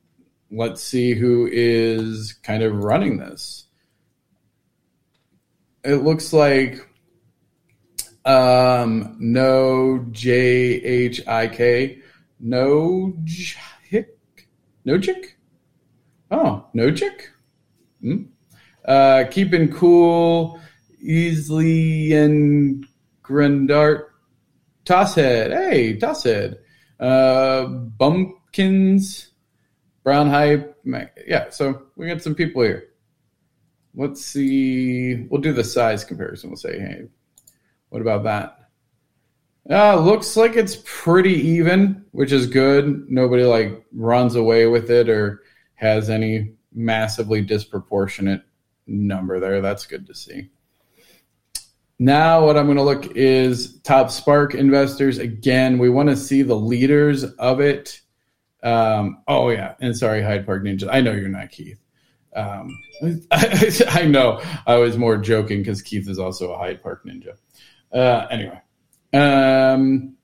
let's 0.49 0.81
see 0.81 1.13
who 1.13 1.47
is 1.51 2.33
kind 2.41 2.63
of 2.63 2.83
running 2.83 3.17
this. 3.17 3.65
It 5.83 5.97
looks 5.97 6.33
like 6.33 6.79
um, 8.25 9.15
no 9.19 10.05
J 10.11 10.31
H 10.31 11.27
I 11.27 11.47
K 11.47 11.99
no 12.39 13.13
hick 13.87 14.17
no 14.83 14.99
chick 14.99 15.37
oh 16.31 16.65
no 16.73 16.91
chick 16.91 17.32
hmm? 18.03 18.23
uh 18.85 19.23
keeping 19.31 19.71
cool 19.71 20.59
easily 21.01 22.13
and 22.13 22.85
grandart 23.23 24.13
tosshead 24.85 25.49
hey 25.51 25.97
tosshead 25.97 26.57
uh 26.99 27.65
bumpkins 27.65 29.29
brown 30.03 30.29
hype 30.29 30.77
yeah 31.25 31.49
so 31.49 31.83
we 31.95 32.07
got 32.07 32.21
some 32.21 32.35
people 32.35 32.61
here. 32.61 32.89
Let's 33.95 34.25
see 34.25 35.27
we'll 35.29 35.41
do 35.41 35.53
the 35.53 35.63
size 35.63 36.03
comparison. 36.03 36.49
We'll 36.49 36.57
say 36.57 36.79
hey 36.79 37.03
what 37.89 38.01
about 38.01 38.23
that? 38.23 38.57
Uh, 39.69 39.95
looks 39.97 40.35
like 40.35 40.55
it's 40.55 40.81
pretty 40.83 41.33
even, 41.33 42.03
which 42.11 42.31
is 42.31 42.47
good. 42.47 43.09
Nobody 43.09 43.43
like 43.43 43.85
runs 43.93 44.35
away 44.35 44.65
with 44.65 44.89
it 44.89 45.09
or 45.09 45.43
has 45.75 46.09
any 46.09 46.53
massively 46.73 47.41
disproportionate 47.41 48.41
number 48.87 49.39
there. 49.39 49.61
That's 49.61 49.85
good 49.85 50.07
to 50.07 50.15
see. 50.15 50.49
Now, 51.99 52.45
what 52.45 52.57
I'm 52.57 52.65
going 52.65 52.77
to 52.77 52.83
look 52.83 53.15
is 53.15 53.79
top 53.81 54.11
Spark 54.11 54.55
investors. 54.55 55.19
Again, 55.19 55.77
we 55.77 55.89
want 55.89 56.09
to 56.09 56.17
see 56.17 56.41
the 56.41 56.55
leaders 56.55 57.23
of 57.23 57.61
it. 57.61 58.01
Um, 58.63 59.23
oh, 59.27 59.49
yeah. 59.49 59.75
And 59.79 59.95
sorry, 59.95 60.21
Hyde 60.21 60.45
Park 60.45 60.63
Ninja. 60.63 60.89
I 60.91 61.01
know 61.01 61.11
you're 61.11 61.29
not 61.29 61.51
Keith. 61.51 61.79
Um, 62.35 62.77
I, 63.31 63.71
I, 63.89 64.05
know 64.05 64.41
I 64.65 64.77
was 64.77 64.97
more 64.97 65.17
joking 65.17 65.59
because 65.59 65.81
Keith 65.81 66.09
is 66.09 66.19
also 66.19 66.51
a 66.51 66.57
Hyde 66.57 66.81
Park 66.81 67.05
Ninja. 67.05 67.37
Uh, 67.91 68.27
anyway. 68.31 68.59
Um, 69.13 70.15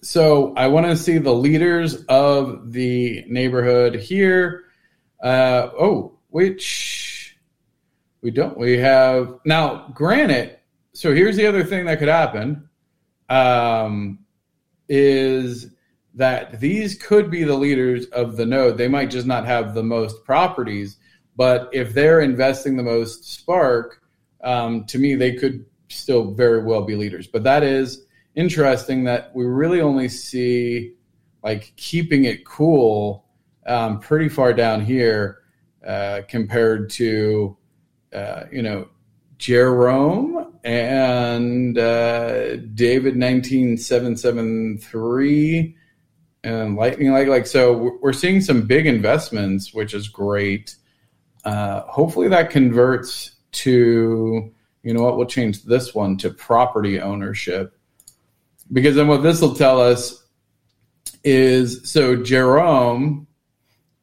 so 0.00 0.54
I 0.54 0.68
want 0.68 0.86
to 0.86 0.96
see 0.96 1.18
the 1.18 1.34
leaders 1.34 2.04
of 2.04 2.72
the 2.72 3.24
neighborhood 3.28 3.96
here. 3.96 4.65
Uh, 5.22 5.70
oh, 5.78 6.18
which 6.28 7.36
we 8.20 8.30
don't. 8.30 8.58
We 8.58 8.78
have 8.78 9.38
now. 9.44 9.88
Granted, 9.94 10.58
so 10.92 11.14
here's 11.14 11.36
the 11.36 11.46
other 11.46 11.64
thing 11.64 11.86
that 11.86 11.98
could 11.98 12.08
happen. 12.08 12.68
Um, 13.28 14.20
is 14.88 15.68
that 16.14 16.60
these 16.60 16.94
could 16.94 17.30
be 17.30 17.44
the 17.44 17.54
leaders 17.54 18.06
of 18.06 18.36
the 18.36 18.46
node. 18.46 18.78
They 18.78 18.88
might 18.88 19.10
just 19.10 19.26
not 19.26 19.44
have 19.44 19.74
the 19.74 19.82
most 19.82 20.24
properties, 20.24 20.96
but 21.36 21.68
if 21.72 21.92
they're 21.92 22.20
investing 22.20 22.76
the 22.76 22.82
most 22.82 23.24
Spark, 23.24 24.00
um, 24.42 24.84
to 24.86 24.98
me, 24.98 25.14
they 25.14 25.34
could 25.34 25.66
still 25.88 26.32
very 26.32 26.62
well 26.62 26.82
be 26.82 26.96
leaders. 26.96 27.26
But 27.26 27.44
that 27.44 27.62
is 27.62 28.06
interesting 28.34 29.04
that 29.04 29.34
we 29.34 29.44
really 29.44 29.80
only 29.80 30.08
see 30.08 30.94
like 31.42 31.72
keeping 31.76 32.24
it 32.24 32.44
cool 32.44 33.25
um, 33.66 34.00
pretty 34.00 34.28
far 34.28 34.52
down 34.52 34.84
here 34.84 35.38
uh, 35.86 36.22
compared 36.28 36.90
to 36.90 37.56
uh, 38.12 38.44
you 38.50 38.62
know 38.62 38.88
Jerome 39.38 40.54
and 40.64 41.78
uh, 41.78 42.56
David 42.56 43.16
nineteen 43.16 43.76
seven 43.76 44.16
seven 44.16 44.78
three 44.78 45.76
and 46.44 46.76
Lightning 46.76 47.12
like 47.12 47.28
like 47.28 47.46
so 47.46 47.98
we're 48.00 48.12
seeing 48.12 48.40
some 48.40 48.62
big 48.62 48.86
investments, 48.86 49.74
which 49.74 49.94
is 49.94 50.08
great. 50.08 50.76
Uh, 51.44 51.82
hopefully 51.82 52.28
that 52.28 52.50
converts 52.50 53.32
to 53.52 54.52
you 54.82 54.94
know 54.94 55.02
what 55.02 55.16
we'll 55.16 55.26
change 55.26 55.64
this 55.64 55.94
one 55.94 56.16
to 56.18 56.30
property 56.30 57.00
ownership 57.00 57.76
because 58.72 58.94
then 58.96 59.08
what 59.08 59.22
this 59.22 59.40
will 59.40 59.54
tell 59.54 59.80
us 59.80 60.24
is 61.24 61.88
so 61.90 62.16
Jerome 62.16 63.26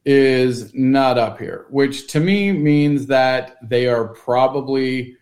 is 0.06 0.74
not 0.74 1.18
up 1.18 1.40
here, 1.40 1.66
which 1.70 2.08
to 2.08 2.20
me 2.20 2.52
means 2.52 3.08
that 3.08 3.58
they 3.62 3.88
are 3.88 4.10
probably 4.10 5.16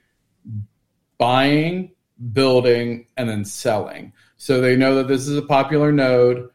buying, 1.18 1.92
building, 2.34 3.06
and 3.18 3.30
then 3.30 3.46
selling. 3.46 4.12
So 4.38 4.60
they 4.60 4.76
know 4.76 4.96
that 4.96 5.08
this 5.08 5.28
is 5.28 5.38
a 5.38 5.44
popular 5.44 5.92
node. 5.92 6.50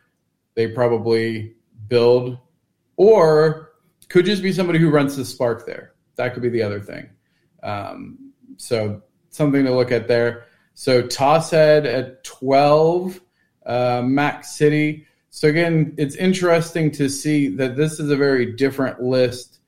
They 0.54 0.66
probably 0.68 1.54
build, 1.86 2.38
or 2.96 3.72
could 4.08 4.24
just 4.24 4.42
be 4.42 4.52
somebody 4.52 4.78
who 4.78 4.90
rents 4.90 5.16
the 5.16 5.24
Spark 5.24 5.66
there. 5.66 5.92
That 6.16 6.34
could 6.34 6.42
be 6.42 6.48
the 6.48 6.62
other 6.62 6.80
thing. 6.80 7.08
Um, 7.62 8.32
so 8.56 9.02
something 9.30 9.64
to 9.64 9.74
look 9.74 9.92
at 9.92 10.08
there. 10.08 10.46
So 10.74 11.02
Tosshead 11.02 11.86
at 11.86 12.24
12, 12.24 13.20
uh, 13.64 14.02
Max 14.04 14.56
City. 14.56 15.06
So 15.36 15.48
again, 15.48 15.92
it's 15.98 16.16
interesting 16.16 16.90
to 16.92 17.10
see 17.10 17.48
that 17.56 17.76
this 17.76 18.00
is 18.00 18.08
a 18.08 18.16
very 18.16 18.54
different 18.54 19.02
list 19.02 19.58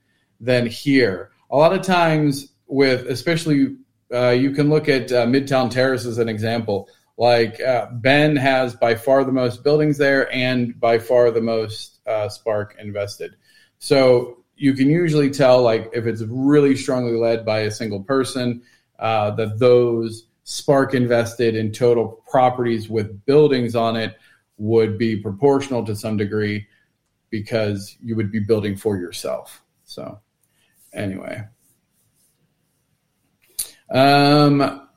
than 0.40 0.66
here. 0.66 1.30
A 1.50 1.58
lot 1.58 1.74
of 1.74 1.82
times, 1.82 2.54
with 2.68 3.06
especially, 3.06 3.76
uh, 4.10 4.30
you 4.30 4.52
can 4.52 4.70
look 4.70 4.88
at 4.88 5.12
uh, 5.12 5.26
Midtown 5.26 5.70
Terrace 5.70 6.06
as 6.06 6.16
an 6.16 6.26
example. 6.26 6.88
Like 7.18 7.60
uh, 7.60 7.88
Ben 7.92 8.34
has 8.36 8.76
by 8.76 8.94
far 8.94 9.24
the 9.24 9.32
most 9.32 9.62
buildings 9.62 9.98
there 9.98 10.32
and 10.32 10.80
by 10.80 10.98
far 10.98 11.30
the 11.30 11.42
most 11.42 12.00
uh, 12.06 12.30
Spark 12.30 12.74
invested. 12.78 13.36
So 13.78 14.38
you 14.56 14.72
can 14.72 14.88
usually 14.88 15.28
tell, 15.28 15.60
like, 15.60 15.90
if 15.92 16.06
it's 16.06 16.22
really 16.22 16.76
strongly 16.76 17.18
led 17.18 17.44
by 17.44 17.58
a 17.58 17.70
single 17.70 18.02
person, 18.02 18.62
uh, 18.98 19.32
that 19.32 19.58
those 19.58 20.28
Spark 20.44 20.94
invested 20.94 21.54
in 21.54 21.72
total 21.72 22.24
properties 22.26 22.88
with 22.88 23.26
buildings 23.26 23.76
on 23.76 23.96
it 23.96 24.16
would 24.58 24.98
be 24.98 25.16
proportional 25.16 25.84
to 25.86 25.96
some 25.96 26.16
degree 26.16 26.66
because 27.30 27.96
you 28.02 28.16
would 28.16 28.30
be 28.30 28.40
building 28.40 28.76
for 28.76 28.96
yourself. 28.96 29.62
So, 29.84 30.20
anyway. 30.92 31.44
Um, 33.90 34.88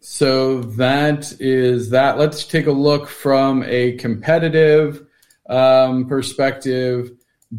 so 0.00 0.60
that 0.60 1.34
is 1.40 1.90
that. 1.90 2.18
Let's 2.18 2.44
take 2.44 2.66
a 2.66 2.72
look 2.72 3.08
from 3.08 3.64
a 3.64 3.92
competitive 3.92 5.06
um, 5.48 6.06
perspective. 6.06 7.12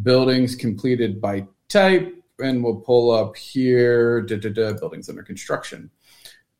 Buildings 0.03 0.55
completed 0.55 1.21
by 1.21 1.47
type, 1.69 2.13
and 2.39 2.63
we'll 2.63 2.81
pull 2.81 3.11
up 3.11 3.35
here 3.35 4.21
da, 4.21 4.37
da, 4.37 4.49
da, 4.49 4.73
buildings 4.73 5.09
under 5.09 5.23
construction. 5.23 5.89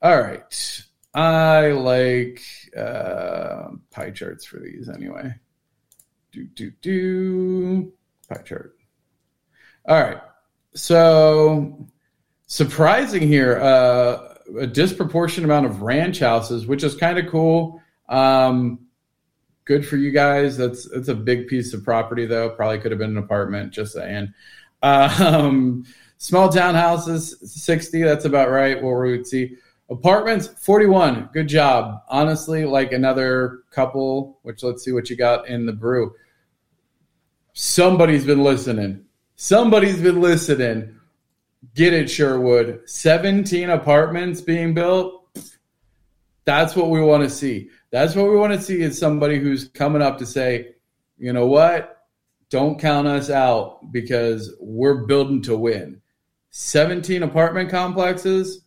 All 0.02 0.22
right. 0.22 0.82
I 1.14 1.68
like 1.68 2.42
uh, 2.78 3.70
pie 3.92 4.12
charts 4.12 4.46
for 4.46 4.60
these 4.60 4.90
anyway. 4.90 5.34
Do, 6.32 6.46
do, 6.46 6.72
do. 6.82 7.94
Pie 8.30 8.42
chart. 8.44 8.76
All 9.88 10.02
right. 10.02 10.22
So, 10.74 11.88
surprising 12.48 13.28
here, 13.28 13.60
uh, 13.62 14.36
a 14.60 14.68
disproportionate 14.68 15.46
amount 15.46 15.68
of 15.68 15.82
ranch 15.82 16.20
houses, 16.20 16.68
which 16.68 16.84
is 16.84 16.96
kind 16.96 17.18
of 17.18 17.28
cool. 17.28 17.82
Um, 18.10 18.88
good 19.64 19.88
for 19.88 19.96
you 19.96 20.12
guys. 20.12 20.58
That's 20.58 20.90
that's 20.90 21.08
a 21.08 21.16
big 21.16 21.48
piece 21.48 21.74
of 21.74 21.84
property, 21.84 22.26
though. 22.26 22.50
Probably 22.50 22.80
could 22.80 22.92
have 22.92 23.00
been 23.00 23.12
an 23.12 23.18
apartment. 23.18 23.74
Just 23.74 23.94
saying. 23.94 24.34
Um, 24.84 25.86
small 26.18 26.50
townhouses, 26.50 27.36
sixty. 27.48 28.04
That's 28.04 28.26
about 28.26 28.50
right. 28.50 28.82
What 28.82 29.00
we 29.00 29.12
would 29.12 29.28
see. 29.28 29.56
Apartments, 29.90 30.48
41. 30.48 31.30
Good 31.32 31.48
job. 31.48 32.02
Honestly, 32.10 32.66
like 32.66 32.92
another 32.92 33.60
couple, 33.70 34.40
which 34.42 34.64
let's 34.64 34.84
see 34.84 34.92
what 34.92 35.10
you 35.12 35.16
got 35.16 35.48
in 35.48 35.68
the 35.68 35.74
brew. 35.74 36.16
Somebody's 37.54 38.26
been 38.26 38.44
listening. 38.44 39.06
Somebody's 39.36 40.02
been 40.02 40.22
listening. 40.22 41.00
Get 41.76 41.94
it, 41.94 42.10
Sherwood. 42.10 42.82
17 42.90 43.70
apartments 43.70 44.42
being 44.42 44.74
built. 44.74 45.22
That's 46.46 46.76
what 46.76 46.90
we 46.90 47.02
want 47.02 47.24
to 47.24 47.30
see. 47.30 47.70
That's 47.92 48.16
what 48.16 48.30
we 48.30 48.38
want 48.38 48.54
to 48.54 48.62
see 48.62 48.82
is 48.82 48.98
somebody 48.98 49.40
who's 49.40 49.68
coming 49.70 50.02
up 50.02 50.18
to 50.18 50.26
say, 50.26 50.76
you 51.18 51.32
know 51.32 51.46
what? 51.46 52.08
Don't 52.50 52.80
count 52.80 53.08
us 53.08 53.30
out 53.30 53.92
because 53.92 54.56
we're 54.60 55.06
building 55.06 55.42
to 55.44 55.56
win. 55.56 56.02
17 56.50 57.24
apartment 57.24 57.70
complexes 57.70 58.65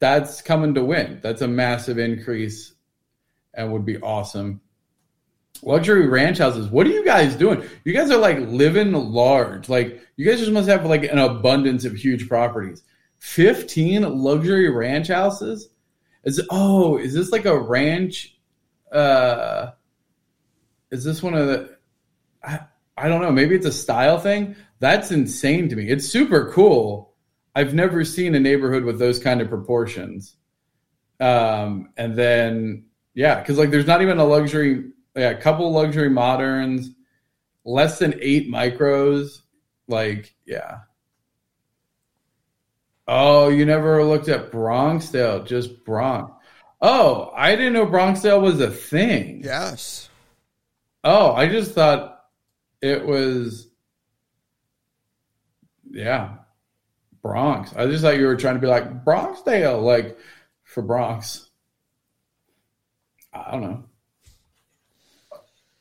that's 0.00 0.40
coming 0.40 0.74
to 0.74 0.84
win. 0.84 1.20
That's 1.22 1.42
a 1.42 1.48
massive 1.48 1.98
increase 1.98 2.72
and 3.54 3.72
would 3.72 3.84
be 3.84 3.98
awesome. 4.00 4.60
Luxury 5.62 6.08
ranch 6.08 6.38
houses. 6.38 6.68
What 6.68 6.86
are 6.86 6.90
you 6.90 7.04
guys 7.04 7.36
doing? 7.36 7.62
You 7.84 7.92
guys 7.92 8.10
are 8.10 8.18
like 8.18 8.38
living 8.38 8.92
large. 8.92 9.68
Like 9.68 10.00
you 10.16 10.24
guys 10.24 10.40
just 10.40 10.52
must 10.52 10.68
have 10.68 10.86
like 10.86 11.04
an 11.04 11.18
abundance 11.18 11.84
of 11.84 11.94
huge 11.94 12.28
properties. 12.28 12.82
15 13.18 14.22
luxury 14.22 14.70
ranch 14.70 15.08
houses? 15.08 15.68
Is 16.24 16.42
oh, 16.50 16.96
is 16.96 17.12
this 17.12 17.30
like 17.30 17.44
a 17.44 17.58
ranch 17.58 18.36
uh 18.90 19.70
is 20.90 21.04
this 21.04 21.22
one 21.22 21.34
of 21.34 21.46
the 21.46 21.76
I, 22.42 22.60
I 22.96 23.08
don't 23.08 23.20
know, 23.20 23.30
maybe 23.30 23.54
it's 23.54 23.66
a 23.66 23.72
style 23.72 24.18
thing. 24.18 24.56
That's 24.78 25.10
insane 25.10 25.68
to 25.68 25.76
me. 25.76 25.88
It's 25.90 26.08
super 26.08 26.50
cool 26.52 27.09
I've 27.60 27.74
never 27.74 28.06
seen 28.06 28.34
a 28.34 28.40
neighborhood 28.40 28.84
with 28.84 28.98
those 28.98 29.18
kind 29.18 29.42
of 29.42 29.50
proportions. 29.50 30.36
Um, 31.20 31.90
and 31.98 32.16
then 32.16 32.86
yeah, 33.12 33.38
because 33.38 33.58
like 33.58 33.70
there's 33.70 33.86
not 33.86 34.00
even 34.00 34.16
a 34.16 34.24
luxury, 34.24 34.92
yeah, 35.14 35.28
a 35.28 35.36
couple 35.36 35.70
luxury 35.70 36.08
moderns, 36.08 36.88
less 37.66 37.98
than 37.98 38.14
eight 38.18 38.50
micros. 38.50 39.42
Like 39.88 40.34
yeah. 40.46 40.78
Oh, 43.06 43.50
you 43.50 43.66
never 43.66 44.02
looked 44.04 44.28
at 44.28 44.50
Bronxdale, 44.50 45.46
just 45.46 45.84
Bronx. 45.84 46.32
Oh, 46.80 47.30
I 47.36 47.56
didn't 47.56 47.74
know 47.74 47.86
Bronxdale 47.86 48.40
was 48.40 48.58
a 48.60 48.70
thing. 48.70 49.42
Yes. 49.44 50.08
Oh, 51.04 51.32
I 51.32 51.46
just 51.46 51.72
thought 51.72 52.24
it 52.80 53.04
was. 53.04 53.68
Yeah, 55.90 56.36
Bronx. 57.22 57.74
I 57.76 57.86
just 57.86 58.02
thought 58.02 58.18
you 58.18 58.26
were 58.26 58.36
trying 58.36 58.54
to 58.54 58.60
be 58.60 58.66
like 58.66 59.04
Bronxdale, 59.04 59.82
like 59.82 60.18
for 60.64 60.82
Bronx. 60.82 61.50
I 63.32 63.52
don't 63.52 63.62
know. 63.62 63.84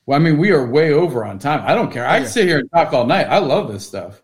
Well, 0.06 0.20
I 0.20 0.24
mean, 0.24 0.38
we 0.38 0.52
are 0.52 0.66
way 0.66 0.92
over 0.92 1.24
on 1.24 1.40
time. 1.40 1.64
I 1.66 1.76
don't 1.76 1.92
care. 1.92 2.08
I 2.08 2.20
can 2.20 2.28
sit 2.28 2.48
here 2.48 2.60
and 2.60 2.72
talk 2.72 2.94
all 2.94 3.06
night. 3.06 3.28
I 3.28 3.38
love 3.38 3.72
this 3.72 3.86
stuff. 3.86 4.22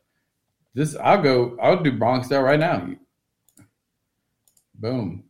This 0.74 0.96
I'll 0.96 1.22
go. 1.22 1.58
I'll 1.62 1.82
do 1.82 1.92
Bronxdale 1.98 2.44
right 2.44 2.60
now. 2.60 2.90
Boom. 4.76 5.24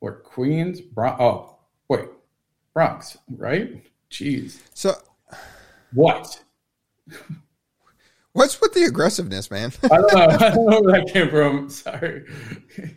Or 0.00 0.16
Queens. 0.16 0.80
Bron- 0.80 1.20
oh, 1.20 1.56
wait, 1.88 2.06
Bronx, 2.74 3.18
right? 3.36 3.82
Jeez. 4.10 4.58
So 4.74 4.94
What? 5.92 6.42
what's 8.32 8.60
with 8.60 8.72
the 8.74 8.84
aggressiveness, 8.84 9.50
man? 9.50 9.72
I 9.84 9.88
don't 9.88 10.14
know. 10.14 10.20
I 10.28 10.50
don't 10.50 10.66
know 10.66 10.80
where 10.80 11.00
that 11.00 11.12
came 11.12 11.28
from. 11.28 11.70
Sorry. 11.70 12.24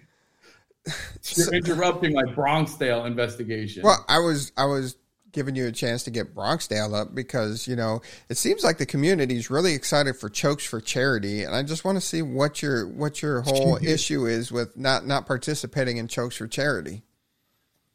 You're 1.35 1.53
interrupting 1.53 2.13
my 2.13 2.23
Bronxdale 2.23 3.05
investigation. 3.05 3.83
well, 3.83 4.03
I 4.09 4.19
was 4.19 4.51
I 4.57 4.65
was 4.65 4.97
giving 5.31 5.55
you 5.55 5.67
a 5.67 5.71
chance 5.71 6.03
to 6.03 6.11
get 6.11 6.35
Bronxdale 6.35 6.93
up 6.93 7.15
because 7.15 7.67
you 7.67 7.75
know 7.75 8.01
it 8.29 8.37
seems 8.37 8.63
like 8.63 8.77
the 8.77 8.85
community 8.85 9.35
is 9.35 9.49
really 9.49 9.73
excited 9.73 10.15
for 10.15 10.29
chokes 10.29 10.65
for 10.65 10.79
charity, 10.79 11.43
and 11.43 11.55
I 11.55 11.63
just 11.63 11.85
want 11.85 11.97
to 11.97 12.01
see 12.01 12.21
what 12.21 12.61
your 12.61 12.87
what 12.87 13.21
your 13.21 13.41
whole 13.41 13.77
issue 13.81 14.25
is 14.25 14.51
with 14.51 14.77
not 14.77 15.05
not 15.05 15.25
participating 15.25 15.97
in 15.97 16.07
chokes 16.07 16.37
for 16.37 16.47
charity. 16.47 17.03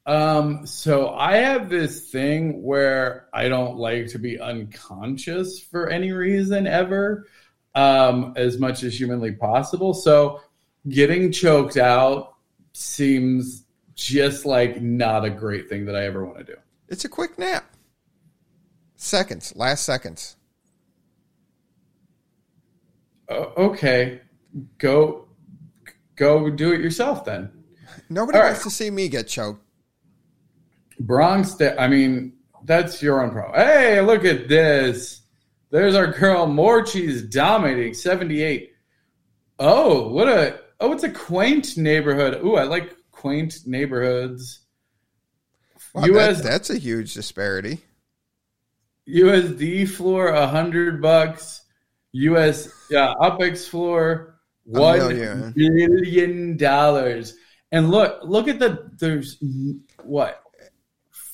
Um, 0.08 0.66
so 0.66 1.10
I 1.10 1.36
have 1.36 1.68
this 1.68 2.10
thing 2.10 2.62
where 2.62 3.28
I 3.34 3.50
don't 3.50 3.76
like 3.76 4.06
to 4.08 4.18
be 4.18 4.40
unconscious 4.40 5.60
for 5.60 5.90
any 5.90 6.12
reason 6.12 6.66
ever, 6.66 7.26
um, 7.74 8.32
as 8.34 8.58
much 8.58 8.82
as 8.84 8.98
humanly 8.98 9.32
possible. 9.32 9.92
So 9.92 10.40
getting 10.88 11.30
choked 11.30 11.76
out 11.76 12.36
seems 12.72 13.64
just 13.96 14.46
like 14.46 14.80
not 14.80 15.26
a 15.26 15.30
great 15.30 15.68
thing 15.68 15.84
that 15.84 15.94
I 15.94 16.06
ever 16.06 16.24
want 16.24 16.38
to 16.38 16.44
do. 16.44 16.56
It's 16.88 17.04
a 17.04 17.08
quick 17.10 17.38
nap, 17.38 17.70
seconds, 18.96 19.52
last 19.56 19.84
seconds. 19.84 20.36
O- 23.28 23.52
okay, 23.58 24.22
go 24.78 25.28
go 26.16 26.48
do 26.48 26.72
it 26.72 26.80
yourself 26.80 27.26
then. 27.26 27.50
Nobody 28.08 28.38
All 28.38 28.44
wants 28.44 28.60
right. 28.60 28.64
to 28.64 28.70
see 28.70 28.90
me 28.90 29.08
get 29.08 29.28
choked. 29.28 29.67
Bronx, 31.00 31.60
I 31.60 31.88
mean, 31.88 32.34
that's 32.64 33.02
your 33.02 33.22
own 33.22 33.30
problem. 33.30 33.54
Hey, 33.54 34.00
look 34.00 34.24
at 34.24 34.48
this. 34.48 35.22
There's 35.70 35.94
our 35.94 36.06
girl 36.06 36.46
Morchie's 36.46 37.22
dominating 37.22 37.94
78. 37.94 38.72
Oh, 39.58 40.08
what 40.08 40.28
a 40.28 40.60
oh, 40.80 40.92
it's 40.92 41.02
a 41.02 41.10
quaint 41.10 41.76
neighborhood. 41.76 42.40
Ooh, 42.44 42.56
I 42.56 42.62
like 42.62 42.96
quaint 43.10 43.60
neighborhoods. 43.66 44.60
Wow, 45.94 46.04
US 46.04 46.38
that, 46.38 46.44
that's 46.44 46.70
a 46.70 46.78
huge 46.78 47.14
disparity. 47.14 47.80
USD 49.08 49.88
floor 49.88 50.28
a 50.28 50.46
hundred 50.46 51.02
bucks. 51.02 51.62
US 52.12 52.68
yeah, 52.90 53.14
UpX 53.20 53.68
floor 53.68 54.38
one 54.64 54.98
million. 54.98 55.52
billion 55.52 56.56
dollars. 56.56 57.34
And 57.72 57.90
look, 57.90 58.20
look 58.22 58.48
at 58.48 58.58
the 58.58 58.90
there's 58.98 59.42
what 60.02 60.42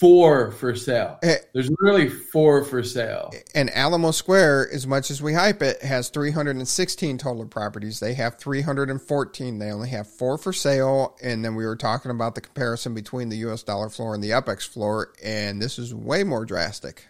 four 0.04 0.50
for 0.50 0.74
sale. 0.74 1.18
Eh. 1.22 1.36
There's 1.54 1.70
literally 1.80 2.10
four 2.10 2.62
for 2.62 2.82
sale. 2.82 3.32
And 3.54 3.70
Alamo 3.70 4.10
Square, 4.10 4.68
as 4.70 4.86
much 4.86 5.10
as 5.10 5.22
we 5.22 5.32
hype 5.32 5.62
it, 5.62 5.80
has 5.80 6.10
316 6.10 7.16
total 7.16 7.46
properties. 7.46 8.00
They 8.00 8.12
have 8.12 8.36
314. 8.36 9.58
They 9.58 9.72
only 9.72 9.88
have 9.88 10.06
four 10.06 10.36
for 10.36 10.52
sale. 10.52 11.16
And 11.22 11.42
then 11.42 11.54
we 11.54 11.64
were 11.64 11.74
talking 11.76 12.10
about 12.10 12.34
the 12.34 12.42
comparison 12.42 12.92
between 12.92 13.30
the 13.30 13.38
US 13.48 13.62
dollar 13.62 13.88
floor 13.88 14.14
and 14.14 14.22
the 14.22 14.28
UpX 14.30 14.68
floor, 14.68 15.14
and 15.24 15.62
this 15.62 15.78
is 15.78 15.94
way 15.94 16.22
more 16.22 16.44
drastic. 16.44 17.06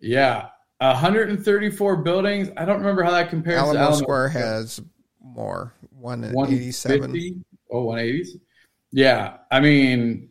Yeah, 0.00 0.48
134 0.78 1.96
buildings. 1.98 2.48
I 2.56 2.64
don't 2.64 2.78
remember 2.78 3.04
how 3.04 3.12
that 3.12 3.30
compares 3.30 3.54
to 3.54 3.60
Alamo 3.60 3.80
Alamo 3.80 3.96
Square 3.96 4.28
has 4.30 4.80
more, 5.22 5.74
187. 5.90 7.12
150. 7.12 7.44
Oh, 7.70 7.86
180s. 7.86 8.28
Yeah, 8.90 9.36
I 9.52 9.60
mean, 9.60 10.29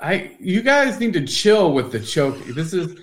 I 0.00 0.36
you 0.40 0.62
guys 0.62 1.00
need 1.00 1.12
to 1.14 1.24
chill 1.26 1.72
with 1.72 1.92
the 1.92 2.00
choke. 2.00 2.38
This 2.46 2.72
is 2.74 2.98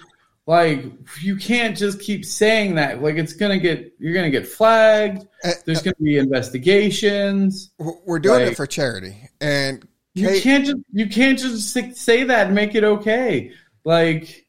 like 0.45 0.85
you 1.21 1.35
can't 1.37 1.75
just 1.77 1.99
keep 1.99 2.23
saying 2.25 2.75
that. 2.75 3.01
Like 3.01 3.15
it's 3.15 3.33
gonna 3.33 3.57
get 3.59 3.93
you're 3.99 4.13
gonna 4.13 4.29
get 4.29 4.47
flagged. 4.47 5.25
Uh, 5.43 5.51
There's 5.65 5.81
gonna 5.81 5.95
be 6.01 6.17
investigations. 6.17 7.71
We're 8.05 8.19
doing 8.19 8.41
Like- 8.43 8.51
it 8.51 8.55
for 8.55 8.67
charity. 8.67 9.29
And 9.41 9.87
You 10.15 10.27
Kate- 10.27 10.43
can't 10.43 10.65
just 10.65 10.77
you 10.91 11.07
can't 11.09 11.39
just 11.39 11.71
say- 11.95 12.23
that 12.25 12.47
and 12.47 12.55
make 12.55 12.75
it 12.75 12.83
okay. 12.83 13.51
Like, 13.83 14.45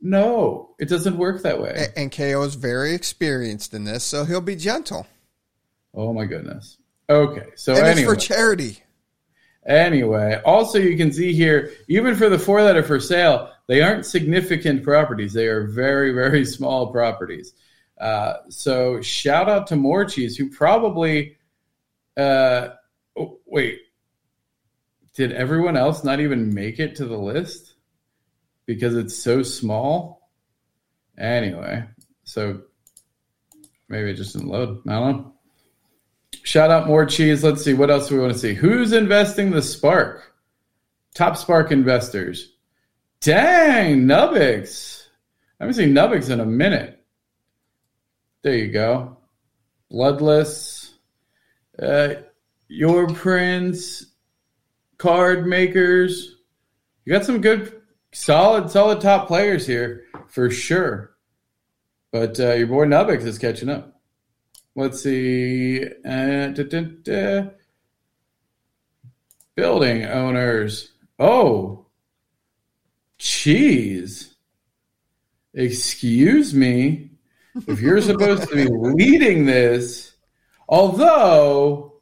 no, 0.00 0.74
it 0.78 0.88
doesn't 0.88 1.18
work 1.18 1.42
that 1.42 1.60
way. 1.60 1.74
A- 1.94 1.98
And 1.98 2.10
KO 2.10 2.42
is 2.42 2.54
very 2.54 2.94
experienced 2.94 3.74
in 3.74 3.84
this, 3.84 4.02
so 4.04 4.24
he'll 4.24 4.40
be 4.40 4.56
gentle. 4.56 5.06
Oh 5.94 6.12
my 6.14 6.24
goodness. 6.24 6.78
Okay, 7.10 7.46
so 7.56 7.72
and 7.74 7.82
anyway, 7.84 8.02
it's 8.02 8.10
for 8.10 8.16
charity. 8.16 8.78
Anyway, 9.70 10.40
also 10.44 10.78
you 10.78 10.96
can 10.96 11.12
see 11.12 11.32
here, 11.32 11.72
even 11.88 12.16
for 12.16 12.28
the 12.28 12.38
four 12.38 12.62
that 12.62 12.76
are 12.76 12.82
for 12.82 13.00
sale, 13.00 13.50
they 13.68 13.80
aren't 13.80 14.04
significant 14.04 14.82
properties. 14.82 15.32
They 15.32 15.46
are 15.46 15.66
very, 15.66 16.12
very 16.12 16.44
small 16.56 16.92
properties. 16.92 17.54
Uh, 17.98 18.34
so 18.48 19.00
shout 19.00 19.48
out 19.48 19.68
to 19.68 19.76
Morchie's, 19.76 20.36
who 20.36 20.50
probably, 20.50 21.36
uh, 22.16 22.68
oh, 23.16 23.38
wait, 23.46 23.80
did 25.14 25.32
everyone 25.32 25.76
else 25.76 26.02
not 26.02 26.20
even 26.20 26.54
make 26.54 26.80
it 26.80 26.96
to 26.96 27.04
the 27.04 27.18
list 27.18 27.74
because 28.66 28.96
it's 28.96 29.16
so 29.16 29.42
small? 29.42 30.30
Anyway, 31.18 31.84
so 32.24 32.62
maybe 33.88 34.10
it 34.10 34.14
just 34.14 34.32
didn't 34.32 34.48
load. 34.48 34.80
I 34.88 34.92
don't 34.98 35.16
know. 35.16 35.34
Shout 36.42 36.70
out 36.70 36.86
more 36.86 37.04
cheese. 37.04 37.44
Let's 37.44 37.62
see 37.62 37.74
what 37.74 37.90
else 37.90 38.08
do 38.08 38.16
we 38.16 38.20
want 38.20 38.32
to 38.32 38.38
see. 38.38 38.54
Who's 38.54 38.92
investing 38.92 39.50
the 39.50 39.62
Spark? 39.62 40.34
Top 41.14 41.36
Spark 41.36 41.70
investors. 41.70 42.52
Dang, 43.20 44.04
Nubbix. 44.04 45.06
I 45.58 45.64
haven't 45.64 45.74
seen 45.74 45.90
Nubbix 45.90 46.30
in 46.30 46.40
a 46.40 46.46
minute. 46.46 47.04
There 48.42 48.56
you 48.56 48.72
go. 48.72 49.18
Bloodless. 49.90 50.94
Uh, 51.80 52.14
your 52.68 53.08
Prince. 53.08 54.06
Card 54.96 55.46
makers. 55.46 56.36
You 57.04 57.12
got 57.12 57.24
some 57.24 57.40
good, 57.40 57.82
solid, 58.12 58.70
solid 58.70 59.00
top 59.00 59.28
players 59.28 59.66
here 59.66 60.04
for 60.28 60.50
sure. 60.50 61.14
But 62.12 62.38
uh, 62.40 62.54
your 62.54 62.66
boy 62.66 62.86
Nubbix 62.86 63.24
is 63.24 63.38
catching 63.38 63.68
up. 63.68 63.99
Let's 64.80 65.02
see. 65.02 65.84
Uh, 65.84 66.46
da, 66.48 66.62
da, 66.62 66.80
da. 67.02 67.50
Building 69.54 70.06
owners. 70.06 70.92
Oh, 71.18 71.84
cheese. 73.18 74.36
Excuse 75.52 76.54
me. 76.54 77.10
If 77.68 77.82
you're 77.82 78.00
supposed 78.00 78.48
to 78.48 78.54
be 78.54 78.68
leading 78.70 79.44
this, 79.44 80.12
although, 80.66 82.00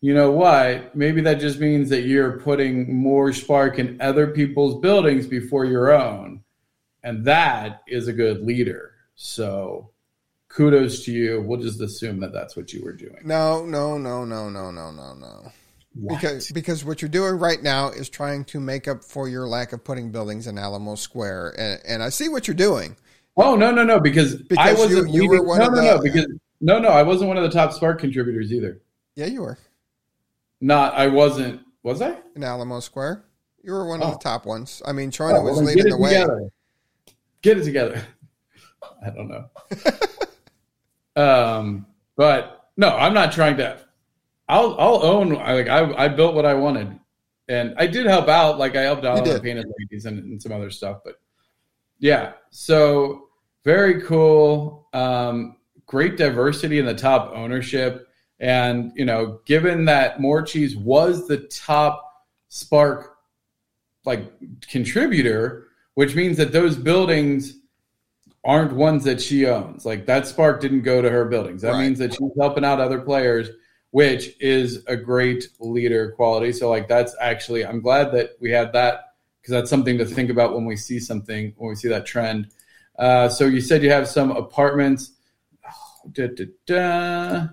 you 0.00 0.14
know 0.14 0.30
what? 0.30 0.96
Maybe 0.96 1.20
that 1.20 1.38
just 1.38 1.60
means 1.60 1.90
that 1.90 2.04
you're 2.04 2.40
putting 2.40 2.96
more 2.96 3.34
spark 3.34 3.78
in 3.78 4.00
other 4.00 4.28
people's 4.28 4.80
buildings 4.80 5.26
before 5.26 5.66
your 5.66 5.92
own. 5.92 6.42
And 7.02 7.26
that 7.26 7.82
is 7.86 8.08
a 8.08 8.14
good 8.14 8.40
leader. 8.40 8.94
So 9.16 9.90
kudos 10.58 11.04
to 11.04 11.12
you. 11.12 11.40
We'll 11.40 11.60
just 11.60 11.80
assume 11.80 12.18
that 12.20 12.32
that's 12.32 12.56
what 12.56 12.72
you 12.72 12.82
were 12.84 12.92
doing. 12.92 13.16
No, 13.24 13.64
no, 13.64 13.96
no, 13.96 14.24
no, 14.24 14.50
no, 14.50 14.70
no, 14.72 14.90
no, 14.90 15.14
no. 15.14 15.52
What? 15.94 16.16
Because 16.20 16.50
because 16.52 16.84
what 16.84 17.00
you're 17.00 17.08
doing 17.08 17.38
right 17.38 17.62
now 17.62 17.88
is 17.90 18.08
trying 18.08 18.44
to 18.46 18.60
make 18.60 18.86
up 18.88 19.02
for 19.04 19.28
your 19.28 19.46
lack 19.48 19.72
of 19.72 19.82
putting 19.84 20.10
buildings 20.10 20.46
in 20.48 20.58
Alamo 20.58 20.96
Square, 20.96 21.54
and, 21.58 21.80
and 21.86 22.02
I 22.02 22.08
see 22.08 22.28
what 22.28 22.46
you're 22.48 22.54
doing. 22.56 22.96
Oh 23.36 23.54
no 23.56 23.70
no 23.70 23.84
no 23.84 24.00
because, 24.00 24.34
I 24.34 24.38
Because 24.48 24.90
you- 24.90 24.96
wasn't 24.96 25.14
you 25.14 25.20
leading- 25.22 25.30
were 25.30 25.46
one 25.46 25.58
no 25.58 25.66
of 25.66 25.72
no 25.72 25.76
the- 25.80 25.84
no 25.96 26.00
because 26.02 26.26
no 26.60 26.78
no 26.80 26.88
I 26.88 27.02
wasn't 27.04 27.28
one 27.28 27.36
of 27.36 27.44
the 27.44 27.50
top 27.50 27.72
Spark 27.72 28.00
contributors 28.00 28.52
either. 28.52 28.80
Yeah, 29.14 29.26
you 29.26 29.42
were 29.42 29.58
Not 30.60 30.94
I 30.94 31.06
wasn't 31.06 31.60
was 31.84 32.02
I? 32.02 32.16
in 32.36 32.42
Alamo 32.44 32.80
Square. 32.80 33.24
You 33.62 33.72
were 33.72 33.86
one 33.88 34.02
of 34.02 34.08
Oh. 34.08 34.12
the 34.12 34.18
top 34.18 34.44
ones. 34.46 34.82
I 34.84 34.92
mean, 34.92 35.10
China 35.10 35.38
Oh, 35.38 35.42
was 35.42 35.56
well, 35.56 35.66
then 35.66 35.76
leading 35.76 35.90
the 35.90 35.98
way. 35.98 36.10
together. 36.14 36.50
Get 37.42 37.58
it 37.58 37.64
together. 37.64 38.02
I 39.04 39.10
don't 39.10 39.28
know. 39.28 39.46
um, 41.18 41.86
but 42.16 42.70
no, 42.76 42.96
I'm 42.96 43.14
not 43.14 43.32
trying 43.32 43.56
to. 43.58 43.78
I'll 44.48 44.76
I'll 44.78 45.02
own. 45.02 45.30
Like 45.30 45.68
I 45.68 45.92
I 46.04 46.08
built 46.08 46.34
what 46.34 46.46
I 46.46 46.54
wanted, 46.54 46.98
and 47.48 47.74
I 47.76 47.86
did 47.86 48.06
help 48.06 48.28
out. 48.28 48.58
Like 48.58 48.76
I 48.76 48.82
helped 48.82 49.04
out 49.04 49.28
on 49.28 49.40
painted 49.40 49.66
ladies 49.78 50.06
and, 50.06 50.18
and 50.18 50.42
some 50.42 50.52
other 50.52 50.70
stuff. 50.70 51.00
But 51.04 51.16
yeah, 51.98 52.32
so 52.50 53.28
very 53.64 54.02
cool. 54.02 54.88
Um, 54.92 55.56
great 55.86 56.16
diversity 56.16 56.78
in 56.78 56.86
the 56.86 56.94
top 56.94 57.32
ownership, 57.34 58.08
and 58.38 58.92
you 58.94 59.04
know, 59.04 59.40
given 59.44 59.84
that 59.86 60.20
Morchie's 60.20 60.76
was 60.76 61.26
the 61.26 61.38
top 61.38 62.04
Spark 62.48 63.16
like 64.04 64.32
contributor, 64.62 65.68
which 65.94 66.14
means 66.14 66.38
that 66.38 66.52
those 66.52 66.76
buildings 66.76 67.57
aren't 68.44 68.72
ones 68.72 69.04
that 69.04 69.20
she 69.20 69.46
owns. 69.46 69.84
Like 69.84 70.06
that 70.06 70.26
spark 70.26 70.60
didn't 70.60 70.82
go 70.82 71.02
to 71.02 71.10
her 71.10 71.24
buildings. 71.24 71.62
That 71.62 71.72
Right. 71.72 71.84
means 71.86 71.98
that 71.98 72.14
she's 72.14 72.30
helping 72.38 72.64
out 72.64 72.80
other 72.80 73.00
players, 73.00 73.50
which 73.90 74.30
is 74.40 74.84
a 74.86 74.96
great 74.96 75.48
leader 75.60 76.12
quality. 76.12 76.52
So 76.52 76.68
like 76.70 76.88
that's 76.88 77.14
actually 77.20 77.66
I'm 77.66 77.80
glad 77.80 78.12
that 78.12 78.30
we 78.40 78.50
had 78.50 78.72
that 78.72 79.04
because 79.40 79.52
that's 79.52 79.70
something 79.70 79.98
to 79.98 80.04
think 80.04 80.30
about 80.30 80.54
when 80.54 80.64
we 80.64 80.76
see 80.76 80.98
something 81.00 81.52
when 81.56 81.70
we 81.70 81.74
see 81.74 81.88
that 81.88 82.06
trend. 82.06 82.48
Uh, 82.98 83.28
so 83.28 83.46
you 83.46 83.60
said 83.60 83.82
you 83.82 83.90
have 83.90 84.08
some 84.08 84.30
apartments. 84.32 85.12
Oh, 85.66 86.08
da, 86.12 86.26
da, 86.28 86.44
da. 86.66 87.46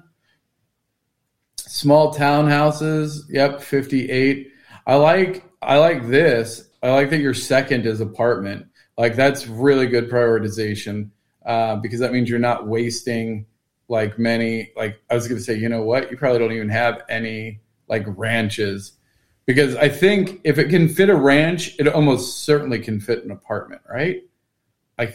Small 1.58 2.14
townhouses. 2.14 3.22
Yep, 3.30 3.62
58. 3.62 4.52
I 4.88 4.96
like 4.96 5.44
I 5.62 5.78
like 5.78 6.08
this. 6.08 6.70
I 6.84 6.92
like 6.92 7.10
that 7.10 7.20
your 7.20 7.34
second 7.34 7.86
is 7.88 8.02
apartment. 8.02 8.68
Like 8.98 9.16
that's 9.16 9.48
really 9.48 9.88
good 9.88 10.10
prioritization 10.10 11.10
uh, 11.46 11.76
because 11.78 12.00
that 12.00 12.14
means 12.14 12.30
you're 12.30 12.40
not 12.40 12.68
wasting 12.68 13.46
like 13.88 14.18
many. 14.18 14.72
Like 14.76 15.02
I 15.10 15.16
was 15.16 15.28
going 15.28 15.38
to 15.38 15.44
say, 15.44 15.56
you 15.56 15.70
know 15.70 15.84
what? 15.84 16.12
You 16.12 16.18
probably 16.18 16.40
don't 16.40 16.54
even 16.54 16.70
have 16.70 17.04
any 17.10 17.62
like 17.88 18.04
ranches 18.08 18.94
because 19.46 19.76
I 19.76 19.90
think 19.90 20.42
if 20.44 20.58
it 20.58 20.70
can 20.70 20.90
fit 20.90 21.10
a 21.10 21.16
ranch, 21.16 21.76
it 21.78 21.88
almost 21.88 22.44
certainly 22.44 22.80
can 22.80 23.00
fit 23.00 23.24
an 23.24 23.32
apartment, 23.32 23.82
right? 23.88 24.24
I 24.98 25.14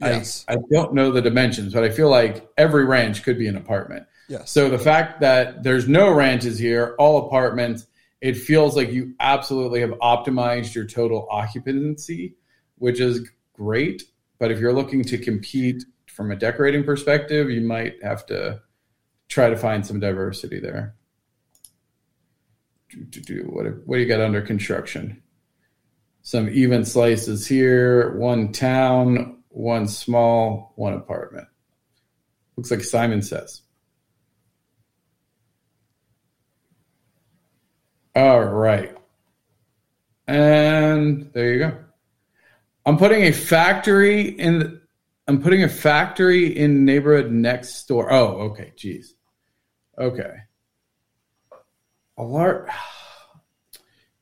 Yes. 0.00 0.44
I, 0.48 0.54
I 0.54 0.56
don't 0.70 0.94
know 0.94 1.10
the 1.10 1.22
dimensions, 1.22 1.74
but 1.74 1.84
I 1.84 1.90
feel 1.90 2.08
like 2.08 2.48
every 2.56 2.84
ranch 2.84 3.22
could 3.22 3.38
be 3.38 3.48
an 3.48 3.56
apartment. 3.56 4.06
Yes. 4.28 4.50
So 4.50 4.68
the 4.68 4.78
fact 4.78 5.20
that 5.20 5.62
there's 5.62 5.88
no 5.88 6.12
ranches 6.12 6.58
here, 6.58 6.94
all 6.98 7.26
apartments, 7.26 7.86
it 8.20 8.36
feels 8.36 8.76
like 8.76 8.90
you 8.90 9.14
absolutely 9.20 9.80
have 9.80 9.90
optimized 9.90 10.74
your 10.74 10.84
total 10.84 11.26
occupancy, 11.30 12.36
which 12.78 13.00
is 13.00 13.28
great. 13.52 14.04
But 14.38 14.50
if 14.50 14.58
you're 14.58 14.72
looking 14.72 15.02
to 15.04 15.18
compete 15.18 15.84
from 16.06 16.30
a 16.30 16.36
decorating 16.36 16.84
perspective, 16.84 17.50
you 17.50 17.60
might 17.60 18.02
have 18.02 18.26
to 18.26 18.60
try 19.28 19.50
to 19.50 19.56
find 19.56 19.86
some 19.86 20.00
diversity 20.00 20.58
there. 20.58 20.94
Do, 22.90 23.04
do, 23.04 23.20
do. 23.20 23.42
What, 23.50 23.66
what 23.86 23.96
do 23.96 24.02
you 24.02 24.08
got 24.08 24.20
under 24.20 24.40
construction? 24.40 25.22
Some 26.22 26.48
even 26.48 26.84
slices 26.84 27.46
here, 27.46 28.16
one 28.16 28.52
town, 28.52 29.42
one 29.48 29.88
small, 29.88 30.72
one 30.76 30.94
apartment. 30.94 31.48
Looks 32.56 32.70
like 32.70 32.82
Simon 32.82 33.22
says. 33.22 33.62
All 38.14 38.42
right. 38.42 38.96
And 40.26 41.30
there 41.32 41.52
you 41.52 41.58
go. 41.60 41.78
I'm 42.88 42.96
putting 42.96 43.24
a 43.24 43.32
factory 43.32 44.22
in 44.22 44.80
I'm 45.26 45.42
putting 45.42 45.62
a 45.62 45.68
factory 45.68 46.56
in 46.56 46.86
neighborhood 46.86 47.30
next 47.30 47.86
door. 47.86 48.10
Oh, 48.10 48.48
okay. 48.48 48.72
Jeez. 48.78 49.08
Okay. 49.98 50.36
Alert. 52.16 52.70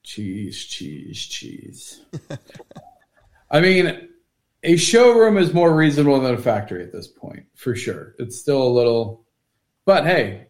cheese, 0.03 0.65
cheese, 0.65 1.27
cheese. 1.27 2.01
I 3.53 3.61
mean, 3.61 4.09
a 4.65 4.77
showroom 4.77 5.39
is 5.39 5.55
more 5.55 5.73
reasonable 5.73 6.19
than 6.19 6.35
a 6.35 6.39
factory 6.39 6.83
at 6.83 6.91
this 6.91 7.07
point, 7.07 7.47
for 7.55 7.77
sure. 7.77 8.17
It's 8.19 8.37
still 8.37 8.65
a 8.65 8.69
little, 8.69 9.27
but 9.85 10.05
hey, 10.05 10.49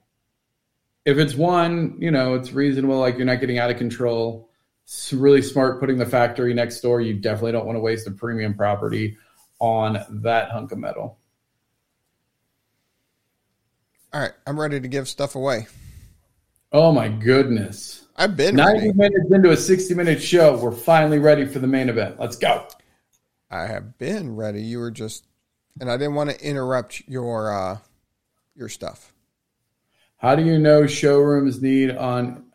if 1.05 1.19
it's 1.19 1.35
one, 1.35 1.99
you 2.01 2.11
know, 2.11 2.33
it's 2.33 2.55
reasonable. 2.55 2.99
Like 2.99 3.19
you're 3.19 3.27
not 3.27 3.41
getting 3.41 3.59
out 3.59 3.71
of 3.71 3.77
control. 3.77 4.49
It's 4.87 5.13
really 5.13 5.43
smart 5.43 5.81
putting 5.81 5.99
the 5.99 6.07
factory 6.07 6.55
next 6.55 6.81
door. 6.81 7.01
You 7.01 7.15
definitely 7.15 7.53
don't 7.53 7.67
want 7.67 7.75
to 7.75 7.81
waste 7.81 8.07
a 8.07 8.13
premium 8.13 8.55
property 8.55 9.17
on 9.59 9.99
that 10.23 10.51
hunk 10.51 10.71
of 10.71 10.79
metal. 10.79 11.19
All 14.13 14.21
right, 14.21 14.33
I'm 14.47 14.59
ready 14.59 14.81
to 14.81 14.87
give 14.87 15.09
stuff 15.09 15.35
away. 15.35 15.67
Oh 16.73 16.93
my 16.93 17.09
goodness. 17.09 18.05
I've 18.15 18.37
been 18.37 18.55
90 18.55 18.79
ready. 18.79 18.93
minutes 18.93 19.31
into 19.31 19.51
a 19.51 19.57
60 19.57 19.95
minute 19.95 20.23
show. 20.23 20.57
We're 20.57 20.71
finally 20.71 21.19
ready 21.19 21.47
for 21.47 21.59
the 21.59 21.67
main 21.67 21.89
event. 21.89 22.21
Let's 22.21 22.37
go. 22.37 22.67
I 23.51 23.67
have 23.67 23.99
been 23.99 24.37
ready. 24.37 24.63
You 24.63 24.79
were 24.79 24.93
just, 24.93 25.27
and 25.81 25.91
I 25.91 25.97
didn't 25.97 26.15
want 26.15 26.31
to 26.31 26.41
interrupt 26.41 27.03
your 27.09 27.53
uh, 27.53 27.79
your 28.55 28.69
stuff. 28.69 29.13
How 30.17 30.37
do 30.37 30.45
you 30.45 30.59
know 30.59 30.87
showrooms 30.87 31.61
need 31.61 31.91
on? 31.91 32.46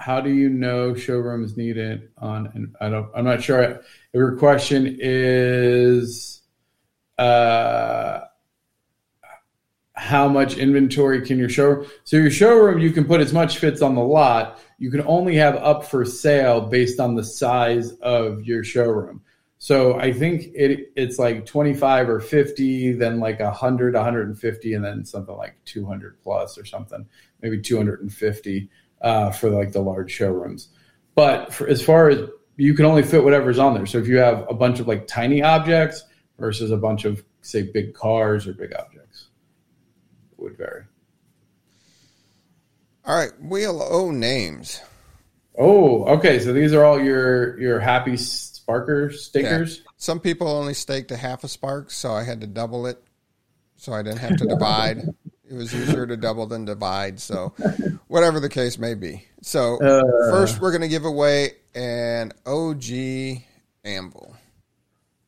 How 0.00 0.22
do 0.22 0.30
you 0.30 0.48
know 0.48 0.94
showrooms 0.94 1.58
need 1.58 1.76
it 1.76 2.10
on? 2.16 2.50
And 2.54 2.74
I 2.80 2.88
don't. 2.88 3.10
I'm 3.14 3.24
not 3.24 3.42
sure. 3.42 3.80
Your 4.14 4.36
question 4.36 4.96
is, 4.98 6.40
uh, 7.18 8.20
how 9.92 10.26
much 10.26 10.56
inventory 10.56 11.20
can 11.20 11.38
your 11.38 11.50
showroom? 11.50 11.86
So 12.04 12.16
your 12.16 12.30
showroom, 12.30 12.80
you 12.80 12.92
can 12.92 13.04
put 13.04 13.20
as 13.20 13.34
much 13.34 13.58
fits 13.58 13.82
on 13.82 13.94
the 13.94 14.00
lot. 14.00 14.58
You 14.78 14.90
can 14.90 15.02
only 15.06 15.36
have 15.36 15.56
up 15.56 15.84
for 15.84 16.06
sale 16.06 16.62
based 16.62 16.98
on 16.98 17.14
the 17.14 17.24
size 17.24 17.92
of 18.00 18.42
your 18.44 18.64
showroom. 18.64 19.20
So 19.58 20.00
I 20.00 20.14
think 20.14 20.44
it 20.54 20.92
it's 20.96 21.18
like 21.18 21.44
25 21.44 22.08
or 22.08 22.20
50, 22.20 22.92
then 22.92 23.20
like 23.20 23.40
100, 23.40 23.92
150, 23.92 24.72
and 24.72 24.82
then 24.82 25.04
something 25.04 25.36
like 25.36 25.56
200 25.66 26.22
plus 26.22 26.56
or 26.56 26.64
something, 26.64 27.06
maybe 27.42 27.60
250 27.60 28.70
uh, 29.00 29.30
for 29.30 29.50
like 29.50 29.72
the 29.72 29.80
large 29.80 30.10
showrooms. 30.10 30.68
But 31.14 31.52
for, 31.52 31.66
as 31.68 31.82
far 31.82 32.08
as 32.08 32.28
you 32.56 32.74
can 32.74 32.84
only 32.84 33.02
fit 33.02 33.24
whatever's 33.24 33.58
on 33.58 33.74
there. 33.74 33.86
So 33.86 33.98
if 33.98 34.06
you 34.06 34.18
have 34.18 34.46
a 34.48 34.54
bunch 34.54 34.80
of 34.80 34.88
like 34.88 35.06
tiny 35.06 35.42
objects 35.42 36.04
versus 36.38 36.70
a 36.70 36.76
bunch 36.76 37.04
of 37.04 37.24
say 37.40 37.62
big 37.62 37.94
cars 37.94 38.46
or 38.46 38.52
big 38.52 38.74
objects, 38.74 39.28
it 40.32 40.42
would 40.42 40.56
vary. 40.56 40.84
All 43.06 43.16
right, 43.16 43.32
Wheel 43.40 43.82
O 43.82 44.10
names. 44.10 44.80
Oh, 45.58 46.04
okay. 46.16 46.38
So 46.38 46.52
these 46.52 46.72
are 46.72 46.84
all 46.84 47.02
your 47.02 47.58
your 47.58 47.80
happy 47.80 48.12
sparker 48.12 49.12
stickers. 49.12 49.82
Some 49.96 50.20
people 50.20 50.48
only 50.48 50.74
staked 50.74 51.10
a 51.10 51.16
half 51.16 51.44
a 51.44 51.48
spark, 51.48 51.90
so 51.90 52.12
I 52.12 52.22
had 52.24 52.40
to 52.42 52.46
double 52.46 52.86
it, 52.86 53.02
so 53.76 53.92
I 53.92 54.02
didn't 54.02 54.18
have 54.18 54.36
to 54.36 54.46
divide. 54.46 55.08
It 55.50 55.54
was 55.54 55.74
easier 55.74 56.06
to 56.06 56.16
double 56.16 56.46
than 56.46 56.64
divide. 56.64 57.18
So, 57.18 57.52
whatever 58.06 58.38
the 58.38 58.48
case 58.48 58.78
may 58.78 58.94
be. 58.94 59.24
So, 59.42 59.78
Uh. 59.82 60.30
first 60.30 60.60
we're 60.60 60.70
going 60.70 60.82
to 60.82 60.88
give 60.88 61.04
away 61.04 61.54
an 61.74 62.32
OG 62.46 63.42
Anvil. 63.84 64.36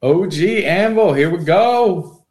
OG 0.02 0.64
Anvil, 0.64 1.12
here 1.14 1.28
we 1.28 1.44
go. 1.44 2.24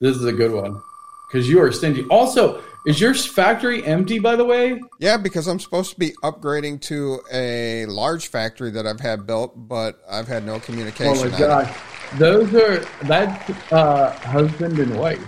This 0.00 0.16
is 0.16 0.24
a 0.24 0.32
good 0.32 0.52
one 0.52 0.80
because 1.28 1.48
you 1.48 1.60
are 1.60 1.72
stingy. 1.72 2.04
Also, 2.10 2.62
is 2.86 3.00
your 3.00 3.14
factory 3.14 3.84
empty? 3.84 4.18
By 4.20 4.36
the 4.36 4.44
way, 4.44 4.80
Yeah, 5.00 5.16
because 5.16 5.48
I'm 5.48 5.58
supposed 5.58 5.90
to 5.92 5.98
be 5.98 6.12
upgrading 6.22 6.82
to 6.82 7.20
a 7.32 7.86
large 7.86 8.28
factory 8.28 8.70
that 8.72 8.86
I've 8.86 9.00
had 9.00 9.26
built, 9.26 9.54
but 9.56 10.00
I've 10.08 10.28
had 10.28 10.44
no 10.46 10.60
communication. 10.60 11.16
oh 11.16 11.30
my 11.30 11.38
gosh, 11.38 11.76
those 12.18 12.54
are 12.54 12.84
that's 13.06 13.72
uh, 13.72 14.12
husband 14.20 14.78
and 14.78 14.96
wife. 14.98 15.24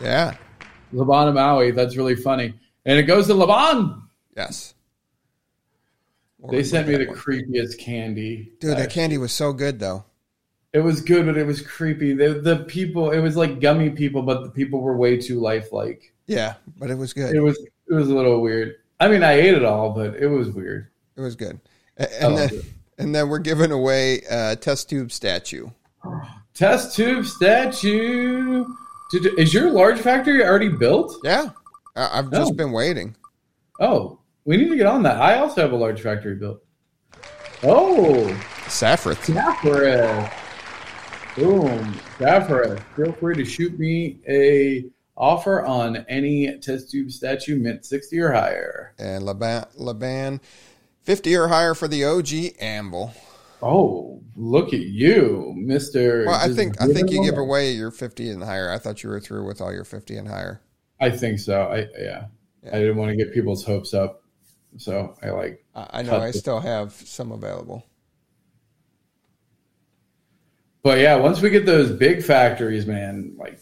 Yeah. 0.00 0.34
Laban 0.92 1.28
and 1.28 1.34
Maui. 1.34 1.70
That's 1.70 1.96
really 1.96 2.16
funny, 2.16 2.54
and 2.84 2.98
it 2.98 3.04
goes 3.04 3.26
to 3.26 3.34
Laban. 3.34 4.02
Yes. 4.36 4.74
What 6.38 6.52
They 6.52 6.64
sent 6.64 6.88
me 6.88 6.96
the 6.96 7.06
one? 7.06 7.16
creepiest 7.16 7.78
candy. 7.78 8.52
Dude, 8.58 8.76
that 8.76 8.90
candy 8.90 9.16
was 9.16 9.32
so 9.32 9.52
good 9.52 9.78
though. 9.78 10.04
It 10.72 10.80
was 10.80 11.00
good, 11.00 11.26
but 11.26 11.36
it 11.36 11.46
was 11.46 11.60
creepy. 11.60 12.14
The, 12.14 12.40
the 12.40 12.64
people, 12.64 13.10
it 13.10 13.20
was 13.20 13.36
like 13.36 13.60
gummy 13.60 13.90
people, 13.90 14.22
but 14.22 14.42
the 14.42 14.50
people 14.50 14.80
were 14.80 14.96
way 14.96 15.18
too 15.18 15.38
lifelike. 15.38 16.14
Yeah, 16.26 16.54
but 16.78 16.90
it 16.90 16.96
was 16.96 17.12
good. 17.12 17.34
It 17.34 17.40
was 17.40 17.58
it 17.58 17.94
was 17.94 18.08
a 18.08 18.14
little 18.14 18.40
weird. 18.40 18.76
I 18.98 19.08
mean, 19.08 19.22
I 19.22 19.32
ate 19.32 19.54
it 19.54 19.64
all, 19.64 19.90
but 19.90 20.16
it 20.16 20.28
was 20.28 20.48
weird. 20.48 20.88
It 21.16 21.20
was 21.20 21.36
good. 21.36 21.60
And 21.96 22.38
then, 22.38 22.48
it. 22.54 22.64
and 22.98 23.14
then 23.14 23.28
we're 23.28 23.38
giving 23.38 23.70
away 23.70 24.22
a 24.30 24.56
test 24.56 24.88
tube 24.88 25.12
statue. 25.12 25.68
Test 26.54 26.96
tube 26.96 27.26
statue. 27.26 28.64
Did, 29.12 29.38
is 29.38 29.52
your 29.52 29.70
large 29.70 30.00
factory 30.00 30.42
already 30.44 30.68
built? 30.68 31.16
Yeah, 31.22 31.50
I- 31.94 32.18
I've 32.18 32.30
just 32.32 32.52
Oh. 32.52 32.54
been 32.54 32.72
waiting. 32.72 33.14
Oh, 33.78 34.18
we 34.44 34.56
need 34.56 34.70
to 34.70 34.76
get 34.76 34.86
on 34.86 35.02
that. 35.04 35.20
I 35.20 35.38
also 35.38 35.60
have 35.60 35.72
a 35.72 35.76
large 35.76 36.00
factory 36.00 36.34
built. 36.34 36.62
Oh, 37.62 38.26
Saffrith. 38.66 39.22
Saffron. 39.24 40.28
Boom, 41.36 42.00
Saffron. 42.18 42.78
Feel 42.96 43.12
free 43.12 43.34
to 43.36 43.44
shoot 43.44 43.78
me 43.78 44.18
a 44.28 44.86
offer 45.16 45.64
on 45.64 45.96
any 46.08 46.58
test 46.58 46.90
tube 46.90 47.10
statue 47.10 47.58
mint 47.58 47.84
sixty 47.84 48.18
or 48.18 48.32
higher. 48.32 48.92
And 48.98 49.24
Laban, 49.24 49.64
Laban, 49.76 50.40
50 51.02 51.36
or 51.36 51.48
higher 51.48 51.74
for 51.74 51.86
the 51.88 52.04
OG 52.04 52.54
Anvil. 52.60 53.12
Oh, 53.62 54.20
look 54.36 54.72
at 54.72 54.80
you, 54.80 55.54
Mister. 55.56 56.24
Well, 56.26 56.34
I 56.34 56.52
think 56.52 56.80
I 56.80 56.86
think 56.86 57.10
you 57.10 57.22
give 57.22 57.38
away 57.38 57.72
your 57.72 57.90
50 57.90 58.30
and 58.30 58.42
higher. 58.42 58.70
I 58.70 58.78
thought 58.78 59.02
you 59.02 59.10
were 59.10 59.20
through 59.20 59.46
with 59.46 59.60
all 59.60 59.72
your 59.72 59.84
50 59.84 60.16
and 60.16 60.28
higher. 60.28 60.60
I 61.00 61.10
think 61.10 61.38
so. 61.38 61.62
I 61.62 61.86
yeah. 61.98 62.26
I 62.66 62.78
didn't 62.78 62.96
want 62.96 63.10
to 63.10 63.16
get 63.16 63.34
people's 63.34 63.64
hopes 63.64 63.92
up, 63.92 64.22
so 64.76 65.16
I 65.22 65.30
like. 65.30 65.64
I, 65.74 65.88
I 65.94 66.02
know 66.02 66.16
I 66.16 66.30
the- 66.30 66.38
still 66.38 66.60
have 66.60 66.92
some 66.92 67.32
available. 67.32 67.84
but 70.82 70.98
yeah, 70.98 71.16
once 71.16 71.40
we 71.40 71.50
get 71.50 71.66
those 71.66 71.90
big 71.90 72.22
factories, 72.22 72.86
man, 72.86 73.34
like 73.36 73.58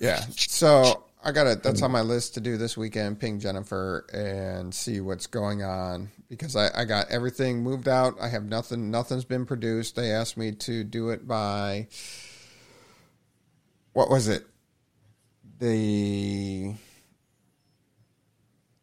Yeah. 0.00 0.24
So 0.36 1.04
I 1.22 1.32
got 1.32 1.46
it. 1.46 1.62
That's 1.62 1.80
mm. 1.80 1.84
on 1.84 1.90
my 1.90 2.02
list 2.02 2.34
to 2.34 2.40
do 2.40 2.56
this 2.56 2.76
weekend. 2.76 3.18
Ping 3.18 3.40
Jennifer 3.40 4.06
and 4.12 4.74
see 4.74 5.00
what's 5.00 5.26
going 5.26 5.62
on 5.62 6.10
because 6.34 6.56
I, 6.56 6.70
I 6.74 6.84
got 6.84 7.10
everything 7.10 7.62
moved 7.62 7.88
out. 7.88 8.16
I 8.20 8.28
have 8.28 8.44
nothing. 8.44 8.90
Nothing's 8.90 9.24
been 9.24 9.46
produced. 9.46 9.96
They 9.96 10.10
asked 10.10 10.36
me 10.36 10.52
to 10.52 10.84
do 10.84 11.10
it 11.10 11.26
by 11.26 11.88
what 13.92 14.10
was 14.10 14.28
it? 14.28 14.44
The 15.58 16.74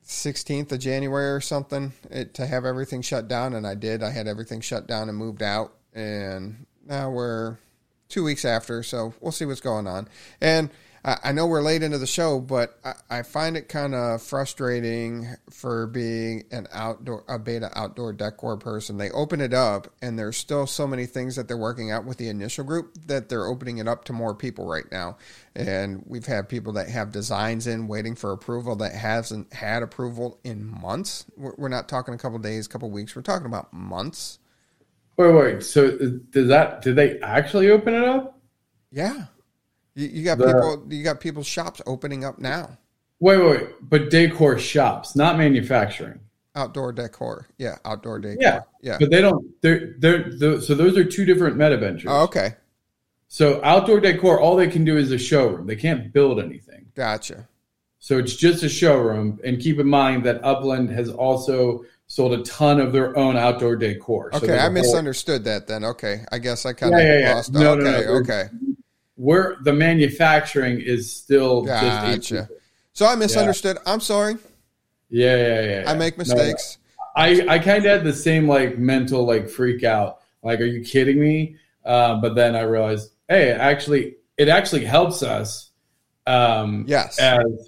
16th 0.05 0.71
of 0.71 0.79
January 0.79 1.31
or 1.31 1.41
something 1.41 1.93
it, 2.09 2.33
to 2.35 2.45
have 2.45 2.65
everything 2.65 3.01
shut 3.01 3.27
down. 3.27 3.53
And 3.53 3.67
I 3.67 3.75
did. 3.75 4.03
I 4.03 4.11
had 4.11 4.27
everything 4.27 4.61
shut 4.61 4.87
down 4.87 5.09
and 5.09 5.17
moved 5.17 5.43
out. 5.43 5.73
And 5.93 6.65
now 6.85 7.11
we're 7.11 7.57
two 8.11 8.23
weeks 8.23 8.45
after. 8.45 8.83
So 8.83 9.13
we'll 9.19 9.31
see 9.31 9.45
what's 9.45 9.61
going 9.61 9.87
on. 9.87 10.07
And 10.39 10.69
I, 11.03 11.31
know 11.31 11.47
we're 11.47 11.63
late 11.63 11.81
into 11.81 11.97
the 11.97 12.05
show, 12.05 12.39
but 12.39 12.77
I, 13.09 13.23
find 13.23 13.57
it 13.57 13.67
kind 13.67 13.95
of 13.95 14.21
frustrating 14.21 15.27
for 15.49 15.87
being 15.87 16.43
an 16.51 16.67
outdoor, 16.71 17.23
a 17.27 17.39
beta 17.39 17.71
outdoor 17.73 18.13
decor 18.13 18.57
person. 18.57 18.97
They 18.97 19.09
open 19.09 19.41
it 19.41 19.53
up 19.53 19.87
and 20.03 20.19
there's 20.19 20.37
still 20.37 20.67
so 20.67 20.85
many 20.85 21.07
things 21.07 21.37
that 21.37 21.47
they're 21.47 21.57
working 21.57 21.89
out 21.89 22.05
with 22.05 22.17
the 22.17 22.27
initial 22.27 22.63
group 22.63 22.93
that 23.07 23.29
they're 23.29 23.47
opening 23.47 23.79
it 23.79 23.87
up 23.87 24.03
to 24.05 24.13
more 24.13 24.35
people 24.35 24.67
right 24.67 24.85
now. 24.91 25.17
And 25.55 26.03
we've 26.05 26.27
had 26.27 26.47
people 26.47 26.73
that 26.73 26.87
have 26.89 27.11
designs 27.11 27.65
in 27.65 27.87
waiting 27.87 28.13
for 28.13 28.31
approval 28.31 28.75
that 28.77 28.93
hasn't 28.93 29.51
had 29.53 29.81
approval 29.81 30.39
in 30.43 30.65
months. 30.65 31.25
We're 31.35 31.55
we're 31.57 31.69
not 31.69 31.89
talking 31.89 32.13
a 32.13 32.17
couple 32.17 32.37
days, 32.37 32.67
couple 32.67 32.91
weeks. 32.91 33.15
We're 33.15 33.23
talking 33.23 33.47
about 33.47 33.73
months. 33.73 34.37
Wait, 35.21 35.53
wait. 35.53 35.63
So 35.63 35.97
does 36.31 36.47
that 36.47 36.81
did 36.81 36.95
they 36.95 37.19
actually 37.19 37.69
open 37.69 37.93
it 37.93 38.03
up? 38.03 38.39
Yeah. 38.91 39.25
You, 39.95 40.07
you 40.07 40.23
got 40.23 40.37
The- 40.37 40.45
people, 40.47 40.87
you 40.89 41.03
got 41.03 41.19
people's 41.19 41.47
shops 41.47 41.81
opening 41.85 42.23
up 42.23 42.39
now. 42.39 42.77
Wait, 43.19 43.37
wait, 43.37 43.45
wait. 43.49 43.69
But 43.81 44.09
decor 44.09 44.57
shops, 44.57 45.15
not 45.15 45.37
manufacturing. 45.37 46.19
Outdoor 46.55 46.91
decor. 46.91 47.47
Yeah, 47.57 47.77
outdoor 47.85 48.19
decor. 48.19 48.41
Yeah. 48.41 48.61
Yeah. 48.81 48.97
But 48.99 49.11
they 49.11 49.21
don't. 49.21 49.45
They're 49.61 49.93
they're, 49.99 50.29
they're 50.37 50.59
so 50.61 50.75
those 50.75 50.97
are 50.97 51.05
two 51.05 51.23
different 51.23 51.55
meta 51.55 51.77
ventures. 51.77 52.09
Oh, 52.11 52.23
okay. 52.23 52.55
So 53.27 53.61
outdoor 53.63 54.01
decor, 54.01 54.41
all 54.41 54.57
they 54.57 54.67
can 54.67 54.83
do 54.83 54.97
is 54.97 55.11
a 55.11 55.17
showroom. 55.17 55.65
They 55.67 55.77
can't 55.77 56.11
build 56.11 56.39
anything. 56.41 56.87
Gotcha. 56.95 57.47
So 57.99 58.17
it's 58.17 58.35
just 58.35 58.63
a 58.63 58.69
showroom. 58.69 59.39
And 59.45 59.61
keep 59.61 59.79
in 59.79 59.87
mind 59.87 60.25
that 60.25 60.43
Upland 60.43 60.89
has 60.89 61.09
also 61.09 61.85
sold 62.11 62.33
a 62.33 62.43
ton 62.43 62.81
of 62.81 62.91
their 62.91 63.17
own 63.17 63.37
outdoor 63.37 63.77
decor. 63.77 64.31
Okay, 64.35 64.57
I 64.57 64.63
whole- 64.63 64.71
misunderstood 64.71 65.45
that 65.45 65.67
then. 65.67 65.85
Okay. 65.85 66.25
I 66.29 66.39
guess 66.39 66.65
I 66.65 66.73
kind 66.73 66.93
of 66.93 66.99
Yeah, 66.99 67.05
yeah, 67.05 67.19
yeah. 67.19 67.33
lost. 67.35 67.53
No, 67.53 67.73
no, 67.75 67.85
okay, 67.89 68.05
no. 68.05 68.11
okay. 68.15 68.43
Where 69.15 69.55
the 69.63 69.71
manufacturing 69.71 70.81
is 70.81 71.09
still 71.09 71.61
Gotcha. 71.61 72.49
So 72.91 73.05
I 73.05 73.15
misunderstood. 73.15 73.77
I'm 73.85 74.01
sorry. 74.01 74.35
Yeah, 75.09 75.37
yeah, 75.37 75.61
yeah. 75.61 75.83
I 75.91 75.93
make 75.93 76.17
No, 76.17 76.23
mistakes. 76.23 76.79
I 77.15 77.45
I 77.47 77.59
kind 77.59 77.85
of 77.85 77.91
had 77.91 78.03
the 78.03 78.11
same 78.13 78.45
like 78.47 78.77
mental 78.77 79.25
like 79.25 79.47
freak 79.47 79.85
out. 79.85 80.19
Like, 80.43 80.59
are 80.59 80.65
you 80.65 80.83
kidding 80.83 81.17
me? 81.19 81.55
Uh, 81.85 82.15
but 82.19 82.35
then 82.35 82.55
I 82.57 82.61
realized, 82.61 83.11
hey, 83.29 83.51
actually, 83.51 84.15
it 84.37 84.49
actually 84.49 84.83
helps 84.83 85.23
us. 85.23 85.69
Um, 86.27 86.83
Yes. 86.87 87.17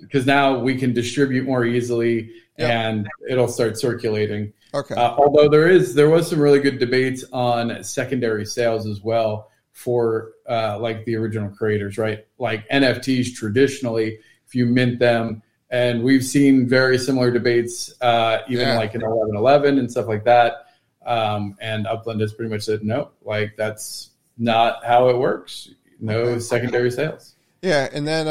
because 0.01 0.25
now 0.25 0.59
we 0.59 0.75
can 0.75 0.91
distribute 0.93 1.45
more 1.45 1.65
easily, 1.65 2.29
Yep. 2.57 2.69
and 2.69 3.07
it'll 3.29 3.47
start 3.47 3.77
circulating. 3.79 4.53
okay. 4.73 4.93
Uh, 4.95 5.11
although 5.17 5.49
there 5.49 5.67
is 5.67 5.95
there 5.95 6.09
was 6.09 6.29
some 6.29 6.39
really 6.39 6.59
good 6.59 6.77
debates 6.79 7.23
on 7.33 7.83
secondary 7.83 8.45
sales 8.45 8.85
as 8.85 9.01
well 9.01 9.49
for 9.71 10.33
uh, 10.47 10.77
like 10.79 11.03
the 11.05 11.15
original 11.15 11.49
creators, 11.49 11.97
right? 11.97 12.27
Like 12.37 12.67
NFTs 12.69 13.33
traditionally, 13.33 14.19
if 14.45 14.53
you 14.53 14.67
mint 14.67 14.99
them, 14.99 15.41
and 15.71 16.03
we've 16.03 16.23
seen 16.23 16.67
very 16.69 16.99
similar 16.99 17.31
debates 17.31 17.91
uh, 18.01 18.39
even 18.47 18.67
Yeah. 18.67 18.77
like 18.77 18.93
in 18.93 19.01
eleven 19.03 19.35
eleven 19.35 19.79
and 19.79 19.89
stuff 19.89 20.07
like 20.07 20.25
that. 20.25 20.67
Um, 21.05 21.57
and 21.59 21.85
Upland 21.87 22.21
has 22.21 22.33
pretty 22.33 22.51
much 22.51 22.61
said 22.61 22.83
no, 22.83 23.09
like 23.23 23.55
that's 23.57 24.11
not 24.37 24.85
how 24.85 25.09
it 25.09 25.17
works. 25.17 25.69
No 25.99 26.19
Okay. 26.19 26.39
secondary 26.39 26.91
sales. 26.91 27.33
yeah, 27.63 27.89
and 27.91 28.07
then 28.07 28.27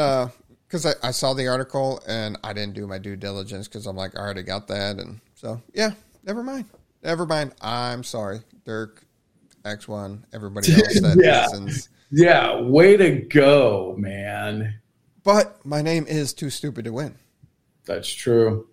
because 0.73 0.87
I, 0.87 0.93
I 1.07 1.11
saw 1.11 1.35
the 1.35 1.47
article 1.47 2.01
and 2.07 2.35
I 2.43 2.51
didn't 2.51 2.73
do 2.73 2.87
my 2.87 2.97
due 2.97 3.15
diligence 3.15 3.67
because 3.67 3.85
I'm 3.85 3.95
like 3.95 4.17
I 4.17 4.21
already 4.21 4.41
got 4.41 4.67
that, 4.69 4.97
and 4.97 5.19
so 5.35 5.61
yeah, 5.71 5.91
never 6.23 6.41
mind. 6.41 6.65
Never 7.03 7.27
mind. 7.27 7.53
I'm 7.61 8.03
sorry, 8.03 8.39
Dirk, 8.65 9.03
X 9.63 9.87
One, 9.87 10.25
everybody 10.33 10.73
else 10.73 10.99
that 11.01 11.21
Yeah. 11.23 11.41
listens. 11.45 11.89
Yeah, 12.09 12.59
way 12.61 12.97
to 12.97 13.11
go, 13.21 13.93
man. 13.99 14.79
But 15.23 15.63
my 15.63 15.83
name 15.83 16.05
is 16.07 16.33
2Stupid2Win. 16.33 17.13
That's 17.85 18.09
true. 18.11 18.67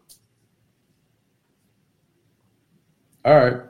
All 3.27 3.35
right. 3.35 3.61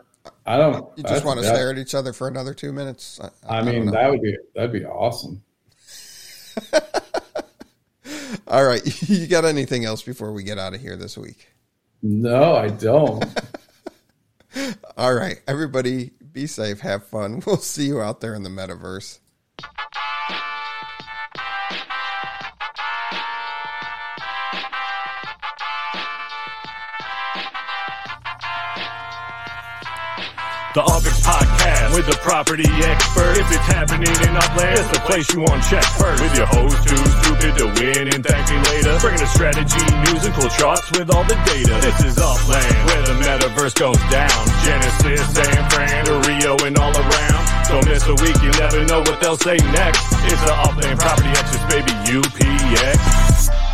I 0.47 0.57
don't. 0.57 0.87
You 0.97 1.03
just 1.03 1.25
want 1.25 1.39
to 1.41 1.45
that- 1.47 1.55
stare 1.55 1.71
at 1.73 1.79
each 1.79 1.95
other 1.97 2.13
for 2.13 2.29
another 2.29 2.55
two 2.55 2.73
minutes. 2.73 3.19
I, 3.21 3.57
I 3.57 3.59
I 3.59 3.63
mean, 3.65 3.87
that 3.91 4.09
would 4.09 4.23
be 4.23 4.37
that'd 4.55 4.73
be 4.73 4.85
awesome. 4.85 5.43
All 8.49 8.65
right, 8.65 8.83
you 9.09 9.27
got 9.27 9.45
anything 9.45 9.85
else 9.85 10.03
before 10.03 10.33
we 10.33 10.43
get 10.43 10.59
out 10.59 10.75
of 10.75 10.81
here 10.81 10.97
this 10.97 11.17
week? 11.17 11.49
No, 12.03 12.55
I 12.55 12.69
don't. 12.69 13.25
All 14.97 15.15
right, 15.15 15.41
everybody, 15.47 16.11
be 16.33 16.47
safe, 16.47 16.81
have 16.81 17.07
fun. 17.07 17.43
We'll 17.47 17.57
see 17.59 17.87
you 17.87 18.01
out 18.01 18.21
there 18.21 18.35
in 18.35 18.43
the 18.43 18.51
metaverse. 18.51 19.19
The 30.71 30.87
UPX 30.87 31.19
Podcast 31.27 31.95
with 31.99 32.07
the 32.07 32.15
property 32.23 32.63
expert. 32.63 33.43
If 33.43 33.51
it's 33.51 33.67
happening 33.67 34.07
in 34.07 34.39
Upland, 34.39 34.79
it's 34.79 34.87
the 34.95 35.03
place 35.03 35.27
you 35.35 35.43
want 35.43 35.59
to 35.59 35.67
check 35.67 35.83
first. 35.99 36.23
With 36.23 36.31
your 36.39 36.47
host 36.47 36.79
2Stupid2Win 36.87 38.15
and 38.15 38.23
ThankMeLater. 38.23 39.01
Bringing 39.03 39.19
the 39.19 39.27
strategy, 39.27 39.83
news, 40.07 40.23
and 40.23 40.35
cool 40.39 40.47
charts 40.55 40.87
with 40.95 41.11
all 41.11 41.27
the 41.27 41.35
data. 41.43 41.75
This 41.83 42.15
is 42.15 42.23
Upland, 42.23 42.71
where 42.87 43.03
the 43.03 43.19
metaverse 43.19 43.75
goes 43.75 43.99
down. 44.15 44.31
Genesis, 44.63 45.27
San 45.35 45.59
Fran, 45.75 46.07
to 46.07 46.23
Rio, 46.31 46.55
and 46.63 46.79
all 46.79 46.95
around. 46.95 47.43
Don't 47.67 47.87
miss 47.91 48.07
a 48.07 48.15
week, 48.23 48.39
you 48.39 48.55
never 48.55 48.87
know 48.87 49.03
what 49.03 49.19
they'll 49.19 49.43
say 49.43 49.59
next. 49.75 50.07
It's 50.31 50.39
the 50.47 50.55
Upland 50.55 51.01
Property 51.01 51.35
Experts, 51.35 51.67
baby, 51.67 51.91
UPX. 52.15 53.70